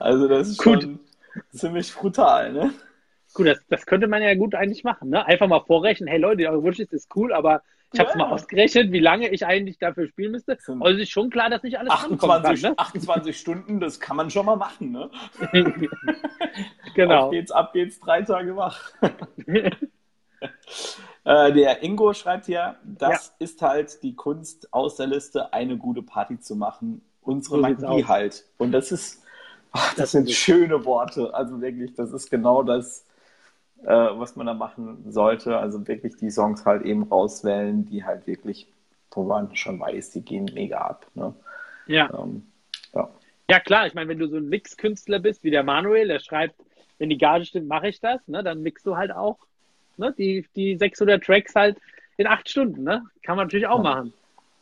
Also 0.00 0.28
das 0.28 0.48
ist 0.48 0.58
Gut. 0.58 0.82
schon 0.82 0.98
ziemlich 1.50 1.94
brutal, 1.94 2.52
ne? 2.52 2.74
Gut, 3.32 3.46
das, 3.46 3.58
das 3.68 3.86
könnte 3.86 4.06
man 4.06 4.22
ja 4.22 4.34
gut 4.34 4.54
eigentlich 4.54 4.84
machen, 4.84 5.08
ne? 5.08 5.24
Einfach 5.26 5.46
mal 5.46 5.60
vorrechnen, 5.60 6.08
hey 6.08 6.18
Leute, 6.18 6.46
eure 6.48 6.62
Wunschliste 6.62 6.96
ist 6.96 7.08
cool, 7.16 7.32
aber 7.32 7.62
ich 7.92 8.00
habe 8.00 8.10
es 8.10 8.14
Ja. 8.14 8.24
mal 8.24 8.32
ausgerechnet, 8.32 8.92
wie 8.92 8.98
lange 9.00 9.28
ich 9.30 9.46
eigentlich 9.46 9.78
dafür 9.78 10.08
spielen 10.08 10.32
müsste. 10.32 10.58
Also 10.80 11.00
ist 11.00 11.10
schon 11.10 11.30
klar, 11.30 11.48
dass 11.48 11.62
nicht 11.62 11.78
alles 11.78 11.92
28, 11.92 12.64
rankommen 12.64 12.76
kann, 12.76 12.86
28 12.86 13.38
Stunden, 13.38 13.80
das 13.80 14.00
kann 14.00 14.16
man 14.16 14.30
schon 14.30 14.46
mal 14.46 14.56
machen, 14.56 14.92
ne? 14.92 15.10
ne? 15.52 15.72
genau. 16.94 17.26
Auf 17.26 17.30
geht's, 17.30 17.50
ab 17.52 17.72
geht's, 17.72 18.00
drei 18.00 18.22
Tage 18.22 18.56
wach. 18.56 18.92
Äh, 21.24 21.52
der 21.52 21.82
Ingo 21.82 22.12
schreibt 22.12 22.46
hier, 22.46 22.76
das 22.84 23.34
ist 23.38 23.62
halt 23.62 24.02
die 24.02 24.14
Kunst 24.14 24.72
aus 24.72 24.96
der 24.96 25.06
Liste, 25.06 25.52
eine 25.52 25.76
gute 25.78 26.02
Party 26.02 26.38
zu 26.38 26.54
machen. 26.54 27.02
Unsere 27.22 27.56
So 27.56 27.62
Magie 27.62 28.04
halt. 28.04 28.44
Und 28.58 28.72
das 28.72 28.92
ist, 28.92 29.22
ach, 29.72 29.88
das 29.96 29.96
Das 29.96 30.10
sind 30.12 30.30
schöne 30.30 30.84
Worte. 30.84 31.32
Also 31.34 31.60
wirklich, 31.62 31.94
das 31.94 32.12
ist 32.12 32.30
genau 32.30 32.62
das, 32.62 33.06
äh, 33.84 33.86
was 33.88 34.36
man 34.36 34.46
da 34.46 34.54
machen 34.54 35.10
sollte. 35.10 35.56
Also 35.56 35.86
wirklich 35.88 36.16
die 36.16 36.30
Songs 36.30 36.66
halt 36.66 36.82
eben 36.82 37.04
rauswählen, 37.04 37.86
die 37.86 38.04
halt 38.04 38.26
wirklich, 38.26 38.68
wo 39.10 39.24
man 39.24 39.54
schon 39.56 39.80
weiß, 39.80 40.10
die 40.10 40.22
gehen 40.22 40.50
mega 40.52 40.78
ab. 40.78 41.06
Ne? 41.14 41.34
Ja. 41.86 42.10
Ähm, 42.18 42.46
ja. 42.94 43.08
ja, 43.48 43.60
klar, 43.60 43.86
ich 43.86 43.94
meine, 43.94 44.08
wenn 44.08 44.18
du 44.18 44.28
so 44.28 44.36
ein 44.36 44.48
Mix-Künstler 44.48 45.20
bist 45.20 45.42
wie 45.42 45.50
der 45.50 45.62
Manuel, 45.62 46.08
der 46.08 46.18
schreibt, 46.20 46.56
wenn 46.98 47.08
die 47.08 47.18
Gage 47.18 47.46
stimmt, 47.46 47.68
mache 47.68 47.88
ich 47.88 48.00
das, 48.00 48.26
ne? 48.28 48.44
Dann 48.44 48.62
mixst 48.62 48.86
du 48.86 48.96
halt 48.96 49.10
auch 49.10 49.38
ne? 49.98 50.14
die, 50.16 50.46
die 50.56 50.76
600 50.76 51.22
Tracks 51.22 51.54
halt 51.54 51.78
in 52.16 52.26
acht 52.26 52.48
Stunden, 52.48 52.82
ne? 52.84 53.04
Kann 53.22 53.36
man 53.36 53.46
natürlich 53.46 53.66
auch 53.66 53.82
machen. 53.82 54.12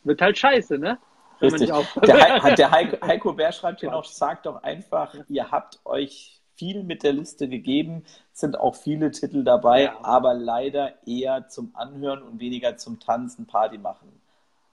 Wird 0.04 0.20
halt 0.22 0.38
scheiße, 0.38 0.78
ne? 0.78 0.98
Richtig. 1.40 1.70
Der, 2.06 2.42
Hei- 2.42 2.54
der 2.54 2.70
Heiko, 2.70 3.06
Heiko 3.06 3.32
Bär 3.32 3.52
schreibt 3.52 3.80
hier 3.80 3.90
noch, 3.90 4.04
sagt 4.04 4.46
doch 4.46 4.62
einfach, 4.62 5.14
ihr 5.28 5.50
habt 5.50 5.80
euch 5.84 6.40
viel 6.54 6.84
mit 6.84 7.02
der 7.02 7.12
Liste 7.12 7.48
gegeben, 7.48 8.04
sind 8.32 8.58
auch 8.60 8.76
viele 8.76 9.10
Titel 9.10 9.42
dabei, 9.42 9.84
Ja. 9.84 9.98
aber 10.02 10.34
leider 10.34 10.94
eher 11.06 11.48
zum 11.48 11.72
Anhören 11.74 12.22
und 12.22 12.38
weniger 12.40 12.76
zum 12.76 13.00
Tanzen, 13.00 13.46
Party 13.46 13.78
machen. 13.78 14.08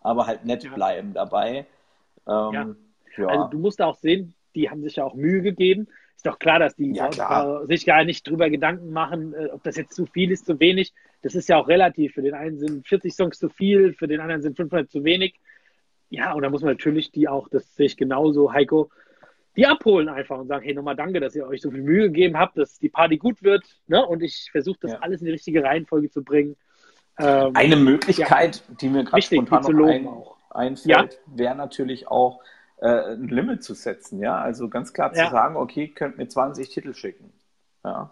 Aber 0.01 0.27
halt 0.27 0.45
nett 0.45 0.63
Ja. 0.63 0.71
bleiben 0.73 1.13
dabei. 1.13 1.65
Ähm, 2.27 2.75
ja. 3.17 3.27
Also 3.27 3.47
du 3.47 3.57
musst 3.59 3.81
auch 3.81 3.95
sehen, 3.95 4.33
die 4.55 4.69
haben 4.69 4.83
sich 4.83 4.97
ja 4.97 5.03
auch 5.03 5.15
Mühe 5.15 5.41
gegeben. 5.41 5.87
Ist 6.19 6.25
doch 6.25 6.37
klar, 6.37 6.59
dass 6.59 6.75
die 6.75 6.91
Ja, 6.91 7.07
klar. 7.07 7.65
sich 7.67 7.85
gar 7.85 8.03
nicht 8.03 8.27
drüber 8.27 8.49
Gedanken 8.49 8.91
machen, 8.91 9.33
äh, 9.33 9.47
ob 9.53 9.63
das 9.63 9.77
jetzt 9.77 9.93
zu 9.93 10.05
viel 10.05 10.31
ist, 10.31 10.45
zu 10.45 10.59
wenig. 10.59 10.91
Das 11.21 11.33
ist 11.33 11.47
ja 11.47 11.55
auch 11.55 11.69
relativ. 11.69 12.13
Für 12.15 12.21
den 12.21 12.33
einen 12.33 12.57
sind 12.59 12.85
40 12.85 13.13
Songs 13.15 13.39
zu 13.39 13.47
viel, 13.47 13.93
für 13.93 14.05
den 14.05 14.19
anderen 14.19 14.41
sind 14.41 14.57
500 14.57 14.91
zu 14.91 15.05
wenig. 15.05 15.35
Ja, 16.09 16.33
und 16.33 16.41
da 16.41 16.49
muss 16.49 16.61
man 16.61 16.73
natürlich 16.73 17.11
die 17.13 17.29
auch, 17.29 17.47
das 17.47 17.73
sehe 17.73 17.85
ich 17.85 17.95
genauso, 17.95 18.51
Heiko, 18.51 18.89
die 19.55 19.65
abholen 19.65 20.09
einfach 20.09 20.37
und 20.37 20.49
sagen, 20.49 20.65
hey, 20.65 20.73
nochmal 20.73 20.97
danke, 20.97 21.21
dass 21.21 21.37
ihr 21.37 21.47
euch 21.47 21.61
so 21.61 21.71
viel 21.71 21.83
Mühe 21.83 22.07
gegeben 22.07 22.37
habt, 22.37 22.57
dass 22.57 22.79
die 22.79 22.89
Party 22.89 23.15
gut 23.15 23.41
wird. 23.41 23.63
Ne? 23.87 24.05
Und 24.05 24.21
ich 24.21 24.49
versuche 24.51 24.79
das 24.81 24.91
Ja. 24.91 24.97
alles 24.99 25.21
in 25.21 25.27
die 25.27 25.31
richtige 25.31 25.63
Reihenfolge 25.63 26.09
zu 26.09 26.21
bringen. 26.21 26.57
Ähm, 27.17 27.51
Eine 27.53 27.77
Möglichkeit, 27.77 28.61
die 28.81 28.89
mir 28.89 29.05
gerade 29.05 29.21
spontan 29.21 29.63
noch 29.73 29.87
ein, 29.87 30.05
auch. 30.05 30.35
einfällt, 30.49 31.21
wäre 31.27 31.55
natürlich 31.55 32.09
auch 32.09 32.41
äh, 32.81 33.13
ein 33.13 33.27
Limit 33.27 33.63
zu 33.63 33.73
setzen. 33.73 34.19
Ja, 34.19 34.37
also 34.39 34.69
ganz 34.69 34.93
klar 34.93 35.13
zu 35.13 35.19
Ja. 35.19 35.29
sagen, 35.29 35.55
okay, 35.55 35.87
könnt 35.89 36.17
mir 36.17 36.27
20 36.27 36.69
Titel 36.69 36.93
schicken. 36.93 37.31
Ja, 37.83 38.09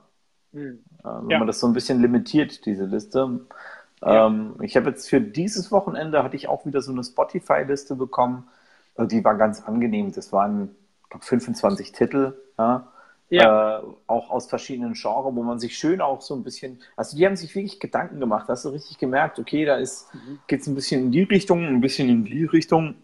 hm. 0.53 0.79
Äh, 0.99 1.03
wenn 1.03 1.29
Ja. 1.29 1.37
man 1.39 1.47
das 1.47 1.59
so 1.59 1.67
ein 1.67 1.73
bisschen 1.73 2.01
limitiert, 2.01 2.65
diese 2.65 2.85
Liste. 2.85 3.39
Ähm, 4.03 4.55
ich 4.61 4.75
habe 4.77 4.89
jetzt 4.89 5.09
für 5.09 5.19
dieses 5.19 5.71
Wochenende 5.71 6.23
hatte 6.23 6.35
ich 6.35 6.47
auch 6.47 6.65
wieder 6.65 6.81
so 6.81 6.91
eine 6.91 7.03
Spotify-Liste 7.03 7.95
bekommen. 7.95 8.47
Äh, 8.95 9.07
Die 9.07 9.23
war 9.23 9.35
ganz 9.35 9.61
angenehm. 9.63 10.11
Das 10.11 10.31
waren, 10.31 10.75
ich 11.03 11.09
glaube, 11.09 11.25
25 11.25 11.91
Titel. 11.93 12.33
Ja. 12.59 12.91
Ja. 13.29 13.79
Äh, 13.79 13.83
auch 14.07 14.29
aus 14.29 14.47
verschiedenen 14.47 14.93
Genres, 14.93 15.35
wo 15.35 15.43
man 15.43 15.59
sich 15.59 15.77
schön 15.77 15.99
auch 15.99 16.21
so 16.21 16.33
ein 16.33 16.43
bisschen, 16.43 16.79
also 16.95 17.17
die 17.17 17.25
haben 17.25 17.35
sich 17.35 17.53
wirklich 17.55 17.79
Gedanken 17.79 18.19
gemacht. 18.21 18.47
Hast 18.47 18.63
du 18.65 18.69
richtig 18.69 18.97
gemerkt, 18.99 19.37
okay, 19.39 19.65
da 19.65 19.75
ist, 19.75 20.13
Mhm. 20.13 20.39
geht 20.47 20.61
es 20.61 20.67
ein 20.67 20.75
bisschen 20.75 21.01
in 21.05 21.11
die 21.11 21.23
Richtung, 21.23 21.65
ein 21.65 21.81
bisschen 21.81 22.07
in 22.07 22.23
die 22.23 22.45
Richtung. 22.45 22.95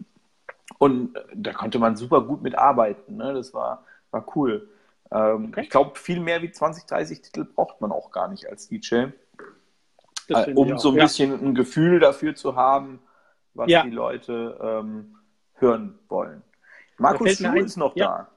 Und 0.84 1.14
da 1.34 1.52
konnte 1.52 1.78
man 1.78 1.96
super 1.96 2.20
gut 2.20 2.42
mitarbeiten. 2.42 3.16
Ne? 3.16 3.32
Das 3.32 3.54
war, 3.54 3.84
war 4.10 4.24
cool. 4.36 4.68
Ähm, 5.10 5.46
Okay. 5.50 5.62
Ich 5.62 5.70
glaube, 5.70 5.98
viel 5.98 6.20
mehr 6.20 6.42
wie 6.42 6.50
20, 6.50 6.84
30 6.84 7.22
Titel 7.22 7.44
braucht 7.44 7.80
man 7.80 7.90
auch 7.92 8.10
gar 8.10 8.28
nicht 8.28 8.46
als 8.50 8.68
DJ, 8.68 9.06
äh, 10.28 10.52
um 10.54 10.76
so 10.78 10.90
ein 10.90 10.96
Ja. 10.96 11.04
bisschen 11.04 11.32
ein 11.32 11.54
Gefühl 11.54 12.00
dafür 12.00 12.34
zu 12.34 12.54
haben, 12.56 13.00
was 13.54 13.70
Ja. 13.70 13.82
die 13.84 13.90
Leute 13.90 14.58
ähm, 14.60 15.16
hören 15.54 15.98
wollen. 16.08 16.42
Markus 16.98 17.36
Schuh 17.38 17.54
ist 17.54 17.76
noch 17.76 17.96
ja. 17.96 18.06
da. 18.06 18.28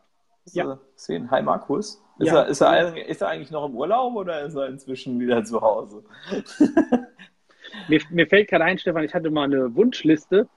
Ja. 0.54 0.64
du 0.64 0.80
gesehen? 0.96 1.30
Hi 1.32 1.42
Markus. 1.42 2.02
Ist, 2.20 2.32
er, 2.32 2.48
ist, 2.48 2.62
er, 2.62 2.70
eigentlich- 2.70 3.08
ist 3.08 3.22
er 3.22 3.28
eigentlich 3.28 3.52
noch 3.52 3.66
im 3.66 3.76
Urlaub 3.76 4.16
oder 4.16 4.42
ist 4.44 4.56
er 4.56 4.68
inzwischen 4.68 5.20
wieder 5.20 5.44
zu 5.44 5.60
Hause? 5.62 6.04
Mir, 7.90 8.02
mir 8.10 8.28
fällt 8.28 8.50
gerade 8.50 8.64
ein, 8.64 8.78
Stefan, 8.80 9.04
ich 9.04 9.14
hatte 9.14 9.30
mal 9.30 9.44
eine 9.44 9.76
Wunschliste. 9.76 10.48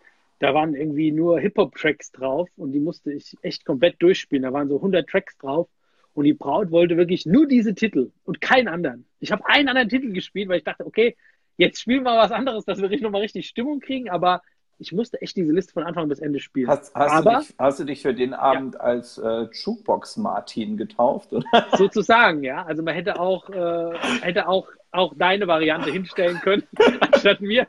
Da 0.41 0.55
waren 0.55 0.75
irgendwie 0.75 1.13
nur 1.13 1.39
Hip-Hop-Tracks 1.39 2.13
drauf 2.13 2.49
und 2.57 2.73
die 2.73 2.81
musste 2.81 3.13
ich 3.13 3.37
echt 3.43 3.65
komplett 3.65 4.03
durchspielen. 4.03 4.43
Da 4.43 4.53
waren 4.53 4.69
so 4.69 4.77
100 4.77 5.09
Tracks 5.09 5.37
drauf 5.39 5.69
und 6.15 6.25
die 6.25 6.33
Braut 6.33 6.71
wollte 6.71 6.97
wirklich 6.97 7.27
nur 7.27 7.47
diese 7.47 7.75
Titel 7.75 8.11
und 8.25 8.41
keinen 8.41 8.67
anderen. 8.67 9.07
Ich 9.21 9.33
habe 9.33 9.47
einen 9.47 9.69
anderen 9.69 9.89
Titel 9.89 10.13
gespielt, 10.13 10.49
weil 10.49 10.59
ich 10.59 10.65
dachte, 10.65 10.87
okay, 10.87 11.17
jetzt 11.57 11.81
spielen 11.81 12.03
wir 12.05 12.17
was 12.17 12.33
anderes, 12.33 12.65
dass 12.65 12.81
wir 12.81 13.01
nochmal 13.01 13.21
richtig 13.21 13.47
Stimmung 13.47 13.81
kriegen, 13.81 14.09
aber 14.09 14.43
ich 14.79 14.93
musste 14.93 15.21
echt 15.21 15.37
diese 15.37 15.53
Liste 15.53 15.75
von 15.75 15.83
Anfang 15.83 16.09
bis 16.09 16.21
Ende 16.21 16.41
spielen. 16.41 16.69
Hast, 16.69 16.95
hast, 16.95 17.13
aber 17.13 17.33
du, 17.33 17.39
dich, 17.41 17.55
hast 17.59 17.81
du 17.81 17.85
dich 17.85 18.01
für 18.01 18.15
den 18.15 18.33
Abend 18.33 18.81
als 18.81 19.19
äh, 19.19 19.47
Jukebox 19.53 20.17
Martin 20.17 20.79
getauft? 20.79 21.35
Oder? 21.35 21.45
sozusagen, 21.77 22.43
ja. 22.43 22.65
Also 22.65 22.83
man 22.83 22.95
hätte 22.95 23.21
auch, 23.21 23.51
äh, 23.51 23.93
hätte 24.23 24.49
auch, 24.49 24.69
auch 24.91 25.13
deine 25.17 25.47
Variante 25.47 25.91
hinstellen 25.91 26.41
können, 26.41 26.63
anstatt 27.13 27.43
mir. 27.43 27.67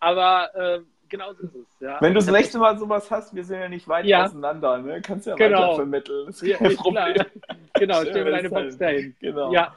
aber 0.00 0.54
äh, 0.54 0.80
genau 1.08 1.32
so 1.32 1.42
ist 1.44 1.54
es. 1.54 1.66
Ja. 1.80 1.98
Wenn 2.00 2.14
du 2.14 2.20
das 2.20 2.30
nächste 2.30 2.58
Mal 2.58 2.78
sowas 2.78 3.10
hast, 3.10 3.34
wir 3.34 3.44
sind 3.44 3.58
ja 3.60 3.68
nicht 3.68 3.86
weit 3.88 4.04
Ja. 4.06 4.24
auseinander, 4.24 4.78
ne? 4.78 5.00
Kannst 5.02 5.26
ja 5.26 5.34
Genau. 5.34 5.60
weiter 5.62 5.74
vermitteln. 5.76 6.26
Das 6.26 6.42
ist 6.42 6.48
Ja, 6.48 6.56
kein 6.58 6.68
klar. 6.76 6.82
Problem. 7.12 7.26
Genau, 7.74 8.00
Stell 8.02 8.24
mir 8.24 8.30
deine 8.30 8.50
Box 8.50 8.62
hin. 8.70 8.78
dahin. 8.78 9.16
Genau. 9.20 9.52
Ja, 9.52 9.74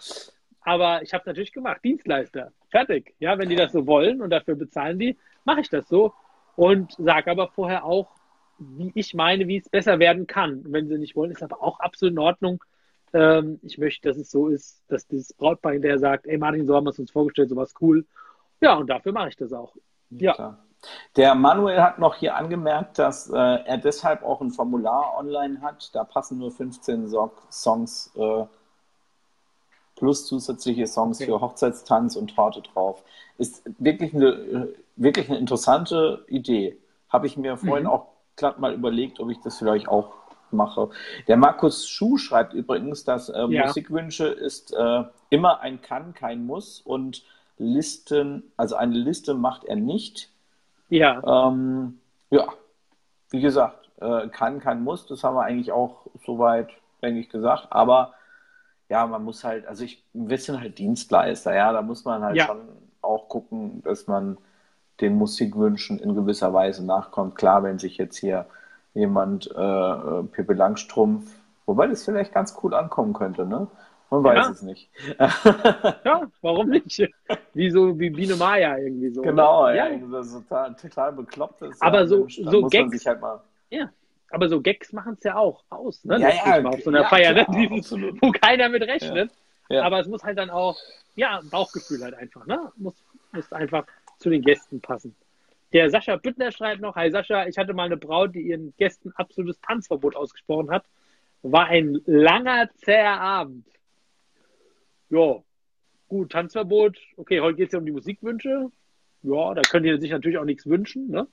aber 0.61 1.01
ich 1.01 1.13
habe 1.13 1.23
natürlich 1.25 1.51
gemacht. 1.53 1.81
Dienstleister. 1.83 2.51
Fertig. 2.69 3.13
Ja, 3.19 3.37
wenn 3.37 3.49
die 3.49 3.55
das 3.55 3.71
so 3.71 3.85
wollen 3.87 4.21
und 4.21 4.29
dafür 4.29 4.55
bezahlen 4.55 4.99
die, 4.99 5.17
mache 5.45 5.61
ich 5.61 5.69
das 5.69 5.87
so 5.87 6.13
und 6.55 6.93
sage 6.93 7.31
aber 7.31 7.47
vorher 7.49 7.83
auch, 7.85 8.09
wie 8.59 8.91
ich 8.95 9.13
meine, 9.13 9.47
wie 9.47 9.57
es 9.57 9.69
besser 9.69 9.97
werden 9.99 10.27
kann. 10.27 10.59
Und 10.65 10.71
wenn 10.73 10.87
sie 10.87 10.97
nicht 10.97 11.15
wollen, 11.15 11.31
ist 11.31 11.41
aber 11.43 11.63
auch 11.63 11.79
absolut 11.79 12.13
in 12.13 12.19
Ordnung. 12.19 12.63
Ähm, 13.13 13.59
ich 13.63 13.77
möchte, 13.77 14.07
dass 14.07 14.17
es 14.17 14.29
so 14.31 14.47
ist, 14.47 14.83
dass 14.87 15.07
dieses 15.07 15.33
Brautpaar 15.33 15.73
hinterher 15.73 15.97
sagt, 15.99 16.27
ey 16.27 16.37
Martin, 16.37 16.65
so 16.67 16.75
haben 16.75 16.85
wir 16.85 16.91
es 16.91 16.99
uns 16.99 17.11
vorgestellt, 17.11 17.49
sowas 17.49 17.73
cool. 17.81 18.05
Ja, 18.61 18.75
und 18.75 18.87
dafür 18.89 19.11
mache 19.11 19.29
ich 19.29 19.35
das 19.35 19.51
auch. 19.51 19.75
Ja. 20.11 20.33
Klar. 20.33 20.65
Der 21.15 21.35
Manuel 21.35 21.81
hat 21.81 21.99
noch 21.99 22.15
hier 22.15 22.35
angemerkt, 22.35 22.97
dass 22.99 23.29
äh, 23.29 23.35
er 23.37 23.77
deshalb 23.77 24.23
auch 24.23 24.41
ein 24.41 24.51
Formular 24.51 25.15
online 25.17 25.61
hat. 25.61 25.93
Da 25.93 26.03
passen 26.03 26.37
nur 26.39 26.51
15 26.51 27.07
so 27.07 27.31
Songs 27.51 28.11
äh, 28.15 28.45
plus 29.95 30.25
zusätzliche 30.25 30.87
Songs 30.87 31.21
Okay. 31.21 31.25
für 31.27 31.41
Hochzeitstanz 31.41 32.15
und 32.15 32.35
Torte 32.35 32.61
drauf. 32.61 33.03
Ist 33.37 33.63
wirklich 33.79 34.13
eine, 34.13 34.27
äh, 34.27 34.75
wirklich 34.95 35.29
eine 35.29 35.37
interessante 35.37 36.25
Idee. 36.27 36.77
Habe 37.09 37.27
ich 37.27 37.37
mir 37.37 37.57
vorhin 37.57 37.85
Mhm. 37.85 37.89
auch 37.91 38.07
glatt 38.35 38.59
mal 38.59 38.73
überlegt, 38.73 39.19
ob 39.19 39.29
ich 39.29 39.39
das 39.41 39.57
vielleicht 39.59 39.87
auch 39.87 40.13
mache. 40.51 40.89
Der 41.27 41.37
Markus 41.37 41.87
Schuh 41.87 42.17
schreibt 42.17 42.53
übrigens, 42.53 43.03
dass 43.03 43.29
äh, 43.29 43.45
Ja. 43.47 43.65
Musikwünsche 43.65 44.27
ist 44.27 44.73
äh, 44.73 45.03
immer 45.29 45.59
ein 45.61 45.81
Kann, 45.81 46.13
kein 46.13 46.45
Muss 46.45 46.79
und 46.81 47.23
Listen, 47.57 48.51
also 48.57 48.75
eine 48.75 48.95
Liste 48.95 49.35
macht 49.35 49.65
er 49.65 49.75
nicht. 49.75 50.30
Ja, 50.91 51.23
Ähm, 51.25 51.99
ja, 52.31 52.47
wie 53.31 53.41
gesagt, 53.41 53.91
äh, 54.01 54.29
kann, 54.29 54.59
kein 54.59 54.83
Muss, 54.83 55.07
das 55.07 55.23
haben 55.23 55.35
wir 55.35 55.43
eigentlich 55.43 55.71
auch 55.71 56.07
soweit, 56.25 56.69
denke 57.01 57.19
ich, 57.21 57.29
gesagt. 57.29 57.67
Aber 57.71 58.13
ja, 58.89 59.07
man 59.07 59.23
muss 59.23 59.43
halt, 59.43 59.67
also 59.67 59.83
ich, 59.83 60.03
wir 60.13 60.37
sind 60.37 60.59
halt 60.61 60.77
Dienstleister, 60.79 61.55
ja, 61.55 61.71
da 61.73 61.81
muss 61.81 62.05
man 62.05 62.23
halt 62.23 62.37
Ja. 62.37 62.45
schon 62.45 62.59
auch 63.01 63.29
gucken, 63.29 63.81
dass 63.83 64.07
man 64.07 64.37
den 65.01 65.15
Musikwünschen 65.17 65.99
in 65.99 66.15
gewisser 66.15 66.53
Weise 66.53 66.85
nachkommt. 66.85 67.35
Klar, 67.35 67.63
wenn 67.63 67.79
sich 67.79 67.97
jetzt 67.97 68.17
hier 68.17 68.45
jemand 68.93 69.49
äh, 69.55 69.61
äh, 69.61 70.23
Pippi 70.23 70.53
Langstrumpf, 70.53 71.31
wobei 71.65 71.87
das 71.87 72.03
vielleicht 72.05 72.33
ganz 72.33 72.55
cool 72.63 72.73
ankommen 72.75 73.13
könnte, 73.13 73.45
ne? 73.45 73.67
Man 74.11 74.23
weiß 74.25 74.45
Ja. 74.45 74.51
es 74.51 74.61
nicht. 74.61 74.89
ja, 75.19 76.27
warum 76.41 76.69
nicht? 76.69 77.01
Wie 77.53 77.69
so 77.71 77.97
wie 77.97 78.09
Biene 78.09 78.35
Maya 78.35 78.77
irgendwie 78.77 79.09
so. 79.09 79.21
Genau, 79.21 79.67
ja. 79.69 79.87
ja, 79.87 79.97
das 80.11 80.27
ist 80.27 80.33
total, 80.47 80.75
total 80.75 81.13
bekloppt 81.13 81.61
ist. 81.63 81.81
Aber 81.81 82.01
ja, 82.01 82.07
so- 82.07 82.27
so 82.27 82.67
Gags- 82.67 83.05
halt 83.05 83.21
mal 83.21 83.41
Ja. 83.69 83.89
Aber 84.29 84.47
so 84.47 84.61
Gags 84.61 84.93
machen 84.93 85.13
es 85.17 85.23
ja 85.23 85.35
auch 85.35 85.63
aus, 85.69 86.05
ne? 86.05 86.13
Ja, 86.19 86.27
Letztlich 86.27 86.45
ja, 86.45 86.63
auf 86.65 86.81
so 86.83 86.89
einer 86.89 87.01
ja, 87.01 87.07
Feier, 87.07 87.33
ne? 87.33 87.45
Dieses, 87.69 87.91
wo 87.91 88.31
keiner 88.31 88.69
mit 88.69 88.81
rechnet. 88.83 89.31
Ja. 89.69 89.83
Aber 89.83 89.99
es 89.99 90.07
muss 90.07 90.23
halt 90.23 90.37
dann 90.37 90.49
auch, 90.49 90.77
ja, 91.15 91.41
Bauchgefühl 91.49 92.01
halt 92.03 92.13
einfach, 92.13 92.45
ne? 92.45 92.71
Muss, 92.77 92.93
muss 93.33 93.51
einfach 93.53 93.85
zu 94.19 94.29
den 94.29 94.41
Gästen 94.41 94.79
passen. 94.81 95.15
Der 95.73 95.89
Sascha 95.89 96.17
Büttner 96.17 96.51
schreibt 96.51 96.81
noch, 96.81 96.95
hi 96.95 97.09
Sascha, 97.11 97.45
ich 97.47 97.57
hatte 97.57 97.73
mal 97.73 97.85
eine 97.85 97.95
Braut, 97.97 98.35
die 98.35 98.41
ihren 98.41 98.73
Gästen 98.77 99.13
absolutes 99.15 99.59
Tanzverbot 99.61 100.15
ausgesprochen 100.17 100.69
hat. 100.69 100.83
War 101.43 101.65
ein 101.67 102.01
langer, 102.05 102.69
zäher 102.83 103.19
Abend. 103.19 103.65
Ja, 105.11 105.43
gut, 106.07 106.31
Tanzverbot. 106.31 106.97
Okay, 107.17 107.41
heute 107.41 107.57
geht 107.57 107.67
es 107.67 107.73
ja 107.73 107.79
um 107.79 107.85
die 107.85 107.91
Musikwünsche. 107.91 108.71
Ja, 109.23 109.53
da 109.53 109.61
könnt 109.61 109.85
ihr 109.85 109.99
sich 109.99 110.09
natürlich 110.09 110.37
auch 110.37 110.45
nichts 110.45 110.65
wünschen, 110.65 111.09
ne? 111.09 111.27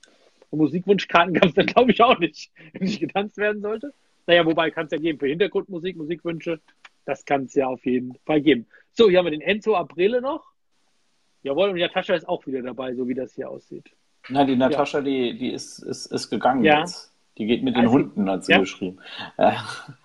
Und 0.49 0.59
Musikwunschkarten 0.59 1.33
gab 1.35 1.45
es 1.45 1.53
dann, 1.53 1.65
glaube 1.65 1.91
ich, 1.91 2.01
auch 2.01 2.19
nicht, 2.19 2.51
wenn 2.73 2.83
nicht 2.83 2.99
getanzt 2.99 3.37
werden 3.37 3.61
sollte. 3.61 3.93
Naja, 4.27 4.45
wobei 4.45 4.69
kann 4.69 4.85
es 4.85 4.91
ja 4.91 4.97
geben 4.97 5.17
für 5.17 5.27
Hintergrundmusik, 5.27 5.95
Musikwünsche. 5.95 6.59
Das 7.05 7.23
kann 7.25 7.43
es 7.45 7.55
ja 7.55 7.67
auf 7.67 7.85
jeden 7.85 8.15
Fall 8.25 8.41
geben. 8.41 8.67
So, 8.91 9.09
hier 9.09 9.19
haben 9.19 9.25
wir 9.25 9.31
den 9.31 9.41
Enzo 9.41 9.75
Aprile 9.75 10.21
noch. 10.21 10.43
Jawohl, 11.41 11.69
und 11.69 11.79
Natascha 11.79 12.15
ist 12.15 12.27
auch 12.27 12.45
wieder 12.45 12.61
dabei, 12.61 12.93
so 12.93 13.07
wie 13.07 13.13
das 13.13 13.33
hier 13.33 13.49
aussieht. 13.49 13.89
Na, 14.27 14.43
die 14.43 14.57
Natascha, 14.57 14.99
die, 15.01 15.37
die 15.37 15.51
ist, 15.53 15.79
ist, 15.79 16.07
ist 16.07 16.29
gegangen 16.29 16.63
Ja. 16.65 16.81
jetzt. 16.81 17.13
Die 17.39 17.45
geht 17.45 17.63
mit 17.63 17.75
den 17.75 17.83
Also, 17.85 17.93
Hunden, 17.93 18.29
hat 18.29 18.43
sie 18.45 18.51
ja. 18.51 18.59
geschrieben. 18.59 18.99
Äh, 19.37 19.53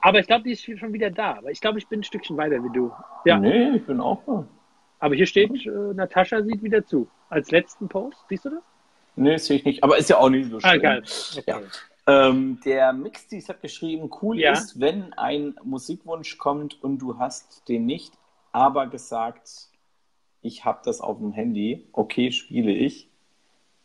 Aber 0.01 0.21
ich 0.21 0.27
glaube, 0.27 0.45
die 0.45 0.53
ist 0.53 0.63
schon 0.79 0.93
wieder 0.93 1.11
da. 1.11 1.35
Aber 1.39 1.51
ich 1.51 1.61
glaube, 1.61 1.79
ich 1.79 1.89
bin 1.89 2.01
ein 2.01 2.05
Stückchen 2.05 2.37
weiter 2.37 2.63
wie 2.63 2.73
du. 2.73 2.93
Ja, 3.25 3.39
Nee, 3.39 3.71
ich 3.77 3.85
bin 3.85 4.01
auch 4.01 4.23
da. 4.25 4.47
aber 5.01 5.15
hier 5.17 5.27
steht, 5.27 5.51
äh, 5.67 5.71
Natascha 5.95 6.43
sieht 6.43 6.63
wieder 6.63 6.87
zu. 6.87 7.09
Als 7.29 7.51
letzten 7.51 7.89
Post. 7.89 8.19
Siehst 8.29 8.45
du 8.45 8.51
das? 8.51 8.63
Nee, 9.17 9.37
sehe 9.37 9.57
ich 9.59 9.65
nicht. 9.65 9.83
Aber 9.85 9.99
ist 9.99 10.09
ja 10.09 10.19
auch 10.19 10.31
nicht 10.31 10.49
so 10.51 10.61
schlimm. 10.61 10.73
Ah, 10.73 10.77
geil. 10.77 11.03
Okay. 11.37 11.43
Ja. 11.47 11.61
Ähm, 12.07 12.61
der 12.65 12.93
Mixdies 12.93 13.49
hat 13.49 13.63
geschrieben, 13.63 14.11
cool 14.23 14.39
Ja. 14.39 14.53
ist, 14.53 14.79
wenn 14.79 15.13
ein 15.15 15.57
Musikwunsch 15.65 16.39
kommt 16.39 16.83
und 16.85 16.99
du 16.99 17.19
hast 17.19 17.69
den 17.69 17.87
nicht, 17.87 18.13
aber 18.53 18.87
gesagt, 18.87 19.49
ich 20.43 20.65
habe 20.65 20.81
das 20.85 21.01
auf 21.01 21.19
dem 21.19 21.33
Handy, 21.33 21.89
okay, 21.93 22.31
spiele 22.31 22.71
ich. 22.73 23.09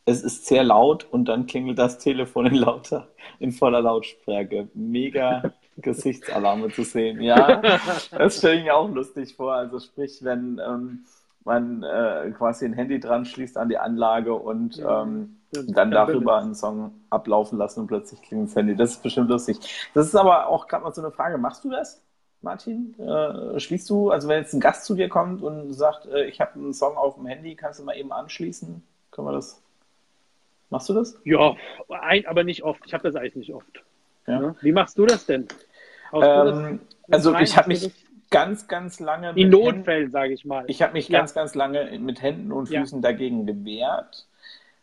Es 0.05 0.23
ist 0.23 0.45
sehr 0.47 0.63
laut 0.63 1.05
und 1.11 1.25
dann 1.25 1.45
klingelt 1.45 1.77
das 1.77 1.99
Telefon 1.99 2.47
in 2.47 2.55
lauter, 2.55 3.09
in 3.39 3.51
voller 3.51 3.81
Lautstärke. 3.81 4.69
Mega 4.73 5.45
Gesichtsalarme 5.77 6.71
zu 6.71 6.83
sehen. 6.83 7.21
Ja, 7.21 7.61
das 8.11 8.37
stelle 8.37 8.55
ich 8.57 8.63
mir 8.63 8.75
auch 8.75 8.89
lustig 8.89 9.35
vor. 9.35 9.53
Also 9.53 9.79
sprich, 9.79 10.23
wenn 10.23 10.59
ähm, 10.65 11.05
man 11.43 11.83
äh, 11.83 12.31
quasi 12.37 12.65
ein 12.65 12.73
Handy 12.73 12.99
dran 12.99 13.25
schließt 13.25 13.57
an 13.57 13.69
die 13.69 13.77
Anlage 13.77 14.33
und 14.33 14.77
Ja. 14.77 15.03
ähm, 15.03 15.35
dann 15.51 15.91
darüber 15.91 16.37
einen 16.37 16.53
Song 16.55 16.91
ablaufen 17.09 17.57
lassen 17.57 17.81
und 17.81 17.87
plötzlich 17.87 18.21
klingt 18.21 18.49
das 18.49 18.55
Handy. 18.55 18.75
Das 18.75 18.91
ist 18.91 19.03
bestimmt 19.03 19.29
lustig. 19.29 19.57
Das 19.93 20.05
ist 20.05 20.15
aber 20.15 20.47
auch 20.47 20.67
gerade 20.67 20.83
mal 20.83 20.93
so 20.93 21.01
eine 21.01 21.11
Frage. 21.11 21.37
Machst 21.39 21.63
du 21.63 21.69
das, 21.71 22.03
Martin? 22.41 22.95
Äh, 22.99 23.59
schließt 23.59 23.89
du, 23.89 24.11
also 24.11 24.27
wenn 24.27 24.41
jetzt 24.41 24.53
ein 24.53 24.59
Gast 24.59 24.85
zu 24.85 24.95
dir 24.95 25.09
kommt 25.09 25.41
und 25.41 25.73
sagt, 25.73 26.05
äh, 26.07 26.25
ich 26.25 26.39
habe 26.39 26.53
einen 26.55 26.73
Song 26.73 26.97
auf 26.97 27.15
dem 27.15 27.25
Handy, 27.25 27.55
kannst 27.55 27.79
du 27.79 27.83
mal 27.83 27.97
eben 27.97 28.11
anschließen? 28.11 28.83
Können 29.11 29.27
wir 29.27 29.33
das? 29.33 29.61
Machst 30.69 30.87
du 30.89 30.93
das? 30.93 31.19
Ja, 31.23 31.55
ein, 31.89 32.25
aber 32.27 32.43
nicht 32.43 32.63
oft. 32.63 32.81
Ich 32.85 32.93
habe 32.93 33.03
das 33.03 33.15
eigentlich 33.15 33.35
nicht 33.35 33.53
oft. 33.53 33.83
Ja. 34.27 34.39
Ne? 34.39 34.55
Wie 34.61 34.71
machst 34.71 34.97
du 34.97 35.05
das 35.05 35.25
denn? 35.25 35.47
Haust 36.11 36.27
du 36.27 36.45
das 36.45 36.57
Ähm, 36.71 36.79
also 37.09 37.31
rein? 37.31 37.43
ich 37.43 37.57
habe 37.57 37.67
mich 37.69 37.91
ganz, 38.29 38.67
ganz 38.67 38.99
lange 38.99 39.31
In 39.35 39.49
Notfällen, 39.49 40.11
sage 40.11 40.33
ich 40.33 40.45
mal. 40.45 40.65
ich 40.67 40.81
habe 40.83 40.93
mich 40.93 41.09
Ja. 41.09 41.19
ganz, 41.19 41.33
ganz 41.33 41.55
lange 41.55 41.97
mit 41.99 42.21
Händen 42.21 42.51
und 42.51 42.69
Ja. 42.69 42.81
Füßen 42.81 43.01
dagegen 43.01 43.45
gewehrt. 43.47 44.27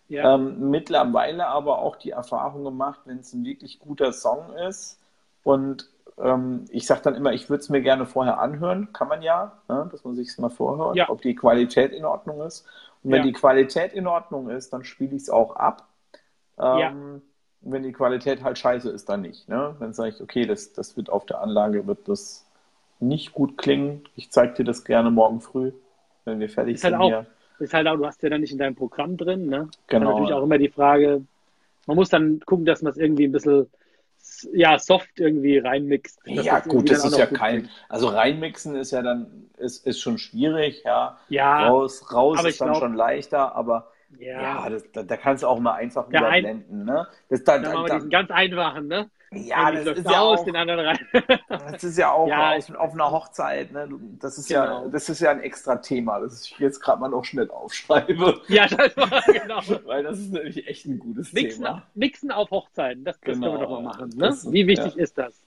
ja. 0.08 0.34
Ähm, 0.34 0.70
mittlerweile 0.70 1.46
aber 1.46 1.78
auch 1.80 1.96
die 1.96 2.10
Erfahrung 2.10 2.64
gemacht, 2.64 3.00
wenn 3.06 3.18
es 3.18 3.32
ein 3.32 3.44
wirklich 3.44 3.78
guter 3.78 4.12
Song 4.12 4.52
ist 4.68 5.00
und 5.44 5.88
ähm, 6.18 6.64
ich 6.70 6.86
sage 6.86 7.02
dann 7.04 7.14
immer, 7.14 7.32
ich 7.32 7.48
würde 7.50 7.60
es 7.60 7.68
mir 7.68 7.82
gerne 7.82 8.06
vorher 8.06 8.38
anhören, 8.40 8.92
kann 8.92 9.08
man 9.08 9.22
ja, 9.22 9.52
ne, 9.68 9.88
dass 9.90 10.04
man 10.04 10.14
sich 10.14 10.28
es 10.28 10.38
mal 10.38 10.48
vorhört, 10.50 10.96
Ja. 10.96 11.08
ob 11.10 11.20
die 11.22 11.34
Qualität 11.34 11.92
in 11.92 12.04
Ordnung 12.04 12.40
ist. 12.42 12.66
Und 13.02 13.10
wenn 13.12 13.18
Ja. 13.18 13.24
die 13.24 13.32
Qualität 13.32 13.92
in 13.92 14.06
Ordnung 14.06 14.48
ist, 14.50 14.72
dann 14.72 14.84
spiele 14.84 15.14
ich 15.14 15.22
es 15.22 15.30
auch 15.30 15.56
ab. 15.56 15.86
Ähm, 16.58 16.78
Ja. 16.78 16.92
Wenn 17.68 17.82
die 17.82 17.92
Qualität 17.92 18.44
halt 18.44 18.58
scheiße 18.58 18.88
ist, 18.90 19.08
dann 19.08 19.22
nicht. 19.22 19.48
Ne? 19.48 19.74
Dann 19.80 19.92
sage 19.92 20.10
ich, 20.10 20.20
okay, 20.22 20.46
das, 20.46 20.72
das 20.72 20.96
wird 20.96 21.10
auf 21.10 21.26
der 21.26 21.40
Anlage 21.40 21.86
wird 21.86 22.06
das 22.08 22.46
nicht 23.00 23.32
gut 23.32 23.58
klingen. 23.58 24.04
Ich 24.14 24.30
zeige 24.30 24.54
dir 24.54 24.64
das 24.64 24.84
gerne 24.84 25.10
morgen 25.10 25.40
früh, 25.40 25.72
wenn 26.24 26.38
wir 26.38 26.48
fertig 26.48 26.76
Ist 26.76 26.84
halt 26.84 26.92
sind 26.94 27.00
auch- 27.02 27.08
hier. 27.08 27.26
ist 27.58 27.74
halt 27.74 27.88
auch, 27.88 27.96
du 27.96 28.06
hast 28.06 28.22
ja 28.22 28.28
dann 28.30 28.40
nicht 28.42 28.52
in 28.52 28.58
deinem 28.58 28.76
Programm 28.76 29.16
drin, 29.16 29.46
ne? 29.48 29.68
Genau. 29.88 30.04
Dann 30.04 30.04
natürlich 30.04 30.32
auch 30.32 30.42
immer 30.44 30.58
die 30.58 30.68
Frage, 30.68 31.22
man 31.86 31.96
muss 31.96 32.08
dann 32.08 32.40
gucken, 32.46 32.64
dass 32.66 32.82
man 32.82 32.92
es 32.92 32.98
irgendwie 32.98 33.24
ein 33.24 33.32
bisschen 33.32 33.68
ja, 34.52 34.78
soft 34.78 35.18
irgendwie 35.18 35.58
reinmixt. 35.58 36.20
Ja, 36.24 36.60
gut, 36.60 36.90
das 36.90 37.04
ist 37.04 37.18
ja 37.18 37.26
kein. 37.26 37.68
Also 37.88 38.08
reinmixen 38.08 38.76
ist 38.76 38.90
ja 38.90 39.02
dann, 39.02 39.50
ist, 39.58 39.86
ist 39.86 40.00
schon 40.00 40.18
schwierig, 40.18 40.82
ja. 40.84 41.18
Ja, 41.28 41.68
Raus, 41.68 42.12
raus 42.12 42.44
ist 42.44 42.60
dann 42.60 42.68
glaub- 42.68 42.80
schon 42.82 42.94
leichter, 42.94 43.54
aber 43.54 43.90
ja. 44.18 44.40
ja, 44.40 44.70
das, 44.70 44.84
da, 44.92 45.02
da 45.02 45.16
kannst 45.16 45.42
du 45.42 45.46
auch 45.48 45.58
mal 45.58 45.74
einfach 45.74 46.08
Der 46.08 46.26
ein- 46.26 46.40
überblenden, 46.44 46.84
ne? 46.84 47.06
Das, 47.28 47.44
da, 47.44 47.58
dann 47.58 47.72
da, 47.72 47.82
da, 47.86 47.94
diesen 47.96 48.10
ganz 48.10 48.30
einfachen, 48.30 48.86
ne? 48.86 49.10
Ja, 49.32 49.70
das 49.72 49.98
ist 49.98 50.08
ja 50.10 50.20
auch, 50.20 50.44
das 51.48 51.84
ist 51.84 51.98
ja 51.98 52.12
auch 52.12 52.28
Ja, 52.28 52.52
auf, 52.56 52.74
auf 52.74 52.92
einer 52.94 53.10
Hochzeit, 53.10 53.72
ne? 53.72 53.88
Das 54.20 54.38
ist 54.38 54.48
ja, 54.50 54.64
Genau. 54.66 54.88
das 54.88 55.08
ist 55.08 55.20
ja 55.20 55.30
ein 55.30 55.40
extra 55.40 55.76
Thema, 55.76 56.20
das 56.20 56.44
ich 56.46 56.58
jetzt 56.58 56.80
gerade 56.80 57.00
mal 57.00 57.08
noch 57.08 57.24
schnell 57.24 57.50
aufschreibe, 57.50 58.40
ja, 58.48 58.66
das 58.66 58.96
war 58.96 59.22
genau. 59.26 59.60
weil 59.84 60.02
das 60.04 60.18
ist 60.18 60.32
nämlich 60.32 60.66
echt 60.68 60.86
ein 60.86 60.98
gutes 60.98 61.32
Mixen, 61.32 61.64
Thema. 61.64 61.82
Mixen 61.94 62.30
auf 62.30 62.50
Hochzeiten, 62.50 63.04
das, 63.04 63.18
das 63.20 63.34
Genau, 63.34 63.48
können 63.50 63.60
wir 63.60 63.66
doch 63.66 63.70
mal 63.70 63.82
machen. 63.82 64.08
Ne? 64.10 64.16
das- 64.28 64.50
Wie 64.52 64.66
wichtig 64.66 64.94
ja. 64.94 65.02
ist 65.02 65.18
das? 65.18 65.42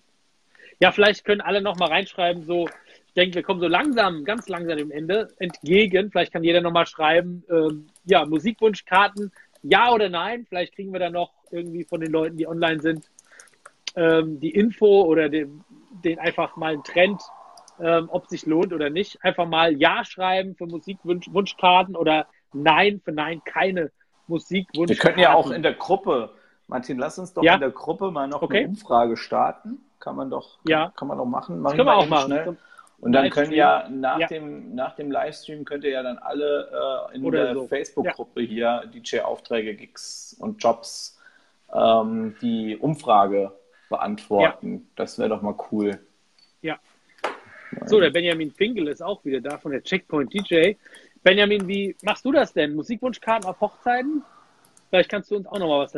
Ja, 0.82 0.92
vielleicht 0.92 1.26
können 1.26 1.42
alle 1.42 1.62
noch 1.62 1.78
mal 1.78 1.90
reinschreiben, 1.90 2.44
so, 2.46 2.68
ich 3.08 3.14
denke, 3.14 3.36
wir 3.36 3.44
kommen 3.44 3.60
so 3.60 3.68
langsam, 3.68 4.24
ganz 4.24 4.48
langsam 4.48 4.78
dem 4.78 4.92
Ende 4.92 5.28
entgegen. 5.40 6.10
Vielleicht 6.12 6.32
kann 6.32 6.44
jeder 6.44 6.62
noch 6.62 6.72
mal 6.72 6.86
schreiben, 6.86 7.44
ähm, 7.50 7.88
ja, 8.06 8.26
Musikwunschkarten, 8.26 9.32
ja 9.64 9.92
oder 9.92 10.08
nein. 10.10 10.46
Vielleicht 10.48 10.76
kriegen 10.76 10.94
wir 10.94 11.00
dann 11.02 11.14
noch 11.14 11.34
irgendwie 11.52 11.84
von 11.84 12.00
den 12.00 12.12
Leuten, 12.12 12.38
die 12.38 12.48
online 12.48 12.80
sind, 12.82 13.10
ähm, 13.96 14.40
die 14.40 14.52
Info 14.52 15.02
oder 15.04 15.30
den, 15.30 15.64
den 16.04 16.20
einfach 16.20 16.56
mal 16.56 16.74
einen 16.74 16.84
Trend, 16.84 17.22
ähm, 17.82 18.08
ob 18.12 18.28
sich 18.28 18.46
lohnt 18.46 18.74
oder 18.74 18.90
nicht. 18.90 19.24
Einfach 19.24 19.48
mal 19.48 19.74
Ja 19.80 20.04
schreiben 20.06 20.56
für 20.56 20.66
Musikwunschkarten 20.68 21.96
oder 21.96 22.28
Nein 22.54 23.00
für 23.04 23.12
Nein 23.12 23.42
keine 23.46 23.92
Musikwunschkarten. 24.28 24.90
Wir 24.90 24.96
könnten 24.98 25.20
ja 25.20 25.34
auch 25.34 25.52
in 25.52 25.64
der 25.64 25.74
Gruppe, 25.74 26.32
Martin, 26.68 26.98
lass 26.98 27.18
uns 27.20 27.34
doch 27.34 27.44
Ja. 27.44 27.56
in 27.56 27.62
der 27.62 27.72
Gruppe 27.72 28.12
mal 28.12 28.28
noch 28.28 28.42
Okay. 28.42 28.60
eine 28.60 28.68
Umfrage 28.70 29.18
starten. 29.18 29.80
Kann 30.00 30.16
man 30.16 30.30
doch, 30.30 30.60
Ja. 30.68 30.92
kann 30.96 31.08
man 31.08 31.18
doch 31.18 31.26
machen. 31.26 31.56
Das 31.56 31.64
Machen 31.64 31.78
können 31.78 31.88
wir 31.90 31.96
auch 31.98 32.08
machen. 32.08 32.26
Schnell. 32.32 32.58
Und 33.02 33.14
dann 33.14 33.30
können 33.30 33.54
ja 33.54 33.88
nach, 33.90 34.20
Ja. 34.20 34.28
Dem, 34.28 34.76
nach 34.76 34.96
dem 34.96 35.10
Livestream 35.10 35.64
könnt 35.64 35.84
ihr 35.86 35.92
ja 35.92 36.04
dann 36.04 36.18
alle 36.18 37.10
äh, 37.12 37.16
in 37.16 37.24
Oder 37.24 37.46
der 37.46 37.54
so. 37.54 37.68
Facebook-Gruppe 37.68 38.42
hier, 38.42 38.84
DJ-Aufträge, 38.94 39.76
Gigs 39.76 40.36
und 40.40 40.62
Jobs, 40.62 41.18
ähm, 41.74 42.36
die 42.42 42.76
Umfrage 42.78 43.54
beantworten. 43.90 44.90
Das 44.96 45.18
wäre 45.18 45.30
doch 45.30 45.42
mal 45.42 45.56
cool. 45.72 46.00
Ja. 46.62 46.80
So, 47.86 48.00
der 48.00 48.10
Benjamin 48.10 48.52
Finkel 48.52 48.88
ist 48.88 49.02
auch 49.02 49.24
wieder 49.26 49.42
da 49.42 49.58
von 49.58 49.72
der 49.72 49.84
Checkpoint 49.84 50.34
DJ. 50.34 50.74
Benjamin, 51.24 51.68
wie 51.68 51.96
machst 52.02 52.24
du 52.26 52.32
das 52.32 52.54
denn? 52.54 52.76
Musikwunschkarten 52.76 53.48
auf 53.50 53.60
Hochzeiten? 53.60 54.24
Vielleicht 54.90 55.10
kannst 55.10 55.30
du 55.30 55.36
uns 55.36 55.48
auch 55.48 55.60
noch 55.60 55.68
mal 55.68 55.80
was 55.80 55.94